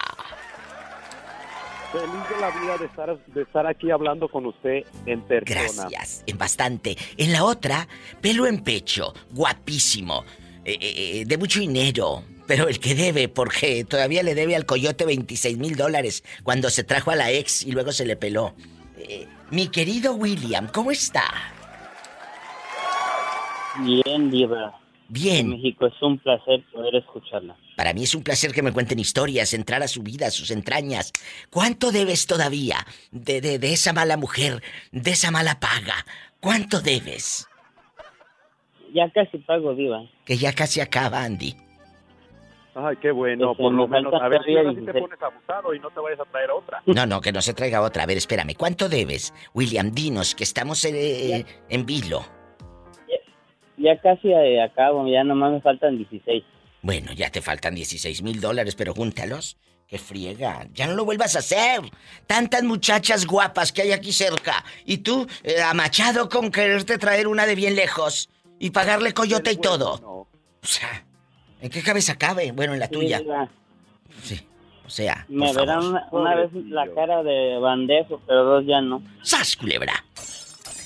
Feliz 1.90 2.28
de 2.32 2.40
la 2.40 2.50
vida 2.50 2.78
de 2.78 2.86
estar, 2.86 3.24
de 3.26 3.42
estar 3.42 3.66
aquí 3.66 3.90
hablando 3.90 4.28
con 4.28 4.46
usted 4.46 4.84
en 5.06 5.22
persona. 5.22 5.88
Gracias, 5.90 6.22
en 6.24 6.38
bastante. 6.38 6.96
En 7.16 7.32
la 7.32 7.42
otra, 7.42 7.88
pelo 8.20 8.46
en 8.46 8.62
pecho, 8.62 9.12
guapísimo, 9.32 10.24
eh, 10.64 10.78
eh, 10.80 11.24
de 11.26 11.38
mucho 11.38 11.60
dinero, 11.60 12.22
pero 12.46 12.68
el 12.68 12.80
que 12.80 12.94
debe, 12.94 13.28
porque 13.28 13.84
todavía 13.84 14.22
le 14.22 14.34
debe 14.34 14.56
al 14.56 14.66
coyote 14.66 15.04
26 15.04 15.56
mil 15.56 15.76
dólares 15.76 16.24
cuando 16.42 16.68
se 16.68 16.84
trajo 16.84 17.10
a 17.10 17.16
la 17.16 17.30
ex 17.30 17.64
y 17.64 17.72
luego 17.72 17.92
se 17.92 18.04
le 18.04 18.16
peló. 18.16 18.54
Eh, 18.98 19.26
mi 19.50 19.68
querido 19.68 20.14
William, 20.14 20.68
¿cómo 20.68 20.90
está? 20.90 21.24
Bien, 23.78 24.30
Diva. 24.30 24.78
Bien. 25.08 25.48
México 25.48 25.86
es 25.86 26.02
un 26.02 26.18
placer 26.18 26.62
poder 26.72 26.94
escucharla. 26.94 27.56
Para 27.76 27.92
mí 27.92 28.04
es 28.04 28.14
un 28.14 28.22
placer 28.22 28.52
que 28.52 28.62
me 28.62 28.72
cuenten 28.72 28.98
historias, 28.98 29.54
entrar 29.54 29.82
a 29.82 29.88
su 29.88 30.02
vida, 30.02 30.26
a 30.26 30.30
sus 30.30 30.50
entrañas. 30.50 31.12
¿Cuánto 31.50 31.90
debes 31.90 32.26
todavía 32.26 32.86
de, 33.10 33.40
de, 33.40 33.58
de 33.58 33.72
esa 33.72 33.92
mala 33.92 34.16
mujer, 34.16 34.62
de 34.92 35.10
esa 35.10 35.30
mala 35.30 35.58
paga? 35.58 36.04
¿Cuánto 36.40 36.80
debes? 36.80 37.49
Ya 38.92 39.10
casi 39.10 39.38
pago, 39.38 39.74
Diva. 39.74 40.02
Que 40.24 40.36
ya 40.36 40.52
casi 40.52 40.80
acaba, 40.80 41.22
Andy. 41.22 41.54
Ay, 42.74 42.96
qué 43.02 43.10
bueno, 43.10 43.52
Este, 43.52 43.62
por 43.62 43.72
lo 43.72 43.88
me 43.88 43.98
menos. 43.98 44.14
A 44.20 44.28
ver 44.28 44.40
si 44.44 44.52
todavía 44.52 44.60
ahora 44.60 44.80
sí 44.80 44.86
te 44.86 44.92
16. 44.92 45.02
pones 45.02 45.22
abusado 45.22 45.74
y 45.74 45.80
no 45.80 45.90
te 45.90 46.00
vayas 46.00 46.20
a 46.20 46.24
traer 46.24 46.50
otra. 46.50 46.82
No, 46.86 47.06
no, 47.06 47.20
que 47.20 47.32
no 47.32 47.42
se 47.42 47.52
traiga 47.54 47.82
otra. 47.82 48.04
A 48.04 48.06
ver, 48.06 48.16
espérame. 48.16 48.54
¿Cuánto 48.56 48.88
debes? 48.88 49.34
William, 49.54 49.90
dinos 49.90 50.34
que 50.34 50.44
estamos 50.44 50.84
eh, 50.84 51.44
en 51.68 51.86
vilo. 51.86 52.24
Ya 53.76 53.98
casi 53.98 54.30
eh, 54.30 54.62
acabo, 54.62 55.06
ya 55.08 55.24
nomás 55.24 55.52
me 55.52 55.60
faltan 55.62 55.96
16. 55.96 56.44
Bueno, 56.82 57.12
ya 57.12 57.30
te 57.30 57.40
faltan 57.40 57.74
16 57.74 58.22
mil 58.22 58.40
dólares, 58.40 58.74
pero 58.74 58.92
júntalos. 58.94 59.56
¡Qué 59.86 59.98
friega! 59.98 60.66
Ya 60.72 60.86
no 60.86 60.94
lo 60.94 61.04
vuelvas 61.04 61.34
a 61.34 61.40
hacer. 61.40 61.80
Tantas 62.26 62.62
muchachas 62.62 63.26
guapas 63.26 63.72
que 63.72 63.82
hay 63.82 63.92
aquí 63.92 64.12
cerca. 64.12 64.64
Y 64.84 64.98
tú, 64.98 65.26
eh, 65.42 65.60
amachado 65.62 66.28
con 66.28 66.50
quererte 66.52 66.98
traer 66.98 67.26
una 67.26 67.46
de 67.46 67.54
bien 67.54 67.74
lejos. 67.74 68.28
Y 68.60 68.70
pagarle 68.70 69.12
coyote 69.12 69.50
y 69.50 69.56
todo. 69.56 69.94
O 70.04 70.66
sea, 70.66 71.04
¿en 71.60 71.70
qué 71.70 71.82
cabeza 71.82 72.16
cabe? 72.16 72.52
Bueno, 72.52 72.74
en 72.74 72.78
la 72.78 72.88
tuya. 72.88 73.20
Sí. 74.22 74.40
O 74.86 74.90
sea, 74.90 75.24
Me 75.28 75.52
verán 75.54 76.00
una 76.10 76.34
vez 76.34 76.50
la 76.68 76.84
cara 76.94 77.22
de 77.22 77.58
bandejo, 77.58 78.20
pero 78.26 78.44
dos 78.44 78.64
ya 78.66 78.80
no. 78.80 79.02
¡Sas, 79.22 79.56
culebra! 79.56 80.04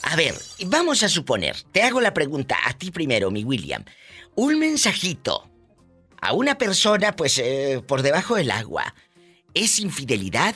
A 0.03 0.15
ver, 0.15 0.35
vamos 0.67 1.03
a 1.03 1.09
suponer, 1.09 1.57
te 1.73 1.83
hago 1.83 2.01
la 2.01 2.13
pregunta 2.13 2.57
a 2.67 2.75
ti 2.75 2.91
primero, 2.91 3.31
mi 3.31 3.43
William. 3.45 3.83
Un 4.35 4.59
mensajito 4.59 5.49
a 6.21 6.35
una 6.35 6.59
persona, 6.59 7.17
pues, 7.17 7.39
eh, 7.39 7.83
por 7.87 8.03
debajo 8.03 8.37
del 8.37 8.51
agua. 8.51 8.95
¿Es 9.55 9.81
infidelidad 9.81 10.55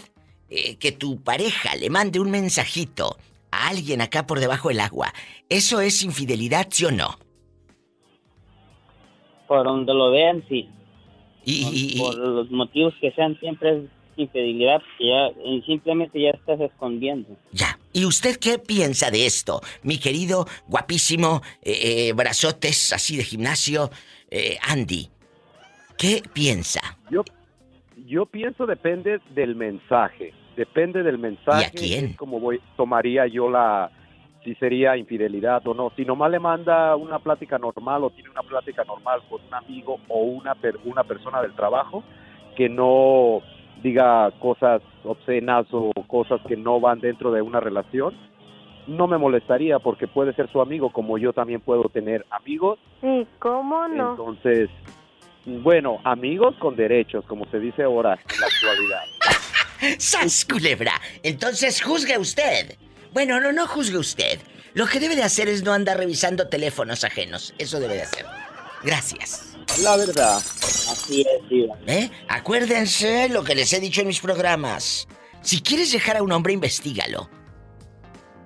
eh, 0.50 0.76
que 0.76 0.92
tu 0.92 1.22
pareja 1.22 1.74
le 1.76 1.90
mande 1.90 2.20
un 2.20 2.30
mensajito 2.30 3.16
a 3.50 3.68
alguien 3.68 4.00
acá 4.00 4.26
por 4.26 4.40
debajo 4.40 4.68
del 4.68 4.80
agua? 4.80 5.12
¿Eso 5.48 5.80
es 5.80 6.02
infidelidad, 6.02 6.68
sí 6.70 6.84
o 6.84 6.90
no? 6.90 7.18
Por 9.46 9.64
donde 9.64 9.94
lo 9.94 10.10
vean, 10.10 10.44
sí. 10.48 10.68
Y, 11.44 11.98
por, 11.98 12.14
por 12.14 12.28
los 12.28 12.50
motivos 12.50 12.94
que 13.00 13.10
sean, 13.12 13.38
siempre 13.40 13.78
es 13.78 13.84
infidelidad, 14.18 14.80
porque 14.80 15.08
ya 15.08 15.62
simplemente 15.64 16.20
ya 16.20 16.30
estás 16.30 16.60
escondiendo. 16.60 17.36
Ya. 17.52 17.78
¿Y 17.92 18.04
usted 18.04 18.36
qué 18.36 18.58
piensa 18.58 19.10
de 19.10 19.26
esto? 19.26 19.60
Mi 19.82 19.98
querido, 19.98 20.46
guapísimo, 20.66 21.42
eh, 21.62 22.08
eh, 22.08 22.12
brazotes 22.12 22.92
así 22.92 23.16
de 23.16 23.24
gimnasio, 23.24 23.90
eh, 24.30 24.58
Andy. 24.62 25.08
¿Qué 25.96 26.22
piensa? 26.32 26.80
Yo, 27.10 27.24
yo 28.06 28.26
pienso 28.26 28.66
depende 28.66 29.20
del 29.34 29.56
mensaje. 29.56 30.32
Depende 30.58 31.02
del 31.04 31.18
mensaje. 31.18 31.70
¿Y 31.74 31.92
a 31.94 31.96
quién? 31.96 32.04
es 32.10 32.16
como 32.16 32.40
voy, 32.40 32.60
tomaría 32.76 33.26
yo 33.28 33.48
la. 33.48 33.90
Si 34.44 34.54
sería 34.56 34.96
infidelidad 34.96 35.66
o 35.66 35.72
no. 35.74 35.90
Si 35.96 36.04
nomás 36.04 36.30
le 36.32 36.38
manda 36.40 36.96
una 36.96 37.18
plática 37.20 37.58
normal 37.58 38.02
o 38.04 38.10
tiene 38.10 38.30
una 38.30 38.42
plática 38.42 38.82
normal 38.84 39.20
con 39.30 39.40
un 39.46 39.54
amigo 39.54 39.98
o 40.08 40.18
una, 40.22 40.54
per- 40.56 40.78
una 40.84 41.04
persona 41.04 41.40
del 41.42 41.52
trabajo 41.54 42.02
que 42.56 42.68
no 42.68 43.40
diga 43.82 44.30
cosas 44.40 44.82
obscenas 45.04 45.66
o 45.70 45.92
cosas 46.08 46.40
que 46.48 46.56
no 46.56 46.80
van 46.80 46.98
dentro 47.00 47.30
de 47.30 47.40
una 47.42 47.60
relación, 47.60 48.14
no 48.88 49.06
me 49.06 49.18
molestaría 49.18 49.78
porque 49.78 50.08
puede 50.08 50.32
ser 50.32 50.50
su 50.50 50.60
amigo 50.60 50.90
como 50.90 51.18
yo 51.18 51.32
también 51.32 51.60
puedo 51.60 51.88
tener 51.88 52.24
amigos 52.30 52.78
Sí, 53.00 53.26
¿cómo 53.38 53.86
no? 53.86 54.10
entonces, 54.10 54.68
bueno, 55.44 55.98
amigos 56.04 56.56
con 56.58 56.74
derechos, 56.74 57.24
como 57.26 57.44
se 57.46 57.60
dice 57.60 57.82
ahora 57.84 58.14
en 58.14 58.40
la 58.40 58.46
actualidad. 58.46 59.00
¡Sas, 59.98 60.44
culebra! 60.44 61.00
Entonces 61.22 61.82
juzgue 61.82 62.18
usted. 62.18 62.76
Bueno, 63.12 63.40
no, 63.40 63.52
no 63.52 63.66
juzgue 63.66 63.98
usted. 63.98 64.40
Lo 64.74 64.86
que 64.86 65.00
debe 65.00 65.16
de 65.16 65.22
hacer 65.22 65.48
es 65.48 65.62
no 65.62 65.72
andar 65.72 65.98
revisando 65.98 66.48
teléfonos 66.48 67.04
ajenos. 67.04 67.54
Eso 67.58 67.80
debe 67.80 67.94
de 67.94 68.02
hacer. 68.02 68.26
Gracias. 68.82 69.56
La 69.82 69.96
verdad. 69.96 70.36
Así 70.36 71.22
es. 71.22 71.68
¿Eh? 71.86 72.10
Acuérdense 72.28 73.28
lo 73.28 73.44
que 73.44 73.54
les 73.54 73.72
he 73.72 73.80
dicho 73.80 74.00
en 74.00 74.08
mis 74.08 74.20
programas. 74.20 75.08
Si 75.42 75.60
quieres 75.60 75.92
dejar 75.92 76.16
a 76.16 76.22
un 76.22 76.32
hombre, 76.32 76.52
investigalo. 76.52 77.28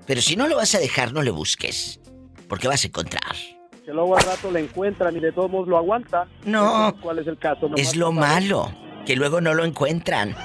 Pero 0.07 0.21
si 0.21 0.37
no 0.37 0.47
lo 0.49 0.57
vas 0.57 0.75
a 0.75 0.79
dejar, 0.79 1.13
no 1.13 1.23
le 1.23 1.31
busques. 1.31 2.01
Porque 2.49 2.69
vas 2.69 2.85
a 2.85 2.89
encontrar. 2.89 3.37
Que 3.85 3.93
luego 3.93 4.17
al 4.17 4.25
rato 4.25 4.51
le 4.51 4.61
encuentran 4.61 5.17
y 5.17 5.21
de 5.21 5.33
todos 5.33 5.51
modos 5.51 5.69
lo 5.69 5.77
aguantan. 5.77 6.29
No. 6.45 6.97
¿Cuál 7.01 7.19
es 7.19 7.27
el 7.27 7.39
caso? 7.39 7.63
Nomás 7.63 7.81
Es 7.81 7.97
lo 7.97 8.07
no 8.07 8.13
malo. 8.13 8.75
Que 9.07 9.17
luego 9.17 9.41
no 9.41 9.55
lo 9.55 9.65
encuentran. 9.65 10.37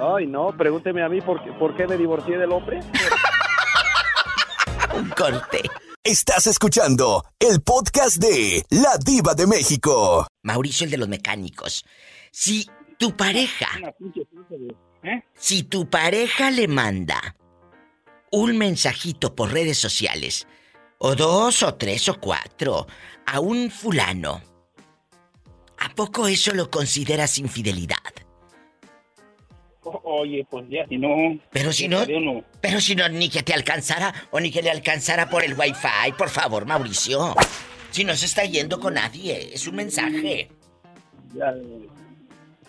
Ay, 0.00 0.26
no, 0.26 0.56
pregúnteme 0.56 1.02
a 1.02 1.08
mí 1.08 1.20
por 1.20 1.42
qué, 1.42 1.52
por 1.52 1.76
qué 1.76 1.86
me 1.86 1.96
divorcié 1.96 2.38
del 2.38 2.52
hombre. 2.52 2.80
Un 4.94 5.10
corte. 5.10 5.62
Estás 6.04 6.46
escuchando 6.46 7.24
el 7.38 7.60
podcast 7.60 8.16
de 8.16 8.64
La 8.70 8.96
Diva 8.96 9.34
de 9.34 9.46
México. 9.46 10.26
Mauricio, 10.42 10.84
el 10.84 10.90
de 10.90 10.98
los 10.98 11.08
mecánicos. 11.08 11.84
Si 12.30 12.68
tu 12.98 13.16
pareja, 13.16 13.68
si 15.34 15.64
tu 15.64 15.90
pareja 15.90 16.50
le 16.50 16.68
manda 16.68 17.36
un 18.30 18.56
mensajito 18.56 19.34
por 19.34 19.52
redes 19.52 19.78
sociales, 19.78 20.46
o 20.98 21.14
dos, 21.14 21.62
o 21.62 21.74
tres, 21.74 22.08
o 22.08 22.20
cuatro, 22.20 22.86
a 23.26 23.40
un 23.40 23.70
fulano, 23.70 24.40
¿a 25.78 25.94
poco 25.94 26.26
eso 26.26 26.54
lo 26.54 26.70
consideras 26.70 27.38
infidelidad? 27.38 27.96
Oye, 30.04 30.46
pues 30.48 30.66
ya, 30.68 30.86
si 30.86 30.98
no... 30.98 31.38
Pero 31.50 31.72
si 31.72 31.88
no, 31.88 32.04
uno. 32.04 32.44
pero 32.60 32.80
si 32.80 32.94
no, 32.94 33.08
ni 33.08 33.28
que 33.28 33.42
te 33.42 33.54
alcanzara, 33.54 34.12
o 34.30 34.40
ni 34.40 34.50
que 34.50 34.62
le 34.62 34.70
alcanzara 34.70 35.28
por 35.28 35.44
el 35.44 35.54
wifi, 35.54 36.12
por 36.16 36.28
favor, 36.28 36.66
Mauricio. 36.66 37.34
Si 37.90 38.04
no 38.04 38.14
se 38.14 38.26
está 38.26 38.44
yendo 38.44 38.80
con 38.80 38.94
nadie, 38.94 39.50
es 39.54 39.66
un 39.66 39.76
mensaje. 39.76 40.48
Ya, 41.34 41.54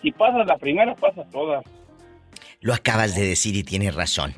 si 0.02 0.12
pasas 0.12 0.46
la 0.46 0.56
primera, 0.56 0.94
pasas 0.94 1.28
todas. 1.30 1.64
Lo 2.60 2.74
acabas 2.74 3.14
de 3.14 3.26
decir 3.26 3.56
y 3.56 3.64
tienes 3.64 3.94
razón. 3.94 4.34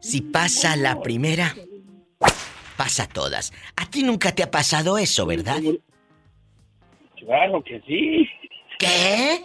Si 0.00 0.20
pasa 0.20 0.76
la 0.76 1.00
primera, 1.00 1.54
pasa 2.76 3.08
todas. 3.08 3.52
A 3.76 3.88
ti 3.90 4.02
nunca 4.02 4.32
te 4.32 4.42
ha 4.42 4.50
pasado 4.50 4.98
eso, 4.98 5.26
¿verdad? 5.26 5.60
Claro 7.16 7.62
que 7.62 7.80
sí. 7.86 8.28
¿Qué? 8.78 9.42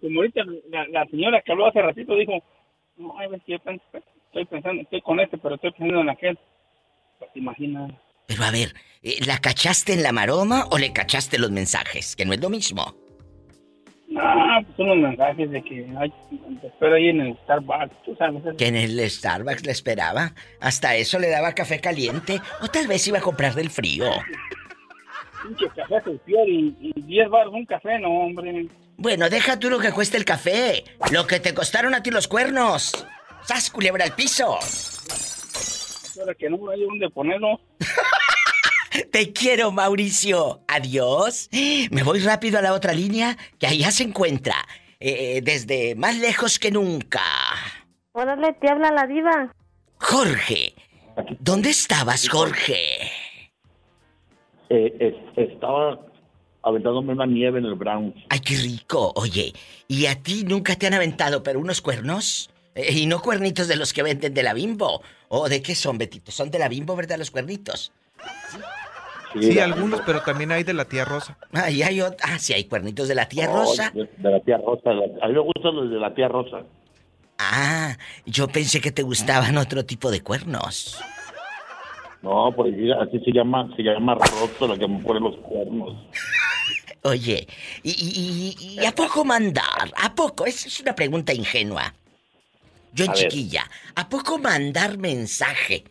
Como 0.00 0.20
ahorita 0.20 0.42
la, 0.70 0.86
la 0.88 1.06
señora 1.06 1.42
que 1.42 1.52
habló 1.52 1.66
hace 1.66 1.82
ratito 1.82 2.14
dijo, 2.14 2.42
no, 2.96 3.14
ves 3.30 3.42
que 3.46 3.52
yo 3.52 3.58
estoy 3.58 4.44
pensando, 4.46 4.82
estoy 4.82 5.00
con 5.02 5.20
este, 5.20 5.38
pero 5.38 5.54
estoy 5.54 5.72
pensando 5.72 6.00
en 6.02 6.10
aquel. 6.10 6.38
Pues 7.18 7.32
te 7.32 7.38
imaginas. 7.38 7.92
Pero 8.26 8.44
a 8.44 8.50
ver, 8.50 8.74
eh, 9.02 9.16
¿la 9.26 9.38
cachaste 9.38 9.94
en 9.94 10.02
la 10.02 10.12
maroma 10.12 10.66
o 10.70 10.78
le 10.78 10.92
cachaste 10.92 11.38
los 11.38 11.50
mensajes? 11.50 12.14
Que 12.14 12.26
no 12.26 12.32
es 12.32 12.40
lo 12.40 12.50
mismo. 12.50 12.94
No, 14.08 14.22
pues 14.64 14.76
son 14.76 14.88
los 14.88 14.98
mensajes 14.98 15.50
de 15.50 15.62
que 15.62 15.86
ay, 15.98 16.12
te 16.60 16.66
espero 16.66 16.94
ahí 16.94 17.08
en 17.08 17.20
el 17.20 17.38
Starbucks, 17.44 18.02
tú 18.04 18.14
sabes. 18.16 18.42
Que 18.56 18.66
en 18.66 18.76
el 18.76 18.98
Starbucks 19.10 19.64
le 19.64 19.72
esperaba. 19.72 20.32
Hasta 20.60 20.94
eso 20.96 21.18
le 21.18 21.28
daba 21.28 21.54
café 21.54 21.80
caliente. 21.80 22.40
O 22.62 22.68
tal 22.68 22.86
vez 22.86 23.06
iba 23.08 23.18
a 23.18 23.22
comprar 23.22 23.54
del 23.54 23.70
frío. 23.70 24.06
Pinche 25.42 25.66
café 25.74 26.02
sulfior 26.04 26.48
y, 26.48 26.76
y 26.80 27.02
10 27.02 27.28
baros 27.30 27.54
un 27.54 27.64
café, 27.66 27.98
no, 27.98 28.08
hombre. 28.08 28.66
Bueno, 28.96 29.28
deja 29.30 29.58
tú 29.58 29.70
lo 29.70 29.78
que 29.78 29.92
cuesta 29.92 30.16
el 30.16 30.24
café. 30.24 30.84
Lo 31.12 31.26
que 31.26 31.38
te 31.40 31.54
costaron 31.54 31.94
a 31.94 32.02
ti 32.02 32.10
los 32.10 32.26
cuernos. 32.28 33.06
¡Sas, 33.46 33.70
culebra 33.70 34.04
al 34.04 34.14
piso! 34.14 34.58
Ahora 36.20 36.34
que 36.34 36.50
no 36.50 36.68
hay 36.70 36.80
dónde 36.84 37.08
ponerlo. 37.10 37.60
Te 39.12 39.32
quiero, 39.32 39.70
Mauricio. 39.70 40.62
Adiós. 40.66 41.48
Me 41.90 42.02
voy 42.02 42.18
rápido 42.20 42.58
a 42.58 42.62
la 42.62 42.72
otra 42.72 42.92
línea, 42.92 43.36
que 43.58 43.66
allá 43.68 43.90
se 43.92 44.02
encuentra. 44.02 44.56
eh, 45.00 45.40
desde 45.44 45.94
más 45.94 46.16
lejos 46.18 46.58
que 46.58 46.72
nunca. 46.72 47.22
Órale, 48.12 48.52
te 48.54 48.68
habla 48.68 48.90
la 48.90 49.06
diva. 49.06 49.54
Jorge. 49.98 50.74
¿Dónde 51.38 51.70
estabas, 51.70 52.28
Jorge? 52.28 52.98
Eh, 54.70 54.96
es- 55.36 55.48
estaba 55.50 55.98
aventándome 56.62 57.12
una 57.12 57.26
nieve 57.26 57.58
en 57.58 57.64
el 57.66 57.74
Brown. 57.74 58.14
Ay, 58.28 58.40
qué 58.40 58.56
rico. 58.56 59.12
Oye, 59.16 59.52
¿y 59.86 60.06
a 60.06 60.22
ti 60.22 60.44
nunca 60.44 60.76
te 60.76 60.86
han 60.86 60.94
aventado, 60.94 61.42
pero 61.42 61.60
unos 61.60 61.80
cuernos? 61.80 62.50
Eh, 62.74 62.92
y 62.92 63.06
no 63.06 63.20
cuernitos 63.22 63.66
de 63.68 63.76
los 63.76 63.92
que 63.92 64.02
venden 64.02 64.34
de 64.34 64.42
la 64.42 64.54
bimbo. 64.54 65.02
¿O 65.28 65.48
de 65.48 65.62
qué 65.62 65.74
son, 65.74 65.98
Betito? 65.98 66.30
Son 66.32 66.50
de 66.50 66.58
la 66.58 66.68
bimbo, 66.68 66.94
¿verdad? 66.96 67.18
Los 67.18 67.30
cuernitos. 67.30 67.92
Sí, 69.40 69.58
algunos, 69.58 70.00
pero 70.06 70.22
también 70.22 70.50
hay 70.52 70.64
de 70.64 70.72
la 70.72 70.86
tía 70.86 71.04
Rosa. 71.04 71.36
Ah, 71.52 71.70
y 71.70 71.82
hay 71.82 71.98
ot- 71.98 72.16
Ah, 72.22 72.38
sí, 72.38 72.54
hay 72.54 72.64
cuernitos 72.64 73.08
de 73.08 73.14
la 73.14 73.28
tía 73.28 73.48
Oh, 73.50 73.58
Rosa. 73.60 73.90
de, 73.94 74.08
de 74.16 74.30
la 74.30 74.40
tía 74.40 74.56
Rosa. 74.58 74.90
la- 74.92 75.04
a 75.22 75.28
mí 75.28 75.34
me 75.34 75.40
gustan 75.40 75.76
los 75.76 75.90
de 75.90 75.96
la 75.98 76.14
tía 76.14 76.28
Rosa. 76.28 76.62
Ah, 77.38 77.96
yo 78.26 78.48
pensé 78.48 78.80
que 78.80 78.90
te 78.90 79.02
gustaban 79.02 79.56
otro 79.58 79.84
tipo 79.84 80.10
de 80.10 80.22
cuernos. 80.22 80.98
No, 82.22 82.52
porque 82.54 82.92
así 83.00 83.20
se 83.24 83.32
llama, 83.32 83.70
se 83.76 83.82
llama 83.82 84.14
Rosa 84.14 84.66
la 84.66 84.76
que 84.76 84.88
me 84.88 84.98
pone 85.02 85.20
los 85.20 85.36
cuernos. 85.38 85.96
Oye, 87.02 87.46
¿y, 87.84 87.90
y- 87.90 88.54
y- 88.76 88.80
y 88.82 88.84
a 88.84 88.92
poco 88.92 89.24
mandar? 89.24 89.92
¿A 89.96 90.14
poco? 90.14 90.44
Es, 90.44 90.66
es 90.66 90.80
una 90.80 90.94
pregunta 90.94 91.32
ingenua. 91.32 91.94
Yo 92.92 93.04
en 93.04 93.10
A 93.12 93.14
ver. 93.14 93.28
chiquilla, 93.28 93.70
¿a 93.94 94.08
poco 94.08 94.38
mandar 94.38 94.98
mensaje 94.98 95.84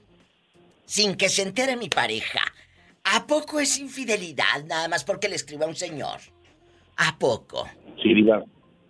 sin 0.85 1.15
que 1.15 1.29
se 1.29 1.43
entere 1.43 1.77
mi 1.77 1.87
pareja? 1.89 2.41
¿A 3.05 3.25
poco 3.25 3.59
es 3.61 3.79
infidelidad 3.79 4.65
nada 4.67 4.89
más 4.89 5.05
porque 5.05 5.29
le 5.29 5.35
escriba 5.35 5.65
a 5.65 5.69
un 5.69 5.75
señor? 5.75 6.19
¿A 6.97 7.17
poco? 7.17 7.69
Sí, 8.03 8.13
diva. 8.13 8.43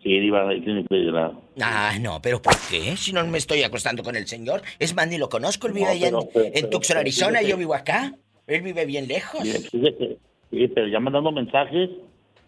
Sí, 0.07 0.19
diva, 0.21 0.47
ahí 0.47 0.61
tiene 0.61 0.85
que 0.85 0.95
ir 0.95 1.13
a- 1.17 1.33
Ah, 1.61 1.97
no, 1.99 2.21
pero 2.21 2.41
¿por 2.41 2.55
qué? 2.69 2.95
Si 2.95 3.11
no 3.11 3.25
me 3.27 3.37
estoy 3.37 3.63
acostando 3.63 4.03
con 4.03 4.15
el 4.15 4.25
señor. 4.25 4.61
Es 4.79 4.95
más, 4.95 5.05
ni 5.09 5.17
lo 5.17 5.27
conozco. 5.27 5.67
Él 5.67 5.73
vive 5.73 5.85
No, 5.87 5.91
allá 5.91 6.05
pero- 6.07 6.21
en, 6.21 6.29
pero- 6.33 6.45
en 6.45 6.51
pero- 6.53 6.69
Tucson, 6.69 6.97
Arizona, 6.97 7.41
yo 7.41 7.57
vivo 7.57 7.73
acá. 7.73 8.13
Él 8.47 8.61
vive 8.61 8.85
bien 8.85 9.09
lejos. 9.09 9.41
Sí, 9.43 10.67
pero 10.73 10.87
ya 10.87 11.01
mandando 11.01 11.29
mensajes, 11.33 11.89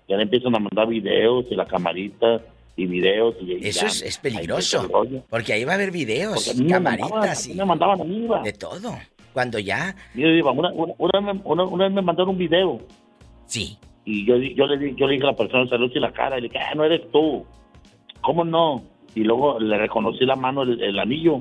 ya 0.07 0.15
le 0.15 0.23
empiezan 0.23 0.55
a 0.55 0.59
mandar 0.59 0.87
videos 0.87 1.45
y 1.51 1.55
la 1.55 1.65
camarita 1.65 2.41
y 2.77 2.85
videos. 2.85 3.35
Y 3.41 3.67
Eso 3.67 3.81
ya, 3.81 3.87
es, 3.87 4.01
es 4.03 4.15
ahí 4.15 4.21
peligroso. 4.31 4.87
rollo. 4.87 5.23
Porque 5.29 5.51
ahí 5.51 5.65
va 5.65 5.73
a 5.73 5.75
haber 5.75 5.91
videos, 5.91 6.47
a 6.47 6.65
camaritas 6.65 7.09
mandaban, 7.11 7.37
y... 7.51 7.53
me 7.55 7.65
mandaban 7.65 8.01
a 8.01 8.03
mí, 8.05 8.21
Diva. 8.21 8.41
De 8.41 8.53
todo. 8.53 8.97
Cuando 9.33 9.59
ya... 9.59 9.93
Mire, 10.13 10.33
Diva, 10.33 10.51
una, 10.51 10.71
una, 10.71 10.93
una- 11.43 11.63
una 11.65 11.83
vez 11.87 11.93
me 11.93 12.01
mandaron 12.01 12.29
un 12.29 12.37
video. 12.37 12.79
Sí. 13.47 13.77
Y 14.05 14.25
yo, 14.25 14.37
yo, 14.37 14.65
le, 14.67 14.77
di- 14.77 14.95
yo 14.95 15.07
le 15.07 15.13
dije 15.13 15.25
a 15.25 15.31
la 15.31 15.35
persona, 15.37 15.69
salud 15.69 15.91
y 15.93 15.99
la 15.99 16.11
cara, 16.11 16.37
y 16.37 16.41
le 16.41 16.47
dije, 16.49 16.59
ah, 16.59 16.73
no 16.75 16.83
eres 16.83 17.09
tú. 17.11 17.45
¿Cómo 18.21 18.43
no? 18.43 18.83
Y 19.15 19.21
luego 19.23 19.59
le 19.59 19.77
reconocí 19.77 20.25
la 20.25 20.35
mano, 20.35 20.63
el, 20.63 20.81
el 20.81 20.99
anillo. 20.99 21.39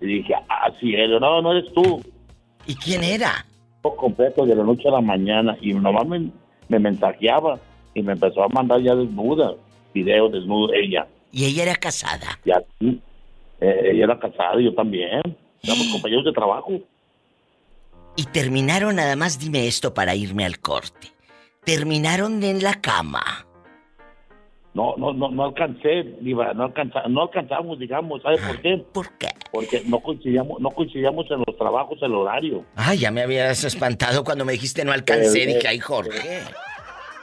Y 0.00 0.06
dije, 0.06 0.34
ah, 0.48 0.70
sí, 0.80 0.94
él, 0.94 1.18
no, 1.20 1.40
no 1.40 1.52
eres 1.52 1.72
tú. 1.72 2.02
¿Y 2.66 2.74
quién 2.74 3.02
era? 3.04 3.46
Completo 3.82 4.44
de 4.46 4.54
la 4.54 4.64
noche 4.64 4.88
a 4.88 4.92
la 4.92 5.00
mañana. 5.00 5.56
Y 5.60 5.72
nomás 5.74 6.06
me, 6.06 6.30
me 6.68 6.78
mensajeaba. 6.78 7.58
Y 7.94 8.02
me 8.02 8.12
empezó 8.12 8.42
a 8.42 8.48
mandar 8.48 8.80
ya 8.80 8.94
desnuda. 8.94 9.54
Video 9.92 10.28
desnudo, 10.28 10.72
ella. 10.72 11.06
Y 11.32 11.44
ella 11.44 11.62
era 11.64 11.74
casada. 11.76 12.38
Y 12.44 12.50
así. 12.50 13.00
eh, 13.60 13.90
ella 13.92 14.04
era 14.04 14.18
casada 14.18 14.60
y 14.60 14.64
yo 14.64 14.74
también. 14.74 15.20
Éramos 15.62 15.88
compañeros 15.92 16.24
de 16.24 16.32
trabajo. 16.32 16.72
Y 18.16 18.24
terminaron, 18.24 18.96
nada 18.96 19.16
más 19.16 19.38
dime 19.38 19.66
esto 19.66 19.92
para 19.94 20.14
irme 20.14 20.44
al 20.44 20.58
corte. 20.60 21.08
Terminaron 21.64 22.42
en 22.42 22.62
la 22.62 22.74
cama. 22.80 23.46
no, 24.74 24.94
no, 24.96 25.12
no, 25.12 25.30
no 25.30 25.44
alcancé, 25.44 26.02
Diva, 26.20 26.52
no, 26.52 26.64
alcanza, 26.64 27.02
no 27.08 27.22
alcanzamos, 27.22 27.78
digamos, 27.78 28.20
¿sabe 28.22 28.38
por 28.38 28.60
qué? 28.60 28.84
¿Por 28.92 29.18
qué? 29.18 29.28
Porque 29.52 29.82
no 29.86 30.00
coincidíamos, 30.00 30.60
no 30.60 30.70
coincidíamos 30.70 31.30
en 31.30 31.44
los 31.46 31.56
trabajos, 31.56 31.96
el 32.02 32.12
horario. 32.14 32.64
Ay, 32.74 32.98
ya 32.98 33.10
me 33.10 33.22
habías 33.22 33.62
espantado 33.64 34.24
cuando 34.24 34.44
me 34.44 34.52
dijiste 34.52 34.84
no 34.84 34.92
alcancé. 34.92 35.44
Eh, 35.44 35.46
Dije, 35.46 35.58
eh, 35.60 35.68
ay, 35.68 35.78
Jorge. 35.78 36.40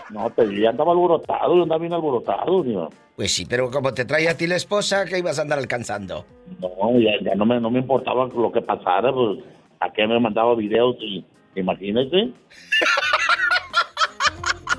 No, 0.09 0.29
pero 0.35 0.51
yo 0.51 0.61
ya 0.61 0.69
andaba 0.69 0.91
alborotado, 0.91 1.55
yo 1.55 1.63
andaba 1.63 1.79
bien 1.79 1.93
alborotado, 1.93 2.63
Diva. 2.63 2.89
Pues 3.15 3.31
sí, 3.33 3.45
pero 3.45 3.69
como 3.69 3.93
te 3.93 4.05
trae 4.05 4.27
a 4.29 4.35
ti 4.35 4.47
la 4.47 4.55
esposa, 4.55 5.05
¿qué 5.05 5.19
ibas 5.19 5.37
a 5.37 5.43
andar 5.43 5.59
alcanzando? 5.59 6.25
No, 6.59 6.69
ya, 6.99 7.11
ya 7.21 7.35
no, 7.35 7.45
me, 7.45 7.59
no 7.59 7.69
me 7.69 7.79
importaba 7.79 8.27
lo 8.27 8.51
que 8.51 8.61
pasara, 8.61 9.11
pues, 9.13 9.39
¿a 9.79 9.91
qué 9.91 10.07
me 10.07 10.19
mandaba 10.19 10.55
videos? 10.55 10.95
Y, 11.01 11.23
imagínese. 11.55 12.31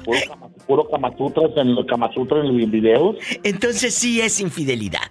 Puro, 0.04 0.18
puro 0.66 0.88
camasutras 0.88 1.50
en 1.56 1.74
los 1.74 1.86
camasutras 1.86 2.44
en 2.44 2.58
los 2.58 2.70
videos. 2.70 3.16
Entonces 3.42 3.94
sí 3.94 4.20
es 4.20 4.40
infidelidad. 4.40 5.10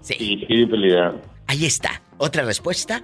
Sí, 0.00 0.14
sí, 0.18 0.46
infidelidad. 0.48 1.14
Ahí 1.46 1.66
está. 1.66 2.02
Otra 2.18 2.42
respuesta. 2.42 3.02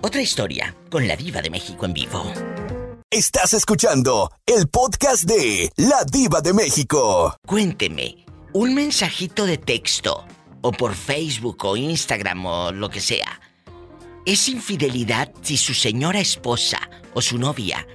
Otra 0.00 0.20
historia 0.20 0.74
con 0.90 1.08
la 1.08 1.16
diva 1.16 1.40
de 1.40 1.50
México 1.50 1.86
en 1.86 1.94
vivo. 1.94 2.22
Estás 3.10 3.54
escuchando 3.54 4.30
el 4.44 4.66
podcast 4.66 5.22
de 5.22 5.70
La 5.76 6.04
Diva 6.04 6.40
de 6.40 6.52
México. 6.52 7.36
Cuénteme, 7.46 8.26
un 8.52 8.74
mensajito 8.74 9.46
de 9.46 9.56
texto, 9.56 10.24
o 10.62 10.72
por 10.72 10.94
Facebook 10.94 11.64
o 11.64 11.76
Instagram 11.76 12.44
o 12.44 12.72
lo 12.72 12.90
que 12.90 12.98
sea, 12.98 13.40
¿es 14.26 14.48
infidelidad 14.48 15.32
si 15.42 15.56
su 15.56 15.74
señora 15.74 16.18
esposa 16.18 16.80
o 17.14 17.22
su 17.22 17.38
novia 17.38 17.86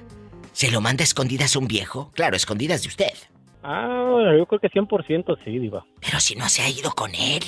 se 0.60 0.70
lo 0.72 0.82
manda 0.82 1.04
a 1.04 1.06
escondidas 1.06 1.56
a 1.56 1.60
un 1.60 1.70
viejo? 1.70 2.12
Claro, 2.16 2.36
escondidas 2.36 2.82
de 2.82 2.90
usted. 2.90 3.14
Ah, 3.64 4.34
yo 4.38 4.46
creo 4.46 4.60
que 4.60 4.70
100% 4.70 5.38
sí, 5.46 5.58
Diva. 5.58 5.86
Pero 6.02 6.20
si 6.20 6.36
no 6.36 6.50
se 6.50 6.62
ha 6.62 6.68
ido 6.68 6.92
con 6.92 7.16
él, 7.16 7.42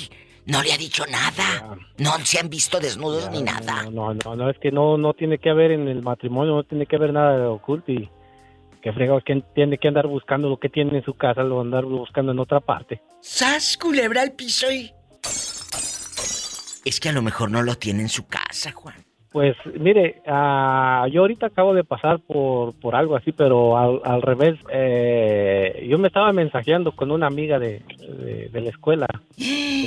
no 0.46 0.62
le 0.62 0.72
ha 0.72 0.78
dicho 0.78 1.04
nada, 1.04 1.76
no 1.98 2.18
se 2.24 2.38
han 2.38 2.48
visto 2.48 2.80
desnudos 2.80 3.30
ni 3.30 3.42
nada. 3.42 3.82
No, 3.90 4.14
no, 4.14 4.34
no, 4.34 4.48
es 4.48 4.56
que 4.58 4.72
no, 4.72 4.96
no 4.96 5.12
tiene 5.12 5.36
que 5.36 5.50
haber 5.50 5.72
en 5.72 5.88
el 5.88 6.00
matrimonio, 6.02 6.54
no 6.54 6.64
tiene 6.64 6.86
que 6.86 6.96
haber 6.96 7.12
nada 7.12 7.36
de 7.36 7.44
oculto 7.44 7.92
y 7.92 8.08
que 8.80 8.94
fregado, 8.94 9.20
que 9.20 9.44
tiene 9.54 9.76
que 9.76 9.88
andar 9.88 10.06
buscando 10.06 10.48
lo 10.48 10.56
que 10.56 10.70
tiene 10.70 10.96
en 10.96 11.04
su 11.04 11.12
casa, 11.12 11.42
lo 11.42 11.60
andar 11.60 11.84
buscando 11.84 12.32
en 12.32 12.38
otra 12.38 12.60
parte. 12.60 13.02
¡Sas, 13.20 13.76
culebra 13.76 14.22
al 14.22 14.32
piso 14.32 14.72
y... 14.72 14.90
Es 16.86 16.98
que 16.98 17.10
a 17.10 17.12
lo 17.12 17.20
mejor 17.20 17.50
no 17.50 17.62
lo 17.62 17.74
tiene 17.74 18.00
en 18.00 18.08
su 18.08 18.26
casa, 18.26 18.72
Juan. 18.72 19.11
Pues 19.32 19.56
mire, 19.80 20.20
ah, 20.26 21.06
yo 21.10 21.22
ahorita 21.22 21.46
acabo 21.46 21.72
de 21.72 21.84
pasar 21.84 22.18
por, 22.20 22.74
por 22.74 22.94
algo 22.94 23.16
así, 23.16 23.32
pero 23.32 23.78
al, 23.78 24.00
al 24.04 24.20
revés. 24.20 24.58
eh, 24.70 25.86
yo 25.88 25.98
me 25.98 26.08
estaba 26.08 26.32
mensajeando 26.32 26.92
con 26.92 27.10
una 27.10 27.28
amiga 27.28 27.58
de, 27.58 27.80
de, 27.98 28.50
de 28.52 28.60
la 28.60 28.68
escuela. 28.68 29.06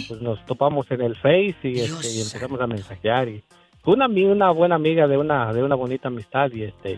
pues 0.07 0.19
nos 0.21 0.43
topamos 0.47 0.89
en 0.89 1.01
el 1.01 1.15
Face 1.15 1.55
y, 1.63 1.79
este, 1.79 2.09
y 2.11 2.21
empezamos 2.21 2.59
a 2.59 2.65
mensajear. 2.65 3.29
Y 3.29 3.43
una, 3.85 4.07
una 4.07 4.49
buena 4.49 4.75
amiga 4.75 5.07
de 5.07 5.17
una, 5.17 5.53
de 5.53 5.63
una 5.63 5.75
bonita 5.75 6.07
amistad 6.07 6.51
y 6.51 6.63
este... 6.63 6.97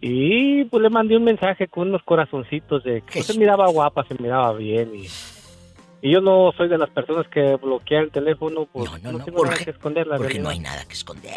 Y 0.00 0.64
pues 0.64 0.82
le 0.82 0.90
mandé 0.90 1.16
un 1.16 1.24
mensaje 1.24 1.66
con 1.66 1.88
unos 1.88 2.02
corazoncitos 2.04 2.84
de 2.84 3.02
que 3.02 3.22
se 3.22 3.38
miraba 3.38 3.68
guapa, 3.68 4.04
se 4.04 4.14
miraba 4.14 4.52
bien 4.54 4.94
y... 4.94 5.08
Y 6.00 6.12
yo 6.12 6.20
no 6.20 6.52
soy 6.56 6.68
de 6.68 6.78
las 6.78 6.90
personas 6.90 7.26
que 7.28 7.56
bloquean 7.56 8.04
el 8.04 8.10
teléfono, 8.10 8.66
pues 8.72 8.90
no, 9.02 9.24
tengo 9.24 9.44
nada 9.44 9.56
que 9.64 9.70
esconder 9.70 10.06
la 10.06 10.16
Porque 10.16 10.38
no 10.38 10.48
realidad. 10.48 10.50
hay 10.52 10.58
nada 10.76 10.84
que 10.86 10.94
esconder. 10.94 11.34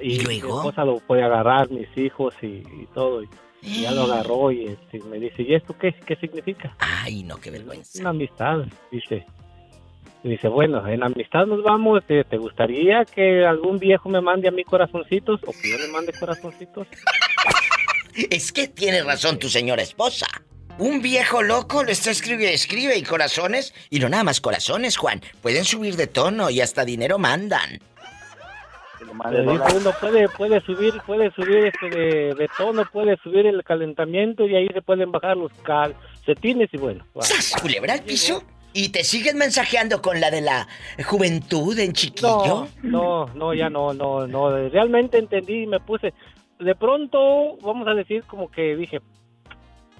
Y, 0.00 0.14
¿Y 0.14 0.18
mi 0.26 0.40
luego? 0.40 0.58
esposa 0.58 0.84
lo 0.84 0.98
puede 1.00 1.22
agarrar, 1.22 1.70
mis 1.70 1.88
hijos 1.96 2.34
y, 2.42 2.46
y 2.46 2.88
todo. 2.94 3.22
Y, 3.22 3.28
y 3.60 3.82
ya 3.82 3.90
lo 3.90 4.04
agarró 4.04 4.50
y 4.52 4.66
este, 4.66 5.00
me 5.00 5.18
dice, 5.18 5.42
¿y 5.42 5.54
esto 5.54 5.76
qué, 5.78 5.92
qué 6.06 6.16
significa? 6.16 6.74
Ay, 6.78 7.22
no, 7.24 7.36
qué 7.38 7.50
vergüenza. 7.50 8.00
Una 8.00 8.10
amistad, 8.10 8.60
dice. 8.90 9.26
Y 10.24 10.30
dice, 10.30 10.48
bueno, 10.48 10.86
en 10.86 11.02
amistad 11.02 11.46
nos 11.46 11.62
vamos. 11.62 12.02
¿Te, 12.06 12.24
te 12.24 12.38
gustaría 12.38 13.04
que 13.04 13.44
algún 13.44 13.78
viejo 13.78 14.08
me 14.08 14.20
mande 14.20 14.48
a 14.48 14.52
mí 14.52 14.64
corazoncitos 14.64 15.40
o 15.46 15.52
que 15.52 15.70
yo 15.70 15.78
le 15.78 15.88
mande 15.92 16.12
corazoncitos? 16.18 16.86
Es 18.30 18.50
que 18.50 18.66
tiene 18.66 19.02
razón 19.04 19.38
tu 19.38 19.48
señora 19.48 19.80
esposa. 19.82 20.26
Un 20.78 21.02
viejo 21.02 21.42
loco 21.42 21.82
le 21.82 21.90
está 21.90 22.12
escribiendo, 22.12 22.54
escribe 22.54 22.96
y 22.96 23.02
corazones, 23.02 23.74
y 23.90 23.98
no 23.98 24.08
nada 24.08 24.22
más 24.22 24.40
corazones, 24.40 24.96
Juan. 24.96 25.20
Pueden 25.42 25.64
subir 25.64 25.96
de 25.96 26.06
tono 26.06 26.50
y 26.50 26.60
hasta 26.60 26.84
dinero 26.84 27.18
mandan. 27.18 27.80
Uno, 29.10 29.92
puede, 30.00 30.28
puede 30.28 30.60
subir, 30.60 30.94
puede 31.04 31.32
subir 31.32 31.66
este 31.66 31.90
de, 31.90 32.34
de 32.34 32.48
tono, 32.56 32.84
puede 32.92 33.16
subir 33.16 33.46
el 33.46 33.64
calentamiento 33.64 34.46
y 34.46 34.54
ahí 34.54 34.68
se 34.72 34.82
pueden 34.82 35.10
bajar 35.10 35.36
los 35.36 35.52
calcetines 35.62 36.68
y 36.72 36.76
bueno. 36.76 37.04
va. 37.16 37.22
¡Sas, 37.22 37.56
culebra 37.60 37.94
al 37.94 38.02
piso! 38.02 38.44
¿Y 38.72 38.90
te 38.90 39.02
siguen 39.02 39.38
mensajeando 39.38 40.00
con 40.00 40.20
la 40.20 40.30
de 40.30 40.42
la 40.42 40.68
juventud 41.04 41.76
en 41.78 41.92
chiquillo? 41.92 42.68
No, 42.82 43.26
no, 43.26 43.26
no, 43.34 43.54
ya 43.54 43.68
no, 43.68 43.92
no, 43.94 44.26
no. 44.28 44.68
Realmente 44.68 45.18
entendí 45.18 45.62
y 45.62 45.66
me 45.66 45.80
puse. 45.80 46.14
De 46.60 46.74
pronto, 46.76 47.56
vamos 47.62 47.88
a 47.88 47.94
decir 47.94 48.22
como 48.24 48.50
que 48.50 48.76
dije, 48.76 49.00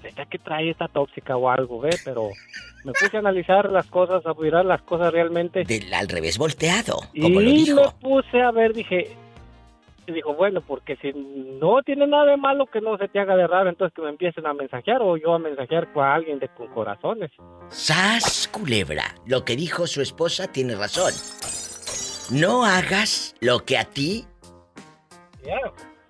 ¿esta 0.03 0.25
que 0.25 0.39
trae 0.39 0.69
esta 0.69 0.87
tóxica 0.87 1.35
o 1.37 1.49
algo, 1.49 1.79
ve? 1.79 1.95
Pero 2.03 2.29
me 2.83 2.93
puse 2.93 3.17
a 3.17 3.19
analizar 3.19 3.69
las 3.71 3.87
cosas, 3.87 4.25
a 4.25 4.33
mirar 4.33 4.65
las 4.65 4.81
cosas 4.81 5.11
realmente. 5.11 5.63
Del 5.63 5.93
al 5.93 6.07
revés 6.07 6.37
volteado, 6.37 6.99
Y 7.13 7.29
lo 7.67 7.75
me 7.75 7.91
puse 7.99 8.41
a 8.41 8.51
ver, 8.51 8.73
dije, 8.73 9.15
y 10.07 10.11
dijo, 10.11 10.33
bueno, 10.33 10.61
porque 10.61 10.95
si 10.97 11.13
no 11.13 11.81
tiene 11.83 12.07
nada 12.07 12.25
de 12.25 12.37
malo 12.37 12.65
que 12.65 12.81
no 12.81 12.97
se 12.97 13.07
te 13.07 13.19
haga 13.19 13.35
de 13.35 13.47
raro, 13.47 13.69
entonces 13.69 13.93
que 13.95 14.01
me 14.01 14.09
empiecen 14.09 14.45
a 14.47 14.53
mensajear 14.53 15.01
o 15.01 15.17
yo 15.17 15.33
a 15.33 15.39
mensajear 15.39 15.91
con 15.93 16.03
alguien 16.03 16.39
de 16.39 16.47
con 16.49 16.67
corazones. 16.67 17.31
¡Sas, 17.69 18.47
culebra! 18.47 19.03
Lo 19.25 19.45
que 19.45 19.55
dijo 19.55 19.87
su 19.87 20.01
esposa 20.01 20.51
tiene 20.51 20.75
razón. 20.75 21.13
No 22.31 22.65
hagas 22.65 23.35
lo 23.39 23.65
que 23.65 23.77
a 23.77 23.85
ti 23.85 24.25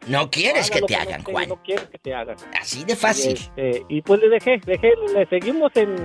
no 0.08 0.30
quieres 0.32 0.70
Haga 0.72 0.80
que 0.80 0.86
te 0.88 0.96
no 0.96 1.02
hagan, 1.02 1.24
Juan. 1.24 1.50
No 1.50 1.62
quieres 1.64 1.86
que 1.88 1.98
te 2.00 2.14
hagan. 2.14 2.36
Así 2.60 2.84
de 2.84 2.96
fácil. 2.96 3.32
Y, 3.34 3.62
este, 3.62 3.86
y 3.90 4.02
pues 4.02 4.20
le 4.22 4.30
dejé, 4.30 4.60
dejé, 4.66 4.92
le 5.14 5.26
seguimos 5.28 5.72
en, 5.76 5.96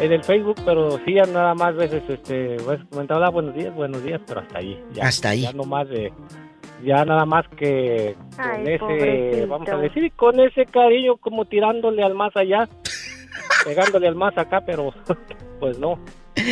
en 0.00 0.12
el 0.12 0.24
Facebook, 0.24 0.56
pero 0.64 0.98
sí 1.04 1.14
ya 1.14 1.22
nada 1.24 1.54
más 1.54 1.74
veces, 1.76 2.02
este, 2.08 2.56
pues, 2.64 2.80
comentaba 2.90 3.26
"Ah, 3.26 3.30
buenos 3.30 3.54
días, 3.54 3.74
buenos 3.74 4.02
días, 4.02 4.20
pero 4.26 4.40
hasta 4.40 4.58
ahí. 4.58 4.82
Ya, 4.92 5.04
Hasta 5.04 5.28
ahí. 5.30 5.42
Ya 5.42 5.52
no 5.52 5.64
más 5.64 5.88
de, 5.88 6.12
ya 6.84 7.04
nada 7.04 7.24
más 7.26 7.46
que 7.56 8.16
con 8.36 8.40
Ay, 8.40 8.64
ese, 8.66 8.78
pobrecito. 8.78 9.46
vamos 9.48 9.68
a 9.68 9.76
decir, 9.76 10.12
con 10.16 10.40
ese 10.40 10.66
cariño 10.66 11.16
como 11.18 11.44
tirándole 11.44 12.02
al 12.02 12.14
más 12.14 12.34
allá, 12.36 12.68
pegándole 13.64 14.08
al 14.08 14.14
más 14.16 14.36
acá, 14.36 14.62
pero 14.66 14.92
pues 15.60 15.78
no, 15.78 15.98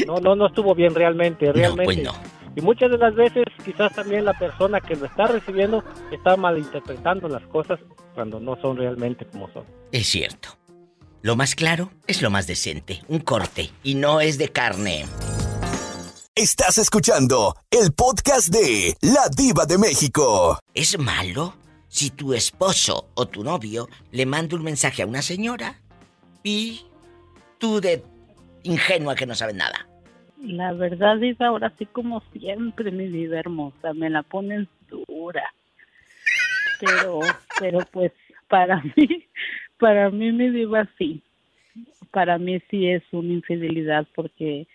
no, 0.06 0.16
no, 0.18 0.36
no 0.36 0.46
estuvo 0.46 0.74
bien 0.74 0.94
realmente, 0.94 1.50
realmente. 1.52 1.84
pues 1.84 2.02
no. 2.02 2.12
Y 2.56 2.60
muchas 2.62 2.90
de 2.90 2.98
las 2.98 3.14
veces 3.14 3.44
quizás 3.64 3.94
también 3.94 4.24
la 4.24 4.34
persona 4.34 4.80
que 4.80 4.96
lo 4.96 5.06
está 5.06 5.26
recibiendo 5.26 5.84
está 6.10 6.36
malinterpretando 6.36 7.28
las 7.28 7.46
cosas 7.46 7.78
cuando 8.14 8.40
no 8.40 8.60
son 8.60 8.76
realmente 8.76 9.24
como 9.26 9.50
son. 9.52 9.64
Es 9.92 10.08
cierto. 10.08 10.50
Lo 11.22 11.36
más 11.36 11.54
claro 11.54 11.90
es 12.06 12.22
lo 12.22 12.30
más 12.30 12.46
decente. 12.46 13.02
Un 13.08 13.20
corte. 13.20 13.70
Y 13.82 13.94
no 13.94 14.20
es 14.20 14.38
de 14.38 14.48
carne. 14.48 15.04
Estás 16.34 16.78
escuchando 16.78 17.54
el 17.70 17.92
podcast 17.92 18.48
de 18.48 18.96
La 19.02 19.28
Diva 19.28 19.66
de 19.66 19.76
México. 19.78 20.58
¿Es 20.72 20.98
malo 20.98 21.54
si 21.88 22.10
tu 22.10 22.32
esposo 22.32 23.10
o 23.14 23.26
tu 23.26 23.44
novio 23.44 23.88
le 24.12 24.24
manda 24.24 24.56
un 24.56 24.62
mensaje 24.62 25.02
a 25.02 25.06
una 25.06 25.22
señora 25.22 25.82
y 26.42 26.86
tú 27.58 27.80
de 27.80 28.02
ingenua 28.62 29.14
que 29.14 29.26
no 29.26 29.34
sabes 29.34 29.54
nada? 29.54 29.89
La 30.42 30.72
verdad, 30.72 31.18
Diva, 31.18 31.48
ahora 31.48 31.72
sí 31.78 31.86
como 31.86 32.22
siempre, 32.32 32.90
mi 32.90 33.08
vida 33.08 33.38
hermosa, 33.38 33.92
me 33.92 34.08
la 34.08 34.22
ponen 34.22 34.68
dura. 34.88 35.44
Pero, 36.80 37.20
pero 37.58 37.80
pues 37.92 38.12
para 38.48 38.82
mí, 38.96 39.26
para 39.78 40.10
mí 40.10 40.32
mi 40.32 40.50
Diva 40.50 40.88
sí. 40.98 41.22
Para 42.10 42.38
mí 42.38 42.60
sí 42.70 42.88
es 42.88 43.02
una 43.12 43.32
infidelidad 43.32 44.06
porque 44.14 44.66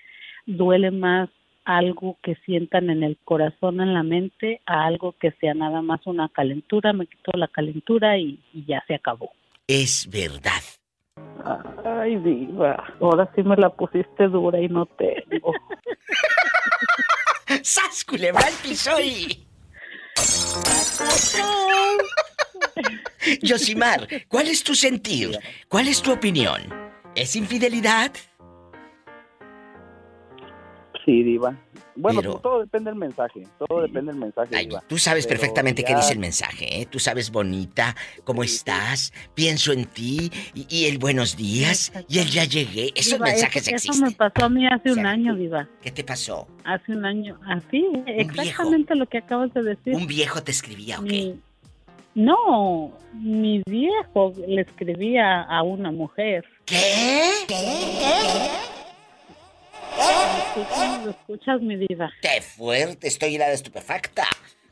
duele 0.46 0.92
más 0.92 1.30
algo 1.66 2.18
que 2.22 2.36
sientan 2.46 2.90
en 2.92 3.04
el 3.04 3.18
corazón, 3.26 3.82
en 3.82 3.94
la 3.94 4.04
mente, 4.04 4.62
a 4.66 4.86
algo 4.86 5.14
que 5.20 5.32
sea 5.32 5.56
nada 5.56 5.82
más 5.82 6.06
una 6.06 6.30
calentura, 6.30 6.94
me 6.94 7.08
quitó 7.08 7.32
la 7.34 7.48
calentura 7.48 8.18
y 8.18 8.40
ya 8.68 8.84
se 8.88 8.94
acabó. 8.94 9.32
Es 9.68 10.08
verdad. 10.10 10.62
Ay, 11.86 12.18
Diva, 12.18 12.84
ahora 13.00 13.32
sí 13.36 13.44
me 13.44 13.56
la 13.56 13.70
pusiste 13.70 14.28
dura 14.28 14.60
y 14.60 14.68
no 14.68 14.86
tengo. 14.86 15.54
¡Sas, 17.64 18.04
culebra 18.04 18.46
al 18.46 18.54
piso. 18.54 18.92
Yosimar, 23.42 24.08
¿cuál 24.28 24.48
es 24.48 24.64
tu 24.64 24.76
sentir? 24.76 25.40
¿Cuál 25.70 25.88
es 25.88 26.02
tu 26.02 26.12
opinión? 26.12 26.62
¿Es 27.16 27.36
infidelidad? 27.36 28.12
Sí, 31.06 31.22
diva. 31.24 31.56
Bueno, 31.98 32.20
Pero- 32.20 32.32
pues 32.34 32.42
todo 32.44 32.60
depende 32.62 32.90
del 32.90 33.00
mensaje, 33.00 33.44
todo 33.60 33.82
depende 33.84 34.12
del 34.12 34.20
mensaje, 34.20 34.56
diva. 34.58 34.84
Tú 34.88 34.98
sabes 34.98 35.26
Pero 35.28 35.40
perfectamente 35.40 35.84
qué 35.84 35.96
dice 35.96 36.14
el 36.14 36.20
mensaje, 36.20 36.82
¿eh? 36.82 36.86
Tú 36.88 37.00
sabes, 37.00 37.32
bonita, 37.32 37.96
¿cómo 38.24 38.44
estás? 38.44 39.14
Pienso 39.34 39.72
en 39.72 39.86
ti 39.86 40.30
y, 40.56 40.66
y 40.68 40.86
el 40.88 40.98
buenos 40.98 41.38
días 41.38 41.94
y 42.10 42.20
el 42.20 42.28
ya 42.32 42.44
llegué. 42.44 42.92
Esos 42.96 43.14
Diva, 43.14 43.28
mensajes 43.28 43.68
eso, 43.68 43.76
eso 43.76 43.88
existen. 43.92 44.10
me 44.10 44.12
pasó 44.16 44.46
a 44.46 44.50
mí 44.50 44.66
hace 44.68 44.92
un 44.92 45.06
año, 45.06 45.36
Diva. 45.36 45.70
¿Qué 45.82 45.92
te 45.92 46.04
pasó? 46.04 46.48
Hace 46.66 46.92
un 46.92 47.06
año. 47.06 47.40
Así, 47.48 47.86
exactamente 48.08 48.96
lo 48.96 49.06
que 49.06 49.20
acabas 49.20 49.54
de 49.54 49.62
decir. 49.64 49.94
¿Un 49.96 50.08
viejo 50.08 50.42
te 50.44 50.52
escribía 50.52 51.00
o 51.00 51.04
qué? 51.04 51.10
Mi- 51.12 51.40
No, 52.16 52.92
mi 53.14 53.62
viejo 53.68 54.34
le 54.48 54.62
escribía 54.62 55.44
a 55.44 55.62
una 55.64 55.92
mujer. 55.92 56.44
¿Qué? 56.66 57.46
¿Cómo 60.56 61.06
lo 61.06 61.12
escuchas, 61.12 61.62
mi 61.62 61.76
diva? 61.76 62.12
¡Qué 62.22 62.42
fuerte! 62.42 63.08
Estoy 63.08 63.36
helada 63.36 63.52
estupefacta. 63.52 64.24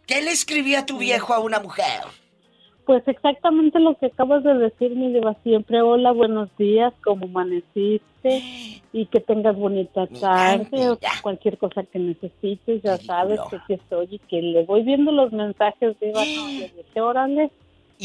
¿Qué 0.08 0.22
le 0.22 0.32
escribía 0.32 0.86
tu 0.86 0.98
viejo 0.98 1.34
a 1.34 1.40
una 1.40 1.60
mujer? 1.60 2.02
Pues 2.86 3.06
exactamente 3.08 3.80
lo 3.80 3.98
que 3.98 4.06
acabas 4.06 4.44
de 4.44 4.54
decir, 4.56 4.96
mi 4.96 5.12
diva. 5.12 5.36
Siempre, 5.44 5.82
hola, 5.82 6.12
buenos 6.12 6.50
días, 6.58 6.94
¿cómo 7.04 7.26
amaneciste? 7.26 8.02
Y 8.96 9.08
que 9.08 9.20
tengas 9.20 9.56
bonita 9.56 10.06
tarde 10.06 10.92
o 10.92 11.00
cualquier 11.24 11.58
cosa 11.58 11.82
que 11.82 11.98
necesites, 11.98 12.84
ya 12.84 12.98
sabes 12.98 13.40
que 13.50 13.56
aquí 13.56 13.74
estoy 13.74 14.08
y 14.12 14.20
que 14.20 14.40
le 14.40 14.64
voy 14.66 14.84
viendo 14.84 15.12
los 15.12 15.32
mensajes, 15.32 16.00
diva. 16.00 16.24
No, 16.36 16.50
yo 16.50 16.68
dije, 16.78 17.02
órale. 17.02 17.52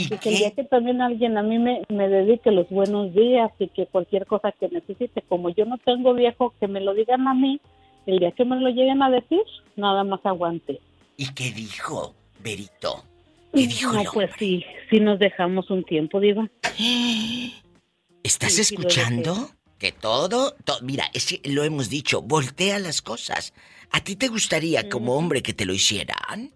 ¿Y, 0.01 0.09
que 0.17 0.29
el 0.29 0.37
día 0.37 0.51
que 0.53 0.63
también 0.63 1.03
alguien 1.03 1.37
a 1.37 1.43
mí 1.43 1.59
me, 1.59 1.83
me 1.89 2.09
dedique 2.09 2.53
los 2.53 2.69
buenos 2.71 3.13
días 3.13 3.51
y 3.59 3.67
que 3.67 3.87
cualquier 3.87 4.27
cosa 4.27 4.53
que 4.53 4.69
necesite, 4.69 5.23
como 5.23 5.51
yo 5.51 5.65
no 5.65 5.77
tengo 5.79 6.15
viejo, 6.15 6.55
que 6.61 6.69
me 6.69 6.81
lo 6.81 6.95
digan 6.95 7.27
a 7.27 7.35
mí, 7.35 7.61
el 8.07 8.21
día 8.21 8.31
que 8.31 8.45
me 8.45 8.61
lo 8.61 8.69
lleguen 8.69 9.03
a 9.03 9.11
decir, 9.11 9.41
nada 9.75 10.05
más 10.05 10.21
aguante. 10.25 10.81
¿Y 11.17 11.35
qué 11.35 11.51
dijo, 11.51 12.15
Berito? 12.45 13.03
¿Qué 13.53 13.67
dijo 13.67 13.93
no, 13.93 14.01
el 14.03 14.07
pues 14.15 14.31
sí, 14.39 14.65
sí 14.89 15.01
nos 15.01 15.19
dejamos 15.19 15.69
un 15.69 15.83
tiempo, 15.83 16.21
diva. 16.21 16.49
¿Estás 18.23 18.53
Sí, 18.53 18.61
escuchando? 18.61 19.51
Que 19.81 19.91
todo, 19.91 20.53
to- 20.65 20.81
mira, 20.83 21.07
es 21.13 21.27
que 21.27 21.49
lo 21.51 21.65
hemos 21.65 21.91
dicho, 21.91 22.23
voltea 22.23 22.79
las 22.79 23.03
cosas. 23.03 23.53
¿A 23.91 24.01
ti 24.05 24.15
te 24.15 24.29
gustaría 24.29 24.89
como 24.89 25.17
hombre 25.17 25.43
que 25.43 25.55
te 25.55 25.67
lo 25.67 25.73
hicieran? 25.73 26.51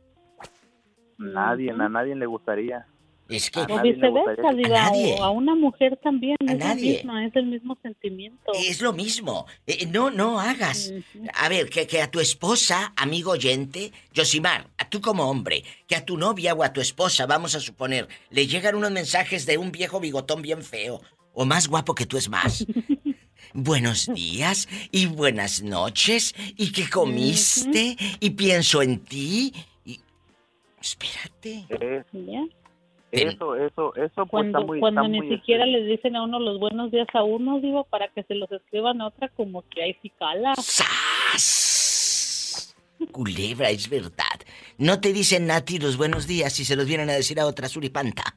Nadie, 1.19 1.71
a 1.71 1.89
nadie 1.89 2.15
le 2.15 2.27
gustaría. 2.27 2.87
Es 3.29 3.51
que 3.51 3.61
O 3.61 3.81
viceversa, 3.83 4.53
diva, 4.55 4.69
nadie. 4.91 5.15
o 5.19 5.25
a 5.25 5.31
una 5.31 5.55
mujer 5.55 5.99
también, 6.03 6.37
es 6.41 6.47
la 6.49 6.55
nadie. 6.55 6.97
misma, 6.97 7.25
es 7.27 7.35
el 7.37 7.47
mismo 7.47 7.79
sentimiento. 7.83 8.53
Es 8.55 8.81
lo 8.83 8.93
mismo. 8.93 9.47
Eh, 9.67 9.87
no, 9.87 10.11
no 10.11 10.39
hagas. 10.39 10.93
A 11.35 11.49
ver, 11.49 11.71
que, 11.71 11.87
que 11.87 12.03
a 12.03 12.11
tu 12.11 12.21
esposa, 12.21 12.93
amigo 12.97 13.31
oyente, 13.31 13.91
Yosimar, 14.13 14.67
a 14.77 14.89
tú 14.91 15.01
como 15.01 15.31
hombre, 15.31 15.65
que 15.87 15.97
a 15.97 16.05
tu 16.05 16.19
novia 16.19 16.53
o 16.53 16.63
a 16.63 16.73
tu 16.75 16.81
esposa, 16.83 17.25
vamos 17.27 17.55
a 17.55 17.61
suponer, 17.61 18.07
le 18.31 18.47
llegan 18.47 18.75
unos 18.75 18.91
mensajes 18.91 19.47
de 19.47 19.57
un 19.57 19.73
viejo 19.73 19.99
bigotón 20.01 20.43
bien 20.43 20.63
feo, 20.63 21.01
o 21.33 21.47
más 21.47 21.69
guapo 21.69 21.95
que 21.95 22.05
tú 22.07 22.19
es 22.19 22.29
más. 22.29 22.67
Buenos 23.55 24.07
días 24.15 24.69
y 24.93 25.07
buenas 25.07 25.63
noches, 25.63 26.35
y 26.57 26.73
que 26.73 26.89
comiste, 26.89 27.97
y 28.21 28.31
pienso 28.31 28.83
en 28.83 29.01
ti, 29.01 29.53
y... 29.85 30.01
Espérate. 30.81 31.67
Es- 31.69 32.07
¿Ya? 32.13 32.43
Eso, 33.13 33.57
eso, 33.57 33.95
eso 33.95 34.27
pues 34.27 34.29
Cuando, 34.31 34.59
está 34.59 34.67
muy, 34.67 34.81
cuando 34.81 35.03
está 35.03 35.09
ni 35.09 35.19
muy, 35.19 35.27
este, 35.27 35.39
siquiera 35.39 35.67
les 35.67 35.87
dicen 35.87 36.17
a 36.17 36.25
uno 36.25 36.41
los 36.41 36.59
buenos 36.59 36.91
días 36.91 37.07
a 37.13 37.23
uno, 37.23 37.61
digo, 37.61 37.85
para 37.85 38.09
que 38.09 38.23
se 38.23 38.35
los 38.35 38.51
escriban 38.51 39.01
a 39.01 39.09
otra, 39.09 39.29
como 39.29 39.63
que 39.69 39.83
ahí 39.83 39.97
sí 40.03 40.11
cala. 40.19 40.55
Culebra, 43.11 43.71
es 43.71 43.89
verdad. 43.89 44.41
No 44.79 45.01
te 45.01 45.13
dicen 45.13 45.47
Nati 45.47 45.79
los 45.79 45.97
buenos 45.97 46.27
días 46.27 46.53
si 46.53 46.65
se 46.65 46.77
los 46.77 46.87
vienen 46.87 47.11
a 47.11 47.15
decir 47.15 47.39
a 47.39 47.47
otra 47.47 47.69
suripanta. 47.69 48.37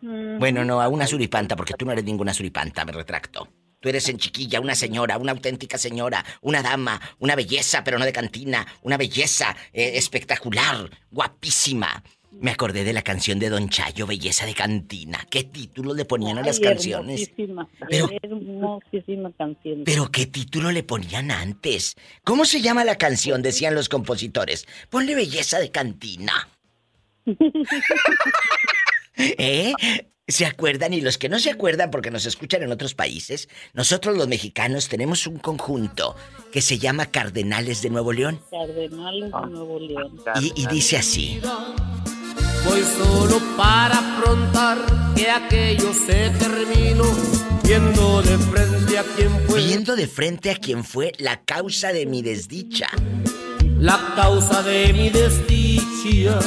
Mm. 0.00 0.38
Bueno, 0.38 0.64
no, 0.64 0.80
a 0.80 0.88
una 0.88 1.06
suripanta, 1.06 1.54
porque 1.54 1.74
tú 1.74 1.84
no 1.84 1.92
eres 1.92 2.04
ninguna 2.04 2.34
suripanta, 2.34 2.84
me 2.84 2.92
retracto. 2.92 3.48
Tú 3.80 3.88
eres 3.88 4.08
en 4.08 4.18
chiquilla, 4.18 4.60
una 4.60 4.74
señora, 4.74 5.18
una 5.18 5.30
auténtica 5.30 5.78
señora, 5.78 6.24
una 6.40 6.62
dama, 6.62 7.00
una 7.20 7.36
belleza, 7.36 7.84
pero 7.84 7.98
no 7.98 8.04
de 8.04 8.12
cantina, 8.12 8.66
una 8.82 8.96
belleza 8.96 9.56
eh, 9.72 9.92
espectacular, 9.94 10.90
guapísima. 11.12 12.02
Me 12.30 12.50
acordé 12.52 12.84
de 12.84 12.92
la 12.92 13.02
canción 13.02 13.38
de 13.38 13.48
Don 13.48 13.68
Chayo, 13.68 14.06
Belleza 14.06 14.46
de 14.46 14.54
Cantina. 14.54 15.26
¿Qué 15.30 15.44
título 15.44 15.94
le 15.94 16.04
ponían 16.04 16.38
a 16.38 16.42
las 16.42 16.58
Ay, 16.58 16.62
canciones? 16.64 17.22
Hermosísima, 17.22 17.68
Pero- 17.88 18.10
hermosísima 18.22 19.32
canción. 19.32 19.82
Pero 19.84 20.10
qué 20.10 20.26
título 20.26 20.70
le 20.70 20.82
ponían 20.84 21.30
antes. 21.30 21.96
¿Cómo 22.24 22.44
se 22.44 22.60
llama 22.60 22.84
la 22.84 22.96
canción? 22.96 23.42
Decían 23.42 23.74
los 23.74 23.88
compositores. 23.88 24.66
Ponle 24.90 25.14
belleza 25.14 25.58
de 25.58 25.70
cantina. 25.70 26.48
¿Eh? 29.16 29.72
¿Se 30.28 30.44
acuerdan? 30.44 30.92
Y 30.92 31.00
los 31.00 31.16
que 31.16 31.30
no 31.30 31.38
se 31.38 31.50
acuerdan 31.50 31.90
porque 31.90 32.10
nos 32.10 32.26
escuchan 32.26 32.62
en 32.62 32.70
otros 32.70 32.94
países, 32.94 33.48
nosotros 33.72 34.14
los 34.16 34.28
mexicanos 34.28 34.88
tenemos 34.88 35.26
un 35.26 35.38
conjunto 35.38 36.14
que 36.52 36.60
se 36.60 36.78
llama 36.78 37.06
Cardenales 37.06 37.80
de 37.80 37.88
Nuevo 37.88 38.12
León. 38.12 38.38
Cardenales 38.50 39.32
de 39.32 39.46
Nuevo 39.50 39.80
León. 39.80 40.20
Y, 40.42 40.52
y 40.62 40.66
dice 40.66 40.98
así. 40.98 41.40
Voy 42.64 42.82
solo 42.98 43.40
para 43.56 43.98
afrontar 43.98 44.78
que 45.14 45.30
aquello 45.30 45.92
se 45.92 46.30
terminó. 46.30 47.04
Viendo 47.62 48.22
de 48.22 48.38
frente 48.38 48.98
a 48.98 49.04
quien 49.04 49.30
fue. 49.46 49.64
Viendo 49.64 49.96
de 49.96 50.06
frente 50.06 50.50
a 50.50 50.56
quien 50.56 50.84
fue 50.84 51.12
la 51.18 51.42
causa 51.44 51.92
de 51.92 52.06
mi 52.06 52.22
desdicha. 52.22 52.88
La 53.78 54.14
causa 54.16 54.62
de 54.62 54.92
mi 54.92 55.10
desdicha. 55.10 56.40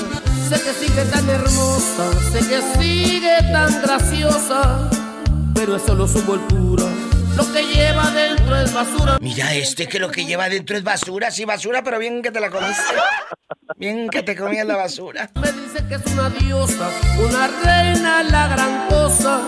Sé 0.49 0.61
que 0.61 0.73
sigue 0.85 1.05
tan 1.05 1.29
hermosa, 1.29 2.11
sé 2.31 2.39
que 2.39 2.61
sigue 2.79 3.37
tan 3.51 3.81
graciosa. 3.81 4.89
Pero 5.55 5.75
es 5.75 5.83
solo 5.83 6.07
su 6.07 6.21
voltura. 6.23 6.85
Lo 7.37 7.53
que 7.53 7.61
lleva 7.63 7.70
dentro 8.51 8.57
es 8.59 8.73
basura. 8.73 9.17
Mira 9.21 9.53
este 9.53 9.87
que 9.87 9.99
lo 9.99 10.11
que 10.11 10.25
lleva 10.25 10.49
dentro 10.49 10.77
es 10.77 10.83
basura, 10.83 11.31
sí 11.31 11.45
basura, 11.45 11.83
pero 11.83 11.99
bien 11.99 12.21
que 12.21 12.31
te 12.31 12.39
la 12.39 12.49
comiste. 12.49 12.81
Bien 13.77 14.09
que 14.09 14.23
te 14.23 14.35
comías 14.35 14.67
la 14.67 14.75
basura. 14.77 15.29
Me 15.35 15.51
dice 15.51 15.85
que 15.87 15.95
es 15.95 16.05
una 16.13 16.29
diosa, 16.29 16.89
una 17.19 17.47
reina, 17.47 18.23
la 18.23 18.47
gran 18.47 18.87
cosa. 18.87 19.41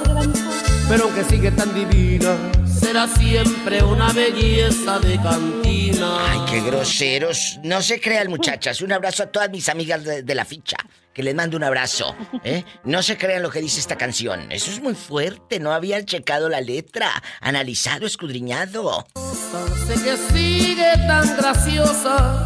Pero 0.88 1.06
aunque 1.06 1.24
sigue 1.24 1.52
tan 1.52 1.74
divina, 1.74 2.36
será 2.66 3.08
siempre 3.08 3.84
una 3.84 4.12
belleza 4.12 5.00
de 5.00 5.16
cantina. 5.22 6.32
Ay, 6.32 6.40
qué 6.50 6.62
groseros. 6.62 7.60
No 7.64 7.82
se 7.82 8.00
crean, 8.00 8.30
muchachas. 8.30 8.82
Un 8.82 8.92
abrazo 8.92 9.24
a 9.24 9.28
todas 9.28 9.50
mis 9.50 9.68
amigas 9.70 10.04
de, 10.04 10.24
de 10.24 10.36
la 10.36 10.46
ficha. 10.46 10.78
Que 11.14 11.22
les 11.24 11.36
mando 11.36 11.58
un 11.58 11.64
abrazo. 11.64 12.16
¿eh? 12.44 12.64
No 12.84 13.04
se 13.04 13.18
crean 13.18 13.44
lo 13.44 13.52
que 13.52 13.62
dice 13.62 13.80
esta 13.80 13.98
canción. 13.98 14.52
Eso 14.52 14.72
es 14.72 14.82
muy 14.82 14.96
fuerte. 14.96 15.60
No 15.60 15.72
habían 15.72 16.06
checado 16.06 16.50
la 16.50 16.60
letra, 16.60 17.10
analizado, 17.40 18.06
escudriñado. 18.06 19.06
Sé 19.88 19.94
que 20.04 20.18
sigue 20.34 20.92
tan 21.08 21.38
graciosa, 21.38 22.44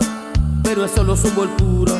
pero 0.63 0.85
es 0.85 0.91
solo 0.91 1.15
su 1.15 1.31
voltura. 1.31 1.93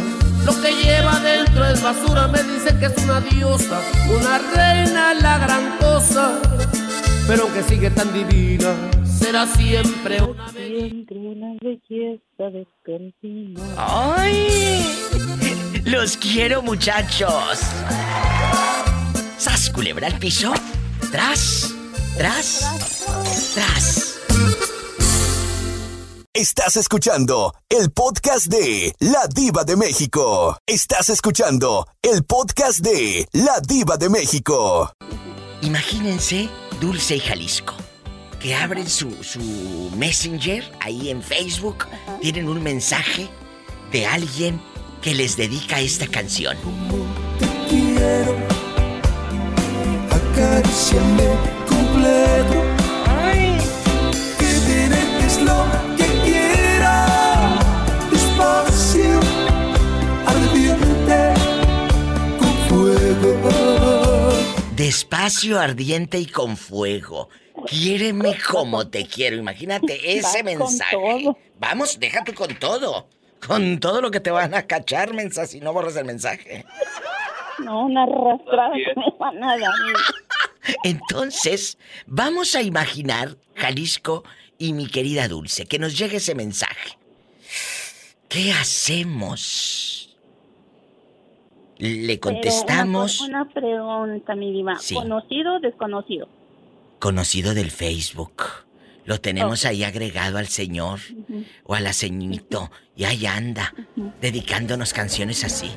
Lo 0.46 0.62
que 0.62 0.72
lleva 0.72 1.20
dentro 1.20 1.66
es 1.68 1.82
basura. 1.82 2.28
Me 2.28 2.44
dice 2.44 2.78
que 2.78 2.86
es 2.86 2.98
una 3.04 3.22
diosa, 3.22 3.82
una 4.10 4.38
reina, 4.38 5.14
la 5.14 5.38
gran 5.38 5.78
cosa. 5.78 6.40
Pero 7.28 7.44
aunque 7.44 7.64
sigue 7.64 7.90
tan 7.92 8.14
divina, 8.14 8.74
será 9.06 9.46
siempre 9.46 10.22
una 10.22 10.48
Siempre 10.50 11.18
una 11.18 11.58
belleza 11.62 12.50
de. 12.52 12.68
¡Ay! 13.78 15.57
Los 15.88 16.18
quiero, 16.18 16.62
muchachos. 16.62 17.60
¿Sas 19.38 19.70
culebra 19.70 20.08
al 20.08 20.20
piso? 20.20 20.54
Tras, 21.14 21.74
tras, 22.18 23.06
tras. 23.54 24.20
Estás 26.34 26.76
escuchando 26.76 27.56
el 27.70 27.90
podcast 27.92 28.48
de 28.48 28.94
La 29.00 29.28
Diva 29.34 29.64
de 29.64 29.78
México. 29.78 30.58
Estás 30.68 31.10
escuchando 31.10 31.88
el 32.02 32.26
podcast 32.26 32.80
de 32.80 33.26
La 33.32 33.62
Diva 33.66 33.96
de 33.96 34.10
México. 34.10 34.92
Imagínense 35.62 36.50
Dulce 36.82 37.16
y 37.16 37.20
Jalisco, 37.22 37.76
que 38.42 38.54
abren 38.54 38.90
su, 38.90 39.24
su 39.24 39.90
Messenger 39.96 40.70
ahí 40.82 41.12
en 41.12 41.24
Facebook, 41.24 41.86
tienen 42.20 42.50
un 42.50 42.62
mensaje 42.62 43.30
de 43.94 44.06
alguien 44.06 44.60
que 45.02 45.14
les 45.14 45.38
dedica 45.38 45.80
esta 45.80 46.08
canción. 46.08 46.58
quiero. 47.70 48.36
Acaríciame 50.10 51.30
completo. 51.68 52.64
Que 54.38 54.52
te 54.66 54.90
dejes 54.90 55.42
lo 55.42 55.66
que 55.98 56.08
quiera. 56.24 57.60
Despacio, 58.12 59.20
ardiente, 60.26 61.34
con 62.40 62.54
fuego. 62.70 64.30
Despacio 64.76 65.60
ardiente 65.60 66.20
y 66.20 66.26
con 66.26 66.58
fuego. 66.58 67.30
Quiéreme 67.68 68.38
como 68.50 68.88
te 68.88 69.06
quiero. 69.08 69.38
Imagínate 69.38 70.18
ese 70.18 70.44
con 70.44 70.46
mensaje. 70.46 70.98
Vamos, 71.60 72.00
déjate 72.00 72.34
con 72.34 72.56
todo. 72.60 73.08
Con 73.46 73.80
todo 73.80 74.02
lo 74.02 74.12
que 74.12 74.20
te 74.20 74.32
van 74.32 74.54
a 74.54 74.64
cachar, 74.64 75.14
mensa, 75.14 75.46
si 75.46 75.60
no 75.60 75.74
borras 75.74 75.96
el 75.96 76.06
mensaje. 76.06 76.66
No, 77.64 77.86
una 77.86 78.04
arrastrada 78.04 78.74
que 78.74 79.00
me 79.00 79.14
van 79.20 79.44
a 79.44 79.58
dar. 79.58 79.72
Entonces, 80.84 81.78
vamos 82.06 82.56
a 82.56 82.62
imaginar, 82.62 83.38
Jalisco 83.56 84.24
y 84.58 84.74
mi 84.74 84.88
querida 84.88 85.28
Dulce, 85.28 85.66
que 85.66 85.80
nos 85.80 85.98
llegue 85.98 86.18
ese 86.18 86.36
mensaje. 86.36 86.98
¿Qué 88.28 88.52
hacemos? 88.52 90.18
Le 91.78 92.20
contestamos, 92.20 93.20
Pero 93.20 93.30
una, 93.30 93.42
una 93.44 93.54
pregunta, 93.54 94.36
mi 94.36 94.52
diva. 94.52 94.78
Sí. 94.80 94.96
¿Conocido 94.96 95.56
o 95.56 95.60
desconocido? 95.60 96.28
conocido 97.00 97.54
del 97.54 97.72
Facebook. 97.72 98.44
Lo 99.08 99.22
tenemos 99.22 99.64
ahí 99.64 99.86
agregado 99.86 100.38
al 100.38 100.48
señor 100.50 101.00
o 101.64 101.76
a 101.76 101.80
la 101.80 101.94
ceñito 101.94 102.70
y 102.94 103.06
ahí 103.06 103.26
anda, 103.26 103.74
dedicándonos 104.20 104.92
canciones 104.92 105.46
así. 105.46 105.72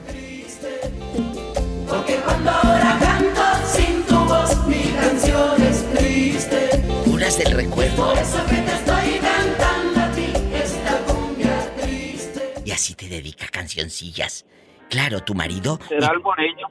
Porque 1.88 2.16
cuando 2.24 2.50
ahora 2.50 2.98
canto 3.00 3.42
sin 3.72 4.02
tu 4.02 4.16
voz, 4.16 4.66
mi 4.66 4.82
canción 5.00 5.62
es 5.62 5.88
triste. 5.94 6.82
Puras 7.04 7.38
del 7.38 7.52
recuerdo. 7.52 8.08
Por 8.08 8.18
eso 8.18 8.44
que 8.46 8.56
te 8.56 8.72
estoy 8.72 9.20
cantando 9.20 10.00
a 10.00 10.10
ti 10.10 10.32
esta 10.52 10.98
cumbia 11.04 11.76
triste. 11.76 12.54
Y 12.64 12.72
así 12.72 12.96
te 12.96 13.08
dedica 13.08 13.46
cancioncillas. 13.46 14.44
Claro, 14.88 15.22
tu 15.22 15.36
marido. 15.36 15.78
Será 15.88 16.08
el 16.12 16.18
moreño. 16.18 16.66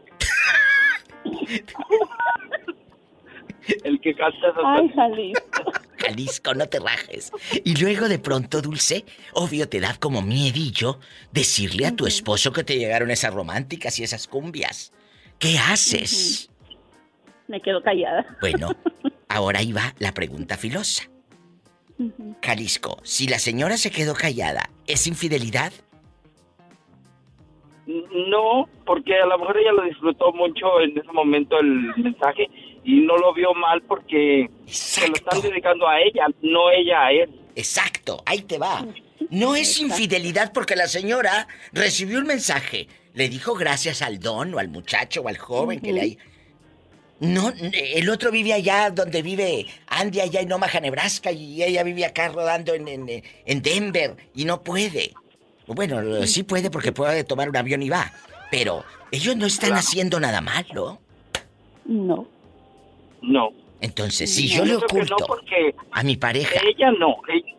el 3.84 4.00
que 4.02 4.14
canta 4.14 4.38
esas 4.38 4.64
Ay, 4.66 4.90
Jalisco. 4.90 5.72
Jalisco, 5.98 6.54
no 6.54 6.68
te 6.68 6.80
rajes. 6.80 7.32
Y 7.64 7.76
luego 7.82 8.08
de 8.08 8.20
pronto, 8.20 8.62
Dulce, 8.62 9.06
obvio 9.34 9.68
te 9.68 9.80
da 9.80 9.96
como 10.00 10.22
miedillo 10.22 11.00
decirle 11.32 11.86
a 11.86 11.96
tu 11.96 12.08
esposo 12.08 12.52
que 12.52 12.64
te 12.64 12.78
llegaron 12.78 13.12
esas 13.12 13.34
románticas 13.34 14.00
y 14.00 14.04
esas 14.04 14.28
cumbias. 14.28 14.94
¿Qué 15.40 15.58
haces? 15.58 16.50
Me 17.48 17.62
quedo 17.62 17.82
callada. 17.82 18.26
Bueno, 18.42 18.70
ahora 19.30 19.60
ahí 19.60 19.72
va 19.72 19.94
la 20.00 20.14
pregunta 20.14 20.58
filosa. 20.58 21.10
Jalisco, 22.42 23.00
si 23.04 23.28
la 23.28 23.40
señora 23.40 23.76
se 23.76 23.92
quedó 23.92 24.14
callada, 24.14 24.70
¿es 24.88 25.06
infidelidad? 25.06 25.74
No, 27.86 28.70
porque 28.86 29.16
a 29.16 29.26
lo 29.26 29.40
mejor 29.40 29.58
ella 29.58 29.74
lo 29.74 29.84
disfrutó 29.84 30.32
mucho 30.32 30.80
en 30.80 30.98
ese 30.98 31.12
momento 31.12 31.60
el 31.60 31.94
mensaje 31.98 32.48
y 32.90 33.02
no 33.02 33.18
lo 33.18 33.32
vio 33.36 33.54
mal 33.54 33.84
porque 33.84 34.50
se 34.66 35.08
lo 35.08 35.14
están 35.14 35.40
dedicando 35.42 35.88
a 35.88 36.02
ella, 36.02 36.26
no 36.42 36.72
ella 36.72 37.06
a 37.06 37.12
él. 37.12 37.30
Exacto, 37.56 38.24
ahí 38.26 38.42
te 38.42 38.58
va. 38.58 38.84
No 39.30 39.56
es 39.56 39.80
infidelidad 39.80 40.52
porque 40.52 40.76
la 40.76 40.88
señora 40.88 41.48
recibió 41.72 42.18
un 42.18 42.26
mensaje. 42.26 42.88
Le 43.14 43.30
dijo 43.30 43.54
gracias 43.54 44.02
al 44.02 44.20
don 44.20 44.56
o 44.56 44.60
al 44.60 44.70
muchacho 44.70 45.22
o 45.22 45.28
al 45.28 45.38
joven 45.38 45.82
que 45.82 45.94
le 45.94 46.02
hay. 46.02 46.18
No, 47.20 47.54
el 47.74 48.10
otro 48.10 48.32
vive 48.32 48.54
allá 48.54 48.90
donde 48.90 49.22
vive 49.22 49.68
Andy, 49.88 50.22
allá 50.22 50.40
en 50.42 50.52
Omaha, 50.52 50.80
Nebraska, 50.80 51.32
y 51.32 51.62
ella 51.62 51.84
vive 51.84 52.06
acá 52.06 52.30
rodando 52.30 52.74
en, 52.74 52.88
en, 52.88 53.08
en 53.46 53.62
Denver 53.62 54.16
y 54.34 54.46
no 54.46 54.64
puede. 54.64 55.14
Bueno, 55.68 56.26
sí 56.26 56.42
puede 56.42 56.72
porque 56.72 56.92
puede 56.92 57.24
tomar 57.24 57.50
un 57.50 57.58
avión 57.58 57.84
y 57.84 57.90
va. 57.90 58.12
Pero 58.50 58.84
ellos 59.12 59.36
no 59.36 59.46
están 59.46 59.74
haciendo 59.74 60.20
nada 60.20 60.42
malo. 60.42 61.00
No. 61.86 62.39
No. 63.22 63.50
Entonces, 63.82 64.34
si 64.34 64.48
yo 64.48 64.64
le 64.66 64.72
yo 64.72 64.80
creo 64.82 65.04
que 65.04 65.10
no, 65.10 65.16
oculto 65.16 65.26
porque 65.28 65.76
a 65.92 66.04
mi 66.04 66.18
pareja, 66.18 66.60
Ella 66.68 66.92
no. 66.92 67.16
ella- 67.30 67.56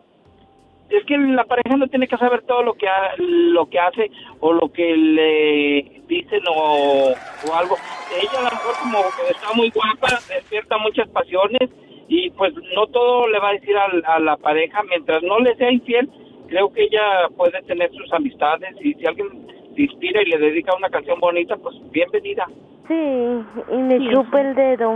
Es 0.89 1.05
que 1.05 1.17
la 1.17 1.45
pareja 1.45 1.77
no 1.77 1.87
tiene 1.87 2.05
que 2.07 2.17
saber 2.17 2.41
todo 2.43 2.63
lo 2.63 2.73
que 2.73 2.87
ha- 2.87 3.15
lo 3.17 3.65
que 3.69 3.79
hace 3.79 4.11
o 4.41 4.51
lo 4.53 4.71
que 4.73 4.95
le 4.95 6.01
dicen 6.07 6.41
o, 6.53 7.13
o 7.49 7.53
algo. 7.55 7.77
Ella 8.21 8.39
a 8.39 8.43
lo 8.43 8.49
mejor 8.51 8.75
como 8.81 8.99
que 9.15 9.31
está 9.31 9.53
muy 9.53 9.69
guapa, 9.69 10.19
despierta 10.27 10.77
muchas 10.77 11.07
pasiones 11.09 11.69
y 12.09 12.29
pues 12.31 12.53
no 12.75 12.87
todo 12.87 13.27
le 13.29 13.39
va 13.39 13.49
a 13.49 13.53
decir 13.53 13.73
a, 13.77 14.19
la 14.19 14.35
pareja. 14.37 14.83
Mientras 14.83 15.23
no 15.23 15.39
le 15.39 15.55
sea 15.55 15.71
infiel, 15.71 16.09
creo 16.49 16.71
que 16.73 16.83
ella 16.83 17.29
puede 17.37 17.61
tener 17.63 17.89
sus 17.93 18.11
amistades 18.11 18.75
y 18.81 18.93
si 18.95 19.05
alguien 19.07 19.47
se 19.75 19.81
inspira 19.81 20.21
y 20.21 20.25
le 20.25 20.37
dedica 20.37 20.75
una 20.75 20.89
canción 20.89 21.19
bonita, 21.19 21.55
pues 21.57 21.75
bienvenida. 21.91 22.45
Sí, 22.87 22.93
y 22.93 23.77
me 23.77 24.11
chupa 24.11 24.41
el 24.41 24.55
dedo. 24.55 24.95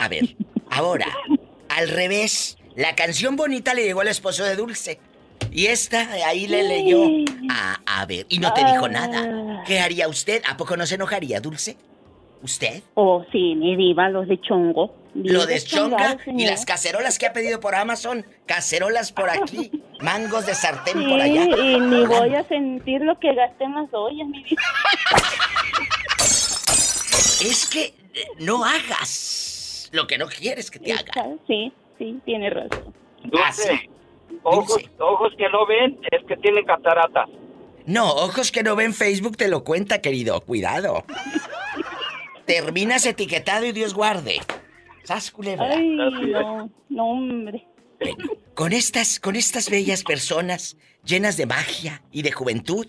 A 0.00 0.08
ver, 0.08 0.24
ahora, 0.70 1.06
al 1.68 1.88
revés, 1.88 2.58
la 2.74 2.94
canción 2.94 3.36
bonita 3.36 3.74
le 3.74 3.84
llegó 3.84 4.00
al 4.00 4.08
esposo 4.08 4.44
de 4.44 4.56
Dulce. 4.56 4.98
Y 5.52 5.66
esta 5.66 6.12
ahí 6.26 6.46
le 6.46 6.62
leyó. 6.62 7.02
A, 7.50 8.00
a 8.00 8.06
ver, 8.06 8.26
y 8.28 8.38
no 8.38 8.52
te 8.52 8.64
dijo 8.64 8.88
nada. 8.88 9.62
¿Qué 9.66 9.80
haría 9.80 10.08
usted? 10.08 10.42
¿A 10.48 10.56
poco 10.56 10.76
no 10.76 10.86
se 10.86 10.96
enojaría, 10.96 11.40
Dulce? 11.40 11.76
¿Usted? 12.42 12.82
Oh, 12.94 13.24
sí, 13.32 13.54
mi 13.56 13.76
diva, 13.76 14.08
los 14.08 14.28
de 14.28 14.40
chongo. 14.40 14.94
Lo 15.14 15.46
deschonga 15.46 16.14
deschongados, 16.14 16.40
y 16.40 16.46
las 16.46 16.66
cacerolas 16.66 17.18
que 17.18 17.26
ha 17.26 17.32
pedido 17.32 17.58
por 17.60 17.74
Amazon. 17.74 18.26
Cacerolas 18.44 19.12
por 19.12 19.30
aquí, 19.30 19.70
mangos 20.00 20.44
de 20.46 20.54
sartén 20.54 20.98
Sí, 20.98 21.08
por 21.08 21.20
allá. 21.20 21.44
y 21.44 21.80
ni 21.80 22.04
voy 22.04 22.34
a 22.34 22.44
sentir 22.44 23.00
lo 23.00 23.18
que 23.18 23.34
gasté 23.34 23.64
en 23.64 23.74
las 23.74 23.88
ollas, 23.92 24.28
mi 24.28 24.44
diva. 24.44 24.62
Es 27.42 27.66
que 27.70 27.84
eh, 28.14 28.26
no 28.40 28.64
hagas 28.64 29.88
lo 29.92 30.06
que 30.06 30.18
no 30.18 30.26
quieres 30.26 30.70
que 30.70 30.78
te 30.78 30.92
haga. 30.92 31.28
Sí, 31.46 31.72
sí, 31.98 32.18
tiene 32.24 32.50
razón. 32.50 32.94
Dulce, 33.24 33.88
ojos, 34.42 34.82
ojos 34.98 35.32
que 35.36 35.48
no 35.48 35.66
ven 35.66 35.98
es 36.10 36.24
que 36.26 36.36
tienen 36.36 36.64
cataratas. 36.64 37.28
No, 37.86 38.10
ojos 38.12 38.50
que 38.50 38.62
no 38.62 38.74
ven 38.74 38.92
Facebook 38.92 39.36
te 39.36 39.48
lo 39.48 39.62
cuenta, 39.64 40.00
querido. 40.00 40.40
Cuidado. 40.40 41.04
Terminas 42.46 43.06
etiquetado 43.06 43.66
y 43.66 43.72
Dios 43.72 43.94
guarde. 43.94 44.40
¿Sas, 45.02 45.30
culebra? 45.30 45.68
Ay, 45.68 45.88
no, 45.88 46.70
no, 46.88 47.04
hombre. 47.04 47.66
Con 48.54 48.72
estas, 48.72 49.20
con 49.20 49.36
estas 49.36 49.70
bellas 49.70 50.02
personas 50.02 50.76
llenas 51.04 51.36
de 51.36 51.46
magia 51.46 52.02
y 52.10 52.22
de 52.22 52.32
juventud, 52.32 52.86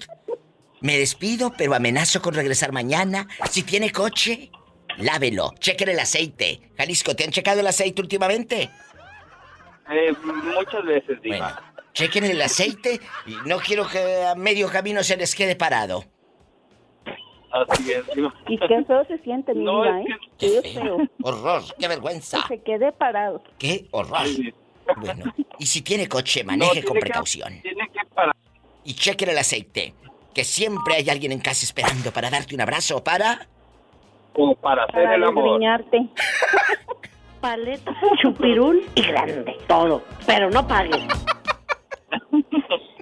me 0.81 0.97
despido, 0.97 1.53
pero 1.57 1.73
amenazo 1.73 2.21
con 2.21 2.33
regresar 2.33 2.71
mañana. 2.71 3.27
Si 3.49 3.63
tiene 3.63 3.91
coche, 3.91 4.51
lávelo, 4.97 5.53
chequen 5.59 5.89
el 5.89 5.99
aceite. 5.99 6.71
Jalisco, 6.77 7.15
¿te 7.15 7.23
han 7.23 7.31
checado 7.31 7.59
el 7.59 7.67
aceite 7.67 8.01
últimamente? 8.01 8.69
Eh, 9.89 10.13
muchas 10.55 10.83
veces, 10.85 11.21
Diva. 11.21 11.63
Chequen 11.93 12.25
el 12.25 12.41
aceite 12.41 12.99
y 13.25 13.35
no 13.47 13.57
quiero 13.57 13.87
que 13.87 14.23
a 14.23 14.35
medio 14.35 14.69
camino 14.69 15.03
se 15.03 15.17
les 15.17 15.33
quede 15.33 15.55
parado. 15.55 16.05
Así 17.69 17.91
es. 17.91 18.03
Y 18.47 18.57
qué 18.57 18.83
feo 18.85 19.05
se 19.05 19.17
siente, 19.19 19.53
mi 19.53 19.63
No, 19.63 19.83
¿eh? 19.85 20.05
Qué 20.37 20.61
feo. 20.73 20.97
Horror, 21.23 21.63
qué 21.79 21.87
vergüenza. 21.87 22.43
Que 22.47 22.57
se 22.57 22.63
quede 22.63 22.91
parado. 22.91 23.41
Qué 23.57 23.87
horror. 23.91 24.27
Bueno, 24.97 25.33
y 25.59 25.65
si 25.65 25.81
tiene 25.81 26.07
coche, 26.07 26.43
maneje 26.43 26.81
No, 26.81 26.87
con 26.87 26.93
que- 26.95 27.01
precaución. 27.01 27.61
Tiene 27.61 27.89
que 27.91 28.05
parar. 28.13 28.35
Y 28.85 28.93
chequen 28.93 29.29
el 29.29 29.37
aceite. 29.37 29.93
Que 30.33 30.43
siempre 30.43 30.95
hay 30.95 31.09
alguien 31.09 31.31
en 31.31 31.39
casa 31.39 31.65
esperando 31.65 32.11
para 32.11 32.29
darte 32.29 32.53
un 32.55 32.61
abrazo 32.61 33.03
para. 33.03 33.47
Como 34.33 34.55
para 34.55 34.83
hacer 34.83 35.03
Para 35.03 35.15
el 35.15 35.23
amor. 35.23 35.59
Paleta, 37.41 37.93
chupirul 38.21 38.83
y 38.95 39.01
grande. 39.01 39.57
Todo. 39.67 40.03
Pero 40.25 40.49
no 40.49 40.65
pagues. 40.67 41.03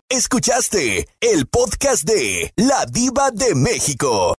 Escuchaste 0.09 1.07
el 1.19 1.47
podcast 1.47 2.03
de 2.03 2.51
La 2.55 2.85
Diva 2.85 3.31
de 3.31 3.53
México. 3.55 4.33